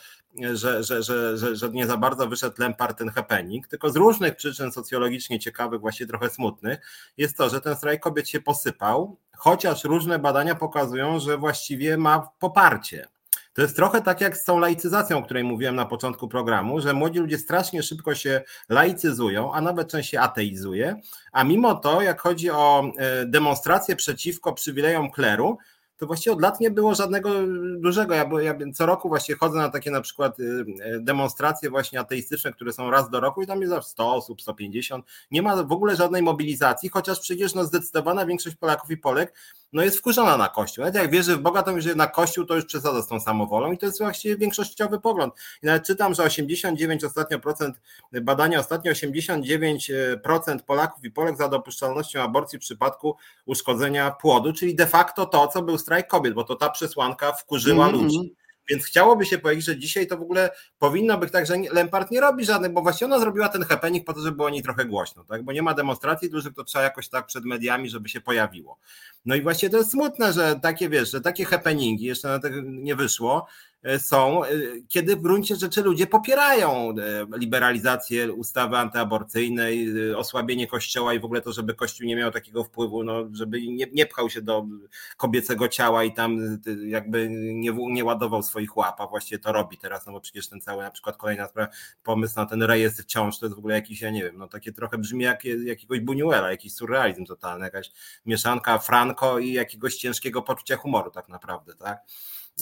że, 0.53 0.85
że, 0.85 1.03
że, 1.03 1.37
że, 1.37 1.57
że 1.57 1.69
nie 1.69 1.87
za 1.87 1.97
bardzo 1.97 2.29
wyszedł 2.29 2.55
Lempart 2.59 2.99
ten 2.99 3.09
happening, 3.09 3.69
tylko 3.69 3.91
z 3.91 3.97
różnych 3.97 4.37
przyczyn 4.37 4.73
socjologicznie 4.73 5.39
ciekawych, 5.39 5.81
właśnie 5.81 6.07
trochę 6.07 6.31
smutnych, 6.31 6.79
jest 7.17 7.37
to, 7.37 7.49
że 7.49 7.61
ten 7.61 7.77
strajk 7.77 8.03
kobiet 8.03 8.29
się 8.29 8.41
posypał, 8.41 9.17
chociaż 9.37 9.85
różne 9.85 10.19
badania 10.19 10.55
pokazują, 10.55 11.21
że 11.21 11.39
właściwie 11.39 11.97
ma 11.97 12.31
poparcie. 12.39 13.09
To 13.59 13.63
jest 13.63 13.77
trochę 13.77 14.03
tak 14.03 14.21
jak 14.21 14.37
z 14.37 14.45
tą 14.45 14.59
laicyzacją, 14.59 15.19
o 15.19 15.23
której 15.23 15.45
mówiłem 15.45 15.77
na 15.77 15.85
początku 15.85 16.29
programu, 16.29 16.81
że 16.81 16.93
młodzi 16.93 17.19
ludzie 17.19 17.39
strasznie 17.39 17.83
szybko 17.83 18.15
się 18.15 18.43
laicyzują, 18.69 19.55
a 19.55 19.61
nawet 19.61 19.91
część 19.91 20.11
się 20.11 20.21
ateizuje, 20.21 21.01
a 21.33 21.45
mimo 21.45 21.75
to, 21.75 22.03
jak 22.03 22.21
chodzi 22.21 22.51
o 22.51 22.93
e, 22.99 23.27
demonstracje 23.27 23.97
przeciwko 23.97 24.53
przywilejom 24.53 25.11
kleru, 25.11 25.59
to 25.99 26.07
właściwie 26.07 26.33
od 26.33 26.43
lat 26.43 26.61
nie 26.61 26.71
było 26.71 26.95
żadnego 26.95 27.31
dużego. 27.79 28.15
Ja, 28.15 28.31
ja 28.41 28.55
co 28.75 28.87
roku 28.87 29.09
właśnie 29.09 29.35
chodzę 29.35 29.59
na 29.59 29.69
takie 29.69 29.91
na 29.91 30.01
przykład 30.01 30.41
y, 30.41 30.43
y, 30.43 31.01
demonstracje 31.01 31.71
właśnie 31.71 32.01
ateistyczne, 32.01 32.53
które 32.53 32.73
są 32.73 32.91
raz 32.91 33.11
do 33.11 33.21
roku 33.21 33.43
i 33.43 33.47
tam 33.47 33.61
jest 33.61 33.89
100 33.89 34.15
osób, 34.15 34.43
150. 34.43 35.07
Nie 35.31 35.43
ma 35.43 35.63
w 35.63 35.73
ogóle 35.73 35.97
żadnej 35.97 36.23
mobilizacji, 36.23 36.89
chociaż 36.89 37.21
przecież 37.21 37.55
no 37.55 37.65
zdecydowana 37.65 38.27
większość 38.27 38.57
Polaków 38.57 38.91
i 38.91 38.97
Polek 38.97 39.35
no 39.73 39.83
jest 39.83 39.99
wkurzona 39.99 40.37
na 40.37 40.49
Kościół. 40.49 40.85
Nawet 40.85 41.03
jak 41.03 41.11
wierzy 41.11 41.37
w 41.37 41.41
Boga, 41.41 41.63
to 41.63 41.81
że 41.81 41.95
na 41.95 42.07
Kościół 42.07 42.45
to 42.45 42.55
już 42.55 42.65
przesadza 42.65 43.03
z 43.03 43.07
tą 43.07 43.21
samowolą 43.21 43.73
i 43.73 43.79
to 43.79 43.87
jest 43.87 43.99
właściwie 43.99 44.37
większościowy 44.37 45.01
pogląd. 45.01 45.35
I 45.63 45.67
nawet 45.67 45.87
czytam, 45.87 46.15
że 46.15 46.23
89 46.23 47.05
ostatnio 47.05 47.39
procent, 47.39 47.81
badania 48.13 48.61
ostatnio 48.61 48.93
89% 48.93 50.59
Polaków 50.67 51.05
i 51.05 51.11
Polek 51.11 51.37
za 51.37 51.49
dopuszczalnością 51.49 52.23
aborcji 52.23 52.59
w 52.59 52.63
przypadku 52.63 53.17
uszkodzenia 53.47 54.11
płodu, 54.11 54.53
czyli 54.53 54.75
de 54.75 54.87
facto 54.87 55.27
to, 55.27 55.49
co 55.49 55.63
był 55.63 55.79
strajk 55.89 56.09
kobiet, 56.09 56.35
bo 56.35 56.45
to 56.45 56.57
ta 56.57 56.71
przesłanka 56.71 57.33
wkurzyła 57.33 57.89
mm 57.89 58.01
-hmm. 58.01 58.03
ludzi. 58.03 58.35
Więc 58.69 58.85
chciałoby 58.85 59.27
się 59.27 59.39
powiedzieć, 59.39 59.65
że 59.65 59.79
dzisiaj 59.79 60.07
to 60.07 60.17
w 60.17 60.23
ogóle 60.23 60.51
powinno 60.79 61.19
być 61.19 61.33
tak, 61.33 61.47
że 61.47 61.57
Lempart 61.73 62.11
nie 62.11 62.21
robi 62.21 62.45
żadnych, 62.45 62.73
bo 62.73 62.83
właśnie 62.83 63.07
ona 63.07 63.19
zrobiła 63.19 63.49
ten 63.49 63.63
happening 63.63 64.05
po 64.05 64.13
to, 64.13 64.21
żeby 64.21 64.37
było 64.37 64.51
niej 64.51 64.63
trochę 64.63 64.85
głośno, 64.85 65.25
tak? 65.25 65.43
Bo 65.43 65.53
nie 65.53 65.63
ma 65.63 65.75
demonstracji 65.75 66.31
dużych, 66.31 66.55
to 66.55 66.65
trzeba 66.65 66.85
jakoś 66.85 67.09
tak 67.09 67.27
przed 67.27 67.45
mediami, 67.45 67.91
żeby 67.91 68.09
się 68.09 68.21
pojawiło. 68.21 68.79
No 69.25 69.35
i 69.35 69.43
właśnie 69.43 69.71
to 69.71 69.77
jest 69.77 69.91
smutne, 69.91 70.33
że 70.33 70.61
takie 70.63 70.89
wiesz, 70.89 71.11
że 71.11 71.21
takie 71.21 71.45
happeningi 71.45 72.05
jeszcze 72.05 72.29
na 72.29 72.39
tego 72.39 72.57
nie 72.65 72.97
wyszło, 72.97 73.47
są, 73.99 74.45
e, 74.45 74.49
kiedy 74.89 75.17
w 75.17 75.21
gruncie 75.21 75.57
rzeczy 75.57 75.83
ludzie 75.83 76.07
popierają 76.07 76.91
e, 76.91 76.95
liberalizację 77.39 78.33
ustawy 78.33 78.77
antyaborcyjnej, 78.77 79.89
osłabienie 80.15 80.67
kościoła 80.67 81.15
i 81.15 81.21
w 81.21 81.25
ogóle 81.25 81.41
to, 81.41 81.53
żeby 81.53 81.75
kościół 81.75 82.07
nie 82.07 82.17
miał 82.17 82.31
takiego 82.31 82.65
wpływu, 82.65 83.05
no, 83.05 83.29
żeby 83.33 83.63
nie, 83.63 83.87
nie 83.93 84.07
pchał 84.07 84.31
się 84.31 84.43
do 84.43 84.67
kobiecego 85.17 85.69
ciała 85.69 86.05
i 86.05 86.13
tam 86.13 86.59
jakby 86.87 87.29
nie, 87.31 87.73
nie 87.73 88.05
ładował 88.05 88.43
swoich 88.43 88.77
łap, 88.77 89.01
a 89.01 89.07
właściwie 89.07 89.39
to 89.39 89.53
robi 89.53 89.79
teraz, 89.79 90.07
no 90.07 90.13
bo 90.13 90.21
przecież 90.21 90.49
ten 90.49 90.61
cały 90.61 90.83
na 90.83 90.91
przykład 90.91 91.17
kolejna 91.17 91.49
sprawa, 91.49 91.73
pomysł 92.03 92.37
na 92.37 92.47
ten 92.47 92.63
rejestr 92.63 93.05
ciąż, 93.05 93.39
to 93.39 93.47
jest 93.47 93.57
w 93.57 93.59
ogóle 93.59 93.75
jakiś, 93.75 94.01
ja 94.01 94.11
nie 94.11 94.23
wiem, 94.23 94.39
no 94.39 94.49
takie 94.49 94.73
trochę 94.73 94.99
brzmi 94.99 95.25
jak 95.25 95.45
jakiegoś 95.45 96.01
Buñuela, 96.01 96.49
jakiś 96.49 96.75
surrealizm 96.75 97.27
totalny, 97.27 97.65
jakaś 97.65 97.91
mieszanka 98.27 98.79
Franco 98.79 99.39
i 99.39 99.53
jakiegoś 99.53 99.97
ciężkiego 99.97 100.43
poczucia 100.43 100.77
humoru 100.77 101.11
tak 101.11 101.29
naprawdę, 101.29 101.75
tak? 101.75 101.99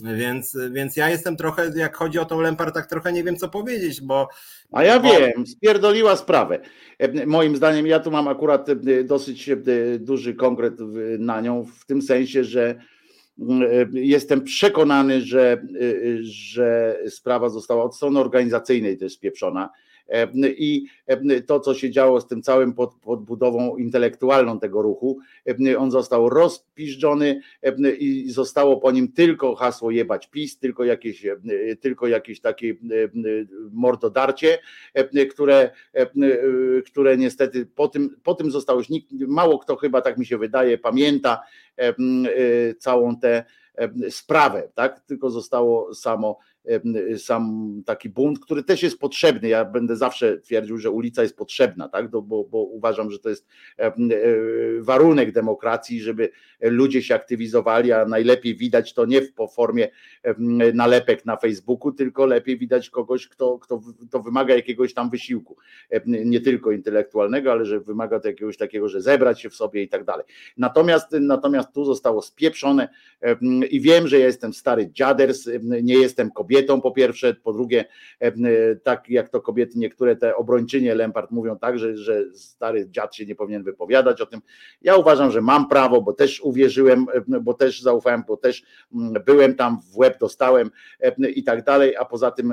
Więc, 0.03 0.57
więc 0.71 0.97
ja 0.97 1.11
jestem 1.11 1.37
trochę, 1.37 1.73
jak 1.77 1.97
chodzi 1.97 2.19
o 2.19 2.25
tą 2.25 2.41
Lempart, 2.41 2.75
tak 2.75 2.87
trochę 2.87 3.13
nie 3.13 3.25
wiem, 3.25 3.37
co 3.37 3.49
powiedzieć, 3.49 4.01
bo. 4.01 4.29
A 4.73 4.85
ja 4.85 5.01
wiem, 5.01 5.47
spierdoliła 5.47 6.17
sprawę. 6.17 6.59
E, 6.99 7.27
moim 7.27 7.57
zdaniem, 7.57 7.87
ja 7.87 8.01
tu 8.01 8.11
mam 8.11 8.29
akurat 8.29 8.69
e, 8.69 9.05
dosyć 9.05 9.49
e, 9.49 9.57
duży 9.99 10.35
konkret 10.35 10.75
na 11.19 11.41
nią, 11.41 11.65
w 11.81 11.87
tym 11.87 12.03
sensie, 12.03 12.45
że 12.45 12.75
jestem 13.93 14.45
przekonany, 14.45 15.21
że, 15.21 15.63
że 16.21 16.99
sprawa 17.09 17.49
została 17.49 17.85
od 17.85 17.97
strony 17.97 18.21
organizacyjnej 18.21 18.99
też 18.99 19.13
spieprzona 19.13 19.71
i 20.45 20.87
to, 21.47 21.61
co 21.61 21.75
się 21.75 21.91
działo 21.91 22.21
z 22.21 22.27
tym 22.27 22.43
całym 22.43 22.73
pod, 22.73 22.95
podbudową 22.95 23.77
intelektualną 23.77 24.61
tego 24.61 24.83
ruchu, 24.83 25.19
on 25.79 25.91
został 25.91 26.29
rozpiżdżony 26.29 27.41
i 27.99 28.31
zostało 28.31 28.77
po 28.77 28.91
nim 28.91 29.13
tylko 29.13 29.55
hasło 29.55 29.91
jebać 29.91 30.27
PiS, 30.27 30.59
tylko 30.59 30.85
jakieś, 30.85 31.27
tylko 31.81 32.07
jakieś 32.07 32.41
takie 32.41 32.75
mordodarcie, 33.73 34.59
które, 35.31 35.71
które 36.87 37.17
niestety 37.17 37.67
po 37.67 37.89
tym, 37.89 38.17
po 38.23 38.35
tym 38.35 38.51
zostało 38.51 38.83
mało 39.29 39.59
kto 39.59 39.77
chyba, 39.77 40.01
tak 40.01 40.19
mi 40.19 40.27
się 40.27 40.39
wydaje, 40.39 40.79
pamięta 40.79 41.43
całą 42.79 43.17
tę 43.17 43.45
sprawę, 44.11 44.69
tak? 44.75 45.01
Tylko 45.01 45.31
zostało 45.31 45.95
samo 45.95 46.39
sam 47.19 47.73
taki 47.87 48.09
bunt, 48.09 48.39
który 48.41 48.63
też 48.63 48.83
jest 48.83 48.99
potrzebny. 48.99 49.49
Ja 49.49 49.65
będę 49.65 49.97
zawsze 49.97 50.39
twierdził, 50.39 50.79
że 50.79 50.91
ulica 50.91 51.23
jest 51.23 51.37
potrzebna, 51.37 51.89
tak? 51.89 52.11
bo, 52.11 52.23
bo 52.23 52.63
uważam, 52.63 53.11
że 53.11 53.19
to 53.19 53.29
jest 53.29 53.47
e, 53.79 53.93
warunek 54.81 55.33
demokracji, 55.33 56.01
żeby 56.01 56.31
ludzie 56.61 57.03
się 57.03 57.15
aktywizowali, 57.15 57.93
a 57.93 58.05
najlepiej 58.05 58.57
widać 58.57 58.95
to 58.95 59.07
nie 59.07 59.23
w 59.23 59.33
formie 59.55 59.89
nalepek 60.75 61.25
na 61.25 61.37
Facebooku, 61.37 61.93
tylko 61.93 62.27
lepiej 62.27 62.59
widać 62.59 62.91
kogoś, 62.91 63.29
kto, 63.29 63.59
kto 63.59 63.81
to 64.11 64.23
wymaga 64.23 64.55
jakiegoś 64.55 64.95
tam 64.95 65.11
wysiłku, 65.11 65.57
nie 66.07 66.41
tylko 66.41 66.73
intelektualnego, 66.73 67.53
ale 67.53 67.65
że 67.65 67.81
wymaga 67.81 68.21
to 68.21 68.29
jakiegoś 68.29 68.57
takiego, 68.57 68.89
że 68.89 69.03
zebrać 69.03 69.41
się 69.41 69.51
w 69.51 69.55
sobie 69.55 69.83
i 69.83 69.89
tak 69.89 70.05
dalej. 70.05 70.27
Natomiast, 70.57 71.07
natomiast 71.21 71.73
tu 71.73 71.85
zostało 71.85 72.23
spieprzone 72.23 72.89
i 73.71 73.81
wiem, 73.81 74.09
że 74.09 74.19
ja 74.19 74.27
jestem 74.27 74.53
stary 74.53 74.91
dziaders, 74.93 75.49
nie 75.63 75.95
jestem 75.95 76.31
kobietą, 76.31 76.56
kobietą 76.57 76.81
po 76.81 76.91
pierwsze, 76.91 77.35
po 77.35 77.53
drugie 77.53 77.85
e, 78.21 78.33
tak 78.77 79.09
jak 79.11 79.29
to 79.29 79.41
kobiety, 79.41 79.79
niektóre 79.79 80.17
te 80.17 80.37
obrończynie 80.37 80.95
Lempart 80.95 81.31
mówią 81.31 81.59
tak, 81.59 81.79
że, 81.79 81.97
że 81.97 82.25
stary 82.35 82.89
dziad 82.91 83.17
się 83.17 83.27
nie 83.27 83.35
powinien 83.35 83.63
wypowiadać 83.63 84.21
o 84.21 84.27
tym. 84.27 84.41
Ja 84.83 84.97
uważam, 84.97 85.31
że 85.31 85.41
mam 85.41 85.69
prawo, 85.69 86.03
bo 86.03 86.13
też 86.13 86.41
uwierzyłem, 86.41 87.07
e, 87.33 87.41
bo 87.41 87.55
też 87.55 87.83
zaufałem, 87.83 88.23
bo 88.29 88.37
też 88.37 88.63
byłem 89.27 89.55
tam, 89.55 89.79
w 89.93 89.99
łeb 89.99 90.19
dostałem 90.21 90.71
e, 91.01 91.31
i 91.31 91.45
tak 91.45 91.65
dalej, 91.65 91.97
a 91.97 92.05
poza 92.05 92.31
tym 92.31 92.53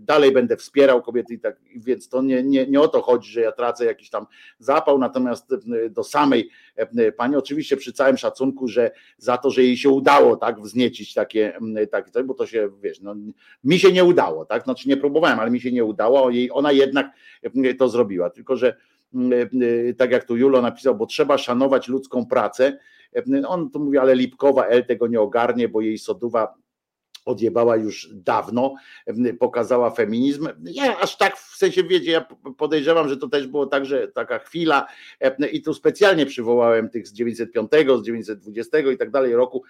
dalej 0.00 0.32
będę 0.32 0.56
wspierał 0.56 1.02
kobiety 1.02 1.34
i 1.34 1.38
tak, 1.38 1.56
więc 1.76 2.08
to 2.08 2.22
nie, 2.22 2.42
nie, 2.42 2.66
nie 2.66 2.80
o 2.80 2.88
to 2.88 3.02
chodzi, 3.02 3.32
że 3.32 3.40
ja 3.40 3.52
tracę 3.52 3.84
jakiś 3.84 4.10
tam 4.10 4.26
zapał, 4.58 4.98
natomiast 4.98 5.50
do 5.90 6.04
samej 6.04 6.50
pani, 7.16 7.36
oczywiście 7.36 7.76
przy 7.76 7.92
całym 7.92 8.16
szacunku, 8.16 8.68
że 8.68 8.90
za 9.18 9.38
to, 9.38 9.50
że 9.50 9.62
jej 9.62 9.76
się 9.76 9.88
udało 9.88 10.36
tak 10.36 10.60
wzniecić 10.60 11.14
takie, 11.14 11.58
takie 11.90 12.10
bo 12.24 12.34
to 12.34 12.46
się 12.46 12.70
wiesz, 12.82 12.93
wiesz, 12.94 13.00
no, 13.00 13.14
mi 13.64 13.78
się 13.78 13.92
nie 13.92 14.04
udało, 14.04 14.44
tak, 14.44 14.64
znaczy 14.64 14.88
nie 14.88 14.96
próbowałem, 14.96 15.40
ale 15.40 15.50
mi 15.50 15.60
się 15.60 15.72
nie 15.72 15.84
udało, 15.84 16.30
ona 16.52 16.72
jednak 16.72 17.10
to 17.78 17.88
zrobiła, 17.88 18.30
tylko 18.30 18.56
że 18.56 18.76
tak 19.96 20.10
jak 20.10 20.24
tu 20.24 20.36
Julo 20.36 20.62
napisał, 20.62 20.94
bo 20.94 21.06
trzeba 21.06 21.38
szanować 21.38 21.88
ludzką 21.88 22.26
pracę, 22.26 22.78
on 23.46 23.70
tu 23.70 23.80
mówi, 23.80 23.98
ale 23.98 24.14
Lipkowa 24.14 24.66
L 24.66 24.86
tego 24.86 25.06
nie 25.06 25.20
ogarnie, 25.20 25.68
bo 25.68 25.80
jej 25.80 25.98
soduwa 25.98 26.54
odjebała 27.24 27.76
już 27.76 28.08
dawno, 28.12 28.74
pokazała 29.38 29.90
feminizm. 29.90 30.48
Ja 30.62 30.98
aż 30.98 31.16
tak 31.16 31.36
w 31.36 31.56
sensie 31.56 31.84
wiecie, 31.84 32.10
ja 32.10 32.26
podejrzewam, 32.58 33.08
że 33.08 33.16
to 33.16 33.28
też 33.28 33.46
było 33.46 33.66
tak, 33.66 33.86
że 33.86 34.08
taka 34.08 34.38
chwila 34.38 34.86
i 35.52 35.62
tu 35.62 35.74
specjalnie 35.74 36.26
przywołałem 36.26 36.88
tych 36.88 37.08
z 37.08 37.12
905, 37.12 37.70
z 37.72 38.02
920 38.06 38.78
i 38.78 38.96
tak 38.96 39.10
dalej 39.10 39.34
roku, 39.34 39.62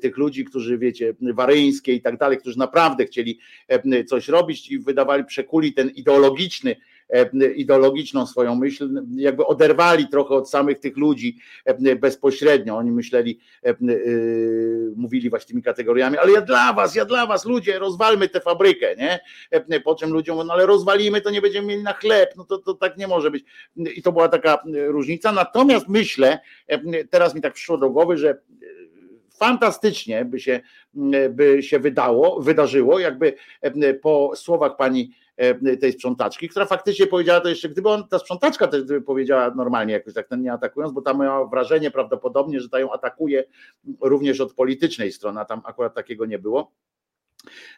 tych 0.00 0.16
ludzi, 0.16 0.44
którzy 0.44 0.78
wiecie, 0.78 1.14
waryńskie 1.34 1.92
i 1.92 2.02
tak 2.02 2.18
dalej, 2.18 2.38
którzy 2.38 2.58
naprawdę 2.58 3.04
chcieli 3.04 3.38
coś 4.06 4.28
robić 4.28 4.70
i 4.70 4.78
wydawali, 4.78 5.24
przekuli 5.24 5.72
ten 5.72 5.90
ideologiczny 5.90 6.76
ideologiczną 7.56 8.26
swoją 8.26 8.54
myśl, 8.54 9.02
jakby 9.16 9.46
oderwali 9.46 10.08
trochę 10.08 10.34
od 10.34 10.50
samych 10.50 10.78
tych 10.78 10.96
ludzi 10.96 11.38
e, 11.64 11.96
bezpośrednio. 11.96 12.76
Oni 12.76 12.92
myśleli, 12.92 13.38
e, 13.64 13.74
mówili 14.96 15.30
właśnie 15.30 15.48
tymi 15.48 15.62
kategoriami, 15.62 16.18
ale 16.18 16.32
ja 16.32 16.40
dla 16.40 16.72
was, 16.72 16.94
ja 16.94 17.04
dla 17.04 17.26
was, 17.26 17.44
ludzie, 17.44 17.78
rozwalmy 17.78 18.28
tę 18.28 18.40
fabrykę, 18.40 18.96
nie? 18.96 19.20
Po 19.80 19.94
czym 19.94 20.12
ludziom 20.12 20.46
no 20.46 20.52
ale 20.52 20.66
rozwalimy, 20.66 21.20
to 21.20 21.30
nie 21.30 21.42
będziemy 21.42 21.66
mieli 21.68 21.82
na 21.82 21.92
chleb, 21.92 22.34
no 22.36 22.44
to, 22.44 22.58
to 22.58 22.74
tak 22.74 22.96
nie 22.96 23.06
może 23.06 23.30
być. 23.30 23.44
I 23.76 24.02
to 24.02 24.12
była 24.12 24.28
taka 24.28 24.62
różnica. 24.86 25.32
Natomiast 25.32 25.88
myślę, 25.88 26.38
teraz 27.10 27.34
mi 27.34 27.40
tak 27.40 27.52
przyszło 27.52 27.78
do 27.78 27.90
głowy, 27.90 28.16
że 28.16 28.38
fantastycznie 29.38 30.24
by 30.24 30.40
się, 30.40 30.60
by 31.30 31.62
się 31.62 31.78
wydało, 31.78 32.40
wydarzyło, 32.40 32.98
jakby 32.98 33.34
po 34.02 34.32
słowach 34.36 34.76
pani 34.76 35.12
E, 35.21 35.21
tej 35.80 35.92
sprzątaczki, 35.92 36.48
która 36.48 36.66
faktycznie 36.66 37.06
powiedziała 37.06 37.40
to 37.40 37.48
jeszcze, 37.48 37.68
gdyby 37.68 37.88
on, 37.88 38.08
ta 38.08 38.18
sprzątaczka 38.18 38.66
też 38.66 38.82
powiedziała 39.06 39.50
normalnie 39.54 39.92
jakoś 39.92 40.14
tak 40.14 40.26
nie 40.38 40.52
atakując, 40.52 40.92
bo 40.92 41.02
tam 41.02 41.20
miała 41.20 41.46
wrażenie 41.46 41.90
prawdopodobnie, 41.90 42.60
że 42.60 42.68
ta 42.68 42.78
ją 42.78 42.92
atakuje 42.92 43.44
również 44.00 44.40
od 44.40 44.54
politycznej 44.54 45.12
strony, 45.12 45.40
a 45.40 45.44
tam 45.44 45.62
akurat 45.64 45.94
takiego 45.94 46.26
nie 46.26 46.38
było, 46.38 46.72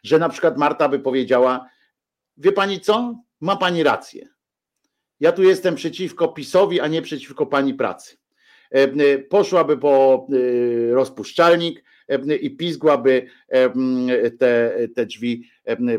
że 0.02 0.18
na 0.18 0.28
przykład 0.28 0.59
Marta 0.59 0.89
by 0.89 0.98
powiedziała, 0.98 1.68
wie 2.36 2.52
pani 2.52 2.81
co, 2.81 3.14
ma 3.40 3.56
pani 3.56 3.82
rację, 3.82 4.28
ja 5.20 5.32
tu 5.32 5.43
jestem 5.43 5.74
przeciwko 5.74 6.28
PiSowi, 6.28 6.81
a 6.81 6.89
nie 6.89 7.02
przeciwko 7.02 7.47
pani 7.47 7.74
pracy. 7.74 8.16
E, 8.74 8.82
e, 8.82 9.18
poszłaby 9.18 9.78
po 9.78 10.26
rozpuszczalnik, 10.90 11.85
i 12.40 12.51
pizgłaby 12.51 13.26
te, 14.39 14.78
te 14.94 15.06
drzwi, 15.06 15.48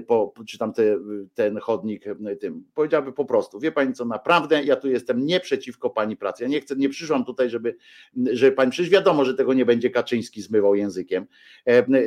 po, 0.07 0.33
czy 0.47 0.57
tam 0.57 0.73
te, 0.73 0.97
ten 1.33 1.59
chodnik 1.59 2.05
tym. 2.39 2.63
Powiedziałaby 2.73 3.13
po 3.13 3.25
prostu, 3.25 3.59
wie 3.59 3.71
pani 3.71 3.93
co, 3.93 4.05
naprawdę 4.05 4.63
ja 4.63 4.75
tu 4.75 4.89
jestem 4.89 5.25
nie 5.25 5.39
przeciwko 5.39 5.89
pani 5.89 6.17
pracy. 6.17 6.43
Ja 6.43 6.49
nie 6.49 6.61
chcę, 6.61 6.75
nie 6.75 6.89
przyszłam 6.89 7.25
tutaj, 7.25 7.49
żeby, 7.49 7.75
żeby 8.31 8.51
pani, 8.51 8.71
przecież 8.71 8.91
wiadomo, 8.91 9.25
że 9.25 9.33
tego 9.33 9.53
nie 9.53 9.65
będzie 9.65 9.89
Kaczyński 9.89 10.41
zmywał 10.41 10.75
językiem. 10.75 11.25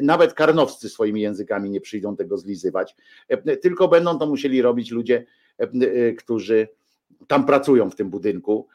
Nawet 0.03 0.35
karnowscy 0.35 0.89
swoimi 0.89 1.21
językami 1.21 1.71
nie 1.71 1.81
przyjdą 1.81 2.17
tego 2.17 2.39
zlizywać, 2.39 2.97
tylko 3.63 3.89
będą 3.89 4.19
to 4.19 4.27
musieli 4.27 4.63
robić 4.63 4.91
ludzie, 4.91 5.25
którzy 6.19 6.69
tam 7.27 7.47
pracują 7.47 7.91
w 7.91 7.97
tym 7.97 8.11
budynku, 8.11 8.69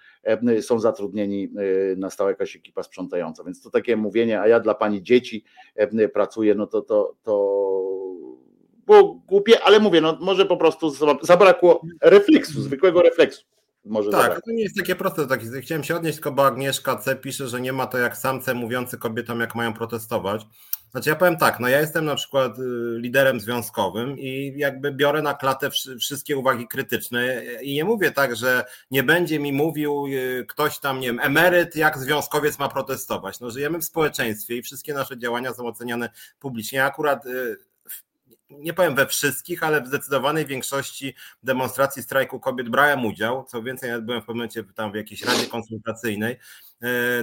są 0.61 0.79
zatrudnieni 0.79 1.49
na 1.97 2.09
stałe 2.09 2.31
jakaś 2.31 2.55
ekipa 2.55 2.83
sprzątająca. 2.83 3.43
Więc 3.43 3.61
to 3.61 3.69
takie 3.69 3.97
mówienie, 3.97 4.41
a 4.41 4.47
ja 4.47 4.59
dla 4.59 4.75
pani 4.75 5.03
dzieci 5.03 5.43
pracuję, 6.13 6.55
no 6.55 6.67
to 6.67 6.81
to, 6.81 7.15
to 7.23 7.33
było 8.85 9.13
głupie, 9.27 9.63
ale 9.63 9.79
mówię, 9.79 10.01
no 10.01 10.17
może 10.21 10.45
po 10.45 10.57
prostu 10.57 10.89
zabrakło 11.21 11.81
refleksu, 12.01 12.61
zwykłego 12.61 13.01
refleksu. 13.01 13.45
Może 13.85 14.11
tak, 14.11 14.41
to 14.45 14.51
nie 14.51 14.63
jest 14.63 14.77
takie 14.77 14.95
proste. 14.95 15.27
Tak, 15.27 15.41
chciałem 15.61 15.83
się 15.83 15.95
odnieść, 15.95 16.15
tylko 16.15 16.31
bo 16.31 16.45
Agnieszka 16.45 16.95
C. 16.95 17.15
pisze, 17.15 17.47
że 17.47 17.61
nie 17.61 17.73
ma 17.73 17.87
to 17.87 17.97
jak 17.97 18.17
samce 18.17 18.53
mówiący 18.53 18.97
kobietom, 18.97 19.39
jak 19.39 19.55
mają 19.55 19.73
protestować. 19.73 20.45
Znaczy 20.93 21.09
ja 21.09 21.15
powiem 21.15 21.37
tak, 21.37 21.59
no 21.59 21.67
ja 21.67 21.79
jestem 21.79 22.05
na 22.05 22.15
przykład 22.15 22.59
y, 22.59 22.61
liderem 22.97 23.39
związkowym 23.39 24.19
i 24.19 24.53
jakby 24.57 24.91
biorę 24.91 25.21
na 25.21 25.33
klatę 25.33 25.69
wszystkie 25.99 26.37
uwagi 26.37 26.67
krytyczne 26.67 27.43
i 27.61 27.73
nie 27.73 27.85
mówię 27.85 28.11
tak, 28.11 28.35
że 28.35 28.65
nie 28.91 29.03
będzie 29.03 29.39
mi 29.39 29.53
mówił 29.53 30.05
y, 30.07 30.45
ktoś 30.49 30.79
tam, 30.79 30.99
nie 30.99 31.07
wiem, 31.07 31.19
emeryt, 31.19 31.75
jak 31.75 31.97
związkowiec 31.97 32.59
ma 32.59 32.69
protestować. 32.69 33.39
No 33.39 33.51
żyjemy 33.51 33.79
w 33.79 33.85
społeczeństwie 33.85 34.57
i 34.57 34.61
wszystkie 34.61 34.93
nasze 34.93 35.17
działania 35.17 35.53
są 35.53 35.67
oceniane 35.67 36.09
publicznie. 36.39 36.77
Ja 36.77 36.85
akurat 36.85 37.25
y, 37.25 37.57
nie 38.49 38.73
powiem 38.73 38.95
we 38.95 39.07
wszystkich, 39.07 39.63
ale 39.63 39.81
w 39.81 39.87
zdecydowanej 39.87 40.45
większości 40.45 41.15
demonstracji 41.43 42.03
strajku 42.03 42.39
kobiet 42.39 42.69
brałem 42.69 43.05
udział. 43.05 43.43
Co 43.43 43.63
więcej, 43.63 43.89
ja 43.89 44.01
byłem 44.01 44.21
w 44.21 44.27
momencie 44.27 44.63
tam 44.63 44.91
w 44.91 44.95
jakiejś 44.95 45.21
radzie 45.21 45.47
konsultacyjnej 45.47 46.37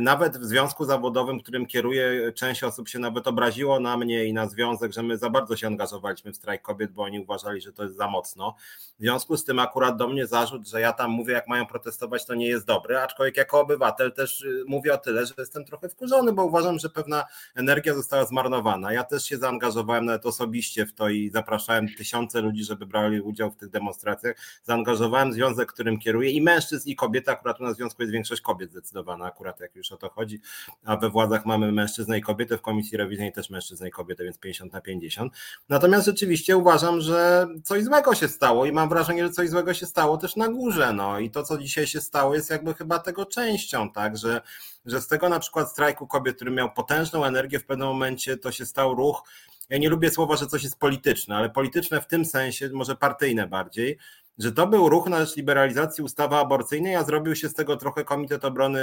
nawet 0.01 0.39
w 0.39 0.45
związku 0.45 0.85
zawodowym, 0.85 1.41
którym 1.41 1.67
kieruję, 1.67 2.33
część 2.33 2.65
osób 2.65 2.89
się 2.89 2.99
nawet 2.99 3.27
obraziło 3.27 3.81
na 3.81 3.97
mnie 3.97 4.25
i 4.25 4.33
na 4.33 4.49
związek, 4.49 4.93
że 4.93 5.03
my 5.03 5.19
za 5.19 5.31
bardzo 5.31 5.57
się 5.57 5.67
angażowaliśmy 5.67 6.33
w 6.33 6.37
strajk 6.37 6.63
kobiet, 6.63 6.93
bo 6.93 7.03
oni 7.03 7.21
uważali, 7.21 7.61
że 7.61 7.73
to 7.73 7.83
jest 7.83 7.97
za 7.97 8.09
mocno. 8.09 8.55
W 8.99 9.03
związku 9.03 9.37
z 9.37 9.45
tym 9.45 9.59
akurat 9.59 9.97
do 9.97 10.09
mnie 10.09 10.27
zarzut, 10.27 10.69
że 10.69 10.81
ja 10.81 10.93
tam 10.93 11.11
mówię, 11.11 11.33
jak 11.35 11.49
mają 11.49 11.67
protestować, 11.67 12.27
to 12.27 12.35
nie 12.35 12.47
jest 12.47 12.67
dobre, 12.67 13.03
aczkolwiek 13.03 13.37
jako 13.37 13.61
obywatel 13.61 14.13
też 14.13 14.43
y, 14.43 14.65
mówię 14.67 14.95
o 14.95 14.99
tyle, 14.99 15.27
że 15.27 15.35
jestem 15.39 15.65
trochę 15.65 15.89
wkurzony, 15.89 16.33
bo 16.33 16.45
uważam, 16.45 16.79
że 16.79 16.89
pewna 16.89 17.25
energia 17.55 17.95
została 17.95 18.25
zmarnowana. 18.25 18.93
Ja 18.93 19.05
też 19.05 19.25
się 19.25 19.39
zaangażowałem 19.39 20.05
nawet 20.05 20.27
osobiście 20.27 20.87
w 20.87 20.93
to 20.93 21.09
i 21.09 21.31
zapraszałem 21.31 21.87
tysiące 21.99 22.41
ludzi, 22.41 22.65
żeby 22.65 22.87
brali 22.87 23.21
udział 23.21 23.51
w 23.51 23.57
tych 23.57 23.71
demonstracjach. 23.71 24.37
Zaangażowałem 24.63 25.33
związek, 25.33 25.73
którym 25.73 25.99
kieruję 25.99 26.31
i 26.31 26.43
mężczyzn 26.43 26.89
i 26.89 26.97
kobiet, 26.97 27.29
akurat 27.29 27.61
u 27.61 27.65
nas 27.65 27.77
związku 27.77 28.03
jest 28.03 28.13
większość 28.13 28.41
kobiet 28.41 28.71
zdecydowana 28.71 29.25
akurat 29.25 29.50
akurat 29.51 29.61
jak 29.61 29.77
już 29.77 29.93
o 29.93 29.97
to 29.97 30.11
chodzi, 30.11 30.41
a 30.85 30.97
we 30.97 31.11
władzach 31.11 31.47
mamy 31.47 31.73
mężczyznę 31.73 32.19
i 32.19 32.23
kobietę, 32.23 32.59
w 32.59 32.63
komisji 32.63 32.99
rewizyjnej 32.99 33.33
też 33.33 33.51
mężczyznę 33.51 33.89
i 33.89 33.91
kobietę, 33.91 34.25
więc 34.25 34.39
50 34.39 34.73
na 34.73 34.81
50. 34.81 35.33
Natomiast 35.69 36.07
rzeczywiście 36.07 36.57
uważam, 36.57 37.01
że 37.01 37.47
coś 37.65 37.85
złego 37.85 38.15
się 38.15 38.29
stało 38.29 38.67
i 38.67 38.73
mam 38.73 38.89
wrażenie, 38.89 39.27
że 39.27 39.33
coś 39.33 39.49
złego 39.49 39.75
się 39.75 39.87
stało 39.87 40.17
też 40.17 40.37
na 40.37 40.49
górze, 40.49 40.93
no. 40.93 41.19
I 41.19 41.31
to, 41.31 41.43
co 41.43 41.59
dzisiaj 41.59 41.87
się 41.87 42.01
stało, 42.01 42.35
jest 42.35 42.51
jakby 42.51 42.75
chyba 42.75 42.99
tego 42.99 43.27
częścią, 43.27 43.93
tak, 43.93 44.17
że, 44.17 44.41
że 44.87 45.01
z 45.01 45.07
tego 45.07 45.29
na 45.29 45.39
przykład 45.39 45.71
strajku 45.71 46.07
kobiet, 46.07 46.37
który 46.37 46.51
miał 46.51 46.73
potężną 46.73 47.25
energię, 47.25 47.59
w 47.59 47.67
pewnym 47.67 47.89
momencie 47.89 48.37
to 48.37 48.53
się 48.53 48.67
stał 48.67 48.95
ruch, 48.95 49.23
ja 49.71 49.79
nie 49.79 49.89
lubię 49.89 50.11
słowa, 50.11 50.37
że 50.37 50.47
coś 50.47 50.63
jest 50.63 50.79
polityczne, 50.79 51.37
ale 51.37 51.51
polityczne 51.51 52.01
w 52.01 52.07
tym 52.07 52.25
sensie, 52.25 52.71
może 52.73 52.97
partyjne 52.97 53.47
bardziej, 53.47 53.99
że 54.41 54.53
to 54.53 54.67
był 54.67 54.89
ruch 54.89 55.09
na 55.09 55.25
rzecz 55.25 55.37
liberalizacji 55.37 56.05
ustawy 56.05 56.37
aborcyjnej, 56.37 56.97
a 56.97 57.05
zrobił 57.05 57.37
się 57.37 57.49
z 57.49 57.55
tego 57.55 57.77
trochę 57.77 58.05
Komitet 58.05 58.45
Obrony 58.45 58.81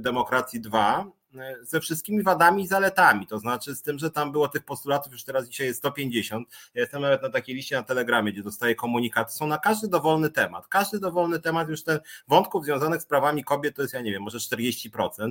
Demokracji 0.00 0.60
2 0.60 1.06
ze 1.62 1.80
wszystkimi 1.80 2.22
wadami 2.22 2.62
i 2.62 2.66
zaletami, 2.66 3.26
to 3.26 3.38
znaczy 3.38 3.74
z 3.74 3.82
tym, 3.82 3.98
że 3.98 4.10
tam 4.10 4.32
było 4.32 4.48
tych 4.48 4.64
postulatów, 4.64 5.12
już 5.12 5.24
teraz 5.24 5.48
dzisiaj 5.48 5.66
jest 5.66 5.78
150, 5.78 6.48
ja 6.74 6.80
jestem 6.80 7.02
nawet 7.02 7.22
na 7.22 7.30
takiej 7.30 7.54
liście 7.54 7.76
na 7.76 7.82
Telegramie, 7.82 8.32
gdzie 8.32 8.42
dostaję 8.42 8.74
komunikaty, 8.74 9.32
są 9.32 9.46
na 9.46 9.58
każdy 9.58 9.88
dowolny 9.88 10.30
temat, 10.30 10.66
każdy 10.66 11.00
dowolny 11.00 11.40
temat, 11.40 11.68
już 11.68 11.84
ten 11.84 11.98
wątków 12.28 12.64
związanych 12.64 13.02
z 13.02 13.06
prawami 13.06 13.44
kobiet 13.44 13.76
to 13.76 13.82
jest, 13.82 13.94
ja 13.94 14.00
nie 14.00 14.10
wiem, 14.12 14.22
może 14.22 14.38
40%, 14.38 15.30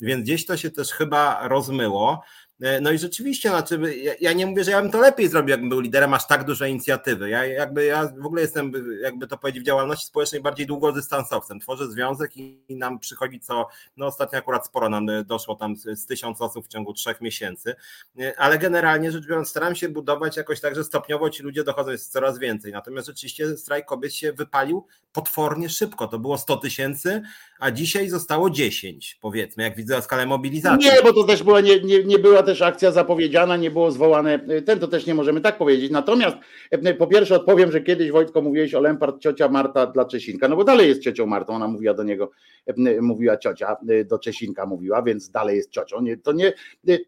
więc 0.00 0.22
gdzieś 0.22 0.46
to 0.46 0.56
się 0.56 0.70
też 0.70 0.92
chyba 0.92 1.48
rozmyło, 1.48 2.22
E, 2.43 2.43
no 2.80 2.92
i 2.92 2.98
rzeczywiście, 2.98 3.48
znaczy, 3.48 3.80
ja, 4.20 4.32
nie 4.32 4.46
mówię, 4.46 4.64
że 4.64 4.70
ja 4.70 4.82
bym 4.82 4.90
to 4.90 4.98
lepiej 4.98 5.28
zrobił, 5.28 5.50
jakbym 5.50 5.68
był 5.68 5.80
liderem 5.80 6.14
aż 6.14 6.26
tak 6.26 6.44
dużej 6.44 6.70
inicjatywy. 6.70 7.28
Ja 7.28 7.46
jakby 7.46 7.84
ja 7.84 8.08
w 8.18 8.26
ogóle 8.26 8.42
jestem, 8.42 8.72
jakby 9.02 9.26
to 9.26 9.38
powiedzieć, 9.38 9.62
w 9.62 9.66
działalności 9.66 10.06
społecznej 10.06 10.42
bardziej 10.42 10.66
długodystansowcem. 10.66 11.60
Tworzę 11.60 11.90
związek 11.90 12.36
i, 12.36 12.64
i 12.68 12.76
nam 12.76 12.98
przychodzi 12.98 13.40
co, 13.40 13.68
no 13.96 14.06
ostatnio 14.06 14.38
akurat 14.38 14.66
sporo 14.66 14.88
nam 14.88 15.06
doszło 15.26 15.56
tam 15.56 15.76
z, 15.76 15.98
z 16.00 16.06
tysiąc 16.06 16.40
osób 16.40 16.64
w 16.64 16.68
ciągu 16.68 16.92
trzech 16.92 17.20
miesięcy, 17.20 17.74
e, 18.20 18.40
ale 18.40 18.58
generalnie 18.58 19.12
rzecz 19.12 19.26
biorąc 19.26 19.48
staram 19.48 19.74
się 19.74 19.88
budować 19.88 20.36
jakoś 20.36 20.60
tak, 20.60 20.74
że 20.74 20.84
stopniowo 20.84 21.30
ci 21.30 21.42
ludzie 21.42 21.64
dochodzą, 21.64 21.90
jest 21.90 22.12
coraz 22.12 22.38
więcej. 22.38 22.72
Natomiast 22.72 23.06
rzeczywiście 23.06 23.56
strajk 23.56 23.86
kobiet 23.86 24.14
się 24.14 24.32
wypalił 24.32 24.86
potwornie 25.12 25.68
szybko. 25.68 26.08
To 26.08 26.18
było 26.18 26.38
100 26.38 26.56
tysięcy, 26.56 27.22
a 27.58 27.70
dzisiaj 27.70 28.08
zostało 28.08 28.50
10, 28.50 29.18
powiedzmy, 29.20 29.62
jak 29.62 29.76
widzę 29.76 30.02
skalę 30.02 30.26
mobilizacji. 30.26 30.90
Nie, 30.90 31.02
bo 31.02 31.12
to 31.12 31.24
też 31.24 31.42
była, 31.42 31.60
nie, 31.60 31.80
nie, 31.80 32.04
nie 32.04 32.18
była 32.18 32.42
też 32.44 32.62
akcja 32.62 32.92
zapowiedziana, 32.92 33.56
nie 33.56 33.70
było 33.70 33.90
zwołane, 33.90 34.38
ten 34.66 34.78
to 34.78 34.88
też 34.88 35.06
nie 35.06 35.14
możemy 35.14 35.40
tak 35.40 35.58
powiedzieć. 35.58 35.90
Natomiast 35.90 36.36
e, 36.70 36.94
po 36.94 37.06
pierwsze 37.06 37.36
odpowiem, 37.36 37.72
że 37.72 37.80
kiedyś 37.80 38.10
Wojtko 38.10 38.42
mówiłeś 38.42 38.74
o 38.74 38.80
Lempart, 38.80 39.20
ciocia 39.20 39.48
Marta 39.48 39.86
dla 39.86 40.04
Czesinka, 40.04 40.48
no 40.48 40.56
bo 40.56 40.64
dalej 40.64 40.88
jest 40.88 41.02
ciocią 41.02 41.26
Martą, 41.26 41.54
ona 41.54 41.68
mówiła 41.68 41.94
do 41.94 42.02
niego, 42.02 42.30
e, 42.66 43.00
mówiła 43.00 43.36
ciocia, 43.36 43.76
do 44.04 44.18
Czesinka 44.18 44.66
mówiła, 44.66 45.02
więc 45.02 45.30
dalej 45.30 45.56
jest 45.56 45.70
ciocią. 45.70 46.00
Nie, 46.00 46.16
to, 46.16 46.32
nie, 46.32 46.52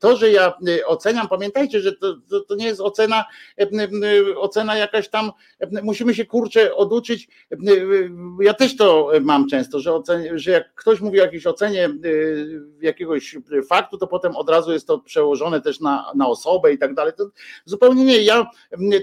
to, 0.00 0.16
że 0.16 0.30
ja 0.30 0.52
oceniam, 0.86 1.28
pamiętajcie, 1.28 1.80
że 1.80 1.92
to, 1.92 2.16
to, 2.30 2.40
to 2.40 2.54
nie 2.54 2.66
jest 2.66 2.80
ocena, 2.80 3.24
ocena 4.36 4.76
jakaś 4.76 5.08
tam, 5.08 5.30
musimy 5.82 6.14
się 6.14 6.24
kurczę 6.24 6.74
oduczyć, 6.74 7.28
ja 8.40 8.54
też 8.54 8.76
to 8.76 9.10
mam 9.20 9.48
często, 9.48 9.80
że, 9.80 9.94
ocen, 9.94 10.38
że 10.38 10.50
jak 10.50 10.74
ktoś 10.74 11.00
mówi 11.00 11.20
o 11.20 11.24
jakiejś 11.24 11.46
ocenie 11.46 11.88
jakiegoś 12.80 13.36
faktu, 13.68 13.98
to 13.98 14.06
potem 14.06 14.36
od 14.36 14.50
razu 14.50 14.72
jest 14.72 14.86
to 14.86 14.98
przełożone 14.98 15.25
przełożone 15.26 15.60
też 15.60 15.80
na, 15.80 16.12
na 16.14 16.28
osobę 16.28 16.72
i 16.72 16.78
tak 16.78 16.94
dalej. 16.94 17.12
To 17.16 17.30
zupełnie 17.64 18.04
nie. 18.04 18.22
Ja, 18.22 18.50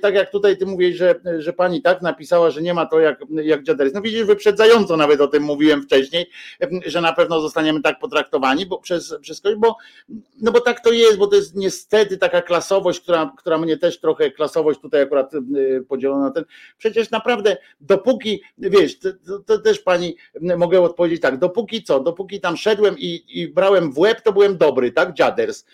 tak 0.01 0.15
jak 0.15 0.31
tutaj 0.31 0.57
ty 0.57 0.65
mówisz, 0.65 0.97
że, 0.97 1.15
że 1.37 1.53
pani 1.53 1.81
tak 1.81 2.01
napisała, 2.01 2.49
że 2.49 2.61
nie 2.61 2.73
ma 2.73 2.85
to 2.85 2.99
jak, 2.99 3.19
jak 3.29 3.63
dziaderyzm. 3.63 3.95
No 3.95 4.01
widzisz, 4.01 4.23
wyprzedzająco 4.23 4.97
nawet 4.97 5.21
o 5.21 5.27
tym 5.27 5.43
mówiłem 5.43 5.81
wcześniej, 5.81 6.29
że 6.85 7.01
na 7.01 7.13
pewno 7.13 7.41
zostaniemy 7.41 7.81
tak 7.81 7.99
potraktowani, 7.99 8.65
bo 8.65 8.77
przez, 8.77 9.15
przez 9.21 9.41
kogoś, 9.41 9.57
bo, 9.57 9.77
no 10.41 10.51
bo 10.51 10.61
tak 10.61 10.83
to 10.83 10.91
jest, 10.91 11.17
bo 11.17 11.27
to 11.27 11.35
jest 11.35 11.55
niestety 11.55 12.17
taka 12.17 12.41
klasowość, 12.41 12.99
która, 12.99 13.33
która 13.37 13.57
mnie 13.57 13.77
też 13.77 13.99
trochę, 13.99 14.31
klasowość 14.31 14.79
tutaj 14.79 15.01
akurat 15.01 15.31
podzielona 15.87 16.25
na 16.25 16.31
ten, 16.31 16.45
przecież 16.77 17.11
naprawdę 17.11 17.57
dopóki, 17.81 18.41
wiesz, 18.57 18.99
to, 18.99 19.09
to, 19.25 19.39
to 19.39 19.57
też 19.57 19.79
pani 19.79 20.15
mogę 20.57 20.81
odpowiedzieć 20.81 21.21
tak, 21.21 21.37
dopóki 21.37 21.83
co, 21.83 21.99
dopóki 21.99 22.41
tam 22.41 22.57
szedłem 22.57 22.95
i, 22.97 23.23
i 23.27 23.47
brałem 23.47 23.91
w 23.91 23.97
łeb, 23.99 24.21
to 24.21 24.33
byłem 24.33 24.57
dobry, 24.57 24.91
tak, 24.91 25.13
dziaders. 25.13 25.65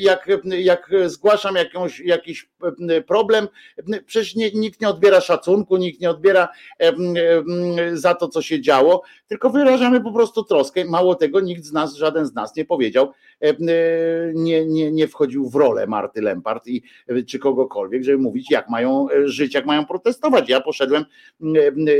Jak, 0.00 0.28
jak 0.58 0.90
zgłaszam 1.06 1.54
jakąś, 1.54 2.00
jakiś 2.00 2.50
problem, 3.06 3.48
przecież 4.06 4.34
nikt 4.54 4.80
nie 4.80 4.88
odbiera 4.88 5.20
szacunku, 5.20 5.76
nikt 5.76 6.00
nie 6.00 6.10
odbiera 6.10 6.48
za 7.92 8.14
to, 8.14 8.28
co 8.28 8.42
się 8.42 8.60
działo, 8.60 9.02
tylko 9.28 9.50
wyrażamy 9.50 10.00
po 10.00 10.12
prostu 10.12 10.44
troskę. 10.44 10.84
Mało 10.84 11.14
tego, 11.14 11.40
nikt 11.40 11.64
z 11.64 11.72
nas, 11.72 11.94
żaden 11.94 12.26
z 12.26 12.34
nas 12.34 12.56
nie 12.56 12.64
powiedział, 12.64 13.12
nie, 14.34 14.66
nie, 14.66 14.92
nie 14.92 15.08
wchodził 15.08 15.48
w 15.50 15.54
rolę 15.54 15.86
Marty 15.86 16.22
Lempart 16.22 16.66
i 16.66 16.82
czy 17.26 17.38
kogokolwiek, 17.38 18.04
żeby 18.04 18.18
mówić, 18.18 18.50
jak 18.50 18.68
mają 18.68 19.06
żyć, 19.24 19.54
jak 19.54 19.66
mają 19.66 19.86
protestować. 19.86 20.48
Ja 20.48 20.60
poszedłem, 20.60 21.04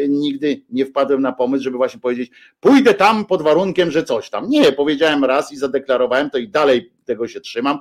nigdy 0.08 0.62
nie 0.70 0.86
wpadłem 0.86 1.20
na 1.20 1.32
pomysł, 1.32 1.64
żeby 1.64 1.76
właśnie 1.76 2.00
powiedzieć, 2.00 2.30
pójdę 2.60 2.94
tam 2.94 3.24
pod 3.24 3.42
warunkiem, 3.42 3.90
że 3.90 4.04
coś 4.04 4.30
tam. 4.30 4.48
Nie, 4.48 4.72
powiedziałem 4.72 5.24
raz 5.24 5.52
i 5.52 5.56
zadeklarowałem 5.56 6.30
to 6.30 6.38
i 6.38 6.48
dalej 6.48 6.97
tego 7.08 7.28
się 7.28 7.40
trzymam, 7.40 7.78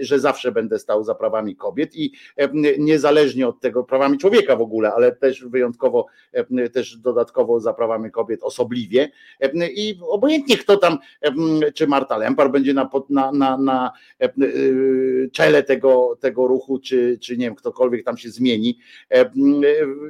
że 0.00 0.20
zawsze 0.20 0.52
będę 0.52 0.78
stał 0.78 1.04
za 1.04 1.14
prawami 1.14 1.56
kobiet 1.56 1.96
i 1.96 2.12
niezależnie 2.78 3.48
od 3.48 3.60
tego, 3.60 3.84
prawami 3.84 4.18
człowieka 4.18 4.56
w 4.56 4.60
ogóle, 4.60 4.92
ale 4.94 5.12
też 5.12 5.44
wyjątkowo, 5.44 6.06
też 6.72 6.96
dodatkowo 6.96 7.60
za 7.60 7.72
prawami 7.72 8.10
kobiet 8.10 8.42
osobliwie 8.42 9.10
i 9.74 9.98
obojętnie 10.08 10.56
kto 10.56 10.76
tam, 10.76 10.98
czy 11.74 11.86
Marta 11.86 12.16
Lempar 12.16 12.50
będzie 12.50 12.74
na, 12.74 12.90
na, 13.10 13.32
na, 13.32 13.56
na 13.58 13.92
czele 15.32 15.62
tego, 15.62 16.18
tego 16.20 16.46
ruchu, 16.46 16.78
czy, 16.78 17.18
czy 17.20 17.36
nie 17.36 17.46
wiem, 17.46 17.54
ktokolwiek 17.54 18.04
tam 18.04 18.16
się 18.16 18.30
zmieni 18.30 18.78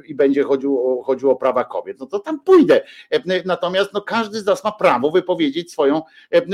i 0.07 0.15
będzie 0.15 0.43
chodził, 0.43 1.01
chodziło 1.05 1.31
o 1.31 1.35
prawa 1.35 1.63
kobiet, 1.63 1.99
no 1.99 2.05
to 2.05 2.19
tam 2.19 2.39
pójdę. 2.39 2.81
Natomiast 3.45 3.93
no, 3.93 4.01
każdy 4.01 4.39
z 4.39 4.45
nas 4.45 4.63
ma 4.63 4.71
prawo 4.71 5.11
wypowiedzieć 5.11 5.71
swoją 5.71 6.01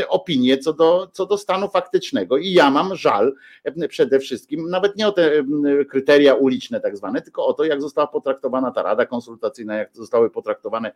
opinię 0.07 0.57
co 0.57 0.73
do, 0.73 1.09
co 1.13 1.25
do 1.25 1.37
stanu 1.37 1.69
faktycznego 1.69 1.88
faktycznego. 1.89 2.37
I 2.37 2.51
ja 2.51 2.71
mam 2.71 2.95
żal 2.95 3.33
e, 3.63 3.87
przede 3.87 4.19
wszystkim, 4.19 4.69
nawet 4.69 4.95
nie 4.95 5.07
o 5.07 5.11
te 5.11 5.31
e, 5.31 5.45
kryteria 5.85 6.33
uliczne 6.33 6.79
tak 6.79 6.97
zwane, 6.97 7.21
tylko 7.21 7.45
o 7.45 7.53
to, 7.53 7.63
jak 7.63 7.81
została 7.81 8.07
potraktowana 8.07 8.71
ta 8.71 8.83
rada 8.83 9.05
konsultacyjna, 9.05 9.75
jak 9.75 9.95
zostały 9.95 10.29
potraktowane 10.29 10.91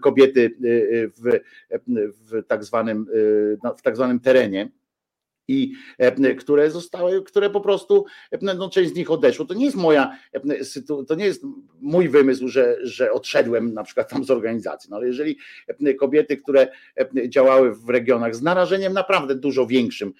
kobiety 0.00 0.44
e, 0.46 1.08
w, 1.08 1.40
w 1.98 2.46
tak 2.46 2.64
zwanym, 2.64 3.06
w 3.78 3.82
tak 3.82 3.96
zwanym 3.96 4.20
terenie 4.20 4.70
i 5.48 5.72
e, 5.98 6.34
które 6.34 6.70
zostały, 6.70 7.22
które 7.22 7.50
po 7.50 7.60
prostu, 7.60 8.04
e, 8.30 8.54
no 8.54 8.70
część 8.70 8.90
z 8.90 8.94
nich 8.94 9.10
odeszło. 9.10 9.44
To 9.44 9.54
nie 9.54 9.64
jest 9.64 9.76
moja, 9.76 10.16
e, 10.32 11.04
to 11.06 11.14
nie 11.14 11.24
jest 11.24 11.42
mój 11.80 12.08
wymysł, 12.08 12.48
że, 12.48 12.76
że 12.82 13.12
odszedłem 13.12 13.74
na 13.74 13.84
przykład 13.84 14.10
tam 14.10 14.24
z 14.24 14.30
organizacji, 14.30 14.90
no 14.90 14.96
ale 14.96 15.06
jeżeli 15.06 15.38
kobiety, 16.00 16.36
które 16.36 16.68
działały 17.28 17.74
w 17.74 17.88
regionach 17.88 18.36
z 18.36 18.42
narażeniem 18.42 18.92
naprawdę 18.92 19.34
dużo 19.34 19.66
większym 19.66 20.12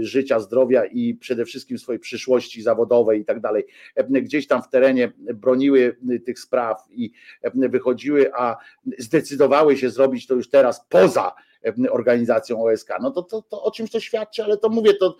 życia, 0.00 0.40
zdrowia 0.40 0.84
i 0.84 1.14
przede 1.14 1.44
wszystkim 1.44 1.78
swojej 1.78 2.00
przyszłości 2.00 2.62
zawodowej 2.62 3.20
i 3.20 3.24
tak 3.24 3.40
dalej, 3.40 3.64
gdzieś 4.10 4.46
tam 4.46 4.62
w 4.62 4.68
terenie 4.68 5.12
broniły 5.34 5.96
tych 6.24 6.38
spraw 6.38 6.82
i 6.90 7.10
wychodziły, 7.54 8.34
a 8.34 8.56
zdecydowały 8.98 9.76
się 9.76 9.90
zrobić 9.90 10.26
to 10.26 10.34
już 10.34 10.48
teraz 10.48 10.86
poza 10.88 11.32
organizacją 11.90 12.64
OSK. 12.64 12.88
No 13.02 13.10
to, 13.10 13.22
to, 13.22 13.42
to 13.42 13.62
o 13.62 13.70
czymś 13.70 13.90
to 13.90 14.00
świadczy, 14.00 14.44
ale 14.44 14.56
to 14.56 14.68
mówię, 14.68 14.94
to 14.94 15.16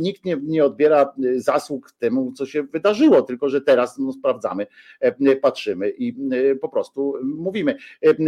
nikt 0.00 0.24
nie, 0.24 0.36
nie 0.42 0.64
odbiera 0.64 1.14
zasług 1.36 1.92
temu, 1.92 2.32
co 2.32 2.46
się 2.46 2.62
wydarzyło, 2.62 3.22
tylko 3.22 3.48
że 3.48 3.60
teraz 3.60 3.98
no, 3.98 4.12
sprawdzamy, 4.12 4.66
patrzymy 5.42 5.90
i 5.90 6.16
po 6.60 6.68
prostu 6.68 7.14
mówimy. 7.22 7.76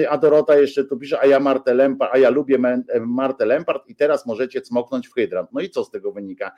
A 0.09 0.19
Dorota 0.19 0.57
jeszcze 0.57 0.85
tu 0.85 0.97
pisze, 0.97 1.21
a 1.21 1.27
ja 1.27 1.41
Martę 1.41 1.75
Lempart, 1.75 2.15
a 2.15 2.19
ja 2.19 2.31
lubię 2.31 2.59
Martę 3.01 3.47
Lempart 3.47 3.89
i 3.89 3.95
teraz 3.95 4.27
możecie 4.27 4.63
cmoknąć 4.63 5.09
w 5.09 5.15
hydrant. 5.15 5.49
No 5.53 5.61
i 5.61 5.71
co 5.71 5.85
z 5.85 5.91
tego 5.91 6.13
wynika? 6.13 6.53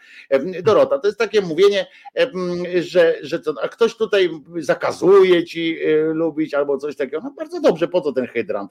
Dorota, 0.63 0.99
to 0.99 1.09
jest 1.09 1.19
takie 1.19 1.41
mówienie, 1.41 1.87
że, 2.81 3.15
że 3.23 3.39
to, 3.39 3.55
a 3.63 3.69
ktoś 3.69 3.97
tutaj 3.97 4.31
zakazuje 4.57 5.45
ci 5.45 5.79
lubić 6.13 6.55
albo 6.55 6.79
coś 6.79 6.97
takiego. 6.97 7.21
No 7.25 7.35
bardzo 7.37 7.61
dobrze, 7.61 7.89
po 7.89 8.01
co 8.01 8.13
ten 8.13 8.27
hydrant? 8.27 8.71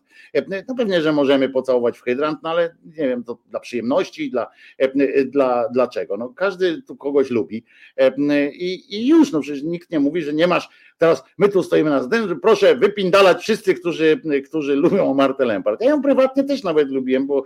No 0.67 0.75
pewnie, 0.75 1.01
że 1.01 1.11
możemy 1.11 1.49
pocałować 1.49 2.00
hydrant, 2.01 2.39
no 2.43 2.49
ale 2.49 2.75
nie 2.85 3.07
wiem, 3.07 3.23
to 3.23 3.37
dla 3.49 3.59
przyjemności, 3.59 4.31
dla, 4.31 4.51
e, 4.77 5.25
dla, 5.25 5.69
dlaczego. 5.69 6.17
No, 6.17 6.29
każdy 6.29 6.81
tu 6.81 6.95
kogoś 6.95 7.29
lubi 7.29 7.63
e, 7.97 8.11
i, 8.51 8.95
i 8.95 9.07
już, 9.07 9.31
no 9.31 9.41
przecież 9.41 9.63
nikt 9.63 9.91
nie 9.91 9.99
mówi, 9.99 10.21
że 10.21 10.33
nie 10.33 10.47
masz 10.47 10.69
Teraz 11.01 11.23
my 11.37 11.49
tu 11.49 11.63
stoimy 11.63 11.89
na 11.89 12.03
zdjęciu, 12.03 12.35
proszę 12.35 12.75
wypindalać 12.75 13.41
wszyscy, 13.41 13.73
którzy, 13.73 14.21
którzy 14.47 14.75
lubią 14.75 15.13
Martę 15.13 15.45
Lempart. 15.45 15.81
Ja 15.81 15.89
ją 15.89 16.01
prywatnie 16.01 16.43
też 16.43 16.63
nawet 16.63 16.89
lubiłem, 16.89 17.27
bo, 17.27 17.43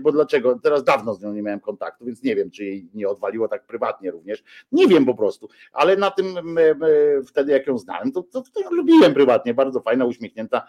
bo 0.00 0.12
dlaczego? 0.12 0.58
Teraz 0.62 0.84
dawno 0.84 1.14
z 1.14 1.22
nią 1.22 1.32
nie 1.32 1.42
miałem 1.42 1.60
kontaktu, 1.60 2.04
więc 2.04 2.22
nie 2.22 2.36
wiem, 2.36 2.50
czy 2.50 2.64
jej 2.64 2.88
nie 2.94 3.08
odwaliło 3.08 3.48
tak 3.48 3.66
prywatnie 3.66 4.10
również. 4.10 4.44
Nie 4.72 4.88
wiem 4.88 5.04
po 5.04 5.14
prostu, 5.14 5.48
ale 5.72 5.96
na 5.96 6.10
tym 6.10 6.26
wtedy 7.26 7.52
jak 7.52 7.66
ją 7.66 7.78
znałem, 7.78 8.12
to, 8.12 8.22
to, 8.22 8.42
to 8.54 8.60
ją 8.60 8.70
lubiłem 8.70 9.14
prywatnie, 9.14 9.54
bardzo 9.54 9.80
fajna, 9.80 10.04
uśmiechnięta 10.04 10.66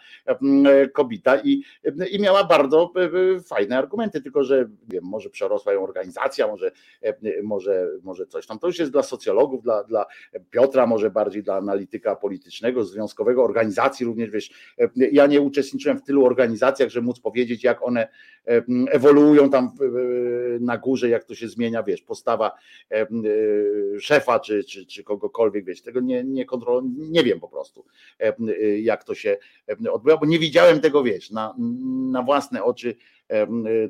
kobieta 0.93 1.37
i, 1.43 1.63
i 2.11 2.21
miała 2.21 2.43
bardzo 2.43 2.91
fajne 3.45 3.77
argumenty, 3.77 4.21
tylko 4.21 4.43
że 4.43 4.69
wiem, 4.87 5.03
może 5.03 5.29
przerosła 5.29 5.73
ją 5.73 5.83
organizacja, 5.83 6.47
może, 6.47 6.71
może, 7.43 7.87
może 8.03 8.27
coś 8.27 8.47
tam. 8.47 8.59
To 8.59 8.67
już 8.67 8.79
jest 8.79 8.91
dla 8.91 9.03
socjologów, 9.03 9.63
dla, 9.63 9.83
dla 9.83 10.05
Piotra, 10.49 10.87
może 10.87 11.09
bardziej 11.09 11.43
dla 11.43 11.55
analityka 11.55 12.15
politycznego, 12.15 12.26
związkowego, 12.81 13.43
organizacji 13.43 14.05
również, 14.05 14.29
wiesz, 14.29 14.51
ja 14.95 15.27
nie 15.27 15.41
uczestniczyłem 15.41 15.97
w 15.97 16.03
tylu 16.03 16.25
organizacjach, 16.25 16.89
że 16.89 17.01
móc 17.01 17.19
powiedzieć, 17.19 17.63
jak 17.63 17.83
one 17.83 18.07
ewoluują 18.91 19.49
tam 19.49 19.71
na 20.59 20.77
górze, 20.77 21.09
jak 21.09 21.23
to 21.23 21.35
się 21.35 21.47
zmienia, 21.47 21.83
wiesz, 21.83 22.01
postawa 22.01 22.51
szefa 23.99 24.39
czy, 24.39 24.63
czy, 24.63 24.85
czy 24.85 25.03
kogokolwiek, 25.03 25.65
wiesz, 25.65 25.81
tego 25.81 25.99
nie, 25.99 26.23
nie 26.23 26.45
kontroluję, 26.45 26.93
nie 26.97 27.23
wiem 27.23 27.39
po 27.39 27.47
prostu, 27.47 27.85
jak 28.81 29.03
to 29.03 29.15
się 29.15 29.37
odbywa, 29.91 30.17
bo 30.17 30.25
nie 30.25 30.39
widziałem 30.39 30.79
tego, 30.79 31.03
wiesz, 31.03 31.31
na, 31.31 31.55
na 32.11 32.23
własne 32.23 32.63
oczy 32.63 32.95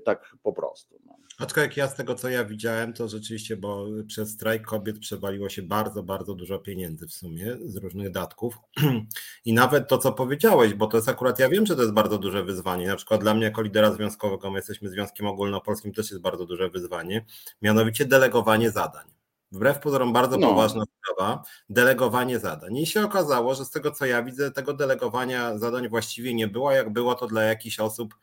tak 0.04 0.36
po 0.44 0.54
prostu. 0.54 1.00
Aczkolwiek 1.38 1.78
ja 1.78 1.88
z 1.88 1.96
tego, 1.96 2.16
co 2.16 2.30
ja 2.30 2.46
widziałem, 2.46 2.94
to 2.94 3.08
rzeczywiście, 3.08 3.58
bo 3.58 3.86
przez 4.08 4.32
strajk 4.32 4.66
kobiet 4.66 5.00
przewaliło 5.00 5.50
się 5.50 5.62
bardzo, 5.62 6.04
bardzo 6.04 6.36
dużo 6.36 6.60
pieniędzy 6.60 7.08
w 7.08 7.14
sumie 7.14 7.58
z 7.66 7.76
różnych 7.76 8.12
datków. 8.12 8.58
I 9.46 9.54
nawet 9.54 9.88
to, 9.88 9.98
co 9.98 10.12
powiedziałeś, 10.12 10.74
bo 10.74 10.88
to 10.88 10.98
jest 10.98 11.10
akurat, 11.10 11.40
ja 11.40 11.50
wiem, 11.50 11.66
że 11.66 11.76
to 11.76 11.82
jest 11.82 11.94
bardzo 11.94 12.18
duże 12.18 12.44
wyzwanie. 12.44 12.88
Na 12.88 12.96
przykład 12.96 13.22
dla 13.22 13.34
mnie, 13.34 13.44
jako 13.44 13.62
lidera 13.62 13.92
związkowego, 13.92 14.52
my 14.52 14.60
jesteśmy 14.60 14.90
Związkiem 14.90 15.28
Ogólnopolskim, 15.28 15.94
też 15.94 16.12
jest 16.12 16.22
bardzo 16.22 16.46
duże 16.46 16.70
wyzwanie, 16.70 17.26
mianowicie 17.62 18.06
delegowanie 18.06 18.72
zadań. 18.72 19.06
Wbrew 19.52 19.80
pozorom 19.80 20.14
bardzo 20.14 20.38
no. 20.38 20.48
poważna 20.48 20.84
sprawa, 20.86 21.44
delegowanie 21.70 22.40
zadań. 22.40 22.78
I 22.78 22.86
się 22.86 23.04
okazało, 23.04 23.56
że 23.56 23.66
z 23.66 23.70
tego 23.70 23.92
co 23.92 24.06
ja 24.06 24.24
widzę, 24.24 24.52
tego 24.52 24.74
delegowania 24.74 25.58
zadań 25.58 25.90
właściwie 25.90 26.34
nie 26.34 26.48
było. 26.48 26.72
Jak 26.72 26.94
było 26.94 27.16
to 27.16 27.28
dla 27.28 27.44
jakichś 27.44 27.80
osób 27.80 28.16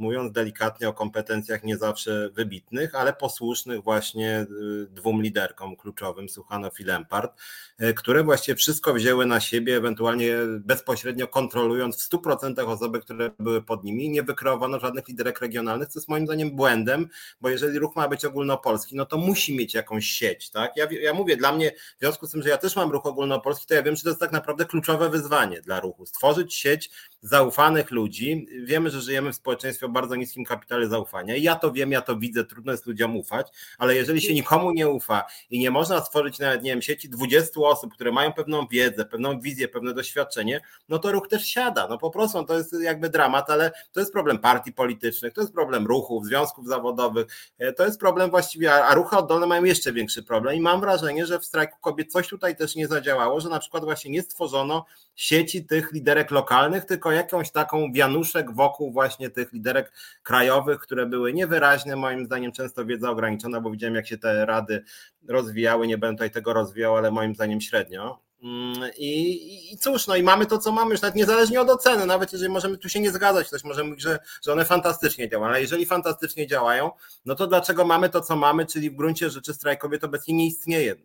mówiąc 0.00 0.32
delikatnie 0.32 0.88
o 0.88 0.92
kompetencjach 0.92 1.64
nie 1.64 1.76
zawsze 1.76 2.30
wybitnych, 2.30 2.94
ale 2.94 3.12
posłusznych 3.12 3.82
właśnie 3.82 4.40
y, 4.40 4.86
dwóm 4.90 5.22
liderkom 5.22 5.76
kluczowym, 5.76 6.28
Suchanow 6.28 6.80
i 6.80 6.84
Lempart, 6.84 7.40
y, 7.82 7.94
które 7.94 8.24
właściwie 8.24 8.56
wszystko 8.56 8.94
wzięły 8.94 9.26
na 9.26 9.40
siebie, 9.40 9.76
ewentualnie 9.76 10.34
bezpośrednio 10.58 11.28
kontrolując 11.28 11.96
w 11.96 12.10
100% 12.10 12.68
osoby, 12.68 13.00
które 13.00 13.30
były 13.38 13.62
pod 13.62 13.84
nimi. 13.84 14.10
Nie 14.10 14.22
wykreowano 14.22 14.80
żadnych 14.80 15.08
liderek 15.08 15.40
regionalnych, 15.40 15.88
co 15.88 15.98
jest 15.98 16.08
moim 16.08 16.26
zdaniem 16.26 16.56
błędem, 16.56 17.08
bo 17.40 17.48
jeżeli 17.48 17.78
ruch 17.78 17.96
ma 17.96 18.08
być 18.08 18.24
ogólnopolski, 18.24 18.96
no 18.96 19.06
to 19.06 19.16
musi 19.16 19.56
mieć 19.56 19.74
jakąś 19.74 20.06
sieć. 20.06 20.50
Tak? 20.50 20.76
Ja, 20.76 20.86
ja 20.90 21.14
mówię, 21.14 21.36
dla 21.36 21.52
mnie, 21.52 21.70
w 21.70 22.00
związku 22.00 22.26
z 22.26 22.30
tym, 22.30 22.42
że 22.42 22.48
ja 22.48 22.58
też 22.58 22.76
mam 22.76 22.90
ruch 22.90 23.06
ogólnopolski, 23.06 23.66
to 23.66 23.74
ja 23.74 23.82
wiem, 23.82 23.96
że 23.96 24.02
to 24.02 24.08
jest 24.08 24.20
tak 24.20 24.32
naprawdę 24.32 24.64
kluczowe 24.64 25.10
wyzwanie 25.10 25.60
dla 25.60 25.80
ruchu. 25.80 26.06
Stworzyć 26.06 26.54
sieć 26.54 26.90
zaufanych 27.22 27.90
ludzi. 27.90 28.46
Wiemy, 28.64 28.90
że 28.90 29.00
żyjemy 29.00 29.32
w 29.32 29.36
społeczeństwie 29.36 29.86
o 29.86 29.88
bardzo 29.88 30.16
niskim 30.16 30.44
kapitale 30.44 30.88
zaufania. 30.88 31.36
I 31.36 31.42
ja 31.42 31.56
to 31.56 31.72
wiem, 31.72 31.92
ja 31.92 32.00
to 32.00 32.16
widzę, 32.16 32.44
trudno 32.44 32.72
jest 32.72 32.86
ludziom 32.86 33.16
ufać, 33.16 33.46
ale 33.78 33.94
jeżeli 33.94 34.20
się 34.20 34.34
nikomu 34.34 34.72
nie 34.72 34.88
ufa 34.88 35.24
i 35.50 35.58
nie 35.58 35.70
można 35.70 36.00
stworzyć 36.00 36.38
nawet, 36.38 36.62
nie 36.62 36.70
wiem, 36.70 36.82
sieci 36.82 37.08
20 37.08 37.60
osób, 37.60 37.94
które 37.94 38.12
mają 38.12 38.32
pewną 38.32 38.66
wiedzę, 38.66 39.04
pewną 39.04 39.40
wizję, 39.40 39.68
pewne 39.68 39.94
doświadczenie, 39.94 40.60
no 40.88 40.98
to 40.98 41.12
ruch 41.12 41.28
też 41.28 41.46
siada. 41.46 41.86
No 41.88 41.98
po 41.98 42.10
prostu 42.10 42.44
to 42.44 42.58
jest 42.58 42.80
jakby 42.80 43.08
dramat, 43.08 43.50
ale 43.50 43.72
to 43.92 44.00
jest 44.00 44.12
problem 44.12 44.38
partii 44.38 44.72
politycznych, 44.72 45.32
to 45.32 45.40
jest 45.40 45.52
problem 45.52 45.86
ruchów, 45.86 46.26
związków 46.26 46.68
zawodowych, 46.68 47.26
e, 47.58 47.72
to 47.72 47.84
jest 47.84 48.00
problem 48.00 48.30
właściwie, 48.30 48.84
a 48.84 48.94
ruchy 48.94 49.16
oddolne 49.16 49.46
mają 49.46 49.64
jeszcze 49.64 49.92
większy 49.92 50.22
problem 50.22 50.56
i 50.56 50.60
mam 50.60 50.80
wrażenie, 50.80 51.26
że 51.26 51.38
w 51.38 51.44
strajku 51.44 51.78
kobiet 51.80 52.12
coś 52.12 52.28
tutaj 52.28 52.56
też 52.56 52.76
nie 52.76 52.88
zadziałało, 52.88 53.40
że 53.40 53.48
na 53.48 53.58
przykład 53.58 53.84
właśnie 53.84 54.10
nie 54.10 54.22
stworzono 54.22 54.84
sieci 55.14 55.64
tych 55.64 55.92
liderek 55.92 56.30
lokalnych, 56.30 56.84
tylko 56.84 57.09
jakąś 57.12 57.50
taką 57.50 57.92
wianuszek 57.92 58.54
wokół 58.54 58.92
właśnie 58.92 59.30
tych 59.30 59.52
liderek 59.52 59.92
krajowych, 60.22 60.78
które 60.80 61.06
były 61.06 61.32
niewyraźne, 61.32 61.96
moim 61.96 62.26
zdaniem 62.26 62.52
często 62.52 62.84
wiedza 62.84 63.10
ograniczona, 63.10 63.60
bo 63.60 63.70
widziałem 63.70 63.94
jak 63.94 64.06
się 64.06 64.18
te 64.18 64.46
rady 64.46 64.84
rozwijały, 65.28 65.86
nie 65.86 65.98
będę 65.98 66.16
tutaj 66.16 66.30
tego 66.30 66.52
rozwijał, 66.52 66.96
ale 66.96 67.10
moim 67.10 67.34
zdaniem 67.34 67.60
średnio. 67.60 68.30
Mm, 68.42 68.90
I, 68.98 69.72
I 69.72 69.78
cóż, 69.78 70.06
no 70.06 70.16
i 70.16 70.22
mamy 70.22 70.46
to, 70.46 70.58
co 70.58 70.72
mamy, 70.72 70.90
już 70.90 71.02
nawet 71.02 71.16
niezależnie 71.16 71.60
od 71.60 71.70
oceny, 71.70 72.06
nawet 72.06 72.32
jeżeli 72.32 72.52
możemy 72.52 72.78
tu 72.78 72.88
się 72.88 73.00
nie 73.00 73.10
zgadzać, 73.10 73.46
ktoś 73.46 73.64
może 73.64 73.84
mówić, 73.84 74.02
że, 74.02 74.18
że 74.44 74.52
one 74.52 74.64
fantastycznie 74.64 75.28
działają, 75.28 75.50
ale 75.50 75.60
jeżeli 75.60 75.86
fantastycznie 75.86 76.46
działają, 76.46 76.90
no 77.24 77.34
to 77.34 77.46
dlaczego 77.46 77.84
mamy 77.84 78.08
to, 78.08 78.20
co 78.20 78.36
mamy, 78.36 78.66
czyli 78.66 78.90
w 78.90 78.96
gruncie 78.96 79.30
rzeczy 79.30 79.54
strajk 79.54 79.80
kobiet 79.80 80.04
obecnie 80.04 80.34
nie 80.34 80.46
istnieje 80.46 80.96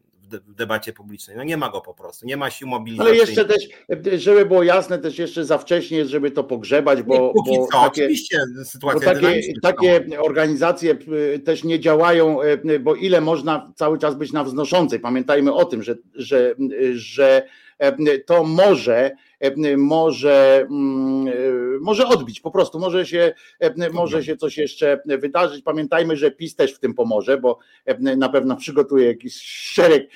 w 0.47 0.53
debacie 0.55 0.93
publicznej. 0.93 1.37
No 1.37 1.43
nie 1.43 1.57
ma 1.57 1.69
go 1.69 1.81
po 1.81 1.93
prostu, 1.93 2.25
nie 2.25 2.37
ma 2.37 2.49
sił 2.49 2.67
mobilizacyjnych. 2.67 3.21
Ale 3.21 3.31
jeszcze 3.31 3.45
też, 3.45 4.23
żeby 4.23 4.45
było 4.45 4.63
jasne, 4.63 4.99
też 4.99 5.19
jeszcze 5.19 5.45
za 5.45 5.57
wcześnie 5.57 5.97
jest, 5.97 6.11
żeby 6.11 6.31
to 6.31 6.43
pogrzebać, 6.43 7.03
bo, 7.03 7.13
nie, 7.13 7.57
bo 7.57 7.67
co, 7.67 7.71
takie, 7.71 7.87
oczywiście 7.87 8.39
sytuacja 8.63 9.13
bo 9.13 9.21
takie, 9.21 9.41
takie 9.61 10.21
organizacje 10.21 10.97
y, 11.35 11.39
też 11.39 11.63
nie 11.63 11.79
działają, 11.79 12.41
y, 12.41 12.79
bo 12.79 12.95
ile 12.95 13.21
można 13.21 13.71
cały 13.75 13.99
czas 13.99 14.15
być 14.15 14.31
na 14.33 14.43
wznoszącej. 14.43 14.99
Pamiętajmy 14.99 15.53
o 15.53 15.65
tym, 15.65 15.83
że, 15.83 15.95
że, 16.15 16.55
że 16.93 17.47
to 18.25 18.43
może 18.43 19.11
może, 19.77 20.67
mm, 20.71 21.81
może 21.81 22.07
odbić 22.07 22.39
po 22.39 22.51
prostu, 22.51 22.79
może 22.79 23.05
się, 23.05 23.33
może 23.93 24.23
się 24.23 24.37
coś 24.37 24.57
jeszcze 24.57 24.99
wydarzyć. 25.05 25.63
Pamiętajmy, 25.63 26.17
że 26.17 26.31
PiS 26.31 26.55
też 26.55 26.73
w 26.73 26.79
tym 26.79 26.93
pomoże, 26.93 27.37
bo 27.37 27.59
na 28.17 28.29
pewno 28.29 28.55
przygotuje 28.55 29.07
jakiś 29.07 29.41
szereg 29.41 30.09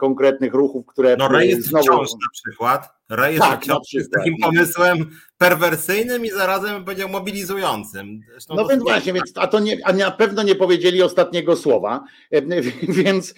konkretnych 0.00 0.54
ruchów, 0.54 0.86
które 0.86 1.16
no, 1.16 1.28
rejestr 1.28 1.68
znowu... 1.68 1.84
wciąż 1.84 2.10
na 2.12 2.28
przykład. 2.32 2.88
Rejestr 3.08 3.48
tak, 3.48 3.62
wciąż 3.62 3.92
jest 3.92 4.12
takim 4.12 4.34
pomysłem 4.42 5.10
perwersyjnym 5.40 6.24
i 6.24 6.30
zarazem 6.30 6.84
powiedział 6.84 7.08
mobilizującym. 7.08 8.20
Zresztą 8.30 8.54
no 8.54 8.68
więc 8.68 8.82
właśnie, 8.82 9.12
więc, 9.12 9.32
a 9.34 9.46
to 9.46 9.60
nie, 9.60 9.78
a 9.84 9.92
na 9.92 10.10
pewno 10.10 10.42
nie 10.42 10.54
powiedzieli 10.54 11.02
ostatniego 11.02 11.56
słowa, 11.56 12.04
więc, 13.02 13.34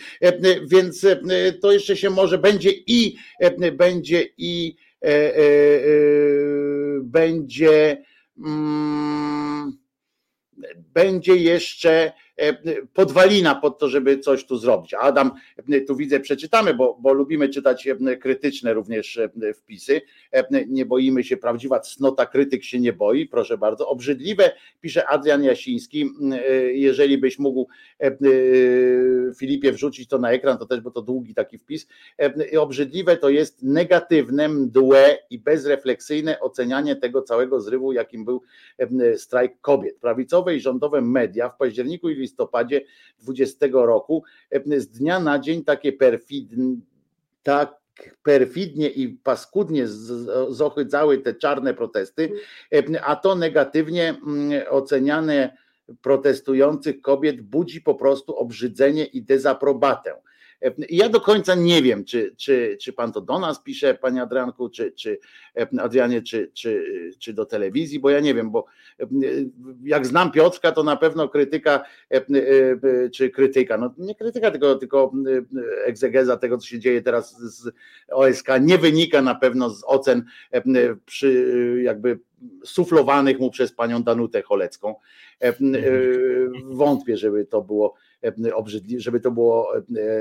więc 0.67 1.07
to 1.61 1.73
jeszcze 1.73 1.97
się 1.97 2.11
może 2.11 2.39
będzie 2.39 2.71
i 2.87 3.17
będzie 3.73 4.29
i 4.39 4.77
E, 5.03 5.09
e, 5.09 5.43
e, 5.43 5.91
będzie 7.03 8.05
mm, 8.39 9.79
będzie 10.77 11.37
jeszcze 11.37 12.13
podwalina 12.95 13.55
pod 13.55 13.79
to, 13.79 13.89
żeby 13.89 14.19
coś 14.19 14.45
tu 14.45 14.57
zrobić. 14.57 14.95
Adam, 14.95 15.31
tu 15.87 15.97
widzę, 15.97 16.21
przeczytamy, 16.21 16.75
bo, 16.75 16.99
bo 17.01 17.13
lubimy 17.13 17.49
czytać 17.49 17.89
krytyczne 18.21 18.75
również 18.75 19.21
wpisy. 19.55 20.01
Nie 20.69 20.87
boimy 20.87 21.25
się, 21.25 21.37
prawdziwa 21.37 21.81
cnota 21.81 22.27
krytyk 22.27 22.65
się 22.65 22.81
nie 22.81 22.93
boi, 22.93 23.27
proszę 23.27 23.59
bardzo. 23.59 23.89
Obrzydliwe, 23.89 24.53
pisze 24.81 25.07
Adrian 25.07 25.45
Jasiński, 25.45 26.11
jeżeli 26.73 27.19
byś 27.19 27.39
mógł 27.39 27.69
Filipie 29.39 29.73
wrzucić 29.73 30.09
to 30.09 30.19
na 30.19 30.33
ekran, 30.33 30.59
to 30.59 30.67
też, 30.67 30.81
bo 30.81 30.91
to 30.91 31.03
długi 31.03 31.35
taki 31.35 31.59
wpis. 31.59 31.87
Obrzydliwe 32.59 33.17
to 33.17 33.29
jest 33.29 33.63
negatywne, 33.63 34.49
mdłe 34.49 35.19
i 35.31 35.39
bezrefleksyjne 35.39 36.41
ocenianie 36.41 36.97
tego 36.97 37.23
całego 37.23 37.61
zrywu, 37.61 37.93
jakim 37.93 38.25
był 38.25 38.43
strajk 39.17 39.61
kobiet. 39.61 39.99
Prawicowe 40.01 40.57
i 40.57 40.61
rządowe 40.61 41.01
media 41.01 41.49
w 41.49 41.57
październiku 41.57 42.09
i 42.09 42.15
listopadzie 42.15 42.32
20 43.19 43.67
roku 43.73 44.25
z 44.77 44.89
dnia 44.89 45.21
na 45.21 45.39
dzień 45.39 45.65
takie 45.65 45.93
perfidne, 45.93 46.77
tak 47.43 47.83
perfidnie 48.23 48.89
i 48.89 49.09
paskudnie 49.09 49.89
zohydzały 50.49 51.19
te 51.19 51.35
czarne 51.35 51.75
protesty, 51.75 52.33
a 53.05 53.17
to 53.17 53.35
negatywnie 53.35 54.09
mm, 54.09 54.63
oceniane 54.71 55.57
protestujących 56.03 57.01
kobiet 57.01 57.41
budzi 57.41 57.81
po 57.81 57.95
prostu 57.95 58.37
obrzydzenie 58.37 59.05
i 59.05 59.23
dezaprobatę. 59.23 60.15
Ja 60.89 61.09
do 61.09 61.21
końca 61.21 61.55
nie 61.55 61.83
wiem, 61.83 62.05
czy, 62.05 62.35
czy, 62.37 62.77
czy 62.81 62.93
pan 62.93 63.13
to 63.13 63.21
do 63.21 63.39
nas 63.39 63.63
pisze, 63.63 63.95
panie 63.95 64.23
Adrianku, 64.23 64.69
czy, 64.69 64.93
czy 64.93 65.19
Adrianie, 65.79 66.23
czy, 66.23 66.51
czy, 66.55 66.85
czy 67.19 67.33
do 67.33 67.47
telewizji, 67.47 68.01
bo 68.01 68.11
ja 68.11 68.21
nie 68.21 68.35
wiem, 68.35 68.51
bo 68.51 68.67
jak 69.85 70.07
znam 70.07 70.33
Piotrka, 70.33 70.73
to 70.73 70.83
na 70.83 70.97
pewno 70.97 71.29
krytyka, 71.29 71.85
czy 73.13 73.31
krytyka, 73.31 73.79
no 73.79 73.95
nie 73.99 74.15
krytyka, 74.15 74.51
tylko, 74.51 74.75
tylko 74.75 75.13
egzegeza 75.85 76.37
tego, 76.37 76.59
co 76.59 76.67
się 76.67 76.79
dzieje 76.79 77.03
teraz 77.03 77.41
z 77.41 77.73
OSK, 78.11 78.49
nie 78.61 78.79
wynika 78.79 79.23
na 79.23 79.35
pewno 79.35 79.71
z 79.71 79.85
ocen 79.87 80.25
przy 81.07 81.81
jakby 81.83 82.19
suflowanych 82.65 83.39
mu 83.39 83.51
przez 83.51 83.73
panią 83.73 84.03
Danutę 84.03 84.43
Cholecką. 84.43 84.95
Wątpię, 86.65 87.17
żeby 87.17 87.45
to 87.45 87.63
było 87.63 87.95
obrzydliwe, 88.55 89.01
żeby 89.01 89.21
to 89.21 89.31
było 89.31 89.73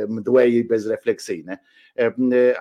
mdłe 0.07 0.49
i 0.49 0.63
bezrefleksyjne. 0.63 1.57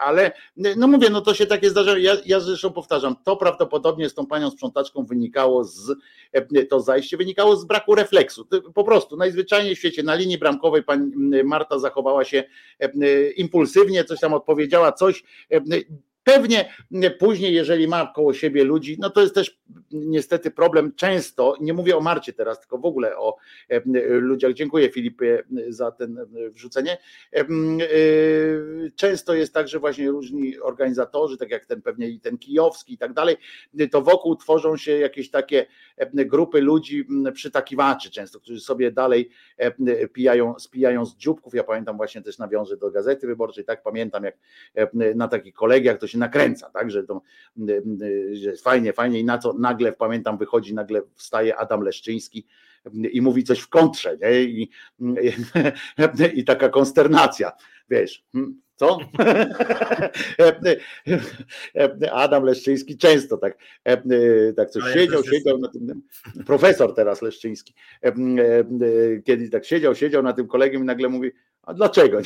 Ale 0.01 0.33
no 0.77 0.87
mówię, 0.87 1.11
no 1.11 1.21
to 1.21 1.35
się 1.35 1.47
takie 1.47 1.71
zdarza. 1.71 1.99
Ja, 1.99 2.17
ja 2.27 2.41
zresztą 2.41 2.73
powtarzam, 2.73 3.17
to 3.25 3.37
prawdopodobnie 3.37 4.09
z 4.09 4.15
tą 4.15 4.27
panią 4.27 4.51
sprzątaczką 4.51 5.05
wynikało 5.05 5.65
z 5.65 5.95
to 6.69 6.81
zajście, 6.81 7.17
wynikało 7.17 7.57
z 7.57 7.65
braku 7.65 7.95
refleksu. 7.95 8.49
Po 8.75 8.85
prostu 8.85 9.17
najzwyczajniej 9.17 9.75
w 9.75 9.79
świecie 9.79 10.03
na 10.03 10.15
linii 10.15 10.39
bramkowej 10.39 10.83
pani 10.83 11.13
Marta 11.45 11.79
zachowała 11.79 12.25
się 12.25 12.45
impulsywnie, 13.37 14.05
coś 14.05 14.21
tam 14.21 14.35
odpowiedziała, 14.35 14.93
coś 14.93 15.25
Pewnie 16.35 16.75
później, 17.19 17.55
jeżeli 17.55 17.89
ma 17.89 18.13
koło 18.15 18.35
siebie 18.35 18.65
ludzi, 18.65 18.97
no 18.99 19.11
to 19.11 19.21
jest 19.21 19.35
też 19.35 19.61
niestety 19.93 20.51
problem 20.51 20.93
często, 20.95 21.55
nie 21.61 21.73
mówię 21.73 21.97
o 21.97 22.01
Marcie 22.01 22.33
teraz, 22.33 22.61
tylko 22.61 22.79
w 22.79 22.85
ogóle 22.85 23.17
o 23.17 23.37
e, 23.69 23.81
ludziach. 24.09 24.53
Dziękuję 24.53 24.91
Filipie 24.91 25.43
za 25.69 25.91
ten 25.91 26.19
e, 26.19 26.51
wrzucenie. 26.51 26.99
E, 27.37 27.45
często 28.97 29.35
jest 29.35 29.55
tak, 29.55 29.69
że 29.69 29.79
właśnie 29.79 30.11
różni 30.11 30.59
organizatorzy, 30.59 31.37
tak 31.37 31.51
jak 31.51 31.67
ten 31.67 31.83
pewnie 31.83 32.09
i 32.09 32.21
ten 32.21 32.39
kijowski 32.39 32.95
i 32.95 32.99
tak 32.99 33.13
dalej, 33.13 33.37
to 33.91 34.03
wokół 34.03 34.37
tworzą 34.37 34.77
się 34.77 34.99
jakieś 34.99 35.31
takie 35.31 35.67
grupy 36.13 36.61
ludzi 36.61 37.07
przytakiwaczy 37.33 38.11
często, 38.11 38.41
którzy 38.41 38.61
sobie 38.61 38.93
dalej 38.93 39.31
pijają, 40.13 40.59
spijają 40.59 41.07
z 41.07 41.17
dzióbków. 41.17 41.55
Ja 41.55 41.65
pamiętam 41.65 41.97
właśnie 41.97 42.23
też 42.23 42.39
nawiążę 42.39 42.77
do 42.77 42.91
Gazety 42.91 43.27
Wyborczej, 43.27 43.65
tak 43.65 43.83
pamiętam 43.83 44.25
jak 44.25 44.37
na 45.15 45.29
takich 45.29 45.55
kolegiach 45.55 45.99
to 45.99 46.07
się 46.07 46.19
nakręca, 46.21 46.71
tak, 46.71 46.91
że 46.91 47.05
to 47.05 47.23
że 48.33 48.57
fajnie, 48.57 48.93
fajnie 48.93 49.21
i 49.21 49.25
na 49.25 49.39
co 49.39 49.53
nagle, 49.53 49.93
pamiętam, 49.93 50.39
wychodzi, 50.39 50.75
nagle 50.75 51.03
wstaje 51.15 51.57
Adam 51.57 51.83
Leszczyński 51.83 52.47
i 53.13 53.21
mówi 53.21 53.45
coś 53.45 53.61
w 53.61 53.69
kontrze, 53.69 54.19
nie? 54.23 54.43
I, 54.43 54.71
i 56.41 56.45
taka 56.45 56.69
konsternacja, 56.69 57.53
wiesz, 57.91 58.25
hmm, 58.33 58.61
co? 58.77 58.99
Adam 62.13 62.45
Leszczyński 62.45 62.97
często 62.97 63.37
tak, 63.37 63.59
tak 64.57 64.71
coś 64.71 64.93
siedział, 64.93 65.25
siedział 65.25 65.59
na 65.59 65.69
tym, 65.69 66.03
profesor 66.47 66.95
teraz 66.95 67.23
Leszczyński, 67.23 67.75
kiedy 69.25 69.51
tak 69.51 69.65
siedział, 69.65 69.95
siedział 69.95 70.23
na 70.23 70.33
tym 70.33 70.47
kolegiem 70.47 70.83
i 70.83 70.87
nagle 70.87 71.09
mówi, 71.09 71.31
a 71.63 71.75
dlaczego? 71.75 72.19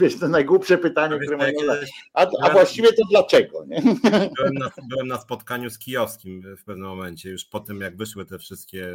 Wiesz, 0.00 0.18
to 0.20 0.28
najgłupsze 0.28 0.78
pytanie, 0.78 1.18
które 1.18 1.52
zadać. 1.60 1.90
A, 2.14 2.26
a 2.42 2.50
właściwie 2.50 2.88
to 2.88 3.02
dlaczego? 3.10 3.64
Nie? 3.66 3.82
Byłem, 4.36 4.54
na, 4.54 4.70
byłem 4.88 5.08
na 5.08 5.18
spotkaniu 5.18 5.70
z 5.70 5.78
Kijowskim 5.78 6.56
w 6.56 6.64
pewnym 6.64 6.88
momencie, 6.88 7.30
już 7.30 7.44
po 7.44 7.60
tym 7.60 7.80
jak 7.80 7.96
wyszły 7.96 8.26
te 8.26 8.38
wszystkie, 8.38 8.86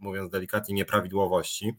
mówiąc 0.00 0.30
delikatnie, 0.30 0.74
nieprawidłowości. 0.74 1.74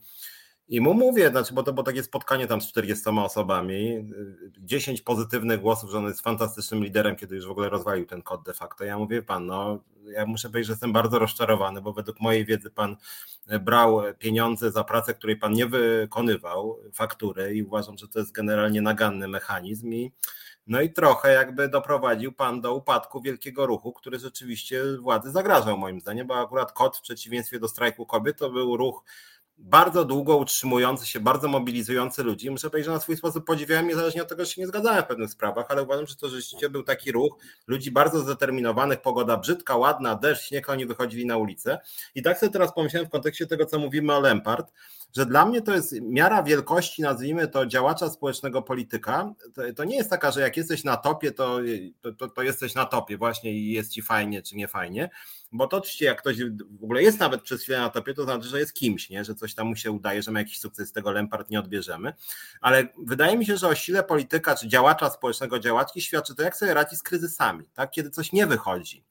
I 0.67 0.81
mu 0.81 0.93
mówię, 0.93 1.29
znaczy, 1.29 1.53
bo 1.53 1.63
to 1.63 1.73
było 1.73 1.83
takie 1.83 2.03
spotkanie 2.03 2.47
tam 2.47 2.61
z 2.61 2.67
40 2.67 3.09
osobami, 3.09 4.09
10 4.57 5.01
pozytywnych 5.01 5.61
głosów, 5.61 5.91
że 5.91 5.97
on 5.97 6.05
jest 6.05 6.21
fantastycznym 6.21 6.83
liderem, 6.83 7.15
kiedy 7.15 7.35
już 7.35 7.47
w 7.47 7.51
ogóle 7.51 7.69
rozwalił 7.69 8.05
ten 8.05 8.21
kod 8.21 8.43
de 8.43 8.53
facto. 8.53 8.83
Ja 8.83 8.97
mówię, 8.97 9.21
pan, 9.21 9.45
no 9.45 9.79
ja 10.03 10.25
muszę 10.25 10.49
powiedzieć, 10.49 10.67
że 10.67 10.73
jestem 10.73 10.93
bardzo 10.93 11.19
rozczarowany, 11.19 11.81
bo 11.81 11.93
według 11.93 12.21
mojej 12.21 12.45
wiedzy 12.45 12.69
pan 12.71 12.97
brał 13.61 14.01
pieniądze 14.19 14.71
za 14.71 14.83
pracę, 14.83 15.13
której 15.13 15.35
pan 15.37 15.53
nie 15.53 15.65
wykonywał, 15.65 16.79
faktury 16.93 17.55
i 17.55 17.63
uważam, 17.63 17.97
że 17.97 18.07
to 18.07 18.19
jest 18.19 18.31
generalnie 18.31 18.81
naganny 18.81 19.27
mechanizm 19.27 19.93
i 19.93 20.11
no 20.67 20.81
i 20.81 20.93
trochę 20.93 21.33
jakby 21.33 21.69
doprowadził 21.69 22.31
pan 22.31 22.61
do 22.61 22.75
upadku 22.75 23.21
wielkiego 23.21 23.65
ruchu, 23.65 23.93
który 23.93 24.19
rzeczywiście 24.19 24.83
władzy 25.01 25.31
zagrażał 25.31 25.77
moim 25.77 26.01
zdaniem, 26.01 26.27
bo 26.27 26.39
akurat 26.39 26.71
kod 26.71 26.97
w 26.97 27.01
przeciwieństwie 27.01 27.59
do 27.59 27.67
strajku 27.67 28.05
kobiet 28.05 28.37
to 28.37 28.49
był 28.49 28.77
ruch 28.77 29.03
bardzo 29.57 30.05
długo 30.05 30.37
utrzymujący 30.37 31.05
się, 31.05 31.19
bardzo 31.19 31.47
mobilizujący 31.47 32.23
ludzi. 32.23 32.51
Muszę 32.51 32.69
powiedzieć, 32.69 32.85
że 32.85 32.91
na 32.91 32.99
swój 32.99 33.17
sposób 33.17 33.45
podziwiałem, 33.45 33.87
niezależnie 33.87 34.21
od 34.21 34.29
tego, 34.29 34.45
że 34.45 34.51
się 34.51 34.61
nie 34.61 34.67
zgadzałem 34.67 35.03
w 35.03 35.07
pewnych 35.07 35.29
sprawach, 35.29 35.65
ale 35.69 35.83
uważam, 35.83 36.07
że 36.07 36.15
to 36.15 36.29
rzeczywiście 36.29 36.69
był 36.69 36.83
taki 36.83 37.11
ruch 37.11 37.37
ludzi 37.67 37.91
bardzo 37.91 38.19
zdeterminowanych, 38.19 39.01
pogoda 39.01 39.37
brzydka, 39.37 39.75
ładna, 39.75 40.15
deszcz, 40.15 40.47
śnieg, 40.47 40.69
oni 40.69 40.85
wychodzili 40.85 41.25
na 41.25 41.37
ulicę. 41.37 41.79
I 42.15 42.21
tak 42.21 42.39
sobie 42.39 42.51
teraz 42.51 42.73
pomyślałem 42.73 43.07
w 43.07 43.11
kontekście 43.11 43.47
tego, 43.47 43.65
co 43.65 43.79
mówimy 43.79 44.13
o 44.13 44.19
Lempart, 44.19 44.71
że 45.15 45.25
dla 45.25 45.45
mnie 45.45 45.61
to 45.61 45.73
jest 45.73 46.01
miara 46.01 46.43
wielkości, 46.43 47.01
nazwijmy 47.01 47.47
to, 47.47 47.65
działacza 47.65 48.09
społecznego 48.09 48.61
polityka. 48.61 49.33
To, 49.53 49.61
to 49.75 49.83
nie 49.83 49.95
jest 49.95 50.09
taka, 50.09 50.31
że 50.31 50.41
jak 50.41 50.57
jesteś 50.57 50.83
na 50.83 50.97
topie, 50.97 51.31
to, 51.31 51.59
to, 52.17 52.29
to, 52.29 52.41
jesteś 52.41 52.75
na 52.75 52.85
topie 52.85 53.17
właśnie 53.17 53.53
i 53.53 53.71
jest 53.71 53.91
ci 53.91 54.01
fajnie 54.01 54.41
czy 54.41 54.55
nie 54.55 54.67
fajnie, 54.67 55.09
bo 55.57 55.67
to 55.67 55.77
oczywiście 55.77 56.05
jak 56.05 56.21
ktoś 56.21 56.37
w 56.79 56.83
ogóle 56.83 57.03
jest 57.03 57.19
nawet 57.19 57.41
przez 57.41 57.61
chwilę 57.61 57.79
na 57.79 57.89
topie, 57.89 58.13
to 58.13 58.23
znaczy, 58.23 58.47
że 58.47 58.59
jest 58.59 58.73
kimś, 58.73 59.09
nie? 59.09 59.25
że 59.25 59.35
coś 59.35 59.55
tam 59.55 59.67
mu 59.67 59.75
się 59.75 59.91
udaje, 59.91 60.21
że 60.21 60.31
ma 60.31 60.39
jakiś 60.39 60.59
sukces, 60.59 60.91
tego 60.91 61.11
Lempart 61.11 61.49
nie 61.49 61.59
odbierzemy, 61.59 62.13
ale 62.61 62.87
wydaje 62.97 63.37
mi 63.37 63.45
się, 63.45 63.57
że 63.57 63.67
o 63.67 63.75
sile 63.75 64.03
polityka 64.03 64.55
czy 64.55 64.67
działacza 64.67 65.09
społecznego, 65.09 65.59
działaczki 65.59 66.01
świadczy 66.01 66.35
to, 66.35 66.43
jak 66.43 66.57
sobie 66.57 66.73
radzi 66.73 66.95
z 66.95 67.03
kryzysami, 67.03 67.69
tak? 67.73 67.91
kiedy 67.91 68.09
coś 68.09 68.31
nie 68.31 68.47
wychodzi. 68.47 69.03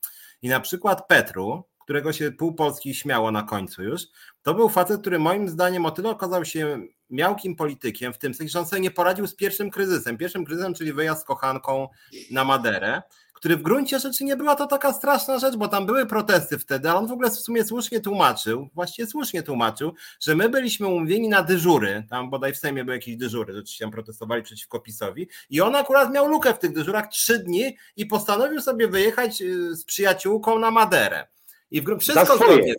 I 0.42 0.48
na 0.48 0.60
przykład 0.60 1.08
Petru, 1.08 1.64
którego 1.84 2.12
się 2.12 2.32
pół 2.32 2.54
Polski 2.54 2.94
śmiało 2.94 3.30
na 3.30 3.42
końcu 3.42 3.82
już, 3.82 4.02
to 4.42 4.54
był 4.54 4.68
facet, 4.68 5.00
który 5.00 5.18
moim 5.18 5.48
zdaniem 5.48 5.86
o 5.86 5.90
tyle 5.90 6.10
okazał 6.10 6.44
się 6.44 6.86
miałkim 7.10 7.56
politykiem, 7.56 8.12
w 8.12 8.18
tym 8.18 8.34
sensie, 8.34 8.52
że 8.52 8.58
on 8.58 8.66
sobie 8.66 8.82
nie 8.82 8.90
poradził 8.90 9.26
z 9.26 9.34
pierwszym 9.34 9.70
kryzysem. 9.70 10.18
Pierwszym 10.18 10.44
kryzysem, 10.44 10.74
czyli 10.74 10.92
wyjazd 10.92 11.22
z 11.22 11.24
kochanką 11.24 11.88
na 12.30 12.44
Maderę, 12.44 13.02
który 13.44 13.56
w 13.56 13.62
gruncie 13.62 13.98
rzeczy 13.98 14.24
nie 14.24 14.36
była 14.36 14.56
to 14.56 14.66
taka 14.66 14.92
straszna 14.92 15.38
rzecz, 15.38 15.56
bo 15.56 15.68
tam 15.68 15.86
były 15.86 16.06
protesty 16.06 16.58
wtedy, 16.58 16.90
ale 16.90 16.98
on 16.98 17.06
w 17.06 17.12
ogóle 17.12 17.30
w 17.30 17.34
sumie 17.34 17.64
słusznie 17.64 18.00
tłumaczył, 18.00 18.68
właściwie 18.74 19.08
słusznie 19.08 19.42
tłumaczył, 19.42 19.94
że 20.20 20.34
my 20.34 20.48
byliśmy 20.48 20.88
umówieni 20.88 21.28
na 21.28 21.42
dyżury, 21.42 22.06
tam 22.10 22.30
bodaj 22.30 22.54
w 22.54 22.56
Sejmie 22.56 22.84
były 22.84 22.96
jakieś 22.96 23.16
dyżury, 23.16 23.52
rzeczywiście 23.52 23.84
tam 23.84 23.92
protestowali 23.92 24.42
przeciwko 24.42 24.80
PiSowi 24.80 25.28
i 25.50 25.60
on 25.60 25.76
akurat 25.76 26.12
miał 26.12 26.28
lukę 26.28 26.54
w 26.54 26.58
tych 26.58 26.72
dyżurach 26.72 27.08
trzy 27.08 27.38
dni 27.38 27.76
i 27.96 28.06
postanowił 28.06 28.60
sobie 28.60 28.88
wyjechać 28.88 29.42
y, 29.42 29.76
z 29.76 29.84
przyjaciółką 29.84 30.58
na 30.58 30.70
Maderę. 30.70 31.26
I 31.70 31.80
w, 31.80 31.98
wszystko 31.98 32.36
zgodnie. 32.36 32.74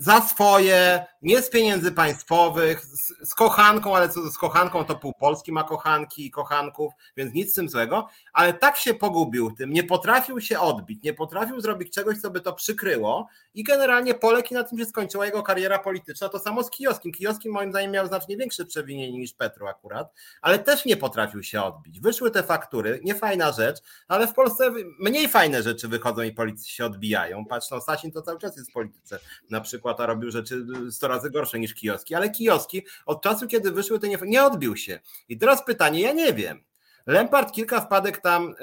Za 0.00 0.20
swoje, 0.20 1.06
nie 1.22 1.42
z 1.42 1.50
pieniędzy 1.50 1.92
państwowych, 1.92 2.84
z, 2.84 3.28
z, 3.30 3.34
kochanką, 3.34 3.96
ale 3.96 4.08
co 4.08 4.30
z 4.30 4.38
kochanką, 4.38 4.84
to 4.84 4.96
pół 4.96 5.12
Polski 5.12 5.52
ma 5.52 5.64
kochanki 5.64 6.26
i 6.26 6.30
kochanków, 6.30 6.92
więc 7.16 7.34
nic 7.34 7.52
z 7.52 7.54
tym 7.54 7.68
złego, 7.68 8.08
ale 8.32 8.52
tak 8.52 8.76
się 8.76 8.94
pogubił 8.94 9.50
tym, 9.50 9.72
nie 9.72 9.82
potrafił 9.82 10.40
się 10.40 10.60
odbić, 10.60 11.02
nie 11.02 11.14
potrafił 11.14 11.60
zrobić 11.60 11.94
czegoś, 11.94 12.18
co 12.18 12.30
by 12.30 12.40
to 12.40 12.52
przykryło 12.52 13.28
i 13.54 13.64
generalnie 13.64 14.14
Polek 14.14 14.50
i 14.50 14.54
na 14.54 14.64
tym 14.64 14.78
się 14.78 14.84
skończyła 14.84 15.26
jego 15.26 15.42
kariera 15.42 15.78
polityczna. 15.78 16.28
To 16.28 16.38
samo 16.38 16.62
z 16.62 16.70
Kijowskim. 16.70 17.12
Kijowski 17.12 17.48
moim 17.48 17.70
zdaniem 17.70 17.90
miał 17.90 18.06
znacznie 18.06 18.36
większe 18.36 18.64
przewinienie 18.64 19.18
niż 19.18 19.32
Petru 19.32 19.66
akurat, 19.66 20.12
ale 20.42 20.58
też 20.58 20.84
nie 20.84 20.96
potrafił 20.96 21.42
się 21.42 21.62
odbić. 21.62 22.00
Wyszły 22.00 22.30
te 22.30 22.42
faktury, 22.42 23.00
nie 23.04 23.14
fajna 23.14 23.52
rzecz, 23.52 23.78
ale 24.08 24.26
w 24.26 24.34
Polsce 24.34 24.70
mniej 24.98 25.28
fajne 25.28 25.62
rzeczy 25.62 25.88
wychodzą 25.88 26.22
i 26.22 26.32
policji 26.32 26.70
się 26.70 26.84
odbijają. 26.84 27.44
Patrz, 27.44 27.70
no 27.70 27.80
Sasin 27.80 28.12
to 28.12 28.22
cały 28.22 28.38
czas 28.38 28.56
jest 28.56 28.70
w 28.70 28.72
polityce 28.72 29.18
na 29.50 29.60
przykład, 29.60 29.87
a 29.96 30.06
robił 30.06 30.30
rzeczy 30.30 30.66
100 30.90 31.08
razy 31.08 31.30
gorsze 31.30 31.58
niż 31.58 31.74
Kijowski, 31.74 32.14
ale 32.14 32.30
Kijowski 32.30 32.82
od 33.06 33.22
czasu, 33.22 33.46
kiedy 33.46 33.70
wyszły 33.70 33.98
te 33.98 34.08
nie, 34.08 34.18
nie 34.22 34.44
odbił 34.44 34.76
się. 34.76 35.00
I 35.28 35.38
teraz 35.38 35.64
pytanie, 35.64 36.00
ja 36.00 36.12
nie 36.12 36.32
wiem. 36.32 36.64
Lempart 37.06 37.52
kilka 37.52 37.80
wpadek 37.80 38.20
tam 38.20 38.54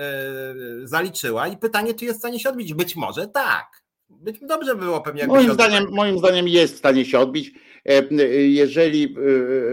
yy, 0.77 0.87
zaliczyła 0.87 1.47
i 1.47 1.57
pytanie, 1.57 1.93
czy 1.93 2.05
jest 2.05 2.17
w 2.17 2.19
stanie 2.19 2.39
się 2.39 2.49
odbić? 2.49 2.73
Być 2.73 2.95
może 2.95 3.27
tak. 3.27 3.83
Być 4.09 4.39
dobrze 4.39 4.75
było 4.75 5.01
pewnie. 5.01 5.27
Moim 5.27 5.53
zdaniem, 5.53 5.87
moim 5.91 6.17
zdaniem 6.19 6.47
jest 6.47 6.75
w 6.75 6.77
stanie 6.77 7.05
się 7.05 7.19
odbić. 7.19 7.51
E, 7.85 8.03
jeżeli, 8.47 9.15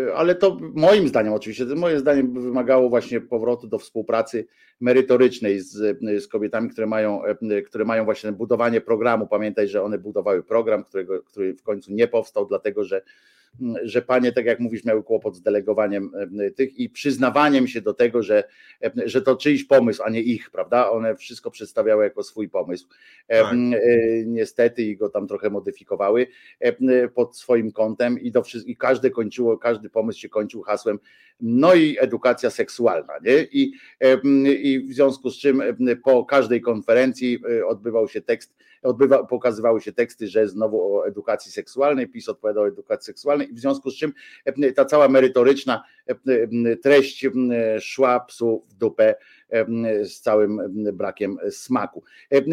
e, 0.09 0.15
ale 0.15 0.35
to 0.35 0.59
moim 0.75 1.09
zdaniem 1.09 1.33
oczywiście, 1.33 1.67
to 1.67 1.77
moim 1.77 1.99
zdaniem 1.99 2.43
wymagało 2.43 2.89
właśnie 2.89 3.21
powrotu 3.21 3.67
do 3.67 3.79
współpracy 3.79 4.47
merytorycznej 4.81 5.61
z, 5.61 5.99
z 6.23 6.29
kobietami, 6.29 6.71
które 6.71 6.87
mają, 6.87 7.23
które 7.67 7.85
mają 7.85 8.05
właśnie 8.05 8.33
budowanie 8.33 8.81
programu. 8.81 9.27
Pamiętaj, 9.27 9.69
że 9.69 9.83
one 9.83 9.99
budowały 9.99 10.43
program, 10.43 10.85
którego, 10.85 11.23
który 11.23 11.55
w 11.55 11.63
końcu 11.63 11.93
nie 11.93 12.09
powstał, 12.09 12.47
dlatego 12.47 12.85
że 12.85 13.03
że 13.83 14.03
panie, 14.03 14.33
tak 14.33 14.47
jak 14.47 14.61
mówisz, 14.61 14.85
miały 14.85 15.03
kłopot 15.03 15.37
z 15.37 15.43
delegowaniem 15.43 16.11
tych 16.57 16.79
i 16.79 16.91
przyznawaniem 16.91 17.69
się 17.69 17.81
do 17.81 17.95
tego, 17.95 18.23
że, 18.23 18.45
że 19.05 19.23
to 19.23 19.37
czyjś 19.37 19.65
pomysł, 19.65 20.03
a 20.03 20.11
nie 20.11 20.21
ich, 20.21 20.51
prawda? 20.51 20.91
One 20.91 21.17
wszystko 21.17 21.51
przedstawiały 21.51 22.05
jako 22.05 22.23
swój 22.23 22.49
pomysł. 22.49 22.89
Tak. 23.29 23.53
E, 23.53 23.57
niestety 24.27 24.83
i 24.83 24.97
go 24.97 25.09
tam 25.09 25.29
trochę 25.29 25.51
modyfikowały 25.51 26.27
pod 27.15 27.37
swoim 27.37 27.73
kątem 27.73 28.21
i, 28.21 28.31
do, 28.31 28.43
i 28.67 28.77
każde 28.77 29.11
kończyło, 29.11 29.59
każdy 29.59 29.91
pomysł 29.91 30.21
się 30.21 30.29
kończył 30.29 30.63
hasłem 30.63 30.99
no 31.41 31.75
i 31.75 31.97
edukacja 32.01 32.51
seksualna, 32.51 33.15
nie? 33.25 33.47
I, 33.53 33.73
i 34.63 34.81
w 34.81 34.95
związku 34.95 35.31
z 35.31 35.39
czym 35.39 35.63
po 36.05 36.25
każdej 36.25 36.61
konferencji 36.61 37.39
e, 37.59 37.67
odbywał 37.67 38.09
się 38.09 38.21
tekst, 38.21 38.55
odbywa, 38.83 39.25
pokazywały 39.25 39.81
się 39.81 39.93
teksty, 39.93 40.29
że 40.29 40.49
znowu 40.49 40.97
o 40.97 41.07
edukacji 41.07 41.53
seksualnej, 41.53 42.09
PiS 42.09 42.29
odpowiadał 42.29 42.63
o 42.65 42.69
edukacji 42.69 43.07
seksualnej 43.07 43.51
i 43.51 43.55
w 43.55 43.59
związku 43.59 43.91
z 43.91 43.97
czym 43.97 44.13
ta 44.77 44.85
cała 44.85 45.09
merytoryczna 45.09 45.83
treść 46.83 47.27
szła 47.81 48.21
psu 48.21 48.65
w 48.69 48.75
dupę 48.75 49.15
z 50.05 50.21
całym 50.21 50.61
brakiem 50.93 51.39
smaku. 51.51 52.03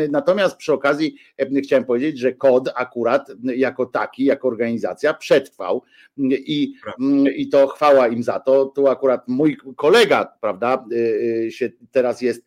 Natomiast 0.10 0.58
przy 0.58 0.74
okazji 0.74 1.16
chciałem 1.64 1.86
powiedzieć, 1.86 2.20
że 2.20 2.34
kod 2.34 2.70
akurat 2.76 3.32
jako 3.44 3.86
taki, 3.86 4.26
jako 4.26 4.48
organizacja 4.48 5.14
przetrwał 5.14 5.84
i, 6.32 6.74
i 7.36 7.50
to 7.50 7.68
chwała 7.68 8.08
im 8.08 8.24
za 8.24 8.40
to. 8.40 8.66
Tu 8.66 8.88
akurat 8.88 9.28
mój 9.28 9.58
kolega, 9.76 10.34
prawda, 10.42 10.86
y, 10.92 10.96
y, 11.46 11.52
się 11.52 11.70
teraz 11.92 12.22
jest 12.22 12.46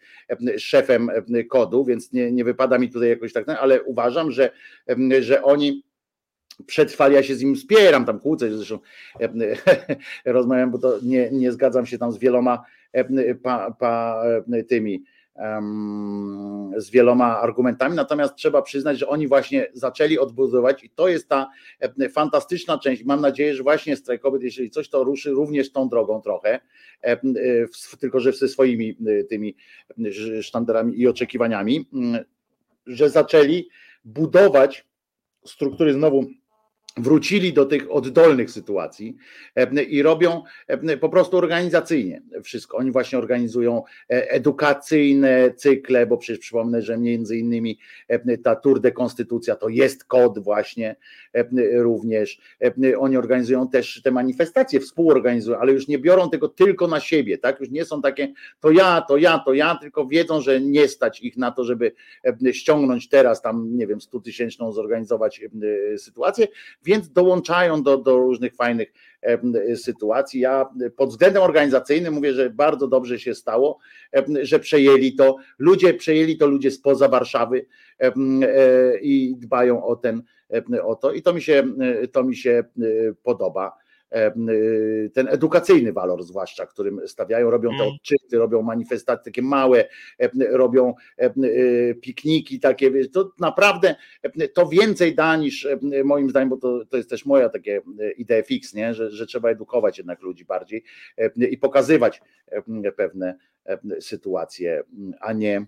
szefem 0.59 1.11
kodu, 1.51 1.85
więc 1.85 2.13
nie, 2.13 2.33
nie 2.33 2.45
wypada 2.45 2.79
mi 2.79 2.91
tutaj 2.91 3.09
jakoś 3.09 3.33
tak, 3.33 3.49
ale 3.49 3.83
uważam, 3.83 4.31
że, 4.31 4.51
że 5.21 5.43
oni 5.43 5.85
przetrwali, 6.67 7.15
ja 7.15 7.23
się 7.23 7.35
z 7.35 7.43
nim 7.43 7.57
spieram, 7.57 8.05
tam 8.05 8.21
kłócę, 8.21 8.57
zresztą 8.57 8.79
rozmawiam, 10.25 10.71
bo 10.71 10.79
to 10.79 10.99
nie, 11.03 11.31
nie 11.31 11.53
zgadzam 11.53 11.87
się 11.87 11.99
tam 11.99 12.13
z 12.13 12.19
wieloma 12.19 12.65
pa, 13.43 13.71
pa, 13.71 14.23
tymi 14.69 15.05
z 16.77 16.91
wieloma 16.91 17.41
argumentami, 17.41 17.97
natomiast 17.97 18.35
trzeba 18.35 18.63
przyznać, 18.63 18.99
że 18.99 19.09
oni 19.09 19.29
właśnie 19.29 19.67
zaczęli 19.73 20.19
odbudować 20.19 20.85
i 20.85 20.91
to 20.91 21.09
jest 21.09 21.29
ta 21.29 21.51
fantastyczna 22.13 22.79
część. 22.79 23.05
Mam 23.05 23.21
nadzieję, 23.21 23.55
że 23.55 23.63
właśnie 23.63 23.97
strajk 23.97 24.23
jeśli 24.41 24.71
coś 24.71 24.89
to 24.89 25.05
ruszy 25.05 25.31
również 25.31 25.73
tą 25.73 25.89
drogą 25.89 26.21
trochę, 26.21 26.61
tylko 28.01 28.21
że 28.21 28.33
ze 28.33 28.49
swoimi 28.49 28.97
tymi 29.29 29.57
sztandarami 30.41 31.01
i 31.01 31.09
oczekiwaniami, 31.09 31.89
że 32.87 33.11
zaczęli 33.11 33.69
budować 34.05 34.87
struktury 35.47 35.93
znowu 35.93 36.27
wrócili 36.97 37.53
do 37.53 37.67
tych 37.67 37.91
oddolnych 37.91 38.51
sytuacji 38.51 39.17
e, 39.57 39.83
i 39.83 40.03
robią 40.03 40.43
e, 40.67 40.97
po 40.97 41.09
prostu 41.09 41.37
organizacyjnie 41.37 42.23
wszystko. 42.43 42.77
Oni 42.77 42.91
właśnie 42.91 43.19
organizują 43.19 43.83
e, 44.11 44.31
edukacyjne 44.31 45.55
cykle, 45.57 46.07
bo 46.07 46.19
przecież 46.19 46.39
przypomnę, 46.39 46.83
że 46.83 46.99
między 46.99 47.37
innymi 47.37 47.79
ta 48.43 48.57
Tour 48.57 48.81
de 48.81 48.93
Konstytucja 48.93 49.57
to 49.57 49.69
jest 49.69 50.05
kod 50.05 50.39
właśnie 50.39 50.97
również. 51.75 52.39
Oni 52.99 53.17
organizują 53.17 53.69
też 53.69 54.03
te 54.03 54.11
manifestacje, 54.11 54.81
współorganizują, 54.81 55.59
ale 55.59 55.73
już 55.73 55.89
nie 55.89 55.99
biorą 55.99 56.31
tego 56.31 56.49
tylko 56.49 56.89
na 56.89 57.01
siebie, 57.01 57.39
tak? 57.39 57.61
Już 57.61 57.71
nie 57.71 57.85
są 57.85 58.03
takie 58.03 58.33
to 58.61 58.71
ja, 58.71 59.01
to 59.09 59.17
ja, 59.17 59.39
to 59.39 59.55
ja, 59.55 59.75
tylko 59.75 60.07
wiedzą, 60.07 60.41
że 60.41 60.61
nie 60.61 60.89
stać 60.89 61.21
ich 61.21 61.37
na 61.37 61.51
to, 61.51 61.65
żeby 61.65 61.93
ściągnąć 62.53 63.09
teraz 63.09 63.43
tam, 63.43 63.77
nie 63.77 63.87
wiem, 63.87 64.01
100 64.01 64.21
tysięczną 64.21 64.73
zorganizować 64.73 65.41
sytuację, 65.97 66.49
więc 66.85 67.13
dołączają 67.13 67.83
do, 67.83 67.99
do 67.99 68.17
różnych 68.17 68.55
fajnych 68.55 68.93
sytuacji. 69.77 70.41
Ja 70.41 70.69
pod 70.97 71.11
względem 71.11 71.43
organizacyjnym 71.43 72.15
mówię, 72.15 72.33
że 72.33 72.51
bardzo 72.51 72.89
dobrze 72.89 73.19
się 73.19 73.35
stało, 73.35 73.79
że 74.43 74.59
przejęli 74.59 75.15
to. 75.15 75.37
Ludzie 75.59 75.95
przejęli 75.95 76.37
to 76.37 76.47
ludzie 76.47 76.71
spoza 76.71 77.09
Warszawy 77.09 77.67
e, 77.99 78.13
i 78.99 79.37
dbają 79.37 79.85
o 79.85 79.97
ten, 79.97 80.23
o 80.83 80.95
to 80.95 81.13
i 81.13 81.23
to 81.23 81.35
mi 81.35 81.43
się, 81.43 81.65
to 82.13 82.25
mi 82.25 82.37
się 82.37 82.65
podoba. 83.23 83.82
Ten 85.15 85.29
edukacyjny 85.29 85.93
walor 85.93 86.23
zwłaszcza, 86.23 86.67
którym 86.67 87.01
stawiają, 87.07 87.51
robią 87.51 87.71
te 87.71 87.85
mm. 87.85 87.89
odczyty, 87.89 88.39
robią 88.39 88.63
manifestacje 88.63 89.25
takie 89.25 89.43
małe, 89.43 89.85
robią 90.51 90.95
pikniki 92.03 92.61
takie, 92.61 93.09
to 93.09 93.33
naprawdę 93.41 93.95
to 94.55 94.67
więcej 94.67 95.15
da 95.15 95.37
niż 95.37 95.69
moim 96.05 96.31
zdaniem, 96.31 96.49
bo 96.49 96.57
to, 96.57 96.85
to 96.85 96.97
jest 96.97 97.11
też 97.11 97.27
moja 97.27 97.49
takie 97.49 97.83
idea 98.17 98.43
fix, 98.43 98.75
nie? 98.75 98.95
Że, 98.95 99.11
że 99.11 99.27
trzeba 99.27 99.49
edukować 99.49 99.99
jednak 99.99 100.23
ludzi 100.23 100.45
bardziej 100.45 100.85
i 101.37 101.59
pokazywać 101.59 102.23
pewne 102.97 103.39
sytuacje, 104.01 104.83
a 105.21 105.33
nie 105.33 105.67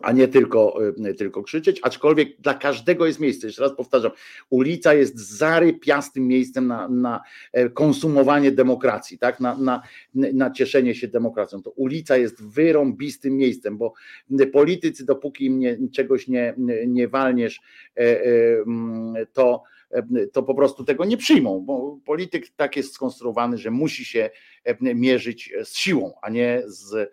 a 0.00 0.12
nie 0.12 0.28
tylko, 0.28 0.78
e, 1.04 1.14
tylko 1.14 1.42
krzyczeć, 1.42 1.80
aczkolwiek 1.82 2.40
dla 2.40 2.54
każdego 2.54 3.06
jest 3.06 3.20
miejsce. 3.20 3.46
Jeszcze 3.46 3.62
raz 3.62 3.76
powtarzam, 3.76 4.12
ulica 4.50 4.94
jest 4.94 5.18
zarypiastym 5.18 6.28
miejscem 6.28 6.66
na, 6.66 6.88
na 6.88 7.20
e, 7.52 7.70
konsumowanie 7.70 8.52
demokracji, 8.52 9.18
tak? 9.18 9.40
na, 9.40 9.58
na, 9.58 9.82
na 10.14 10.50
cieszenie 10.50 10.94
się 10.94 11.08
demokracją. 11.08 11.62
To 11.62 11.70
ulica 11.70 12.16
jest 12.16 12.44
wyrąbistym 12.44 13.36
miejscem, 13.36 13.78
bo 13.78 13.92
politycy, 14.52 15.04
dopóki 15.04 15.44
im 15.44 15.58
nie, 15.58 15.78
czegoś 15.92 16.28
nie, 16.28 16.54
nie 16.86 17.08
walniesz, 17.08 17.60
e, 17.96 18.22
to 19.32 19.62
to 20.32 20.42
po 20.42 20.54
prostu 20.54 20.84
tego 20.84 21.04
nie 21.04 21.16
przyjmą, 21.16 21.60
bo 21.60 21.98
polityk 22.04 22.48
tak 22.56 22.76
jest 22.76 22.94
skonstruowany, 22.94 23.58
że 23.58 23.70
musi 23.70 24.04
się 24.04 24.30
mierzyć 24.80 25.52
z 25.64 25.76
siłą, 25.76 26.12
a 26.22 26.30
nie 26.30 26.62
z, 26.66 26.94
E, 26.94 27.00
mm, 27.00 27.12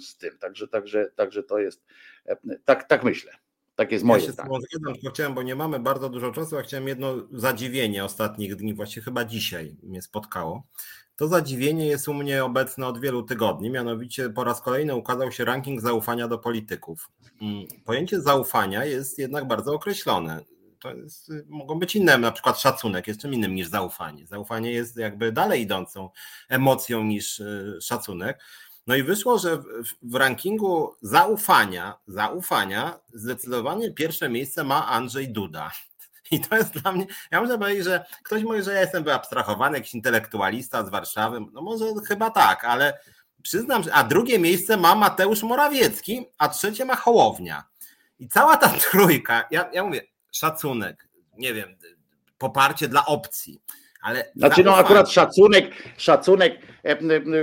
z 0.00 0.16
tym. 0.18 0.38
Także, 0.38 0.68
także, 0.68 1.10
także 1.16 1.42
to 1.42 1.58
jest, 1.58 1.84
e, 2.26 2.36
tak, 2.64 2.88
tak 2.88 3.04
myślę. 3.04 3.32
Tak 3.74 3.92
jest 3.92 4.04
moje 4.04 4.20
ja 4.20 4.26
się 4.26 4.32
zdanie. 4.32 4.50
Zgadzam, 4.60 4.94
tylko 4.94 5.10
chciałem, 5.14 5.34
bo 5.34 5.42
nie 5.42 5.54
mamy 5.54 5.80
bardzo 5.80 6.08
dużo 6.08 6.32
czasu, 6.32 6.58
a 6.58 6.62
chciałem 6.62 6.88
jedno 6.88 7.14
zadziwienie 7.32 8.04
ostatnich 8.04 8.56
dni, 8.56 8.74
właśnie 8.74 9.02
chyba 9.02 9.24
dzisiaj 9.24 9.76
mnie 9.82 10.02
spotkało. 10.02 10.62
To 11.16 11.28
zadziwienie 11.28 11.86
jest 11.86 12.08
u 12.08 12.14
mnie 12.14 12.44
obecne 12.44 12.86
od 12.86 13.00
wielu 13.00 13.22
tygodni, 13.22 13.70
mianowicie 13.70 14.30
po 14.30 14.44
raz 14.44 14.60
kolejny 14.60 14.94
ukazał 14.94 15.32
się 15.32 15.44
ranking 15.44 15.80
zaufania 15.80 16.28
do 16.28 16.38
polityków. 16.38 17.10
Mm, 17.42 17.66
pojęcie 17.84 18.20
zaufania 18.20 18.84
jest 18.84 19.18
jednak 19.18 19.48
bardzo 19.48 19.74
określone 19.74 20.40
to 20.80 20.94
jest, 20.94 21.32
mogą 21.46 21.78
być 21.78 21.96
inne, 21.96 22.18
na 22.18 22.32
przykład 22.32 22.60
szacunek 22.60 23.06
jest 23.06 23.20
czym 23.20 23.34
innym 23.34 23.54
niż 23.54 23.68
zaufanie. 23.68 24.26
Zaufanie 24.26 24.72
jest 24.72 24.96
jakby 24.96 25.32
dalej 25.32 25.62
idącą 25.62 26.10
emocją 26.48 27.04
niż 27.04 27.40
e, 27.40 27.80
szacunek. 27.80 28.38
No 28.86 28.96
i 28.96 29.02
wyszło, 29.02 29.38
że 29.38 29.62
w 30.02 30.14
rankingu 30.14 30.94
zaufania, 31.02 31.98
zaufania 32.06 33.00
zdecydowanie 33.14 33.90
pierwsze 33.90 34.28
miejsce 34.28 34.64
ma 34.64 34.86
Andrzej 34.86 35.32
Duda. 35.32 35.72
I 36.30 36.40
to 36.40 36.56
jest 36.56 36.78
dla 36.78 36.92
mnie, 36.92 37.06
ja 37.30 37.40
muszę 37.40 37.58
powiedzieć, 37.58 37.84
że 37.84 38.04
ktoś 38.24 38.42
mówi, 38.42 38.62
że 38.62 38.72
ja 38.72 38.80
jestem 38.80 39.04
wyabstrahowany, 39.04 39.78
jakiś 39.78 39.94
intelektualista 39.94 40.86
z 40.86 40.90
Warszawy, 40.90 41.40
no 41.52 41.62
może 41.62 41.84
chyba 42.08 42.30
tak, 42.30 42.64
ale 42.64 42.98
przyznam, 43.42 43.82
że, 43.82 43.94
a 43.94 44.04
drugie 44.04 44.38
miejsce 44.38 44.76
ma 44.76 44.94
Mateusz 44.94 45.42
Morawiecki, 45.42 46.26
a 46.38 46.48
trzecie 46.48 46.84
ma 46.84 46.96
Hołownia. 46.96 47.64
I 48.18 48.28
cała 48.28 48.56
ta 48.56 48.68
trójka, 48.90 49.48
ja, 49.50 49.70
ja 49.72 49.84
mówię, 49.84 50.02
szacunek, 50.32 51.08
nie 51.36 51.54
wiem, 51.54 51.76
poparcie 52.38 52.88
dla 52.88 53.06
opcji. 53.06 53.60
Ale 54.02 54.24
znaczy, 54.36 54.64
no 54.64 54.76
akurat 54.76 55.10
szacunek, 55.10 55.70
szacunek 55.96 56.58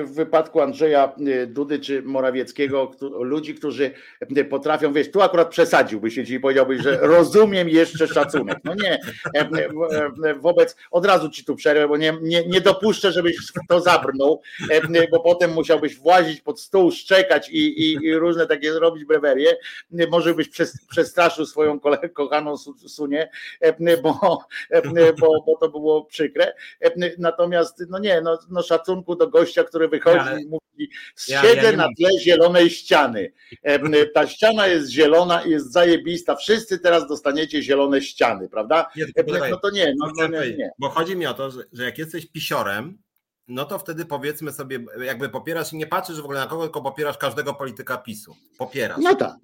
w 0.06 0.16
wypadku 0.16 0.62
Andrzeja 0.62 1.16
Dudy 1.48 1.80
czy 1.80 2.02
Morawieckiego, 2.02 2.92
ludzi, 3.20 3.56
którzy 3.56 3.92
potrafią, 4.50 4.94
wiesz, 4.94 5.12
tu 5.12 5.22
akurat 5.22 5.50
przesadziłby 5.50 6.12
się 6.12 6.22
i 6.22 6.40
powiedziałbyś, 6.40 6.82
że 6.82 6.98
rozumiem 7.18 7.70
jeszcze 7.70 8.08
szacunek. 8.08 8.58
No 8.64 8.76
nie, 8.76 9.00
wobec, 10.40 10.76
od 10.92 11.06
razu 11.06 11.30
ci 11.30 11.46
tu 11.46 11.56
przerwę, 11.56 11.88
bo 11.88 11.98
nie, 11.98 12.14
nie, 12.22 12.48
nie 12.48 12.62
dopuszczę, 12.62 13.12
żebyś 13.12 13.36
to 13.70 13.82
zabrnął, 13.82 14.42
bo 15.12 15.20
potem 15.20 15.54
musiałbyś 15.54 15.96
włazić 15.98 16.42
pod 16.42 16.62
stół, 16.62 16.92
szczekać 16.92 17.50
i, 17.50 17.58
i, 17.58 17.94
i 17.94 18.16
różne 18.16 18.48
takie 18.48 18.72
robić 18.72 19.06
brewerie. 19.06 19.58
Może 20.12 20.34
byś 20.34 20.50
przestraszył 20.90 21.46
swoją 21.46 21.80
kolegę, 21.80 22.10
kochaną 22.10 22.58
Sunię, 22.88 23.30
bo, 24.04 24.46
bo, 25.20 25.44
bo 25.46 25.58
to 25.60 25.70
było 25.70 26.06
przykre. 26.06 26.45
Natomiast, 27.18 27.84
no 27.90 28.00
nie, 28.00 28.22
no, 28.22 28.40
no 28.50 28.64
szacunku 28.64 29.16
do 29.16 29.28
gościa, 29.28 29.64
który 29.64 29.88
wychodzi 29.88 30.20
ale... 30.20 30.42
i 30.42 30.46
mówi: 30.46 30.90
Siedzę 31.18 31.56
ja, 31.56 31.72
ja 31.72 31.78
na 31.78 31.88
tle 31.98 32.10
zielonej 32.20 32.70
ściany. 32.70 33.34
Ta 34.14 34.28
ściana 34.28 34.68
jest 34.68 34.90
zielona 34.90 35.42
i 35.42 35.50
jest 35.50 35.72
zajebista. 35.72 36.36
Wszyscy 36.36 36.80
teraz 36.80 37.08
dostaniecie 37.08 37.62
zielone 37.62 38.02
ściany, 38.02 38.50
prawda? 38.50 38.90
Nie, 38.96 39.06
no 39.50 39.58
to 39.58 39.70
nie, 39.70 39.94
no, 39.98 40.12
to 40.18 40.28
nie, 40.28 40.58
nie. 40.58 40.72
Bo 40.80 40.90
chodzi 40.90 41.16
mi 41.16 41.26
o 41.26 41.34
to, 41.34 41.52
że, 41.52 41.64
że 41.74 41.84
jak 41.84 41.98
jesteś 41.98 42.26
pisiorem, 42.26 42.98
no 43.48 43.66
to 43.66 43.80
wtedy 43.80 44.06
powiedzmy 44.06 44.52
sobie, 44.52 44.80
jakby 45.06 45.30
popierasz 45.30 45.74
i 45.74 45.78
nie 45.78 45.88
patrzysz 45.88 46.22
w 46.22 46.24
ogóle 46.24 46.40
na 46.40 46.48
kogo, 46.48 46.64
tylko 46.64 46.82
popierasz 46.82 47.18
każdego 47.18 47.54
polityka 47.54 47.98
PiSu. 47.98 48.36
Popierasz. 48.58 48.98
No 49.02 49.16
tak. 49.16 49.36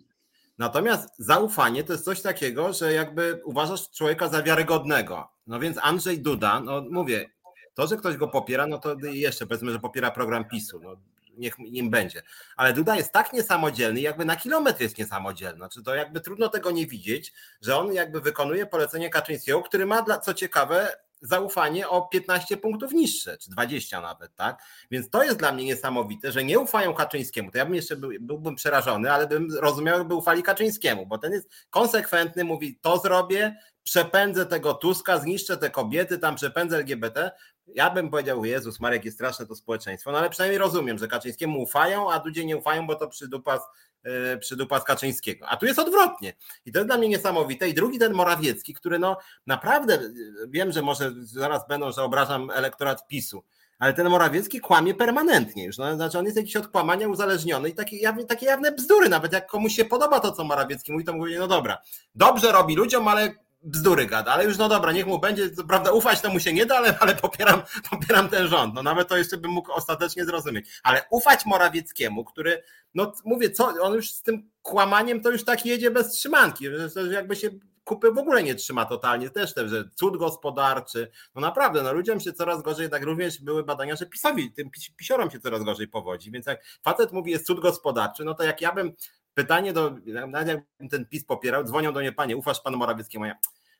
Natomiast 0.62 1.10
zaufanie 1.18 1.84
to 1.84 1.94
jest 1.94 2.06
coś 2.06 2.22
takiego, 2.22 2.74
że 2.74 2.94
jakby 2.94 3.42
uważasz 3.46 3.90
człowieka 3.90 4.28
za 4.28 4.44
wiarygodnego. 4.44 5.30
No 5.48 5.60
więc 5.60 5.78
Andrzej 5.82 6.20
Duda, 6.20 6.60
no 6.60 6.86
mówię, 6.92 7.30
to, 7.74 7.88
że 7.88 7.98
ktoś 7.98 8.18
go 8.18 8.28
popiera, 8.28 8.68
no 8.68 8.78
to 8.78 8.96
jeszcze 9.02 9.48
powiedzmy, 9.48 9.72
że 9.72 9.80
popiera 9.80 10.12
program 10.12 10.46
PiSu. 10.46 10.80
No, 10.84 10.96
niech 11.38 11.60
nim 11.60 11.90
będzie. 11.90 12.22
Ale 12.58 12.74
Duda 12.74 12.96
jest 12.96 13.12
tak 13.12 13.34
niesamodzielny, 13.34 14.02
jakby 14.02 14.26
na 14.26 14.36
kilometr 14.36 14.82
jest 14.82 14.98
niesamodzielny. 14.98 15.58
Znaczy 15.58 15.84
to 15.84 15.96
jakby 15.96 16.22
trudno 16.22 16.50
tego 16.50 16.72
nie 16.72 16.88
widzieć, 16.88 17.34
że 17.62 17.78
on 17.78 17.94
jakby 17.94 18.22
wykonuje 18.22 18.66
polecenie 18.66 19.10
Kaczyńskiego, 19.10 19.62
który 19.62 19.86
ma, 19.86 20.02
dla, 20.02 20.20
co 20.20 20.34
ciekawe, 20.34 20.96
zaufanie 21.22 21.90
o 21.90 22.02
15 22.02 22.58
punktów 22.58 22.92
niższe, 22.92 23.38
czy 23.38 23.50
20 23.50 24.02
nawet, 24.02 24.36
tak? 24.36 24.64
Więc 24.92 25.10
to 25.10 25.24
jest 25.24 25.38
dla 25.38 25.52
mnie 25.52 25.64
niesamowite, 25.64 26.32
że 26.32 26.44
nie 26.44 26.60
ufają 26.60 26.94
Kaczyńskiemu. 26.94 27.52
To 27.52 27.58
ja 27.58 27.66
bym 27.66 27.76
jeszcze 27.76 27.96
był, 27.96 28.12
byłbym 28.20 28.56
przerażony, 28.56 29.12
ale 29.12 29.28
bym 29.28 29.48
rozumiał, 29.60 29.98
jakby 29.98 30.16
ufali 30.16 30.44
Kaczyńskiemu, 30.44 31.06
bo 31.06 31.18
ten 31.18 31.32
jest 31.32 31.50
konsekwentny, 31.70 32.44
mówi 32.44 32.80
to 32.82 32.98
zrobię, 32.98 33.56
przepędzę 33.84 34.46
tego 34.46 34.74
Tuska, 34.74 35.18
zniszczę 35.18 35.58
te 35.58 35.70
kobiety, 35.70 36.18
tam 36.18 36.36
przepędzę 36.36 36.78
LGBT. 36.78 37.32
Ja 37.68 37.90
bym 37.90 38.10
powiedział, 38.10 38.46
Jezus, 38.46 38.80
Marek 38.80 39.06
jest 39.06 39.18
straszne 39.18 39.46
to 39.46 39.56
społeczeństwo, 39.56 40.12
no 40.12 40.18
ale 40.18 40.30
przynajmniej 40.30 40.60
rozumiem, 40.60 40.98
że 40.98 41.08
Kaczyńskiemu 41.08 41.62
ufają, 41.62 42.12
a 42.12 42.24
ludzie 42.26 42.46
nie 42.46 42.58
ufają, 42.58 42.88
bo 42.88 42.96
to 42.96 43.08
przydupas, 43.08 43.62
yy, 44.04 44.38
przydupas 44.38 44.84
Kaczyńskiego. 44.84 45.46
A 45.50 45.58
tu 45.58 45.66
jest 45.66 45.80
odwrotnie. 45.80 46.34
I 46.66 46.72
to 46.72 46.80
jest 46.80 46.90
dla 46.90 46.98
mnie 46.98 47.10
niesamowite. 47.10 47.70
I 47.70 47.74
drugi 47.74 48.00
ten 48.00 48.14
Morawiecki, 48.14 48.74
który 48.74 49.00
no 49.00 49.18
naprawdę, 49.48 50.00
wiem, 50.48 50.72
że 50.72 50.82
może 50.82 51.12
zaraz 51.24 51.68
będą, 51.68 51.92
że 51.92 52.04
obrażam 52.04 52.50
elektorat 52.50 53.08
PiSu, 53.08 53.44
ale 53.80 53.94
ten 53.94 54.10
Morawiecki 54.10 54.60
kłamie 54.60 54.94
permanentnie 54.94 55.66
już. 55.66 55.78
No, 55.78 55.96
znaczy 55.96 56.20
on 56.20 56.26
jest 56.26 56.38
jakiś 56.38 56.56
od 56.56 56.68
kłamania 56.68 57.08
uzależniony 57.08 57.70
i 57.70 57.74
takie, 57.74 57.98
jawne, 57.98 58.26
takie 58.26 58.46
jawne 58.46 58.72
bzdury, 58.72 59.10
nawet 59.10 59.34
jak 59.34 59.48
komuś 59.48 59.76
się 59.76 59.86
podoba 59.86 60.20
to, 60.20 60.32
co 60.32 60.44
Morawiecki 60.44 60.92
mówi, 60.92 61.06
to 61.06 61.14
mówi, 61.14 61.36
no 61.38 61.48
dobra, 61.48 61.82
dobrze 62.16 62.52
robi 62.52 62.76
ludziom, 62.76 63.08
ale 63.08 63.36
bzdury 63.64 64.06
gada, 64.06 64.32
ale 64.32 64.46
już 64.46 64.58
no 64.58 64.70
dobra, 64.70 64.92
niech 64.92 65.08
mu 65.08 65.20
będzie, 65.20 65.50
prawda 65.68 65.92
ufać 65.92 66.22
temu 66.22 66.40
się 66.40 66.54
nie 66.54 66.66
da, 66.66 66.78
ale, 66.78 67.00
ale 67.00 67.16
popieram, 67.16 67.62
popieram 67.92 68.30
ten 68.30 68.48
rząd. 68.48 68.74
No 68.74 68.84
nawet 68.84 69.08
to 69.08 69.18
jeszcze 69.18 69.38
bym 69.38 69.52
mógł 69.52 69.72
ostatecznie 69.72 70.26
zrozumieć. 70.26 70.80
Ale 70.84 71.02
ufać 71.10 71.46
Morawieckiemu, 71.46 72.26
który, 72.26 72.64
no 72.94 73.14
mówię, 73.26 73.50
co, 73.50 73.68
on 73.82 73.94
już 73.94 74.12
z 74.12 74.22
tym 74.24 74.50
kłamaniem 74.62 75.22
to 75.22 75.32
już 75.32 75.46
tak 75.46 75.66
jedzie 75.66 75.92
bez 75.92 76.10
trzymanki, 76.10 76.66
że 76.96 77.14
jakby 77.14 77.36
się 77.36 77.50
kupy 77.84 78.12
w 78.12 78.18
ogóle 78.18 78.44
nie 78.44 78.56
trzyma 78.56 78.86
totalnie, 78.86 79.30
też 79.30 79.54
te, 79.54 79.70
że 79.70 79.90
cud 79.96 80.18
gospodarczy, 80.18 81.12
no 81.36 81.42
naprawdę, 81.42 81.84
no 81.84 81.94
ludziom 81.94 82.20
się 82.20 82.34
coraz 82.34 82.62
gorzej, 82.62 82.90
tak 82.90 83.04
również 83.04 83.42
były 83.42 83.64
badania, 83.64 83.96
że 83.96 84.06
pisowi, 84.06 84.52
tym 84.52 84.70
pisiorom 84.98 85.32
się 85.32 85.40
coraz 85.40 85.64
gorzej 85.64 85.88
powodzi, 85.88 86.32
więc 86.32 86.46
jak 86.46 86.64
facet 86.84 87.12
mówi 87.12 87.32
jest 87.32 87.46
cud 87.46 87.60
gospodarczy, 87.60 88.24
no 88.24 88.34
to 88.34 88.44
jak 88.44 88.62
ja 88.62 88.72
bym 88.72 88.94
pytanie 89.34 89.74
do, 89.74 89.96
nawet 90.28 90.48
jakbym 90.48 90.90
ten 90.90 91.06
PiS 91.06 91.26
popierał, 91.26 91.64
dzwonią 91.64 91.94
do 91.94 92.00
mnie, 92.00 92.12
panie, 92.12 92.38
ufasz 92.38 92.62
panu 92.62 92.78
Morawieckiemu? 92.78 93.26
Ja, 93.26 93.36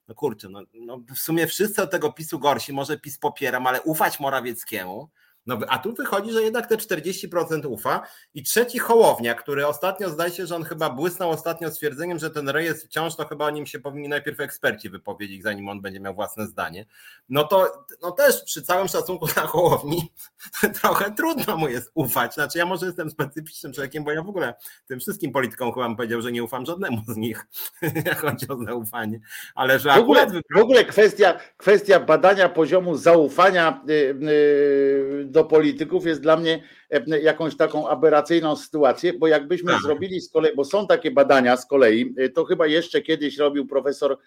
no 0.08 0.16
kurczę, 0.16 0.50
no, 0.50 0.62
no 0.74 1.02
w 1.16 1.20
sumie 1.20 1.48
wszyscy 1.48 1.84
od 1.84 1.92
tego 1.92 2.14
PiSu 2.14 2.40
gorsi, 2.40 2.74
może 2.74 3.00
PiS 3.00 3.18
popieram, 3.18 3.68
ale 3.68 3.82
ufać 3.82 4.20
Morawieckiemu, 4.20 5.10
no, 5.46 5.60
a 5.68 5.80
tu 5.80 5.94
wychodzi, 5.94 6.32
że 6.32 6.42
jednak 6.42 6.68
te 6.68 6.76
40% 6.76 7.68
ufa. 7.68 8.08
I 8.34 8.44
trzeci 8.44 8.80
Hołownia, 8.80 9.36
który 9.36 9.68
ostatnio 9.68 10.10
zdaje 10.10 10.32
się, 10.32 10.46
że 10.46 10.56
on 10.56 10.64
chyba 10.64 10.90
błysnął 10.90 11.30
ostatnio 11.30 11.72
stwierdzeniem, 11.72 12.20
że 12.20 12.30
ten 12.30 12.50
rejestr 12.50 12.88
wciąż 12.88 13.16
to 13.16 13.28
chyba 13.28 13.46
o 13.46 13.50
nim 13.50 13.66
się 13.66 13.80
powinni 13.80 14.10
najpierw 14.10 14.40
eksperci 14.40 14.90
wypowiedzieć, 14.90 15.44
zanim 15.44 15.70
on 15.70 15.82
będzie 15.82 16.00
miał 16.00 16.16
własne 16.16 16.48
zdanie. 16.48 16.86
No 17.30 17.44
to 17.44 17.86
no 18.02 18.12
też 18.12 18.44
przy 18.44 18.62
całym 18.62 18.88
szacunku 18.88 19.28
na 19.36 19.42
Hołowni 19.42 20.12
trochę 20.82 21.12
trudno 21.12 21.58
mu 21.58 21.68
jest 21.68 21.92
ufać. 21.94 22.34
Znaczy 22.34 22.58
ja 22.58 22.66
może 22.66 22.86
jestem 22.86 23.10
specyficznym 23.10 23.74
człowiekiem, 23.74 24.04
bo 24.04 24.12
ja 24.12 24.24
w 24.24 24.30
ogóle 24.30 24.54
tym 24.88 25.00
wszystkim 25.00 25.32
politykom 25.32 25.74
chyba 25.74 25.88
bym 25.88 25.96
powiedział, 25.96 26.22
że 26.22 26.32
nie 26.32 26.44
ufam 26.44 26.66
żadnemu 26.66 27.02
z 27.08 27.18
nich, 27.18 27.46
jak 28.06 28.20
chodzi 28.20 28.48
o 28.48 28.58
zaufanie. 28.58 29.20
Ale 29.56 29.80
że 29.80 29.90
w 29.90 29.98
ogóle, 29.98 30.28
w 30.56 30.58
ogóle 30.58 30.86
kwestia, 30.86 31.40
kwestia 31.58 32.00
badania 32.00 32.50
poziomu 32.50 32.98
zaufania 32.98 33.84
yy, 33.88 33.96
yy, 34.20 35.31
do 35.32 35.44
polityków 35.44 36.06
jest 36.06 36.22
dla 36.22 36.38
mnie 36.38 36.64
e, 36.90 37.20
jakąś 37.20 37.58
taką 37.58 37.88
aberracyjną 37.88 38.56
sytuację, 38.56 39.14
bo 39.14 39.28
jakbyśmy 39.28 39.72
tak. 39.72 39.82
zrobili 39.82 40.22
z 40.22 40.32
kolei, 40.32 40.56
bo 40.56 40.66
są 40.66 40.88
takie 40.88 41.12
badania 41.12 41.58
z 41.58 41.66
kolei, 41.66 42.16
e, 42.18 42.30
to 42.30 42.46
chyba 42.46 42.68
jeszcze 42.68 43.02
kiedyś 43.02 43.38
robił 43.38 43.68
profesor 43.68 44.18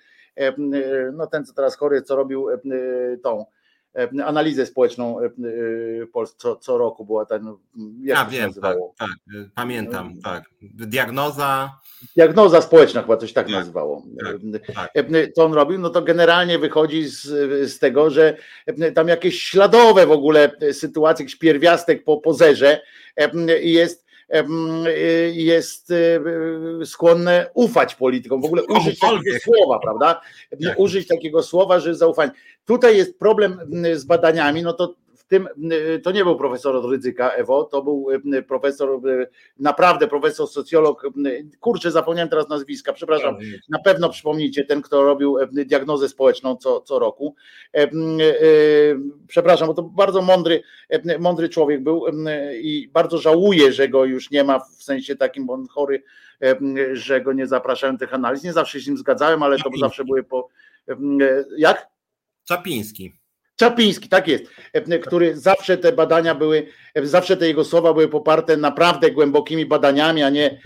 no 1.13 1.27
ten 1.27 1.45
co 1.45 1.55
teraz 1.55 1.77
chory, 1.77 2.03
co 2.03 2.17
robił 2.17 2.47
tą 3.23 3.45
analizę 4.25 4.67
społeczną 4.67 5.19
co, 6.37 6.57
co 6.57 6.79
roku 6.79 7.05
była 7.05 7.27
ten, 7.27 7.55
jak 8.03 8.19
ja 8.19 8.25
wiem, 8.25 8.55
tak, 8.55 8.77
tak, 8.99 9.11
pamiętam, 9.55 10.15
tak. 10.25 10.45
Diagnoza. 10.63 11.79
Diagnoza 12.17 12.61
społeczna 12.61 13.03
chyba 13.03 13.17
coś 13.17 13.33
tak, 13.33 13.47
tak 13.47 13.55
nazywało. 13.55 14.03
Tak, 14.25 14.75
tak. 14.75 14.93
Co 15.35 15.45
on 15.45 15.53
robił? 15.53 15.79
No 15.79 15.91
to 15.91 16.03
generalnie 16.03 16.59
wychodzi 16.59 17.09
z, 17.09 17.23
z 17.73 17.79
tego, 17.79 18.11
że 18.11 18.37
tam 18.95 19.09
jakieś 19.09 19.43
śladowe 19.43 20.07
w 20.07 20.11
ogóle 20.11 20.51
sytuacje, 20.73 21.25
jakiś 21.25 21.37
pierwiastek 21.37 22.05
po 22.05 22.17
pozerze 22.17 22.81
jest 23.61 24.04
jest 25.33 25.93
skłonne 26.85 27.51
ufać 27.55 27.95
politykom, 27.95 28.43
w 28.43 28.45
ogóle 28.45 28.63
użyć 28.63 28.99
takiego 28.99 29.39
słowa, 29.39 29.79
prawda? 29.79 30.21
Użyć 30.77 31.09
takiego 31.09 31.43
słowa, 31.43 31.81
że 31.81 31.95
zaufanie. 31.95 32.33
Tutaj 32.65 32.97
jest 32.97 33.19
problem 33.19 33.59
z 33.95 34.05
badaniami, 34.05 34.63
no 34.63 34.73
to 34.73 34.95
w 35.25 35.29
tym, 35.29 35.49
to 36.03 36.13
nie 36.13 36.25
był 36.25 36.37
profesor 36.37 36.77
od 36.77 36.91
Rydzyka 36.91 37.31
Ewo, 37.31 37.65
to 37.65 37.83
był 37.83 38.07
profesor, 38.49 39.01
naprawdę 39.59 40.09
profesor, 40.09 40.49
socjolog, 40.49 41.11
kurczę, 41.61 41.91
zapomniałem 41.91 42.29
teraz 42.29 42.49
nazwiska, 42.49 42.93
przepraszam, 42.93 43.37
na 43.69 43.79
pewno 43.79 44.09
przypomnijcie, 44.09 44.65
ten, 44.65 44.83
kto 44.83 45.05
robił 45.05 45.37
diagnozę 45.53 46.09
społeczną 46.09 46.57
co, 46.57 46.81
co 46.81 46.99
roku. 46.99 47.35
Przepraszam, 49.29 49.69
bo 49.69 49.75
to 49.75 49.83
bardzo 49.83 50.23
mądry, 50.23 50.63
mądry 51.19 51.49
człowiek 51.49 51.83
był 51.83 52.05
i 52.61 52.89
bardzo 52.93 53.19
żałuję, 53.19 53.73
że 53.73 53.89
go 53.89 54.05
już 54.05 54.31
nie 54.31 54.45
ma 54.45 54.59
w 54.59 54.83
sensie 54.83 55.17
takim, 55.17 55.47
bo 55.47 55.53
on 55.53 55.67
chory, 55.69 56.03
że 56.93 57.21
go 57.21 57.33
nie 57.33 57.47
zapraszałem 57.47 57.99
tych 57.99 58.15
analiz. 58.15 58.43
Nie 58.43 58.53
zawsze 58.53 58.79
się 58.79 58.85
z 58.85 58.89
nim 58.89 58.99
zgadzałem, 58.99 59.43
ale 59.43 59.59
to 59.59 59.71
zawsze 59.81 60.05
były 60.05 60.23
po. 60.23 60.49
Jak? 61.59 61.89
Czapiński. 62.45 63.13
Czapiński, 63.57 64.09
tak 64.09 64.29
jest, 64.29 64.45
który 65.03 65.37
zawsze 65.37 65.79
te 65.79 65.93
badania 65.93 66.35
były, 66.35 66.67
zawsze 67.03 67.37
te 67.37 67.47
jego 67.47 67.65
słowa 67.65 67.93
były 67.93 68.09
poparte 68.09 68.57
naprawdę 68.57 69.11
głębokimi 69.11 69.67
badaniami, 69.67 70.23
a 70.23 70.31
nie, 70.31 70.59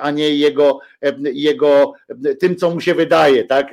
a 0.00 0.10
nie 0.10 0.36
jego, 0.36 0.78
jego 1.22 1.92
tym, 2.40 2.56
co 2.56 2.70
mu 2.70 2.80
się 2.80 2.94
wydaje, 2.94 3.44
tak? 3.44 3.70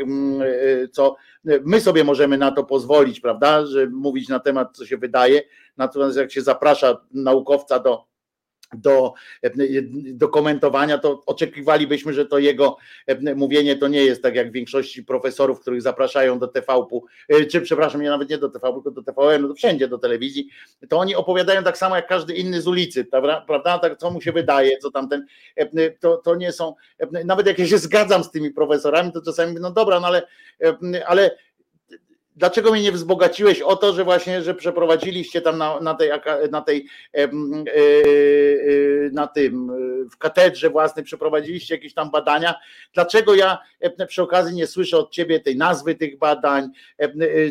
Co 0.92 1.16
my 1.44 1.82
sobie 1.82 2.04
możemy 2.04 2.38
na 2.38 2.52
to 2.52 2.64
pozwolić, 2.64 3.20
prawda? 3.20 3.66
Że 3.66 3.88
mówić 3.88 4.30
na 4.30 4.40
temat, 4.40 4.78
co 4.78 4.86
się 4.86 4.98
wydaje. 4.98 5.42
Natomiast 5.78 6.18
jak 6.18 6.32
się 6.32 6.42
zaprasza 6.42 7.02
naukowca 7.14 7.80
do 7.80 8.11
do, 8.74 9.14
do 10.14 10.30
komentowania, 10.30 10.98
to 10.98 11.24
oczekiwalibyśmy, 11.26 12.14
że 12.14 12.26
to 12.26 12.40
jego 12.40 12.78
mówienie 13.36 13.76
to 13.76 13.88
nie 13.88 14.06
jest 14.06 14.24
tak 14.24 14.36
jak 14.36 14.50
w 14.50 14.54
większości 14.54 15.04
profesorów, 15.04 15.60
których 15.60 15.82
zapraszają 15.82 16.40
do 16.40 16.48
TVP, 16.48 17.00
e, 17.30 17.46
czy 17.46 17.62
przepraszam, 17.62 18.02
nie 18.02 18.10
nawet 18.10 18.30
nie 18.30 18.38
do 18.38 18.50
TV, 18.50 18.74
tylko 18.74 18.92
do 18.92 19.04
TVN, 19.04 19.48
no 19.48 19.54
wszędzie 19.54 19.88
do 19.88 19.98
telewizji, 19.98 20.50
to 20.90 20.98
oni 20.98 21.16
opowiadają 21.16 21.64
tak 21.64 21.78
samo 21.78 21.96
jak 21.96 22.08
każdy 22.08 22.34
inny 22.34 22.62
z 22.62 22.68
ulicy, 22.68 23.06
prawda? 23.06 23.46
Tak, 23.64 23.98
co 23.98 24.12
mu 24.12 24.22
się 24.22 24.32
wydaje, 24.32 24.78
co 24.78 24.92
tamten, 24.92 25.26
to, 26.00 26.18
to 26.18 26.36
nie 26.36 26.52
są, 26.52 26.76
nawet 27.26 27.48
jak 27.48 27.60
ja 27.60 27.68
się 27.68 27.78
zgadzam 27.78 28.24
z 28.24 28.32
tymi 28.32 28.52
profesorami, 28.52 29.12
to 29.12 29.22
czasami, 29.22 29.56
no 29.60 29.72
dobra, 29.72 30.00
no 30.00 30.08
ale, 30.08 30.28
ale 31.06 31.32
dlaczego 32.36 32.72
mnie 32.72 32.82
nie 32.82 32.92
wzbogaciłeś 32.92 33.62
o 33.62 33.76
to, 33.76 33.94
że 33.94 34.04
właśnie, 34.04 34.42
że 34.42 34.56
przeprowadziliście 34.56 35.42
tam 35.42 35.58
na, 35.58 35.80
na 35.80 35.94
tej, 35.94 36.12
na 36.52 36.62
tej 36.62 36.88
e, 37.14 37.24
e, 37.24 37.30
na 39.12 39.28
tym, 39.28 39.72
w 40.12 40.18
katedrze 40.18 40.70
własnej 40.70 41.06
przeprowadziliście 41.06 41.76
jakieś 41.76 41.94
tam 41.94 42.12
badania, 42.12 42.56
dlaczego 42.94 43.36
ja 43.36 43.58
e, 43.80 44.08
przy 44.08 44.22
okazji 44.22 44.56
nie 44.56 44.68
słyszę 44.68 44.98
od 44.98 45.12
ciebie 45.12 45.40
tej 45.40 45.58
nazwy 45.58 45.96
tych 45.96 46.18
badań, 46.18 46.70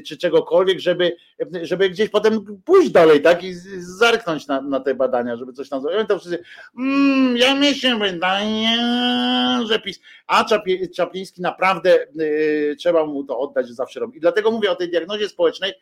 czy 0.07 0.17
czegokolwiek, 0.17 0.79
żeby, 0.79 1.17
żeby 1.63 1.91
gdzieś 1.91 2.09
potem 2.09 2.61
pójść 2.65 2.91
dalej, 2.91 3.23
tak, 3.23 3.45
i 3.45 3.55
zerknąć 3.79 4.47
na, 4.47 4.61
na 4.61 4.81
te 4.81 4.95
badania, 4.95 5.37
żeby 5.37 5.53
coś 5.53 5.69
tam 5.69 5.83
zrobić. 5.83 6.09
To 6.09 6.19
wszyscy, 6.19 6.43
mm, 6.79 7.37
ja 7.37 7.55
mi 7.55 7.75
się 7.75 7.99
wydaje, 7.99 8.69
że 9.69 9.79
PiS, 9.79 10.01
a 10.27 10.45
Czapliński 10.95 11.43
naprawdę 11.43 12.07
trzeba 12.79 13.07
mu 13.07 13.25
to 13.25 13.39
oddać, 13.39 13.69
że 13.69 13.75
zawsze 13.75 14.01
robi. 14.01 14.19
I 14.19 14.21
dlatego 14.21 14.51
mówię 14.51 14.71
o 14.71 14.77
tej 14.77 14.91
diagnozie 14.91 15.29
społecznej, 15.29 15.73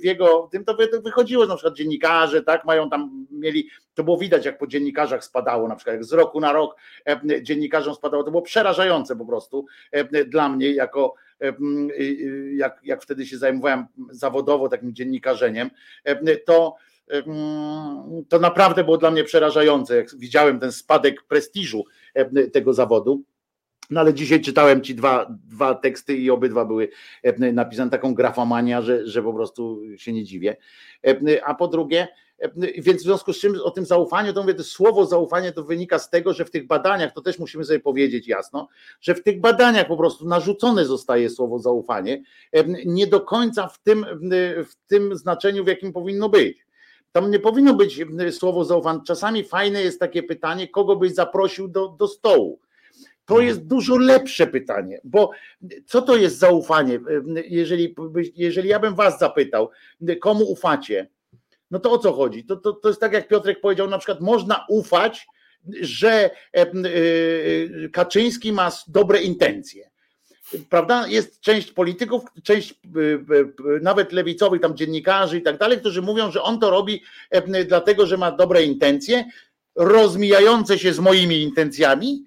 w 0.00 0.04
jego 0.04 0.48
tym 0.52 0.64
to 0.64 0.76
wychodziło, 1.04 1.46
na 1.46 1.56
przykład 1.56 1.74
dziennikarze, 1.74 2.42
tak, 2.42 2.64
mają 2.64 2.90
tam, 2.90 3.26
mieli, 3.30 3.68
to 3.94 4.04
było 4.04 4.18
widać, 4.18 4.44
jak 4.44 4.58
po 4.58 4.66
dziennikarzach 4.66 5.24
spadało, 5.24 5.68
na 5.68 5.76
przykład 5.76 5.94
jak 5.94 6.04
z 6.04 6.12
roku 6.12 6.40
na 6.40 6.52
rok 6.52 6.76
dziennikarzom 7.42 7.94
spadało, 7.94 8.24
to 8.24 8.30
było 8.30 8.42
przerażające 8.42 9.16
po 9.16 9.26
prostu 9.26 9.66
dla 10.26 10.48
mnie, 10.48 10.70
jako 10.70 11.14
jak, 12.52 12.80
jak 12.84 13.02
wtedy 13.02 13.26
się 13.26 13.38
zajmowałem 13.38 13.84
zawodowo 14.10 14.68
takim 14.68 14.94
dziennikarzeniem, 14.94 15.70
to 16.46 16.74
to 18.28 18.38
naprawdę 18.38 18.84
było 18.84 18.98
dla 18.98 19.10
mnie 19.10 19.24
przerażające, 19.24 19.96
jak 19.96 20.16
widziałem 20.16 20.60
ten 20.60 20.72
spadek 20.72 21.22
prestiżu 21.22 21.84
tego 22.52 22.74
zawodu. 22.74 23.22
No 23.90 24.00
ale 24.00 24.14
dzisiaj 24.14 24.40
czytałem 24.40 24.82
ci 24.82 24.94
dwa, 24.94 25.26
dwa 25.48 25.74
teksty 25.74 26.16
i 26.16 26.30
obydwa 26.30 26.64
były 26.64 26.88
e, 27.22 27.52
napisane 27.52 27.90
taką 27.90 28.14
grafomania, 28.14 28.82
że, 28.82 29.06
że 29.06 29.22
po 29.22 29.32
prostu 29.32 29.80
się 29.96 30.12
nie 30.12 30.24
dziwię. 30.24 30.56
E, 31.06 31.44
a 31.44 31.54
po 31.54 31.68
drugie, 31.68 32.08
e, 32.38 32.50
więc 32.78 33.00
w 33.00 33.04
związku 33.04 33.32
z 33.32 33.38
czym 33.38 33.54
o 33.64 33.70
tym 33.70 33.84
zaufaniu, 33.84 34.32
to 34.32 34.40
mówię, 34.42 34.54
to 34.54 34.64
słowo 34.64 35.06
zaufanie 35.06 35.52
to 35.52 35.64
wynika 35.64 35.98
z 35.98 36.10
tego, 36.10 36.32
że 36.32 36.44
w 36.44 36.50
tych 36.50 36.66
badaniach, 36.66 37.12
to 37.12 37.20
też 37.20 37.38
musimy 37.38 37.64
sobie 37.64 37.80
powiedzieć 37.80 38.28
jasno, 38.28 38.68
że 39.00 39.14
w 39.14 39.22
tych 39.22 39.40
badaniach 39.40 39.86
po 39.86 39.96
prostu 39.96 40.28
narzucone 40.28 40.84
zostaje 40.84 41.30
słowo 41.30 41.58
zaufanie, 41.58 42.22
nie 42.86 43.06
do 43.06 43.20
końca 43.20 43.68
w 43.68 43.78
tym, 43.78 44.06
w 44.64 44.74
tym 44.86 45.16
znaczeniu, 45.16 45.64
w 45.64 45.68
jakim 45.68 45.92
powinno 45.92 46.28
być. 46.28 46.66
Tam 47.12 47.30
nie 47.30 47.38
powinno 47.38 47.74
być 47.74 48.04
słowo 48.30 48.64
zaufanie. 48.64 49.00
Czasami 49.06 49.44
fajne 49.44 49.82
jest 49.82 50.00
takie 50.00 50.22
pytanie, 50.22 50.68
kogo 50.68 50.96
byś 50.96 51.14
zaprosił 51.14 51.68
do, 51.68 51.88
do 51.88 52.08
stołu 52.08 52.60
to 53.26 53.34
mhm. 53.34 53.48
jest 53.48 53.66
dużo 53.66 53.96
lepsze 53.96 54.46
pytanie, 54.46 55.00
bo 55.04 55.30
co 55.86 56.02
to 56.02 56.16
jest 56.16 56.38
zaufanie? 56.38 57.00
Jeżeli, 57.48 57.94
jeżeli 58.34 58.68
ja 58.68 58.78
bym 58.78 58.94
was 58.94 59.18
zapytał, 59.18 59.70
komu 60.20 60.44
ufacie, 60.44 61.08
no 61.70 61.78
to 61.78 61.90
o 61.90 61.98
co 61.98 62.12
chodzi? 62.12 62.44
To, 62.44 62.56
to, 62.56 62.72
to 62.72 62.88
jest 62.88 63.00
tak, 63.00 63.12
jak 63.12 63.28
Piotrek 63.28 63.60
powiedział, 63.60 63.88
na 63.88 63.98
przykład 63.98 64.20
można 64.20 64.66
ufać, 64.68 65.26
że 65.80 66.10
e, 66.10 66.30
e, 66.54 66.68
Kaczyński 67.92 68.52
ma 68.52 68.72
dobre 68.88 69.22
intencje. 69.22 69.90
Prawda? 70.70 71.06
Jest 71.06 71.40
część 71.40 71.72
polityków, 71.72 72.22
część 72.42 72.70
e, 72.72 72.74
nawet 73.82 74.12
lewicowych, 74.12 74.60
tam 74.60 74.76
dziennikarzy 74.76 75.38
i 75.38 75.42
tak 75.42 75.58
dalej, 75.58 75.78
którzy 75.78 76.02
mówią, 76.02 76.30
że 76.30 76.42
on 76.42 76.60
to 76.60 76.70
robi 76.70 77.02
dlatego, 77.66 78.06
że 78.06 78.16
ma 78.16 78.32
dobre 78.32 78.62
intencje, 78.62 79.24
rozmijające 79.76 80.78
się 80.78 80.92
z 80.92 80.98
moimi 80.98 81.42
intencjami, 81.42 82.24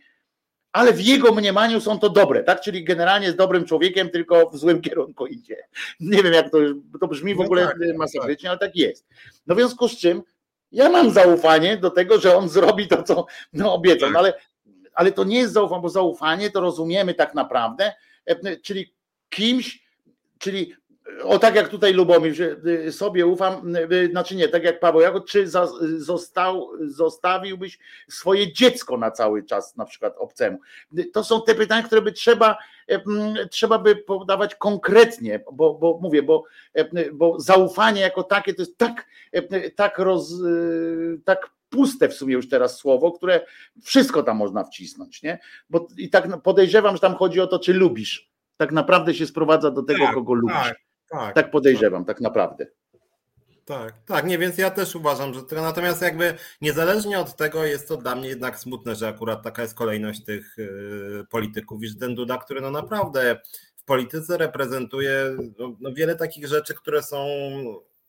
ale 0.72 0.94
w 0.94 1.02
jego 1.02 1.34
mniemaniu 1.34 1.82
są 1.82 2.00
to 2.00 2.10
dobre, 2.10 2.44
tak? 2.44 2.62
Czyli 2.62 2.84
generalnie 2.84 3.26
jest 3.26 3.38
dobrym 3.38 3.66
człowiekiem, 3.66 4.10
tylko 4.10 4.50
w 4.50 4.58
złym 4.58 4.82
kierunku 4.90 5.28
idzie. 5.28 5.58
Nie 6.00 6.24
wiem, 6.24 6.34
jak 6.34 6.52
to, 6.52 6.58
to 7.00 7.08
brzmi 7.08 7.36
w 7.36 7.38
no 7.38 7.44
ogóle 7.44 7.66
tak, 7.66 7.98
masakrycznie, 7.98 8.50
tak. 8.50 8.62
ale 8.62 8.70
tak 8.70 8.76
jest. 8.76 9.08
No 9.48 9.56
w 9.56 9.58
związku 9.58 9.88
z 9.88 9.98
czym 9.98 10.24
ja 10.72 10.90
mam 10.90 11.12
zaufanie 11.12 11.78
do 11.78 11.90
tego, 11.90 12.20
że 12.20 12.38
on 12.38 12.50
zrobi 12.60 12.88
to, 12.88 13.04
co 13.04 13.26
no, 13.54 13.74
obiecał, 13.74 14.10
tak. 14.10 14.14
no, 14.14 14.20
ale, 14.20 14.34
ale 14.94 15.12
to 15.12 15.24
nie 15.24 15.38
jest 15.38 15.54
zaufanie, 15.54 15.82
bo 15.82 15.90
zaufanie 15.90 16.50
to 16.50 16.62
rozumiemy 16.62 17.14
tak 17.14 17.36
naprawdę, 17.36 17.94
e, 18.26 18.58
czyli 18.58 18.94
kimś, 19.30 19.84
czyli 20.38 20.76
o 21.24 21.40
tak 21.40 21.56
jak 21.56 21.70
tutaj 21.70 21.94
Lubomir, 21.94 22.34
że 22.34 22.56
y, 22.66 22.92
sobie 22.92 23.26
ufam, 23.26 23.76
y, 23.76 24.10
znaczy 24.12 24.36
nie, 24.36 24.48
tak 24.48 24.64
jak 24.64 24.80
Paweł 24.80 25.02
Jachot, 25.02 25.26
czy 25.26 25.48
za, 25.48 25.68
został, 25.98 26.70
zostawiłbyś 26.82 27.80
swoje 28.10 28.54
dziecko 28.54 28.98
na 28.98 29.12
cały 29.12 29.44
czas 29.44 29.76
na 29.78 29.86
przykład 29.86 30.16
obcemu? 30.18 30.60
To 31.14 31.24
są 31.24 31.42
te 31.42 31.56
pytania, 31.56 31.84
które 31.84 32.02
by 32.02 32.12
trzeba, 32.12 32.58
trzeba 33.52 33.80
by 33.80 33.96
podawać 33.96 34.56
konkretnie, 34.56 35.44
bo, 35.54 35.74
bo 35.74 36.00
mówię, 36.02 36.24
bo, 36.24 36.44
bo 37.14 37.40
zaufanie 37.40 38.02
jako 38.02 38.24
takie 38.24 38.54
to 38.54 38.62
jest 38.62 38.78
tak, 38.78 39.06
tak, 39.76 40.00
roz, 40.00 40.32
y, 40.32 41.22
tak 41.26 41.50
puste 41.70 42.10
w 42.10 42.14
sumie 42.14 42.34
już 42.34 42.50
teraz 42.50 42.78
słowo, 42.78 43.12
które 43.12 43.46
wszystko 43.84 44.24
tam 44.24 44.38
można 44.38 44.64
wcisnąć, 44.64 45.24
nie? 45.24 45.40
Bo 45.70 45.88
i 45.98 46.10
tak 46.10 46.42
podejrzewam, 46.42 46.96
że 46.96 47.02
tam 47.02 47.16
chodzi 47.16 47.42
o 47.42 47.48
to, 47.48 47.60
czy 47.60 47.74
lubisz. 47.74 48.30
Tak 48.58 48.72
naprawdę 48.72 49.14
się 49.14 49.26
sprowadza 49.26 49.72
do 49.72 49.84
tego, 49.84 50.06
tak, 50.06 50.14
kogo 50.14 50.34
lubisz. 50.34 50.58
Tak. 50.58 50.89
Tak, 51.12 51.36
tak 51.36 51.52
podejrzewam, 51.52 52.06
tak. 52.06 52.18
tak 52.18 52.22
naprawdę. 52.22 52.66
Tak, 53.66 53.94
tak, 54.06 54.26
nie, 54.26 54.38
więc 54.38 54.58
ja 54.58 54.72
też 54.72 54.96
uważam, 54.96 55.34
że 55.34 55.44
to, 55.44 55.56
natomiast 55.56 56.02
jakby 56.02 56.34
niezależnie 56.62 57.20
od 57.20 57.36
tego 57.36 57.66
jest 57.66 57.88
to 57.88 57.98
dla 57.98 58.16
mnie 58.16 58.30
jednak 58.30 58.60
smutne, 58.60 58.96
że 58.96 59.08
akurat 59.08 59.44
taka 59.44 59.62
jest 59.62 59.74
kolejność 59.74 60.24
tych 60.24 60.60
y, 60.60 61.26
polityków, 61.30 61.84
iż 61.84 61.98
ten 61.98 62.16
Duda, 62.16 62.38
który 62.38 62.62
no 62.62 62.72
naprawdę 62.72 63.42
w 63.76 63.84
polityce 63.84 64.38
reprezentuje 64.38 65.38
no, 65.60 65.76
no 65.80 65.94
wiele 65.94 66.16
takich 66.16 66.48
rzeczy, 66.48 66.74
które 66.74 67.04
są 67.04 67.28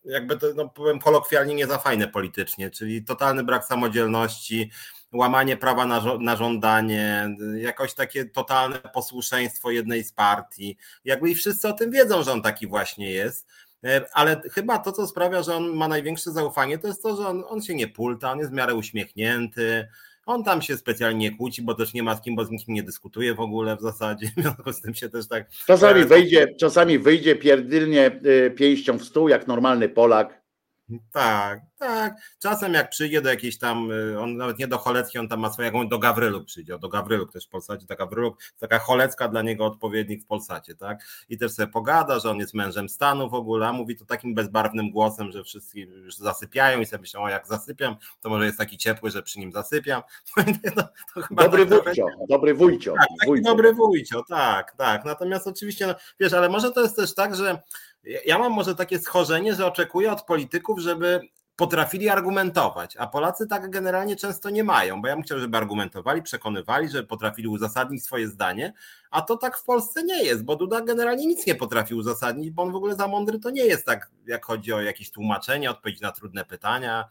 jakby 0.04 0.36
to, 0.36 0.46
no, 0.56 0.68
powiem 0.68 0.98
kolokwialnie, 0.98 1.54
nie 1.54 1.66
za 1.66 1.78
fajne 1.78 2.08
politycznie, 2.08 2.70
czyli 2.70 3.04
totalny 3.04 3.44
brak 3.44 3.64
samodzielności, 3.64 4.70
łamanie 5.12 5.56
prawa 5.56 5.86
na, 5.86 6.02
na 6.20 6.36
żądanie, 6.36 7.36
jakoś 7.56 7.94
takie 7.94 8.24
totalne 8.24 8.78
posłuszeństwo 8.94 9.70
jednej 9.70 10.04
z 10.04 10.12
partii. 10.12 10.76
Jakby 11.04 11.30
i 11.30 11.34
wszyscy 11.34 11.68
o 11.68 11.72
tym 11.72 11.90
wiedzą, 11.90 12.22
że 12.22 12.32
on 12.32 12.42
taki 12.42 12.66
właśnie 12.66 13.10
jest. 13.10 13.46
E, 13.84 14.04
ale 14.12 14.42
chyba 14.52 14.78
to, 14.78 14.92
co 14.92 15.06
sprawia, 15.06 15.42
że 15.42 15.54
on 15.54 15.76
ma 15.76 15.88
największe 15.88 16.30
zaufanie, 16.30 16.78
to 16.78 16.88
jest 16.88 17.02
to, 17.02 17.16
że 17.16 17.28
on, 17.28 17.44
on 17.48 17.62
się 17.62 17.74
nie 17.74 17.88
pulta, 17.88 18.32
on 18.32 18.38
jest 18.38 18.50
w 18.50 18.54
miarę 18.54 18.74
uśmiechnięty, 18.74 19.88
on 20.26 20.44
tam 20.44 20.62
się 20.62 20.76
specjalnie 20.76 21.36
kłóci, 21.36 21.62
bo 21.62 21.74
też 21.74 21.94
nie 21.94 22.02
ma 22.02 22.16
z 22.16 22.22
kim, 22.22 22.36
bo 22.36 22.44
z 22.44 22.50
nikim 22.50 22.74
nie 22.74 22.82
dyskutuje 22.82 23.34
w 23.34 23.40
ogóle 23.40 23.76
w 23.76 23.80
zasadzie. 23.80 24.26
W 24.36 24.42
związku 24.42 24.72
z 24.72 24.80
tym 24.80 24.94
się 24.94 25.08
też 25.08 25.28
tak. 25.28 25.50
Czasami 25.66 26.04
wyjdzie, 26.04 26.54
czasami 26.54 26.98
wyjdzie 26.98 27.36
pierdylnie 27.36 28.20
y, 28.26 28.50
pięścią 28.50 28.98
w 28.98 29.04
stół, 29.04 29.28
jak 29.28 29.46
normalny 29.46 29.88
Polak. 29.88 30.39
Tak, 31.12 31.60
tak. 31.78 32.16
Czasem 32.38 32.74
jak 32.74 32.90
przyjdzie 32.90 33.22
do 33.22 33.28
jakiejś 33.28 33.58
tam, 33.58 33.92
y, 33.92 34.20
on 34.20 34.36
nawet 34.36 34.58
nie 34.58 34.66
do 34.66 34.78
Cholecki, 34.78 35.18
on 35.18 35.28
tam 35.28 35.40
ma 35.40 35.52
swoją, 35.52 35.88
do 35.88 35.98
Gawryluk 35.98 36.44
przyjdzie, 36.44 36.78
do 36.78 36.88
Gawryluk 36.88 37.32
też 37.32 37.46
w 37.46 37.48
Polsacie, 37.48 37.86
taka 37.86 38.04
Gawryluk, 38.04 38.38
taka 38.58 38.78
Cholecka 38.78 39.28
dla 39.28 39.42
niego 39.42 39.66
odpowiednik 39.66 40.22
w 40.24 40.26
Polsacie, 40.26 40.74
tak? 40.74 41.04
I 41.28 41.38
też 41.38 41.52
sobie 41.52 41.72
pogada, 41.72 42.18
że 42.18 42.30
on 42.30 42.38
jest 42.38 42.54
mężem 42.54 42.88
stanu 42.88 43.30
w 43.30 43.34
ogóle, 43.34 43.68
a 43.68 43.72
mówi 43.72 43.96
to 43.96 44.04
takim 44.04 44.34
bezbarwnym 44.34 44.90
głosem, 44.90 45.32
że 45.32 45.44
wszyscy 45.44 45.80
już 45.80 46.16
zasypiają 46.16 46.80
i 46.80 46.86
sobie 46.86 47.00
myślą, 47.00 47.22
o 47.22 47.28
jak 47.28 47.46
zasypiam, 47.46 47.96
to 48.20 48.28
może 48.28 48.46
jest 48.46 48.58
taki 48.58 48.78
ciepły, 48.78 49.10
że 49.10 49.22
przy 49.22 49.40
nim 49.40 49.52
zasypiam. 49.52 50.02
To, 50.76 50.82
to 51.14 51.34
dobry 51.34 51.66
tak 51.66 51.84
wujcio, 51.84 52.06
trochę... 52.06 52.26
dobry 52.28 52.54
wujcio. 52.54 52.94
Tak, 52.94 53.28
wujcio. 53.28 53.44
dobry 53.50 53.72
wujcio, 53.74 54.22
tak, 54.28 54.76
tak. 54.76 55.04
Natomiast 55.04 55.46
oczywiście, 55.46 55.86
no, 55.86 55.94
wiesz, 56.20 56.32
ale 56.32 56.48
może 56.48 56.70
to 56.72 56.82
jest 56.82 56.96
też 56.96 57.14
tak, 57.14 57.36
że 57.36 57.62
ja 58.26 58.38
mam 58.38 58.52
może 58.52 58.74
takie 58.74 58.98
schorzenie, 58.98 59.54
że 59.54 59.66
oczekuję 59.66 60.12
od 60.12 60.22
polityków, 60.22 60.78
żeby 60.78 61.20
potrafili 61.60 62.08
argumentować, 62.08 62.96
a 62.96 63.06
Polacy 63.06 63.46
tak 63.46 63.70
generalnie 63.70 64.16
często 64.16 64.50
nie 64.50 64.64
mają, 64.64 65.02
bo 65.02 65.08
ja 65.08 65.14
bym 65.14 65.22
chciał, 65.22 65.38
żeby 65.38 65.56
argumentowali, 65.56 66.22
przekonywali, 66.22 66.88
żeby 66.88 67.08
potrafili 67.08 67.48
uzasadnić 67.48 68.04
swoje 68.04 68.28
zdanie, 68.28 68.72
a 69.10 69.22
to 69.22 69.36
tak 69.36 69.58
w 69.58 69.64
Polsce 69.64 70.04
nie 70.04 70.24
jest, 70.24 70.44
bo 70.44 70.56
Duda 70.56 70.80
generalnie 70.80 71.26
nic 71.26 71.46
nie 71.46 71.54
potrafi 71.54 71.94
uzasadnić, 71.94 72.50
bo 72.50 72.62
on 72.62 72.72
w 72.72 72.76
ogóle 72.76 72.94
za 72.94 73.08
mądry 73.08 73.38
to 73.38 73.50
nie 73.50 73.64
jest 73.64 73.86
tak, 73.86 74.10
jak 74.26 74.44
chodzi 74.44 74.72
o 74.72 74.80
jakieś 74.80 75.10
tłumaczenie, 75.10 75.70
odpowiedź 75.70 76.00
na 76.00 76.12
trudne 76.12 76.44
pytania, 76.44 77.08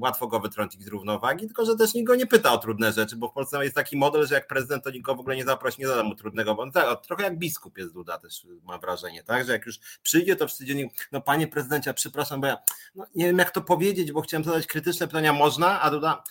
łatwo 0.00 0.26
go 0.26 0.40
wytrącić 0.40 0.84
z 0.84 0.88
równowagi, 0.88 1.46
tylko 1.46 1.64
że 1.64 1.76
też 1.76 1.94
nikt 1.94 2.06
go 2.06 2.14
nie 2.14 2.26
pyta 2.26 2.52
o 2.52 2.58
trudne 2.58 2.92
rzeczy, 2.92 3.16
bo 3.16 3.28
w 3.28 3.32
Polsce 3.32 3.64
jest 3.64 3.74
taki 3.74 3.96
model, 3.96 4.26
że 4.26 4.34
jak 4.34 4.46
prezydent 4.46 4.84
to 4.84 4.90
nikt 4.90 5.04
go 5.04 5.14
w 5.14 5.20
ogóle 5.20 5.36
nie 5.36 5.44
zaprosi, 5.44 5.80
nie 5.80 5.86
zada 5.86 6.02
mu 6.02 6.14
trudnego, 6.14 6.54
bo 6.54 6.70
tak, 6.70 7.06
trochę 7.06 7.22
jak 7.22 7.38
biskup 7.38 7.78
jest 7.78 7.92
Duda 7.92 8.18
też 8.18 8.46
mam 8.64 8.80
wrażenie, 8.80 9.22
tak, 9.22 9.46
że 9.46 9.52
jak 9.52 9.66
już 9.66 9.78
przyjdzie 10.02 10.36
to 10.36 10.46
wszyscy 10.46 10.64
dziennik, 10.64 11.08
no 11.12 11.20
panie 11.20 11.48
prezydencie, 11.48 11.94
przepraszam, 11.94 12.40
bo 12.40 12.46
ja 12.46 12.58
no, 12.94 13.06
nie 13.14 13.26
wiem 13.26 13.38
jak 13.38 13.50
to 13.50 13.60
powiedzieć, 13.60 14.12
bo 14.12 14.20
chciałem 14.20 14.44
zadać 14.44 14.66
krytyczne 14.66 15.06
pytania, 15.06 15.32
można, 15.32 15.80
a 15.80 15.90
Duda, 15.90 16.22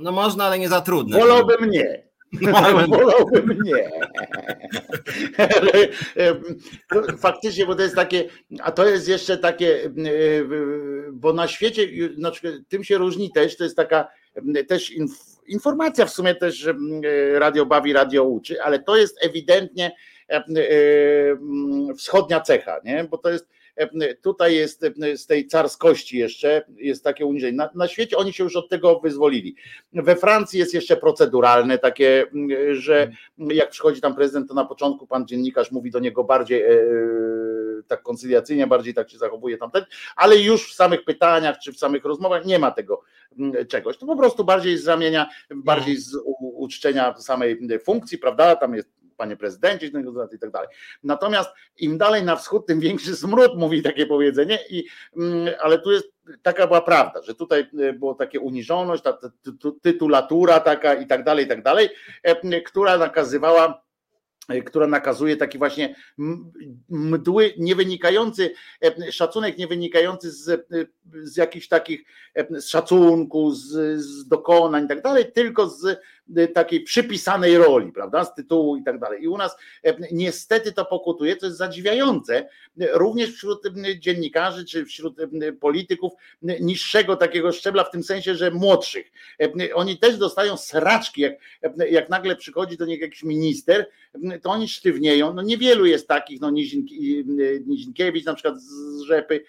no 0.00 0.12
można, 0.12 0.44
ale 0.44 0.58
nie 0.58 0.68
za 0.68 0.80
trudne. 0.80 1.18
Wolałbym 1.18 1.70
nie. 1.70 2.09
Wolałbym 2.88 3.58
nie. 3.64 3.90
Faktycznie, 7.18 7.66
bo 7.66 7.74
to 7.74 7.82
jest 7.82 7.94
takie, 7.94 8.24
a 8.60 8.72
to 8.72 8.86
jest 8.86 9.08
jeszcze 9.08 9.38
takie, 9.38 9.90
bo 11.12 11.32
na 11.32 11.48
świecie, 11.48 11.88
znaczy, 12.16 12.64
tym 12.68 12.84
się 12.84 12.98
różni 12.98 13.30
też, 13.32 13.56
to 13.56 13.64
jest 13.64 13.76
taka 13.76 14.08
też 14.68 14.92
informacja 15.46 16.06
w 16.06 16.10
sumie 16.10 16.34
też, 16.34 16.56
że 16.56 16.74
radio 17.34 17.66
bawi, 17.66 17.92
radio 17.92 18.24
uczy, 18.24 18.62
ale 18.62 18.78
to 18.78 18.96
jest 18.96 19.24
ewidentnie 19.24 19.92
wschodnia 21.96 22.40
cecha, 22.40 22.80
nie? 22.84 23.04
bo 23.04 23.18
to 23.18 23.30
jest 23.30 23.48
Tutaj 24.22 24.54
jest 24.54 24.84
z 25.14 25.26
tej 25.26 25.46
carskości 25.46 26.18
jeszcze, 26.18 26.64
jest 26.76 27.04
takie 27.04 27.26
uniżenie. 27.26 27.56
Na, 27.56 27.70
na 27.74 27.88
świecie 27.88 28.16
oni 28.16 28.32
się 28.32 28.44
już 28.44 28.56
od 28.56 28.68
tego 28.68 29.00
wyzwolili. 29.00 29.56
We 29.92 30.16
Francji 30.16 30.58
jest 30.58 30.74
jeszcze 30.74 30.96
proceduralne 30.96 31.78
takie, 31.78 32.26
że 32.72 33.10
jak 33.38 33.70
przychodzi 33.70 34.00
tam 34.00 34.14
prezydent, 34.14 34.48
to 34.48 34.54
na 34.54 34.64
początku 34.64 35.06
pan 35.06 35.26
dziennikarz 35.26 35.70
mówi 35.72 35.90
do 35.90 35.98
niego 35.98 36.24
bardziej 36.24 36.62
e, 36.62 36.76
tak 37.86 38.02
koncyliacyjnie, 38.02 38.66
bardziej 38.66 38.94
tak 38.94 39.10
się 39.10 39.18
zachowuje 39.18 39.58
tamten, 39.58 39.84
ale 40.16 40.36
już 40.36 40.72
w 40.72 40.74
samych 40.74 41.04
pytaniach 41.04 41.58
czy 41.58 41.72
w 41.72 41.78
samych 41.78 42.04
rozmowach 42.04 42.46
nie 42.46 42.58
ma 42.58 42.70
tego 42.70 43.02
czegoś. 43.68 43.98
To 43.98 44.06
po 44.06 44.16
prostu 44.16 44.44
bardziej 44.44 44.78
z 44.78 44.86
ramienia, 44.86 45.26
bardziej 45.50 45.96
z 45.96 46.16
uczczenia 46.40 47.14
samej 47.18 47.58
funkcji, 47.84 48.18
prawda? 48.18 48.56
Tam 48.56 48.74
jest 48.74 48.99
panie 49.20 49.36
prezydencie 49.36 49.86
i 49.86 50.38
tak 50.38 50.50
dalej. 50.50 50.68
Natomiast 51.02 51.50
im 51.78 51.98
dalej 51.98 52.22
na 52.24 52.36
wschód, 52.36 52.66
tym 52.66 52.80
większy 52.80 53.16
smród, 53.16 53.52
mówi 53.56 53.82
takie 53.82 54.06
powiedzenie, 54.06 54.58
i, 54.70 54.84
mm, 55.16 55.54
ale 55.60 55.78
tu 55.78 55.92
jest 55.92 56.12
taka 56.42 56.66
była 56.66 56.80
prawda, 56.80 57.22
że 57.22 57.34
tutaj 57.34 57.66
e, 57.78 57.92
było 57.92 58.14
takie 58.14 58.40
uniżoność, 58.40 59.02
ta 59.02 59.18
tytulatura 59.82 60.60
taka 60.60 60.94
i 60.94 61.06
tak 61.06 61.24
dalej, 61.24 61.44
i 61.44 61.48
tak 61.48 61.62
dalej, 61.62 61.88
e, 62.22 62.60
która 62.60 62.98
nakazywała 62.98 63.82
E, 64.50 64.62
która 64.62 64.86
nakazuje 64.86 65.36
taki 65.36 65.58
właśnie 65.58 65.94
mdły, 66.88 67.54
nie 67.58 67.74
wynikający, 67.74 68.54
e, 68.84 69.12
szacunek 69.12 69.58
nie 69.58 69.66
wynikający 69.66 70.30
z, 70.30 70.66
z 71.22 71.36
jakichś 71.36 71.68
takich 71.68 72.04
z 72.50 72.66
szacunku, 72.66 73.50
z, 73.50 74.00
z 74.00 74.28
dokonań 74.28 74.84
i 74.84 74.88
tak 74.88 75.02
dalej, 75.02 75.32
tylko 75.32 75.68
z 75.68 76.00
takiej 76.54 76.80
przypisanej 76.80 77.58
roli, 77.58 77.92
prawda, 77.92 78.24
z 78.24 78.34
tytułu 78.34 78.76
i 78.76 78.82
tak 78.82 78.98
dalej. 78.98 79.22
I 79.22 79.28
u 79.28 79.36
nas 79.36 79.56
niestety 80.12 80.72
to 80.72 80.84
pokutuje, 80.84 81.36
to 81.36 81.46
jest 81.46 81.58
zadziwiające, 81.58 82.48
również 82.92 83.30
wśród 83.30 83.62
dziennikarzy 83.98 84.64
czy 84.64 84.84
wśród 84.84 85.16
polityków 85.60 86.12
niższego 86.42 87.16
takiego 87.16 87.52
szczebla, 87.52 87.84
w 87.84 87.90
tym 87.90 88.02
sensie, 88.02 88.34
że 88.34 88.50
młodszych. 88.50 89.12
Oni 89.74 89.98
też 89.98 90.18
dostają 90.18 90.56
sraczki, 90.56 91.20
jak, 91.20 91.34
jak 91.90 92.08
nagle 92.08 92.36
przychodzi 92.36 92.76
do 92.76 92.86
nich 92.86 93.00
jakiś 93.00 93.22
minister, 93.22 93.86
to 94.42 94.50
oni 94.50 94.68
sztywnieją. 94.68 95.34
No 95.34 95.42
niewielu 95.42 95.86
jest 95.86 96.08
takich, 96.08 96.40
no 96.40 96.50
Nizinkiewicz 96.50 98.24
na 98.24 98.34
przykład 98.34 98.60
z 98.60 99.00
Rzepy, 99.00 99.44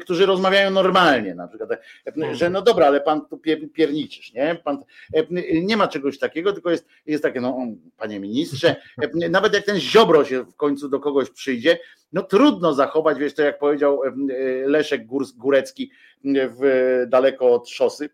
którzy 0.00 0.26
rozmawiają 0.26 0.70
normalnie, 0.70 1.34
na 1.34 1.48
przykład, 1.48 1.70
że 2.32 2.50
no 2.50 2.62
dobra, 2.62 2.86
ale 2.86 3.00
pan 3.00 3.26
tu 3.26 3.40
pierniczysz, 3.74 4.32
nie? 4.32 4.60
Pan, 4.64 4.84
nie 5.62 5.76
ma 5.76 5.88
czegoś 5.88 6.13
takiego, 6.18 6.52
tylko 6.52 6.70
jest, 6.70 6.86
jest 7.06 7.22
takie, 7.22 7.40
no 7.40 7.58
panie 7.96 8.20
ministrze, 8.20 8.76
nawet 9.30 9.54
jak 9.54 9.64
ten 9.64 9.80
Ziobro 9.80 10.24
się 10.24 10.42
w 10.42 10.56
końcu 10.56 10.88
do 10.88 11.00
kogoś 11.00 11.30
przyjdzie, 11.30 11.78
no 12.12 12.22
trudno 12.22 12.74
zachować, 12.74 13.18
wiesz, 13.18 13.34
to 13.34 13.42
jak 13.42 13.58
powiedział 13.58 14.00
Leszek 14.66 15.06
Górecki 15.36 15.90
w, 16.24 17.04
daleko 17.08 17.54
od 17.54 17.68
szosy, 17.68 18.08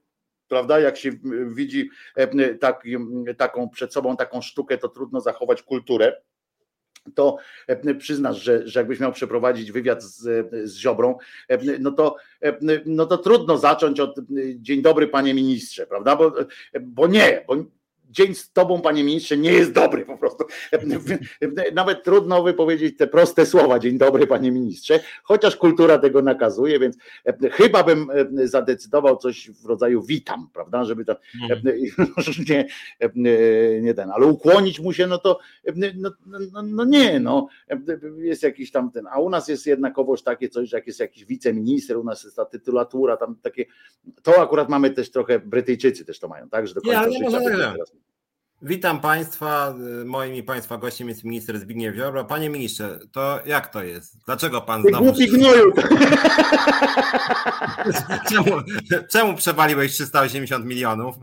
prawda? 0.51 0.81
Jak 0.81 0.97
się 0.97 1.11
widzi 1.47 1.91
e, 2.17 2.55
tak, 2.55 2.85
taką 3.37 3.69
przed 3.69 3.93
sobą 3.93 4.17
taką 4.17 4.43
sztukę, 4.43 4.79
to 4.79 4.89
trudno 4.89 5.21
zachować 5.21 5.63
kulturę 5.63 6.17
to 7.15 7.37
e, 7.67 7.95
przyznasz, 7.95 8.43
że, 8.43 8.69
że 8.69 8.81
jakbyś 8.81 9.01
miał 9.01 9.13
przeprowadzić 9.13 9.73
wywiad 9.73 10.03
z, 10.03 10.49
z 10.71 10.77
Ziobrą, 10.77 11.19
e, 11.49 11.79
no 11.79 11.91
to, 11.93 12.17
no 12.87 13.07
to 13.07 13.19
trudno 13.19 13.59
zacząć 13.59 14.01
od 14.01 14.17
dzień 14.57 14.83
dobry 14.83 15.09
panie 15.09 15.35
ministrze, 15.35 15.87
prawda? 15.87 16.17
Bo, 16.17 16.33
bo 16.81 17.07
nie, 17.07 17.45
bo 17.49 17.57
dzień 18.11 18.35
z 18.35 18.53
tobą, 18.53 18.81
panie 18.81 19.05
ministrze, 19.05 19.37
nie 19.37 19.53
jest 19.53 19.73
dobry 19.73 20.07
po 20.07 20.19
prostu. 20.19 20.45
Nawet 21.75 22.05
trudno 22.05 22.43
wypowiedzieć 22.43 22.97
te 22.97 23.07
proste 23.07 23.47
słowa, 23.47 23.79
dzień 23.79 23.99
dobry, 23.99 24.27
panie 24.27 24.53
ministrze, 24.53 25.01
chociaż 25.23 25.57
kultura 25.57 25.99
tego 25.99 26.23
nakazuje, 26.23 26.79
więc 26.79 26.97
chyba 27.53 27.83
bym 27.83 28.09
zadecydował 28.45 29.17
coś 29.17 29.51
w 29.51 29.67
rodzaju 29.67 30.03
witam, 30.03 30.49
prawda, 30.53 30.85
żeby 30.85 31.05
tam 31.05 31.17
nie, 32.49 32.69
nie 33.81 33.95
ten, 33.95 34.11
ale 34.11 34.27
ukłonić 34.27 34.81
mu 34.81 34.93
się, 34.93 35.07
no 35.07 35.19
to 35.19 35.39
no, 35.97 36.11
no, 36.53 36.63
no 36.63 36.85
nie, 36.85 37.21
no 37.21 37.49
jest 38.19 38.43
jakiś 38.43 38.71
tam 38.71 38.91
ten, 38.91 39.07
a 39.11 39.21
u 39.21 39.31
nas 39.31 39.49
jest 39.49 39.67
jednakowoż 39.67 40.23
takie 40.23 40.49
coś, 40.49 40.69
że 40.69 40.77
jak 40.77 40.87
jest 40.87 41.01
jakiś 41.01 41.25
wiceminister, 41.25 41.97
u 41.97 42.05
nas 42.05 42.25
jest 42.25 42.37
ta 42.37 42.45
tytulatura, 42.45 43.17
tam 43.17 43.37
takie, 43.43 43.65
to 44.23 44.43
akurat 44.43 44.69
mamy 44.69 44.91
też 44.91 45.11
trochę, 45.11 45.39
Brytyjczycy 45.39 46.05
też 46.05 46.19
to 46.19 46.29
mają, 46.29 46.49
tak, 46.49 46.67
że 46.67 46.75
do 46.75 46.81
końca 46.81 47.07
nie, 47.07 47.31
życia. 47.31 47.75
Witam 48.63 49.01
Państwa. 49.01 49.75
Moim 50.05 50.35
i 50.35 50.43
Państwa 50.43 50.79
gościem 50.79 51.09
jest 51.09 51.25
minister 51.25 51.59
Zbigniew 51.59 51.97
Ziobro. 51.97 52.25
Panie 52.25 52.51
ministrze, 52.51 52.99
to 53.13 53.41
jak 53.47 53.73
to 53.73 53.83
jest? 53.83 54.17
Dlaczego 54.27 54.61
Pan 54.61 54.83
znowu... 54.83 55.05
Głupi 55.05 55.29
gnoju! 55.29 55.73
czemu, 58.31 58.63
czemu 59.11 59.35
przewaliłeś 59.35 59.93
380 59.93 60.65
milionów? 60.65 61.17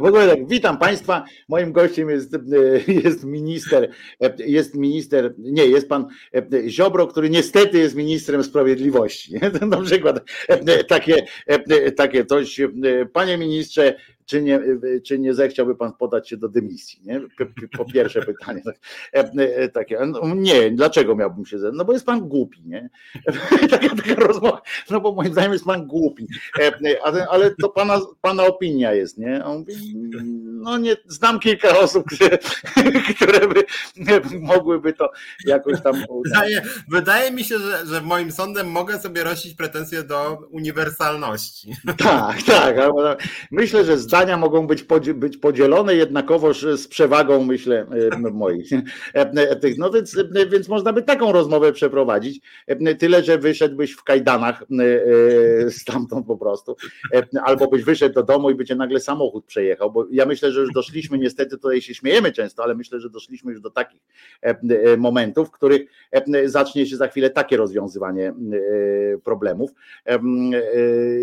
W 0.00 0.04
ogóle 0.04 0.28
tak, 0.28 0.48
witam 0.48 0.78
Państwa. 0.78 1.24
Moim 1.48 1.72
gościem 1.72 2.10
jest, 2.10 2.36
jest 3.04 3.24
minister, 3.24 3.90
jest 4.38 4.74
minister, 4.74 5.34
nie, 5.38 5.66
jest 5.66 5.88
pan 5.88 6.06
Ziobro, 6.68 7.06
który 7.06 7.30
niestety 7.30 7.78
jest 7.78 7.94
ministrem 7.94 8.44
sprawiedliwości. 8.44 9.34
Na 9.66 9.80
przykład 9.80 10.20
takie, 10.88 11.26
takie 11.96 12.24
coś. 12.24 12.60
Panie 13.12 13.38
ministrze, 13.38 13.94
czy 14.32 14.42
nie, 14.42 14.60
czy 15.06 15.18
nie 15.18 15.34
zechciałby 15.34 15.74
pan 15.74 15.92
podać 15.92 16.28
się 16.28 16.36
do 16.36 16.48
dymisji? 16.48 17.00
Nie? 17.04 17.20
Po 17.78 17.84
pierwsze 17.84 18.22
pytanie. 18.32 18.62
Takie, 19.72 19.98
no, 20.06 20.34
nie, 20.34 20.70
dlaczego 20.70 21.16
miałbym 21.16 21.46
się, 21.46 21.56
no 21.72 21.84
bo 21.84 21.92
jest 21.92 22.06
pan 22.06 22.28
głupi, 22.28 22.62
nie? 22.64 22.90
Taka, 23.70 23.88
taka 23.88 24.14
rozmowa, 24.14 24.62
no 24.90 25.00
bo 25.00 25.12
moim 25.12 25.32
zdaniem 25.32 25.52
jest 25.52 25.64
pan 25.64 25.86
głupi, 25.86 26.26
ale 27.30 27.54
to 27.62 27.68
pana, 27.68 28.00
pana 28.20 28.46
opinia 28.46 28.92
jest, 28.92 29.18
nie? 29.18 29.44
On 29.44 29.58
mówi, 29.58 29.94
no 30.44 30.78
nie, 30.78 30.96
znam 31.06 31.40
kilka 31.40 31.78
osób, 31.78 32.04
które, 32.06 32.38
które 33.16 33.46
by 33.46 33.64
mogłyby 34.40 34.92
to 34.92 35.10
jakoś 35.46 35.82
tam 35.82 35.94
wydaje, 36.24 36.62
wydaje 36.88 37.30
mi 37.30 37.44
się, 37.44 37.58
że, 37.58 37.86
że 37.86 38.00
moim 38.00 38.32
sądem 38.32 38.70
mogę 38.70 38.98
sobie 38.98 39.24
rościć 39.24 39.54
pretensje 39.54 40.02
do 40.02 40.38
uniwersalności. 40.50 41.72
Tak, 41.98 42.42
tak. 42.42 42.76
Myślę, 43.50 43.84
że 43.84 43.98
zdania 44.22 44.36
mogą 44.36 44.66
być, 44.66 44.84
być 45.14 45.36
podzielone 45.36 45.94
jednakowoż 45.94 46.66
z 46.76 46.88
przewagą, 46.88 47.44
myślę, 47.44 47.86
moich. 48.32 48.70
No 49.78 49.90
więc, 49.90 50.16
więc 50.50 50.68
można 50.68 50.92
by 50.92 51.02
taką 51.02 51.32
rozmowę 51.32 51.72
przeprowadzić. 51.72 52.40
Tyle, 52.98 53.22
że 53.22 53.38
wyszedłbyś 53.38 53.92
w 53.92 54.04
kajdanach 54.04 54.64
stamtąd 55.70 56.26
po 56.26 56.36
prostu. 56.36 56.76
Albo 57.44 57.68
byś 57.68 57.84
wyszedł 57.84 58.14
do 58.14 58.22
domu 58.22 58.50
i 58.50 58.54
by 58.54 58.64
cię 58.64 58.74
nagle 58.74 59.00
samochód 59.00 59.44
przejechał, 59.44 59.92
bo 59.92 60.06
ja 60.10 60.26
myślę, 60.26 60.52
że 60.52 60.60
już 60.60 60.72
doszliśmy, 60.72 61.18
niestety 61.18 61.58
tutaj 61.58 61.82
się 61.82 61.94
śmiejemy 61.94 62.32
często, 62.32 62.62
ale 62.62 62.74
myślę, 62.74 63.00
że 63.00 63.10
doszliśmy 63.10 63.52
już 63.52 63.60
do 63.60 63.70
takich 63.70 64.00
momentów, 64.98 65.48
w 65.48 65.50
których 65.50 65.82
zacznie 66.44 66.86
się 66.86 66.96
za 66.96 67.08
chwilę 67.08 67.30
takie 67.30 67.56
rozwiązywanie 67.56 68.28
e, 68.28 69.18
problemów, 69.18 69.70
e, 70.06 70.20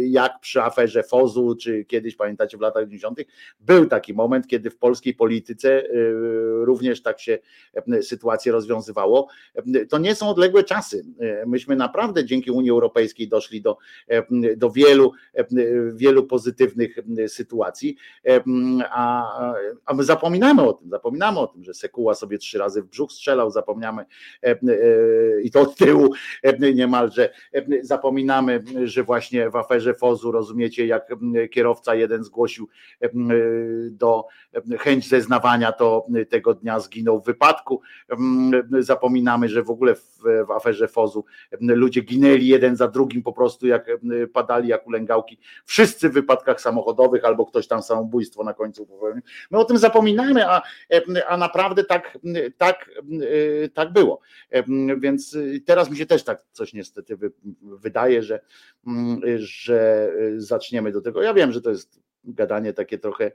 jak 0.02 0.40
przy 0.42 0.62
aferze 0.62 1.04
Fozu, 1.04 1.56
czy 1.56 1.86
kiedyś 1.86 2.16
pamiętacie 2.16 2.58
w 2.58 2.62
latach 2.62 2.79
90. 2.82 3.20
był 3.60 3.86
taki 3.86 4.14
moment, 4.14 4.48
kiedy 4.48 4.70
w 4.70 4.78
polskiej 4.78 5.14
polityce 5.14 5.84
e, 5.84 5.90
również 6.66 7.02
tak 7.02 7.20
się 7.20 7.40
sytuacje 8.02 8.52
rozwiązywało. 8.52 9.28
To 9.90 9.98
nie 9.98 10.16
są 10.16 10.30
odległe 10.30 10.64
czasy. 10.64 11.06
Myśmy 11.46 11.76
naprawdę 11.76 12.26
dzięki 12.26 12.52
Unii 12.52 12.72
Europejskiej 12.72 13.28
doszli 13.28 13.62
do, 13.62 13.78
do 14.58 14.72
wielu, 14.72 15.12
wielu 15.94 16.24
pozytywnych 16.24 16.98
sytuacji, 17.28 17.96
a, 18.90 19.32
a 19.86 19.94
my 19.94 20.04
zapominamy 20.04 20.62
o 20.62 20.74
tym, 20.74 20.90
zapominamy 20.90 21.40
o 21.40 21.48
tym, 21.48 21.64
że 21.64 21.74
Sekuła 21.74 22.16
sobie 22.16 22.38
trzy 22.38 22.58
razy 22.58 22.82
w 22.82 22.86
brzuch 22.86 23.12
strzelał, 23.12 23.52
zapomniamy 23.52 24.06
i 25.44 25.52
to 25.52 25.62
od 25.62 25.76
tyłu 25.76 26.10
niemalże. 26.76 27.30
Zapominamy, 27.82 28.64
że 28.84 29.04
właśnie 29.04 29.50
w 29.50 29.56
aferze 29.56 29.94
Fozu, 29.94 30.32
rozumiecie, 30.32 30.86
jak 30.86 31.16
kierowca 31.52 31.96
jeden 31.96 32.24
zgłosił 32.24 32.69
do 33.92 34.26
chęć 34.80 35.10
zeznawania, 35.10 35.72
to 35.72 36.06
tego 36.30 36.54
dnia 36.54 36.80
zginął 36.80 37.22
w 37.22 37.26
wypadku. 37.26 37.82
Zapominamy, 38.80 39.50
że 39.50 39.64
w 39.64 39.70
ogóle 39.70 39.96
w, 39.96 40.20
w 40.48 40.52
aferze 40.52 40.88
Fozu 40.88 41.26
ludzie 41.62 42.02
ginęli 42.02 42.48
jeden 42.48 42.76
za 42.76 42.88
drugim 42.88 43.24
po 43.24 43.34
prostu 43.34 43.68
jak 43.68 43.88
padali 44.34 44.68
jak 44.68 44.88
ulęgałki. 44.88 45.40
Wszyscy 45.66 46.10
w 46.10 46.14
wypadkach 46.14 46.62
samochodowych 46.62 47.26
albo 47.26 47.46
ktoś 47.46 47.68
tam 47.68 47.82
samobójstwo 47.82 48.44
na 48.44 48.54
końcu 48.54 48.86
popełnił. 48.86 49.24
My 49.52 49.58
o 49.58 49.66
tym 49.66 49.78
zapominamy, 49.78 50.50
a, 50.50 50.62
a 51.28 51.38
naprawdę 51.38 51.84
tak, 51.84 52.18
tak, 52.58 52.90
tak 53.74 53.94
było. 53.94 54.20
Więc 54.98 55.38
teraz 55.66 55.90
mi 55.90 55.98
się 55.98 56.06
też 56.06 56.24
tak 56.24 56.44
coś 56.52 56.74
niestety 56.74 57.18
wydaje, 57.62 58.24
że, 58.24 58.40
mm, 58.88 59.22
że 59.38 60.12
zaczniemy 60.38 60.92
do 60.92 61.02
tego. 61.02 61.22
Ja 61.22 61.34
wiem, 61.34 61.52
że 61.52 61.62
to 61.62 61.70
jest 61.70 62.00
gadanie 62.34 62.74
takie 62.74 62.98
trochę 62.98 63.32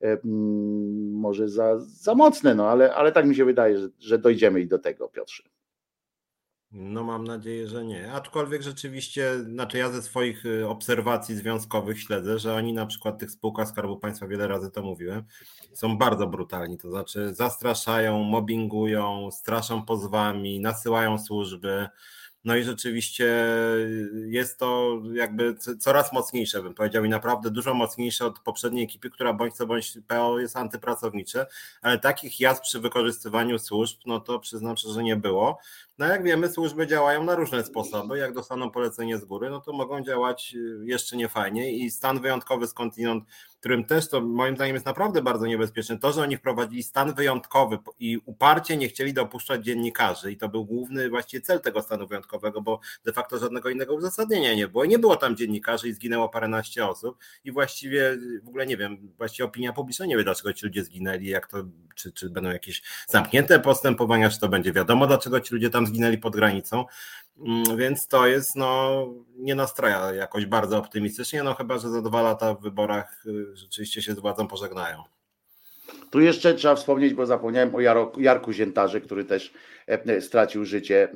mm, 0.00 1.12
może 1.12 1.48
za, 1.48 1.78
za 1.78 2.14
mocne, 2.14 2.54
no 2.54 2.68
ale, 2.68 2.94
ale 2.94 3.12
tak 3.12 3.26
mi 3.26 3.34
się 3.34 3.44
wydaje, 3.44 3.78
że, 3.78 3.88
że 3.98 4.18
dojdziemy 4.18 4.60
i 4.60 4.66
do 4.68 4.78
tego, 4.78 5.08
Piotrze. 5.08 5.42
No 6.70 7.04
mam 7.04 7.24
nadzieję, 7.24 7.66
że 7.66 7.84
nie. 7.84 8.12
Aczkolwiek 8.12 8.62
rzeczywiście, 8.62 9.40
znaczy 9.40 9.78
ja 9.78 9.90
ze 9.90 10.02
swoich 10.02 10.46
y, 10.46 10.68
obserwacji 10.68 11.36
związkowych 11.36 12.00
śledzę, 12.00 12.38
że 12.38 12.54
oni 12.54 12.72
na 12.72 12.86
przykład 12.86 13.18
tych 13.18 13.30
spółkach 13.30 13.68
Skarbu 13.68 13.98
Państwa, 13.98 14.26
wiele 14.26 14.48
razy 14.48 14.70
to 14.70 14.82
mówiłem, 14.82 15.22
są 15.72 15.98
bardzo 15.98 16.26
brutalni, 16.26 16.78
to 16.78 16.90
znaczy 16.90 17.34
zastraszają, 17.34 18.22
mobbingują, 18.22 19.30
straszą 19.30 19.82
pozwami, 19.82 20.60
nasyłają 20.60 21.18
służby, 21.18 21.88
no 22.48 22.56
i 22.56 22.62
rzeczywiście 22.62 23.44
jest 24.26 24.58
to 24.58 25.00
jakby 25.12 25.54
coraz 25.78 26.12
mocniejsze, 26.12 26.62
bym 26.62 26.74
powiedział, 26.74 27.04
i 27.04 27.08
naprawdę 27.08 27.50
dużo 27.50 27.74
mocniejsze 27.74 28.26
od 28.26 28.38
poprzedniej 28.38 28.84
ekipy, 28.84 29.10
która 29.10 29.32
bądź 29.32 29.54
co 29.54 29.66
bądź 29.66 29.98
PO 30.06 30.38
jest 30.38 30.56
antypracownicze, 30.56 31.46
ale 31.82 31.98
takich 31.98 32.40
jazd 32.40 32.62
przy 32.62 32.80
wykorzystywaniu 32.80 33.58
służb, 33.58 34.00
no 34.06 34.20
to 34.20 34.38
przyznam 34.38 34.76
że 34.76 35.02
nie 35.02 35.16
było. 35.16 35.58
No 35.98 36.06
jak 36.06 36.22
wiemy, 36.22 36.48
służby 36.48 36.86
działają 36.86 37.24
na 37.24 37.34
różne 37.34 37.64
sposoby. 37.64 38.18
Jak 38.18 38.34
dostaną 38.34 38.70
polecenie 38.70 39.18
z 39.18 39.24
góry, 39.24 39.50
no 39.50 39.60
to 39.60 39.72
mogą 39.72 40.04
działać 40.04 40.56
jeszcze 40.82 41.16
nie 41.16 41.28
fajnie 41.28 41.72
i 41.72 41.90
stan 41.90 42.20
wyjątkowy 42.20 42.66
skądinąd 42.66 43.24
którym 43.60 43.84
też 43.84 44.08
to 44.08 44.20
moim 44.20 44.56
zdaniem 44.56 44.74
jest 44.74 44.86
naprawdę 44.86 45.22
bardzo 45.22 45.46
niebezpieczne. 45.46 45.98
To, 45.98 46.12
że 46.12 46.22
oni 46.22 46.36
wprowadzili 46.36 46.82
stan 46.82 47.14
wyjątkowy 47.14 47.78
i 47.98 48.18
uparcie 48.24 48.76
nie 48.76 48.88
chcieli 48.88 49.12
dopuszczać 49.12 49.64
dziennikarzy 49.64 50.32
i 50.32 50.36
to 50.36 50.48
był 50.48 50.64
główny 50.64 51.10
właściwie 51.10 51.40
cel 51.40 51.60
tego 51.60 51.82
stanu 51.82 52.06
wyjątkowego, 52.06 52.60
bo 52.60 52.80
de 53.04 53.12
facto 53.12 53.38
żadnego 53.38 53.70
innego 53.70 53.94
uzasadnienia 53.94 54.54
nie 54.54 54.68
było. 54.68 54.84
Nie 54.84 54.98
było 54.98 55.16
tam 55.16 55.36
dziennikarzy 55.36 55.88
i 55.88 55.92
zginęło 55.92 56.28
paręnaście 56.28 56.86
osób 56.86 57.18
i 57.44 57.52
właściwie 57.52 58.18
w 58.42 58.48
ogóle 58.48 58.66
nie 58.66 58.76
wiem, 58.76 59.12
właściwie 59.16 59.44
opinia 59.44 59.72
publiczna 59.72 60.06
nie 60.06 60.16
wie, 60.16 60.24
dlaczego 60.24 60.52
ci 60.52 60.66
ludzie 60.66 60.84
zginęli, 60.84 61.26
jak 61.26 61.46
to, 61.46 61.64
czy, 61.94 62.12
czy 62.12 62.30
będą 62.30 62.50
jakieś 62.50 62.82
zamknięte 63.08 63.60
postępowania, 63.60 64.30
czy 64.30 64.40
to 64.40 64.48
będzie 64.48 64.72
wiadomo, 64.72 65.06
dlaczego 65.06 65.40
ci 65.40 65.54
ludzie 65.54 65.70
tam 65.70 65.86
zginęli 65.88 66.18
pod 66.18 66.36
granicą. 66.36 66.84
Mm, 67.46 67.76
więc 67.76 68.08
to 68.08 68.26
jest, 68.26 68.56
no, 68.56 69.06
nie 69.36 69.54
nastroja 69.54 70.12
jakoś 70.12 70.46
bardzo 70.46 70.78
optymistycznie, 70.78 71.42
no 71.42 71.54
chyba, 71.54 71.78
że 71.78 71.90
za 71.90 72.02
dwa 72.02 72.22
lata 72.22 72.54
w 72.54 72.62
wyborach 72.62 73.26
y, 73.26 73.56
rzeczywiście 73.56 74.02
się 74.02 74.14
z 74.14 74.18
władzą 74.18 74.48
pożegnają. 74.48 75.04
Tu 76.10 76.20
jeszcze 76.20 76.54
trzeba 76.54 76.74
wspomnieć, 76.74 77.14
bo 77.14 77.26
zapomniałem 77.26 77.74
o 77.74 77.80
Jarku 78.18 78.52
Ziętarze, 78.52 79.00
który 79.00 79.24
też 79.24 79.52
e, 79.88 80.04
e, 80.04 80.20
stracił 80.20 80.64
życie 80.64 81.02
e, 81.02 81.10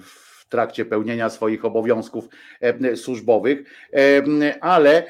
w 0.00 0.46
trakcie 0.48 0.84
pełnienia 0.84 1.30
swoich 1.30 1.64
obowiązków 1.64 2.24
służbowych. 2.94 3.88
Ale 4.60 5.06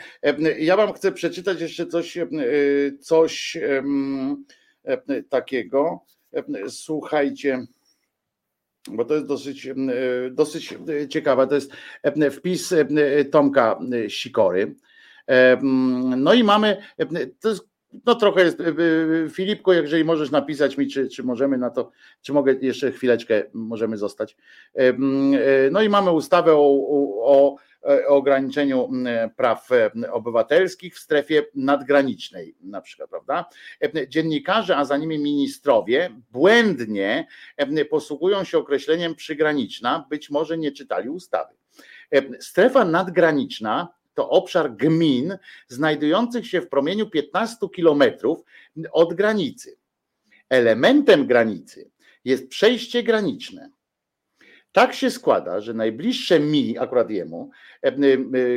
ja 0.58 0.76
wam 0.76 0.92
chcę 0.92 1.12
przeczytać 1.12 1.60
jeszcze 1.60 1.86
coś, 1.86 2.18
coś 3.00 3.58
takiego. 5.28 6.04
Słuchajcie 6.68 7.66
bo 8.90 9.04
to 9.04 9.14
jest 9.14 9.26
dosyć, 9.26 9.66
e, 9.66 9.74
dosyć 10.30 10.74
ciekawe. 11.08 11.46
To 11.46 11.54
jest 11.54 11.72
e, 12.02 12.30
wpis 12.30 12.72
e, 12.72 13.24
Tomka 13.24 13.78
Sikory. 14.08 14.74
No 16.16 16.34
i 16.34 16.44
mamy, 16.44 16.76
to 17.40 17.48
jest, 17.48 17.68
no 18.06 18.14
trochę 18.14 18.44
jest, 18.44 18.58
Filipko, 19.30 19.72
jeżeli 19.72 20.04
możesz 20.04 20.30
napisać 20.30 20.78
mi, 20.78 20.88
czy, 20.88 21.08
czy 21.08 21.22
możemy 21.22 21.58
na 21.58 21.70
to, 21.70 21.90
czy 22.20 22.32
mogę 22.32 22.54
jeszcze 22.60 22.92
chwileczkę, 22.92 23.44
możemy 23.52 23.96
zostać. 23.96 24.36
No 25.70 25.82
i 25.82 25.88
mamy 25.88 26.10
ustawę 26.10 26.52
o, 26.54 26.86
o 27.22 27.56
E, 27.56 27.71
o 27.82 28.06
ograniczeniu 28.06 28.90
praw 29.36 29.72
e, 29.72 30.12
obywatelskich 30.12 30.94
w 30.94 30.98
strefie 30.98 31.46
nadgranicznej, 31.54 32.54
na 32.60 32.80
przykład, 32.80 33.10
prawda? 33.10 33.44
E, 33.80 34.08
dziennikarze, 34.08 34.76
a 34.76 34.84
za 34.84 34.96
nimi 34.96 35.18
ministrowie 35.18 36.10
błędnie 36.30 37.26
posługują 37.90 38.44
się 38.44 38.58
określeniem 38.58 39.14
przygraniczna, 39.14 40.06
być 40.10 40.30
może 40.30 40.58
nie 40.58 40.72
czytali 40.72 41.08
ustawy. 41.08 41.54
Strefa 42.40 42.84
nadgraniczna 42.84 43.88
to 44.14 44.30
obszar 44.30 44.76
gmin 44.76 45.38
znajdujących 45.68 46.46
się 46.46 46.60
w 46.60 46.68
promieniu 46.68 47.10
15 47.10 47.68
kilometrów 47.74 48.44
od 48.92 49.14
granicy. 49.14 49.76
Elementem 50.48 51.26
granicy 51.26 51.90
jest 52.24 52.48
przejście 52.48 53.02
graniczne 53.02 53.70
tak 54.72 54.94
się 54.94 55.10
składa, 55.10 55.60
że 55.60 55.74
najbliższe 55.74 56.40
mi, 56.40 56.78
akurat 56.78 57.10
jemu, 57.10 57.50
e, 57.82 57.88
e, 57.88 57.94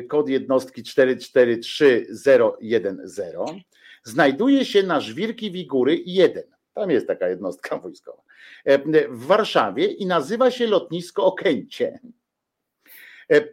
kod 0.01 0.29
jednostki 0.29 0.83
443010 0.83 3.61
znajduje 4.03 4.65
się 4.65 4.83
na 4.83 4.99
Żwirki 4.99 5.51
Wigury 5.51 6.01
1. 6.05 6.43
Tam 6.73 6.91
jest 6.91 7.07
taka 7.07 7.27
jednostka 7.27 7.77
wojskowa. 7.79 8.21
E, 8.65 8.79
w 9.09 9.25
Warszawie 9.25 9.85
i 9.85 10.05
nazywa 10.05 10.51
się 10.51 10.67
lotnisko 10.67 11.25
Okęcie. 11.25 11.99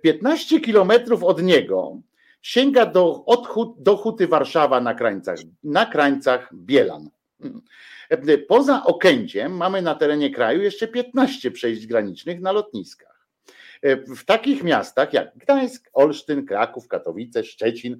15 0.02 0.60
kilometrów 0.60 1.24
od 1.24 1.42
niego 1.42 2.02
sięga 2.42 2.86
do, 2.86 3.24
od, 3.24 3.48
do 3.78 3.96
Huty 3.96 4.26
Warszawa 4.26 4.80
na 4.80 4.94
krańcach, 4.94 5.38
na 5.64 5.86
krańcach 5.86 6.54
Bielan. 6.54 7.10
Hmm. 7.42 7.62
Poza 8.48 8.84
Okęciem 8.84 9.56
mamy 9.56 9.82
na 9.82 9.94
terenie 9.94 10.30
kraju 10.30 10.62
jeszcze 10.62 10.88
15 10.88 11.50
przejść 11.50 11.86
granicznych 11.86 12.40
na 12.40 12.52
lotniskach. 12.52 13.12
W 14.16 14.24
takich 14.24 14.62
miastach 14.62 15.12
jak 15.12 15.36
Gdańsk, 15.36 15.90
Olsztyn, 15.92 16.46
Kraków, 16.46 16.88
Katowice, 16.88 17.44
Szczecin, 17.44 17.98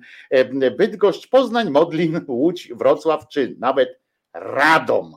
Bydgoszcz, 0.78 1.28
Poznań, 1.28 1.70
Modlin, 1.70 2.20
Łódź, 2.28 2.73
Wrocław 2.74 3.28
czy 3.28 3.56
nawet 3.59 4.01
Radom. 4.35 5.16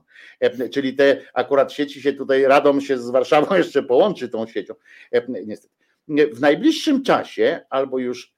Czyli 0.71 0.93
te 0.95 1.21
akurat 1.33 1.73
sieci 1.73 2.01
się 2.01 2.13
tutaj, 2.13 2.43
Radom 2.43 2.81
się 2.81 2.97
z 2.97 3.09
Warszawą 3.09 3.55
jeszcze 3.57 3.83
połączy 3.83 4.29
tą 4.29 4.47
siecią. 4.47 4.73
Niestety. 5.45 5.73
W 6.33 6.41
najbliższym 6.41 7.03
czasie 7.03 7.61
albo 7.69 7.99
już, 7.99 8.33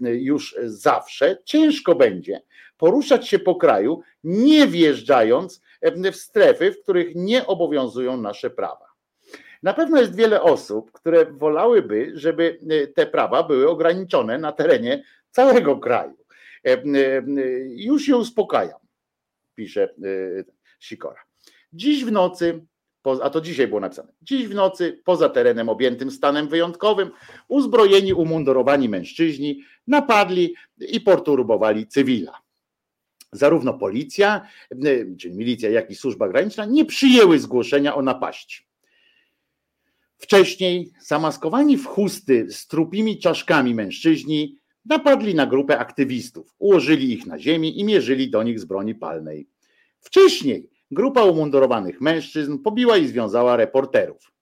już 0.00 0.56
zawsze 0.64 1.38
ciężko 1.44 1.94
będzie 1.94 2.40
poruszać 2.78 3.28
się 3.28 3.38
po 3.38 3.54
kraju, 3.54 4.02
nie 4.24 4.66
wjeżdżając 4.66 5.62
w 6.12 6.16
strefy, 6.16 6.72
w 6.72 6.82
których 6.82 7.14
nie 7.14 7.46
obowiązują 7.46 8.16
nasze 8.16 8.50
prawa. 8.50 8.88
Na 9.62 9.74
pewno 9.74 10.00
jest 10.00 10.16
wiele 10.16 10.42
osób, 10.42 10.92
które 10.92 11.26
wolałyby, 11.26 12.12
żeby 12.14 12.58
te 12.94 13.06
prawa 13.06 13.42
były 13.42 13.68
ograniczone 13.68 14.38
na 14.38 14.52
terenie 14.52 15.04
całego 15.30 15.76
kraju. 15.76 16.16
Już 17.68 18.02
się 18.02 18.16
uspokajam, 18.16 18.80
pisze 19.54 19.94
Sikora. 20.80 21.20
Dziś 21.72 22.04
w 22.04 22.12
nocy, 22.12 22.66
a 23.22 23.30
to 23.30 23.40
dzisiaj 23.40 23.68
było 23.68 23.80
napisane, 23.80 24.12
dziś 24.22 24.48
w 24.48 24.54
nocy 24.54 25.00
poza 25.04 25.28
terenem 25.28 25.68
objętym 25.68 26.10
stanem 26.10 26.48
wyjątkowym 26.48 27.10
uzbrojeni, 27.48 28.14
umundurowani 28.14 28.88
mężczyźni 28.88 29.62
napadli 29.86 30.54
i 30.78 31.00
perturbowali 31.00 31.86
cywila 31.86 32.38
zarówno 33.32 33.74
policja, 33.74 34.48
czy 35.18 35.30
milicja, 35.30 35.70
jak 35.70 35.90
i 35.90 35.94
służba 35.94 36.28
graniczna 36.28 36.64
nie 36.64 36.84
przyjęły 36.84 37.38
zgłoszenia 37.38 37.94
o 37.94 38.02
napaści. 38.02 38.68
Wcześniej 40.16 40.92
zamaskowani 41.00 41.76
w 41.76 41.86
chusty 41.86 42.46
z 42.50 42.66
trupimi 42.66 43.18
czaszkami 43.18 43.74
mężczyźni 43.74 44.58
napadli 44.84 45.34
na 45.34 45.46
grupę 45.46 45.78
aktywistów, 45.78 46.54
ułożyli 46.58 47.12
ich 47.12 47.26
na 47.26 47.38
ziemi 47.38 47.80
i 47.80 47.84
mierzyli 47.84 48.30
do 48.30 48.42
nich 48.42 48.60
z 48.60 48.64
broni 48.64 48.94
palnej. 48.94 49.48
Wcześniej 50.00 50.70
grupa 50.90 51.24
umundurowanych 51.24 52.00
mężczyzn 52.00 52.58
pobiła 52.58 52.96
i 52.96 53.06
związała 53.06 53.56
reporterów. 53.56 54.32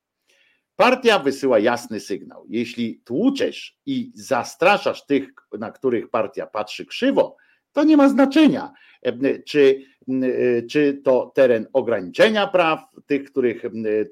Partia 0.76 1.18
wysyła 1.18 1.58
jasny 1.58 2.00
sygnał. 2.00 2.46
Jeśli 2.48 3.00
tłuczesz 3.04 3.78
i 3.86 4.12
zastraszasz 4.14 5.06
tych, 5.06 5.28
na 5.58 5.72
których 5.72 6.10
partia 6.10 6.46
patrzy 6.46 6.86
krzywo, 6.86 7.35
to 7.76 7.84
nie 7.84 7.96
ma 7.96 8.08
znaczenia, 8.08 8.72
e, 9.02 9.38
czy, 9.42 9.82
e, 10.08 10.62
czy 10.62 11.00
to 11.04 11.32
teren 11.34 11.66
ograniczenia 11.72 12.46
praw 12.46 12.80
tych, 13.06 13.24
których 13.24 13.62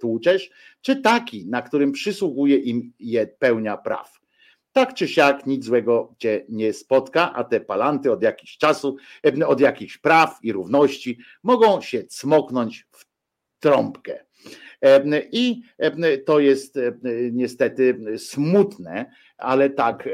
tłuczesz, 0.01 0.51
czy 0.81 0.97
taki, 0.97 1.47
na 1.47 1.63
którym 1.63 1.93
przysługuje 1.93 2.57
im 2.57 2.93
je 2.99 3.27
pełnia 3.27 3.77
praw. 3.77 4.21
Tak 4.73 4.95
czy 4.95 5.09
siak 5.09 5.47
nic 5.47 5.65
złego 5.65 6.15
cię 6.19 6.45
nie 6.49 6.73
spotka, 6.73 7.33
a 7.33 7.45
te 7.45 7.61
palanty 7.61 8.13
od 8.13 8.23
jakichś 8.23 8.57
czasu, 8.59 8.97
e, 9.27 9.47
od 9.47 9.61
jakichś 9.61 9.99
praw 9.99 10.39
i 10.43 10.53
równości 10.53 11.19
mogą 11.43 11.81
się 11.81 12.05
cmoknąć 12.05 12.87
w 12.93 13.07
trąbkę. 13.61 14.25
I 15.33 15.63
to 16.25 16.41
jest 16.41 16.79
niestety 17.33 18.01
smutne, 18.17 19.11
ale 19.39 19.71
tak, 19.71 20.09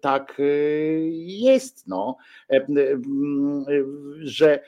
tak 0.00 0.42
jest, 1.12 1.86
no, 1.86 2.16
że 4.18 4.60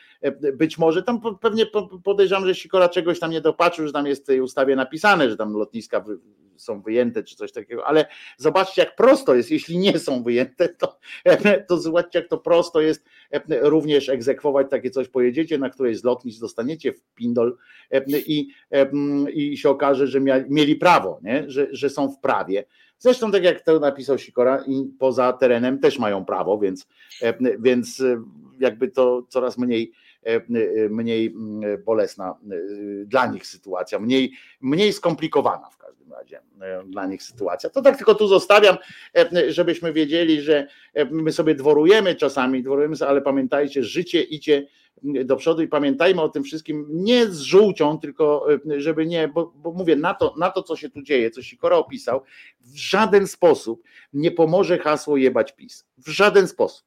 być 0.55 0.79
może 0.79 1.03
tam 1.03 1.21
pewnie 1.41 1.67
podejrzewam, 2.05 2.47
że 2.47 2.55
Sikora 2.55 2.89
czegoś 2.89 3.21
tam 3.21 3.31
nie 3.31 3.41
dopatrzył, 3.41 3.87
że 3.87 3.93
tam 3.93 4.07
jest 4.07 4.23
w 4.23 4.27
tej 4.27 4.41
ustawie 4.41 4.77
napisane, 4.77 5.31
że 5.31 5.37
tam 5.37 5.53
lotniska 5.53 6.05
są 6.57 6.83
wyjęte 6.83 7.23
czy 7.23 7.37
coś 7.37 7.53
takiego, 7.53 7.87
ale 7.87 8.07
zobaczcie 8.37 8.83
jak 8.83 8.97
prosto 8.97 9.35
jest, 9.35 9.51
jeśli 9.51 9.79
nie 9.79 9.99
są 9.99 10.23
wyjęte, 10.23 10.69
to, 10.69 10.99
to 11.69 11.79
zobaczcie 11.79 12.19
jak 12.19 12.29
to 12.29 12.39
prosto 12.39 12.81
jest 12.81 13.05
również 13.61 14.09
egzekwować 14.09 14.67
takie 14.71 14.91
coś, 14.91 15.09
pojedziecie 15.09 15.59
na 15.59 15.71
którejś 15.71 15.99
z 15.99 16.05
lotnisk, 16.05 16.41
dostaniecie 16.41 16.93
w 16.93 17.03
pindol 17.15 17.57
i, 18.07 18.39
i 18.39 18.49
się 19.55 19.71
okaże, 19.71 20.07
że 20.07 20.21
mieli 20.49 20.77
prawo, 20.77 21.21
nie? 21.23 21.45
Że, 21.47 21.67
że 21.71 21.91
są 21.91 22.09
w 22.09 22.21
prawie. 22.21 22.65
Zresztą 22.99 23.31
tak 23.31 23.45
jak 23.45 23.61
to 23.61 23.79
napisał 23.79 24.19
Sikora, 24.19 24.65
i 24.67 24.85
poza 24.99 25.33
terenem 25.33 25.79
też 25.79 25.99
mają 25.99 26.25
prawo, 26.25 26.59
więc, 26.59 26.87
więc 27.59 28.03
jakby 28.61 28.89
to 28.89 29.23
coraz 29.29 29.59
mniej 29.59 29.93
mniej 30.91 31.35
bolesna 31.85 32.35
dla 33.05 33.27
nich 33.27 33.47
sytuacja, 33.47 33.99
mniej, 33.99 34.33
mniej 34.61 34.93
skomplikowana 34.93 35.71
w 35.71 35.79
każdym 35.79 36.13
razie 36.13 36.41
dla 36.87 37.07
nich 37.07 37.23
sytuacja. 37.23 37.71
To 37.71 37.83
tak 37.83 37.97
tylko 37.97 38.15
tu 38.15 38.29
zostawiam, 38.29 38.77
żebyśmy 39.49 39.93
wiedzieli, 39.93 40.41
że 40.41 40.67
my 41.11 41.33
sobie 41.33 41.55
dworujemy 41.55 42.15
czasami, 42.15 42.63
dworujemy, 42.63 42.97
ale 43.09 43.21
pamiętajcie, 43.21 43.85
życie 43.85 44.23
idzie 44.23 44.67
do 45.03 45.37
przodu 45.37 45.63
i 45.63 45.69
pamiętajmy 45.69 46.23
o 46.23 46.29
tym 46.29 46.45
wszystkim 46.45 46.87
nie 46.91 47.27
z 47.27 47.41
żółcią, 47.41 47.99
tylko 47.99 48.47
żeby 48.77 49.07
nie, 49.07 49.29
bo, 49.29 49.53
bo 49.57 49.73
mówię, 49.73 49.97
na 49.97 50.15
to, 50.15 50.35
na 50.39 50.51
to, 50.51 50.63
co 50.63 50.77
się 50.77 50.91
tu 50.91 51.03
dzieje, 51.03 51.31
co 51.31 51.43
Sikora 51.43 51.77
opisał, 51.77 52.23
w 52.61 52.77
żaden 52.77 53.27
sposób 53.27 53.83
nie 54.13 54.31
pomoże 54.31 54.79
hasło 54.79 55.17
jebać 55.17 55.53
PiS. 55.53 55.87
W 55.99 56.09
żaden 56.09 56.49
sposób 56.49 56.86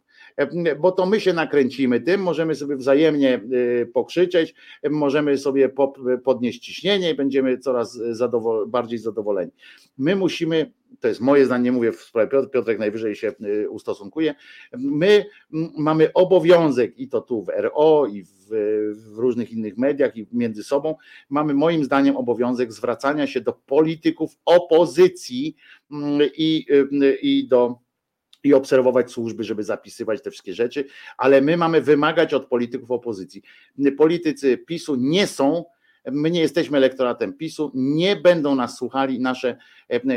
bo 0.79 0.91
to 0.91 1.05
my 1.05 1.19
się 1.19 1.33
nakręcimy 1.33 2.01
tym, 2.01 2.21
możemy 2.21 2.55
sobie 2.55 2.75
wzajemnie 2.75 3.41
y, 3.53 3.91
pokrzyczeć, 3.93 4.53
możemy 4.89 5.37
sobie 5.37 5.69
podnieść 6.23 6.59
ciśnienie 6.59 7.11
i 7.11 7.15
będziemy 7.15 7.57
coraz 7.57 7.93
zadowol 8.11 8.67
bardziej 8.67 8.99
zadowoleni. 8.99 9.51
My 9.97 10.15
musimy, 10.15 10.71
to 10.99 11.07
jest 11.07 11.21
moje 11.21 11.45
zdanie, 11.45 11.63
nie 11.63 11.71
mówię 11.71 11.91
w 11.91 12.01
sprawie 12.01 12.31
Piotr, 12.31 12.49
Piotrek 12.49 12.79
najwyżej 12.79 13.15
się 13.15 13.33
ustosunkuje, 13.69 14.35
my 14.77 15.25
mamy 15.77 16.13
obowiązek 16.13 16.99
i 16.99 17.09
to 17.09 17.21
tu 17.21 17.43
w 17.43 17.49
RO 17.57 18.07
i 18.07 18.23
w, 18.23 18.49
w 18.95 19.17
różnych 19.17 19.51
innych 19.51 19.77
mediach 19.77 20.17
i 20.17 20.27
między 20.31 20.63
sobą, 20.63 20.95
mamy 21.29 21.53
moim 21.53 21.83
zdaniem 21.83 22.17
obowiązek 22.17 22.73
zwracania 22.73 23.27
się 23.27 23.41
do 23.41 23.53
polityków 23.53 24.37
opozycji 24.45 25.55
i, 26.37 26.65
y, 27.03 27.17
i 27.21 27.47
do 27.47 27.88
i 28.43 28.53
obserwować 28.53 29.11
służby, 29.11 29.43
żeby 29.43 29.63
zapisywać 29.63 30.21
te 30.21 30.31
wszystkie 30.31 30.53
rzeczy, 30.53 30.85
ale 31.17 31.41
my 31.41 31.57
mamy 31.57 31.81
wymagać 31.81 32.33
od 32.33 32.45
polityków 32.45 32.91
opozycji. 32.91 33.41
Politycy 33.97 34.57
PiSu 34.57 34.95
nie 34.95 35.27
są, 35.27 35.65
my 36.11 36.31
nie 36.31 36.41
jesteśmy 36.41 36.77
elektoratem 36.77 37.33
PiSu, 37.33 37.71
nie 37.75 38.15
będą 38.15 38.55
nas 38.55 38.77
słuchali, 38.77 39.19
nasze, 39.19 39.57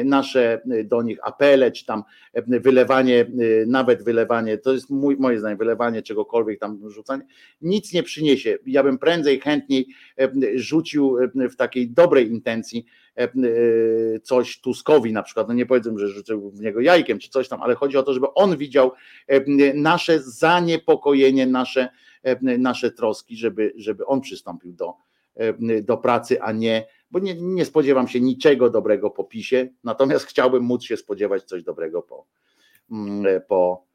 nasze 0.04 0.62
do 0.84 1.02
nich 1.02 1.18
apele, 1.22 1.72
czy 1.72 1.86
tam 1.86 2.02
wylewanie, 2.46 3.26
nawet 3.66 4.04
wylewanie, 4.04 4.58
to 4.58 4.72
jest 4.72 4.90
mój, 4.90 5.16
moje 5.16 5.38
zdanie, 5.38 5.56
wylewanie 5.56 6.02
czegokolwiek 6.02 6.60
tam 6.60 6.90
rzucanie, 6.90 7.22
nic 7.62 7.92
nie 7.92 8.02
przyniesie. 8.02 8.58
Ja 8.66 8.82
bym 8.82 8.98
prędzej, 8.98 9.40
chętniej 9.40 9.86
rzucił 10.54 11.16
w 11.34 11.56
takiej 11.56 11.90
dobrej 11.90 12.30
intencji 12.30 12.86
coś 14.22 14.60
Tuskowi 14.60 15.12
na 15.12 15.22
przykład, 15.22 15.48
no 15.48 15.54
nie 15.54 15.66
powiedzmy, 15.66 15.98
że 15.98 16.08
rzucił 16.08 16.50
w 16.50 16.60
niego 16.60 16.80
jajkiem 16.80 17.18
czy 17.18 17.30
coś 17.30 17.48
tam, 17.48 17.62
ale 17.62 17.74
chodzi 17.74 17.96
o 17.96 18.02
to, 18.02 18.14
żeby 18.14 18.34
on 18.34 18.56
widział 18.56 18.92
e, 19.26 19.72
nasze 19.74 20.22
zaniepokojenie, 20.22 21.46
nasze, 21.46 21.88
nasze 22.42 22.90
troski, 22.90 23.36
żeby, 23.36 23.72
żeby 23.76 24.06
on 24.06 24.20
przystąpił 24.20 24.72
do, 24.72 24.94
do 25.82 25.96
pracy, 25.96 26.42
a 26.42 26.52
nie, 26.52 26.86
bo 27.10 27.18
nie, 27.18 27.34
nie 27.34 27.64
spodziewam 27.64 28.08
się 28.08 28.20
niczego 28.20 28.70
dobrego 28.70 29.10
po 29.10 29.24
PiSie, 29.24 29.68
natomiast 29.84 30.26
chciałbym 30.26 30.62
móc 30.62 30.84
się 30.84 30.96
spodziewać 30.96 31.44
coś 31.44 31.62
dobrego 31.62 32.02
po, 32.02 32.26
po 33.48 33.91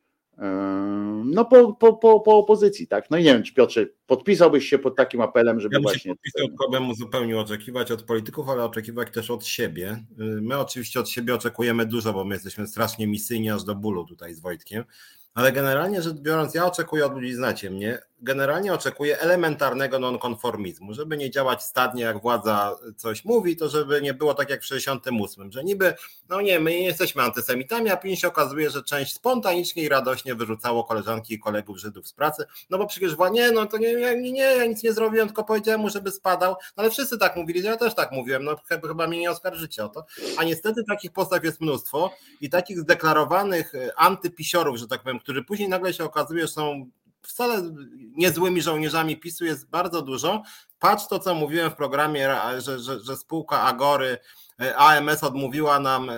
no 1.26 1.46
po, 1.46 1.74
po, 1.74 1.94
po, 1.94 2.20
po 2.20 2.38
opozycji, 2.38 2.88
tak? 2.88 3.12
No 3.12 3.18
i 3.18 3.24
nie 3.24 3.34
wiem, 3.34 3.44
czy 3.44 3.54
Piotrze, 3.54 3.86
podpisałbyś 4.08 4.70
się 4.70 4.80
pod 4.80 4.96
takim 4.96 5.22
apelem, 5.22 5.60
żeby 5.60 5.76
ja 5.76 5.82
właśnie... 5.82 6.12
podpisał, 6.12 6.48
kogo 6.58 6.80
mu 6.80 6.94
zupełnie 6.96 7.40
oczekiwać 7.40 7.92
od 7.92 8.04
polityków, 8.04 8.50
ale 8.50 8.64
oczekiwać 8.64 9.14
też 9.14 9.32
od 9.32 9.46
siebie. 9.46 10.04
My 10.18 10.58
oczywiście 10.58 11.00
od 11.00 11.10
siebie 11.10 11.36
oczekujemy 11.36 11.86
dużo, 11.86 12.14
bo 12.14 12.26
my 12.26 12.36
jesteśmy 12.36 12.68
strasznie 12.68 13.08
misyjni 13.08 13.50
aż 13.50 13.64
do 13.64 13.76
bólu 13.76 14.06
tutaj 14.06 14.34
z 14.34 14.40
Wojtkiem, 14.40 14.84
ale 15.34 15.52
generalnie 15.52 16.02
rzecz 16.02 16.18
biorąc, 16.18 16.54
ja 16.56 16.66
oczekuję 16.66 17.06
od 17.06 17.14
ludzi, 17.14 17.34
znacie 17.34 17.70
mnie, 17.70 18.00
generalnie 18.22 18.74
oczekuję 18.74 19.20
elementarnego 19.20 20.00
nonkonformizmu, 20.00 20.94
żeby 20.94 21.18
nie 21.18 21.32
działać 21.32 21.64
stadnie, 21.64 22.04
jak 22.04 22.22
władza 22.22 22.76
coś 22.96 23.26
mówi, 23.26 23.58
to 23.58 23.70
żeby 23.70 24.02
nie 24.02 24.14
było 24.14 24.34
tak 24.34 24.50
jak 24.50 24.62
w 24.62 24.66
68, 24.66 25.52
że 25.52 25.64
niby, 25.64 25.94
no 26.30 26.42
nie, 26.42 26.60
my 26.60 26.72
nie 26.72 26.86
jesteśmy 26.86 27.24
antysemitami, 27.24 27.90
a 27.90 27.98
później 27.98 28.18
się 28.18 28.28
okazuje, 28.28 28.70
że 28.70 28.84
część 28.84 29.14
spontanicznie 29.14 29.84
i 29.84 29.90
radośnie 29.90 30.36
wyrzucało 30.36 30.84
koleżanki 30.84 31.34
i 31.34 31.40
kolegów 31.40 31.78
Żydów 31.78 32.08
z 32.08 32.14
pracy, 32.14 32.46
no 32.70 32.78
bo 32.78 32.88
przecież 32.88 33.16
nie, 33.32 33.52
no 33.52 33.66
to 33.66 33.78
nie, 33.78 33.96
nie, 33.96 34.32
nie, 34.32 34.42
ja 34.42 34.66
nic 34.66 34.84
nie 34.84 34.94
zrobiłem, 34.94 35.28
tylko 35.28 35.44
powiedziałem 35.44 35.82
mu, 35.82 35.90
żeby 35.90 36.12
spadał, 36.12 36.52
no 36.52 36.84
ale 36.84 36.90
wszyscy 36.90 37.18
tak 37.18 37.36
mówili, 37.36 37.64
ja 37.64 37.78
też 37.78 37.96
tak 37.96 38.12
mówiłem, 38.12 38.44
no 38.44 38.56
chyba 38.70 39.08
mnie 39.08 39.20
nie 39.20 39.32
oskarżycie 39.32 39.86
o 39.86 39.90
to, 39.90 40.06
a 40.38 40.44
niestety 40.44 40.84
takich 40.84 41.12
postaw 41.12 41.44
jest 41.44 41.62
mnóstwo 41.62 42.12
i 42.42 42.50
takich 42.50 42.80
zdeklarowanych 42.80 43.74
antypisiorów, 43.96 44.78
że 44.78 44.88
tak 44.88 45.04
powiem, 45.04 45.20
którzy 45.20 45.44
później 45.44 45.70
nagle 45.70 45.94
się 45.94 46.04
okazuje, 46.04 46.42
że 46.42 46.48
są 46.48 46.90
wcale 47.28 47.62
niezłymi 48.16 48.62
żołnierzami 48.62 49.18
PiSu 49.18 49.46
jest 49.46 49.70
bardzo 49.70 50.02
dużo. 50.02 50.44
Patrz 50.80 51.08
to, 51.08 51.20
co 51.20 51.36
mówiłem 51.36 51.72
w 51.72 51.76
programie, 51.76 52.36
że, 52.58 52.80
że, 52.80 53.00
że 53.00 53.18
spółka 53.18 53.62
Agory 53.62 54.18
AMS 54.76 55.24
odmówiła 55.24 55.80
nam 55.80 56.12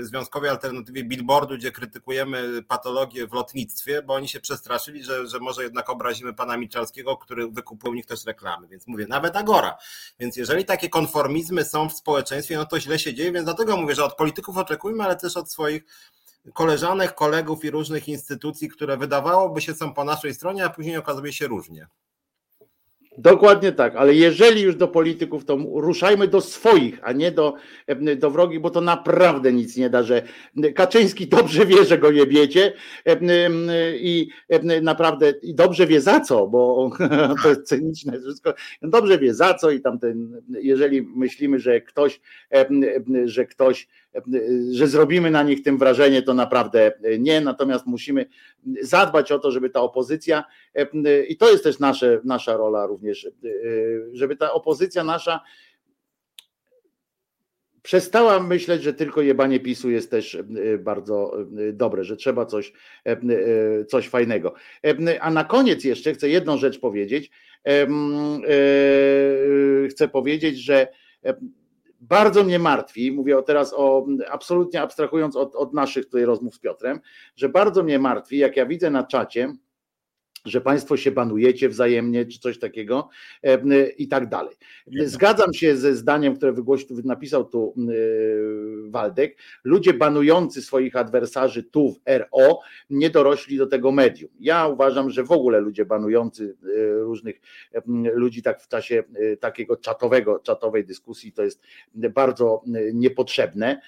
Związkowej 0.00 0.50
Alternatywie 0.50 1.04
billboardu, 1.04 1.56
gdzie 1.56 1.72
krytykujemy 1.72 2.62
patologię 2.62 3.26
w 3.26 3.32
lotnictwie, 3.32 4.02
bo 4.02 4.14
oni 4.14 4.28
się 4.28 4.40
przestraszyli, 4.40 5.04
że, 5.04 5.26
że 5.26 5.38
może 5.38 5.62
jednak 5.62 5.90
obrazimy 5.90 6.34
pana 6.34 6.56
Michalskiego, 6.56 7.16
który 7.16 7.48
wykupił 7.48 7.90
u 7.90 7.94
nich 7.94 8.06
też 8.06 8.24
reklamy. 8.24 8.68
Więc 8.68 8.86
mówię, 8.86 9.06
nawet 9.08 9.36
Agora. 9.36 9.76
Więc 10.18 10.36
jeżeli 10.36 10.64
takie 10.64 10.88
konformizmy 10.88 11.64
są 11.64 11.88
w 11.88 11.92
społeczeństwie, 11.92 12.56
no 12.56 12.66
to 12.66 12.80
źle 12.80 12.98
się 12.98 13.14
dzieje, 13.14 13.32
więc 13.32 13.44
dlatego 13.44 13.76
mówię, 13.76 13.94
że 13.94 14.04
od 14.04 14.16
polityków 14.16 14.56
oczekujmy, 14.56 15.04
ale 15.04 15.16
też 15.16 15.36
od 15.36 15.52
swoich 15.52 15.84
koleżanek, 16.52 17.14
kolegów 17.14 17.64
i 17.64 17.70
różnych 17.70 18.08
instytucji, 18.08 18.68
które 18.68 18.96
wydawałoby 18.96 19.60
się 19.60 19.74
są 19.74 19.94
po 19.94 20.04
naszej 20.04 20.34
stronie, 20.34 20.64
a 20.64 20.70
później 20.70 20.96
okazuje 20.96 21.32
się 21.32 21.46
różnie. 21.46 21.86
Dokładnie 23.18 23.72
tak, 23.72 23.96
ale 23.96 24.14
jeżeli 24.14 24.62
już 24.62 24.76
do 24.76 24.88
polityków, 24.88 25.44
to 25.44 25.56
ruszajmy 25.74 26.28
do 26.28 26.40
swoich, 26.40 26.98
a 27.02 27.12
nie 27.12 27.32
do, 27.32 27.54
do 28.16 28.30
wrogich, 28.30 28.60
bo 28.60 28.70
to 28.70 28.80
naprawdę 28.80 29.52
nic 29.52 29.76
nie 29.76 29.90
da, 29.90 30.02
że 30.02 30.22
Kaczyński 30.74 31.26
dobrze 31.26 31.66
wie, 31.66 31.84
że 31.84 31.98
go 31.98 32.10
jebiecie 32.10 32.72
i 33.94 34.28
naprawdę 34.82 35.30
i 35.42 35.54
dobrze 35.54 35.86
wie 35.86 36.00
za 36.00 36.20
co, 36.20 36.46
bo 36.46 36.90
to 37.42 37.48
jest 37.48 37.62
cyniczne 37.62 38.20
wszystko, 38.20 38.54
dobrze 38.82 39.18
wie 39.18 39.34
za 39.34 39.54
co 39.54 39.70
i 39.70 39.80
tamten, 39.80 40.42
jeżeli 40.48 41.02
myślimy, 41.02 41.58
że 41.58 41.80
ktoś, 41.80 42.20
że 43.24 43.46
ktoś 43.46 43.88
że 44.70 44.86
zrobimy 44.86 45.30
na 45.30 45.42
nich 45.42 45.62
tym 45.62 45.78
wrażenie, 45.78 46.22
to 46.22 46.34
naprawdę 46.34 46.92
nie. 47.18 47.40
Natomiast 47.40 47.86
musimy 47.86 48.26
zadbać 48.82 49.32
o 49.32 49.38
to, 49.38 49.50
żeby 49.50 49.70
ta 49.70 49.80
opozycja, 49.80 50.44
i 51.28 51.36
to 51.36 51.50
jest 51.50 51.64
też 51.64 51.78
nasze, 51.78 52.20
nasza 52.24 52.56
rola 52.56 52.86
również, 52.86 53.28
żeby 54.12 54.36
ta 54.36 54.52
opozycja 54.52 55.04
nasza 55.04 55.40
przestała 57.82 58.40
myśleć, 58.40 58.82
że 58.82 58.94
tylko 58.94 59.22
jebanie 59.22 59.60
PiSu 59.60 59.90
jest 59.90 60.10
też 60.10 60.38
bardzo 60.78 61.36
dobre, 61.72 62.04
że 62.04 62.16
trzeba 62.16 62.46
coś, 62.46 62.72
coś 63.88 64.08
fajnego. 64.08 64.54
A 65.20 65.30
na 65.30 65.44
koniec 65.44 65.84
jeszcze 65.84 66.12
chcę 66.12 66.28
jedną 66.28 66.56
rzecz 66.58 66.78
powiedzieć. 66.80 67.30
Chcę 69.90 70.08
powiedzieć, 70.08 70.58
że 70.58 70.88
bardzo 72.08 72.44
mnie 72.44 72.58
martwi, 72.58 73.12
mówię 73.12 73.42
teraz 73.46 73.74
o 73.76 74.06
absolutnie 74.30 74.82
abstrahując 74.82 75.36
od, 75.36 75.54
od 75.54 75.74
naszych 75.74 76.04
tutaj 76.04 76.24
rozmów 76.24 76.54
z 76.54 76.58
Piotrem, 76.58 77.00
że 77.36 77.48
bardzo 77.48 77.82
mnie 77.82 77.98
martwi, 77.98 78.38
jak 78.38 78.56
ja 78.56 78.66
widzę 78.66 78.90
na 78.90 79.04
czacie, 79.04 79.54
że 80.44 80.60
Państwo 80.60 80.96
się 80.96 81.10
banujecie 81.10 81.68
wzajemnie, 81.68 82.26
czy 82.26 82.38
coś 82.38 82.58
takiego 82.58 83.08
i 83.98 84.08
tak 84.08 84.28
dalej. 84.28 84.56
Zgadzam 85.04 85.54
się 85.54 85.76
ze 85.76 85.94
zdaniem, 85.94 86.36
które 86.36 86.52
wygłosił, 86.52 86.96
napisał 87.04 87.44
tu 87.44 87.74
Waldek. 88.88 89.36
Ludzie 89.64 89.94
banujący 89.94 90.62
swoich 90.62 90.96
adwersarzy 90.96 91.62
tu 91.62 91.92
w 91.92 92.00
RO 92.06 92.60
nie 92.90 93.10
dorośli 93.10 93.58
do 93.58 93.66
tego 93.66 93.92
medium. 93.92 94.30
Ja 94.40 94.66
uważam, 94.66 95.10
że 95.10 95.24
w 95.24 95.32
ogóle 95.32 95.60
ludzie 95.60 95.84
banujący 95.84 96.56
różnych 96.92 97.40
ludzi 98.14 98.42
tak 98.42 98.62
w 98.62 98.68
czasie 98.68 99.04
takiego 99.40 99.76
czatowego, 99.76 100.38
czatowej 100.38 100.84
dyskusji 100.84 101.32
to 101.32 101.42
jest 101.42 101.62
bardzo 102.10 102.62
niepotrzebne 102.94 103.80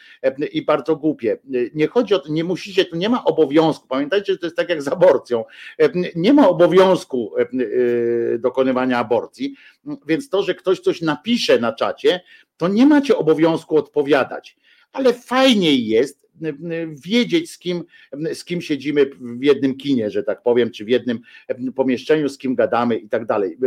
i 0.53 0.65
bardzo 0.65 0.97
głupie. 0.97 1.39
Nie 1.75 1.87
chodzi 1.87 2.15
o 2.15 2.19
to, 2.19 2.33
nie 2.33 2.45
musicie, 2.45 2.85
tu 2.85 2.97
nie 2.97 3.09
ma 3.09 3.25
obowiązku. 3.25 3.89
Pamiętajcie, 3.89 4.33
że 4.33 4.39
to 4.39 4.47
jest 4.47 4.57
tak 4.57 4.69
jak 4.69 4.83
z 4.83 4.89
aborcją. 4.89 5.45
Nie 6.15 6.33
ma 6.33 6.46
obowiązku 6.49 7.33
e, 7.39 7.43
e, 7.43 8.39
dokonywania 8.39 8.99
aborcji, 8.99 9.55
więc 10.07 10.29
to, 10.29 10.43
że 10.43 10.55
ktoś 10.55 10.81
coś 10.81 11.03
napisze 11.03 11.59
na 11.59 11.73
czacie, 11.73 12.21
to 12.57 12.69
nie 12.69 12.87
macie 12.87 13.17
obowiązku 13.17 13.77
odpowiadać. 13.77 14.57
Ale 14.93 15.13
fajniej 15.13 15.87
jest 15.87 16.27
e, 16.43 16.53
wiedzieć, 17.07 17.51
z 17.51 17.59
kim, 17.59 17.85
z 18.35 18.45
kim 18.45 18.61
siedzimy 18.63 19.11
w 19.21 19.43
jednym 19.43 19.77
kinie, 19.77 20.11
że 20.11 20.23
tak 20.23 20.43
powiem, 20.43 20.71
czy 20.71 20.85
w 20.85 20.89
jednym 20.89 21.21
pomieszczeniu, 21.75 22.29
z 22.29 22.39
kim 22.39 22.55
gadamy 22.55 22.97
i 22.97 23.09
tak 23.09 23.27
dalej. 23.27 23.59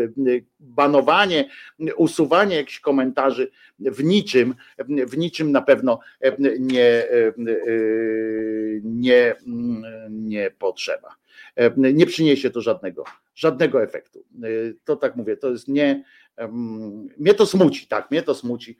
Banowanie, 0.59 1.49
usuwanie 1.97 2.55
jakichś 2.55 2.79
komentarzy 2.79 3.51
w 3.79 4.03
niczym, 4.03 4.55
w 5.07 5.17
niczym 5.17 5.51
na 5.51 5.61
pewno 5.61 5.99
nie, 6.59 7.07
nie, 8.83 9.35
nie 10.09 10.51
potrzeba. 10.59 11.18
E, 11.59 11.93
nie 11.93 12.05
przyniesie 12.05 12.49
to 12.49 12.61
żadnego, 12.61 13.03
żadnego 13.35 13.83
efektu. 13.83 14.19
E, 14.19 14.47
to 14.83 14.95
tak 14.95 15.15
mówię, 15.15 15.37
to 15.37 15.49
jest 15.49 15.67
nie, 15.67 16.03
mnie 17.17 17.33
to 17.33 17.45
smuci, 17.45 17.87
tak, 17.87 18.11
mnie 18.11 18.23
to 18.23 18.35
smuci, 18.35 18.77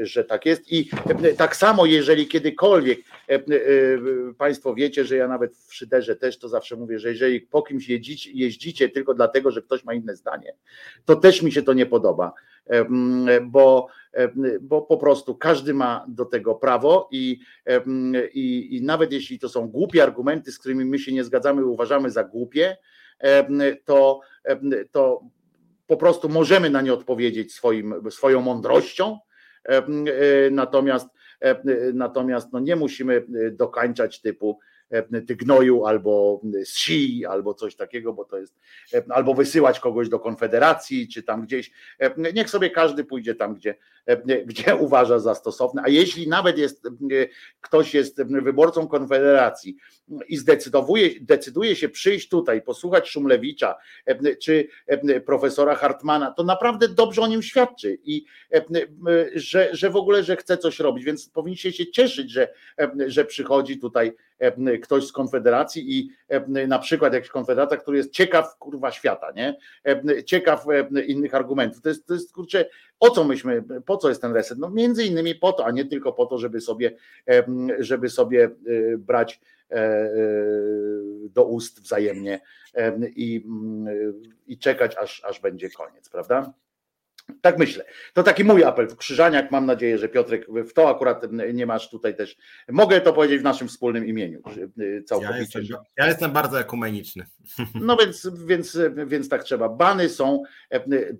że 0.00 0.24
tak 0.24 0.46
jest. 0.46 0.72
I 0.72 0.90
tak 1.36 1.56
samo, 1.56 1.86
jeżeli 1.86 2.26
kiedykolwiek 2.26 2.98
Państwo 4.38 4.74
wiecie, 4.74 5.04
że 5.04 5.16
ja 5.16 5.28
nawet 5.28 5.56
w 5.56 5.74
szyderze 5.74 6.16
też 6.16 6.38
to 6.38 6.48
zawsze 6.48 6.76
mówię, 6.76 6.98
że 6.98 7.08
jeżeli 7.08 7.40
po 7.40 7.62
kimś 7.62 7.88
jeździcie, 7.88 8.30
jeździcie 8.34 8.88
tylko 8.88 9.14
dlatego, 9.14 9.50
że 9.50 9.62
ktoś 9.62 9.84
ma 9.84 9.94
inne 9.94 10.16
zdanie, 10.16 10.54
to 11.04 11.16
też 11.16 11.42
mi 11.42 11.52
się 11.52 11.62
to 11.62 11.72
nie 11.72 11.86
podoba, 11.86 12.32
bo, 13.42 13.88
bo 14.60 14.82
po 14.82 14.96
prostu 14.96 15.34
każdy 15.34 15.74
ma 15.74 16.04
do 16.08 16.24
tego 16.24 16.54
prawo 16.54 17.08
i, 17.10 17.40
i, 18.34 18.76
i 18.76 18.82
nawet 18.82 19.12
jeśli 19.12 19.38
to 19.38 19.48
są 19.48 19.68
głupie 19.68 20.02
argumenty, 20.02 20.52
z 20.52 20.58
którymi 20.58 20.84
my 20.84 20.98
się 20.98 21.12
nie 21.12 21.24
zgadzamy, 21.24 21.64
uważamy 21.64 22.10
za 22.10 22.24
głupie, 22.24 22.76
to, 23.84 24.20
to 24.92 25.22
po 25.86 25.96
prostu 25.96 26.28
możemy 26.28 26.70
na 26.70 26.82
nie 26.82 26.92
odpowiedzieć 26.92 27.54
swoim, 27.54 27.94
swoją 28.10 28.40
mądrością, 28.40 29.18
natomiast 30.50 31.08
e, 31.40 31.56
natomiast 31.94 32.52
no 32.52 32.60
nie 32.60 32.76
musimy 32.76 33.14
e, 33.14 33.50
dokańczać 33.50 34.20
typu 34.20 34.58
ty 35.26 35.36
gnoju 35.36 35.86
albo 35.86 36.40
si, 36.64 37.26
albo 37.26 37.54
coś 37.54 37.76
takiego, 37.76 38.12
bo 38.12 38.24
to 38.24 38.38
jest, 38.38 38.54
albo 39.08 39.34
wysyłać 39.34 39.80
kogoś 39.80 40.08
do 40.08 40.18
Konfederacji, 40.18 41.08
czy 41.08 41.22
tam 41.22 41.42
gdzieś. 41.42 41.70
Niech 42.34 42.50
sobie 42.50 42.70
każdy 42.70 43.04
pójdzie 43.04 43.34
tam, 43.34 43.54
gdzie, 43.54 43.74
gdzie 44.46 44.76
uważa 44.86 45.18
za 45.18 45.34
stosowne. 45.34 45.82
A 45.84 45.88
jeśli 45.88 46.28
nawet 46.28 46.58
jest 46.58 46.88
ktoś 47.60 47.94
jest 47.94 48.22
wyborcą 48.22 48.88
Konfederacji 48.88 49.76
i 50.28 50.36
zdecyduje, 50.36 51.10
decyduje 51.20 51.76
się 51.76 51.88
przyjść 51.88 52.28
tutaj, 52.28 52.62
posłuchać 52.62 53.08
Szumlewicza 53.08 53.76
czy 54.42 54.68
profesora 55.26 55.74
Hartmana, 55.74 56.30
to 56.30 56.42
naprawdę 56.42 56.88
dobrze 56.88 57.22
o 57.22 57.26
nim 57.26 57.42
świadczy 57.42 57.98
i 58.04 58.24
że, 59.34 59.68
że 59.72 59.90
w 59.90 59.96
ogóle, 59.96 60.22
że 60.22 60.36
chce 60.36 60.58
coś 60.58 60.80
robić, 60.80 61.04
więc 61.04 61.28
powinniście 61.28 61.72
się 61.72 61.90
cieszyć, 61.90 62.30
że, 62.30 62.48
że 63.06 63.24
przychodzi 63.24 63.78
tutaj 63.78 64.12
ktoś 64.82 65.06
z 65.06 65.12
Konfederacji 65.12 65.98
i 65.98 66.10
na 66.68 66.78
przykład 66.78 67.14
jakiś 67.14 67.30
konfederata, 67.30 67.76
który 67.76 67.96
jest 67.96 68.12
ciekaw 68.12 68.58
kurwa 68.58 68.90
świata, 68.90 69.32
nie? 69.36 69.56
Ciekaw 70.24 70.64
innych 71.06 71.34
argumentów. 71.34 71.82
To 71.82 71.88
jest, 71.88 72.06
to 72.06 72.14
jest 72.14 72.32
kurczę, 72.32 72.68
o 73.00 73.10
co 73.10 73.24
myśmy, 73.24 73.64
po 73.86 73.96
co 73.96 74.08
jest 74.08 74.22
ten 74.22 74.32
reset? 74.32 74.58
No 74.58 74.70
między 74.70 75.04
innymi 75.04 75.34
po 75.34 75.52
to, 75.52 75.66
a 75.66 75.70
nie 75.70 75.84
tylko 75.84 76.12
po 76.12 76.26
to, 76.26 76.38
żeby 76.38 76.60
sobie, 76.60 76.96
żeby 77.78 78.08
sobie 78.08 78.50
brać 78.98 79.40
e, 79.70 79.76
e, 79.76 80.10
do 81.30 81.44
ust 81.44 81.82
wzajemnie 81.82 82.40
i, 83.16 83.44
mm, 83.46 84.14
i 84.46 84.58
czekać, 84.58 84.96
aż, 84.96 85.24
aż 85.24 85.40
będzie 85.40 85.70
koniec, 85.70 86.08
prawda? 86.08 86.52
Tak 87.40 87.58
myślę. 87.58 87.84
To 88.12 88.22
taki 88.22 88.44
mój 88.44 88.64
apel. 88.64 88.96
Krzyżaniak, 88.96 89.50
mam 89.50 89.66
nadzieję, 89.66 89.98
że 89.98 90.08
Piotrek, 90.08 90.46
w 90.48 90.72
to 90.72 90.88
akurat 90.88 91.22
nie 91.54 91.66
masz 91.66 91.90
tutaj 91.90 92.16
też. 92.16 92.36
Mogę 92.68 93.00
to 93.00 93.12
powiedzieć 93.12 93.40
w 93.40 93.44
naszym 93.44 93.68
wspólnym 93.68 94.06
imieniu. 94.06 94.42
Całkowicie. 95.06 95.34
Ja 95.34 95.40
jestem, 95.40 95.78
ja 95.98 96.06
jestem 96.06 96.30
bardzo 96.30 96.60
ekumeniczny. 96.60 97.26
No 97.74 97.96
więc, 97.96 98.30
więc, 98.46 98.78
więc 99.06 99.28
tak 99.28 99.44
trzeba. 99.44 99.68
Bany 99.68 100.08
są, 100.08 100.42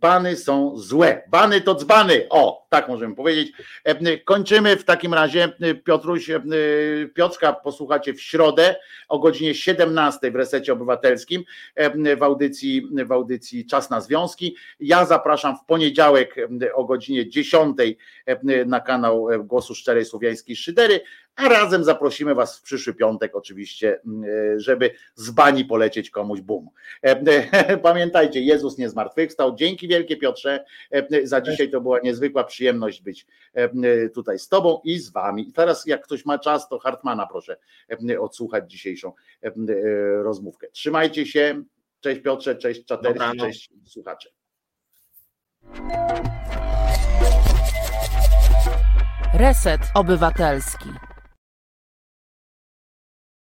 bany 0.00 0.36
są 0.36 0.76
złe. 0.76 1.22
Bany 1.28 1.60
to 1.60 1.74
dzbany. 1.74 2.26
O, 2.30 2.66
tak 2.70 2.88
możemy 2.88 3.14
powiedzieć. 3.14 3.52
Kończymy 4.24 4.76
w 4.76 4.84
takim 4.84 5.14
razie. 5.14 5.52
Piotruś, 5.84 6.30
Piotrka 7.14 7.52
posłuchacie 7.52 8.14
w 8.14 8.20
środę 8.20 8.76
o 9.08 9.18
godzinie 9.18 9.54
17 9.54 10.30
w 10.30 10.36
Resecie 10.36 10.72
Obywatelskim 10.72 11.44
w 12.16 12.22
audycji, 12.22 12.88
w 13.06 13.12
audycji 13.12 13.66
Czas 13.66 13.90
na 13.90 14.00
Związki. 14.00 14.56
Ja 14.80 15.04
zapraszam 15.04 15.56
w 15.56 15.64
poniedziałek 15.64 15.95
poniedziałek 15.96 16.36
o 16.74 16.84
godzinie 16.84 17.28
10 17.28 17.76
na 18.66 18.80
kanał 18.80 19.28
Głosu 19.44 19.74
Szczerej 19.74 20.04
Słowiańskiej 20.04 20.56
Szydery, 20.56 21.00
a 21.36 21.48
razem 21.48 21.84
zaprosimy 21.84 22.34
Was 22.34 22.58
w 22.58 22.62
przyszły 22.62 22.94
piątek 22.94 23.36
oczywiście, 23.36 24.00
żeby 24.56 24.90
z 25.14 25.30
bani 25.30 25.64
polecieć 25.64 26.10
komuś 26.10 26.40
bum. 26.40 26.68
Pamiętajcie, 27.82 28.40
Jezus 28.40 28.78
nie 28.78 28.88
zmartwychwstał. 28.88 29.56
Dzięki 29.56 29.88
wielkie 29.88 30.16
Piotrze, 30.16 30.64
za 31.24 31.40
dzisiaj 31.40 31.70
to 31.70 31.80
była 31.80 32.00
niezwykła 32.00 32.44
przyjemność 32.44 33.02
być 33.02 33.26
tutaj 34.14 34.38
z 34.38 34.48
Tobą 34.48 34.80
i 34.84 34.98
z 34.98 35.10
Wami. 35.10 35.48
I 35.48 35.52
teraz 35.52 35.86
jak 35.86 36.04
ktoś 36.04 36.24
ma 36.24 36.38
czas, 36.38 36.68
to 36.68 36.78
Hartmana 36.78 37.26
proszę 37.26 37.56
odsłuchać 38.20 38.70
dzisiejszą 38.70 39.12
rozmówkę. 40.22 40.66
Trzymajcie 40.72 41.26
się. 41.26 41.62
Cześć 42.00 42.20
Piotrze, 42.22 42.56
cześć 42.56 42.84
czaterski, 42.84 43.38
cześć 43.38 43.70
słuchacze. 43.86 44.35
Reset 49.34 49.80
Obywatelski. 49.94 50.88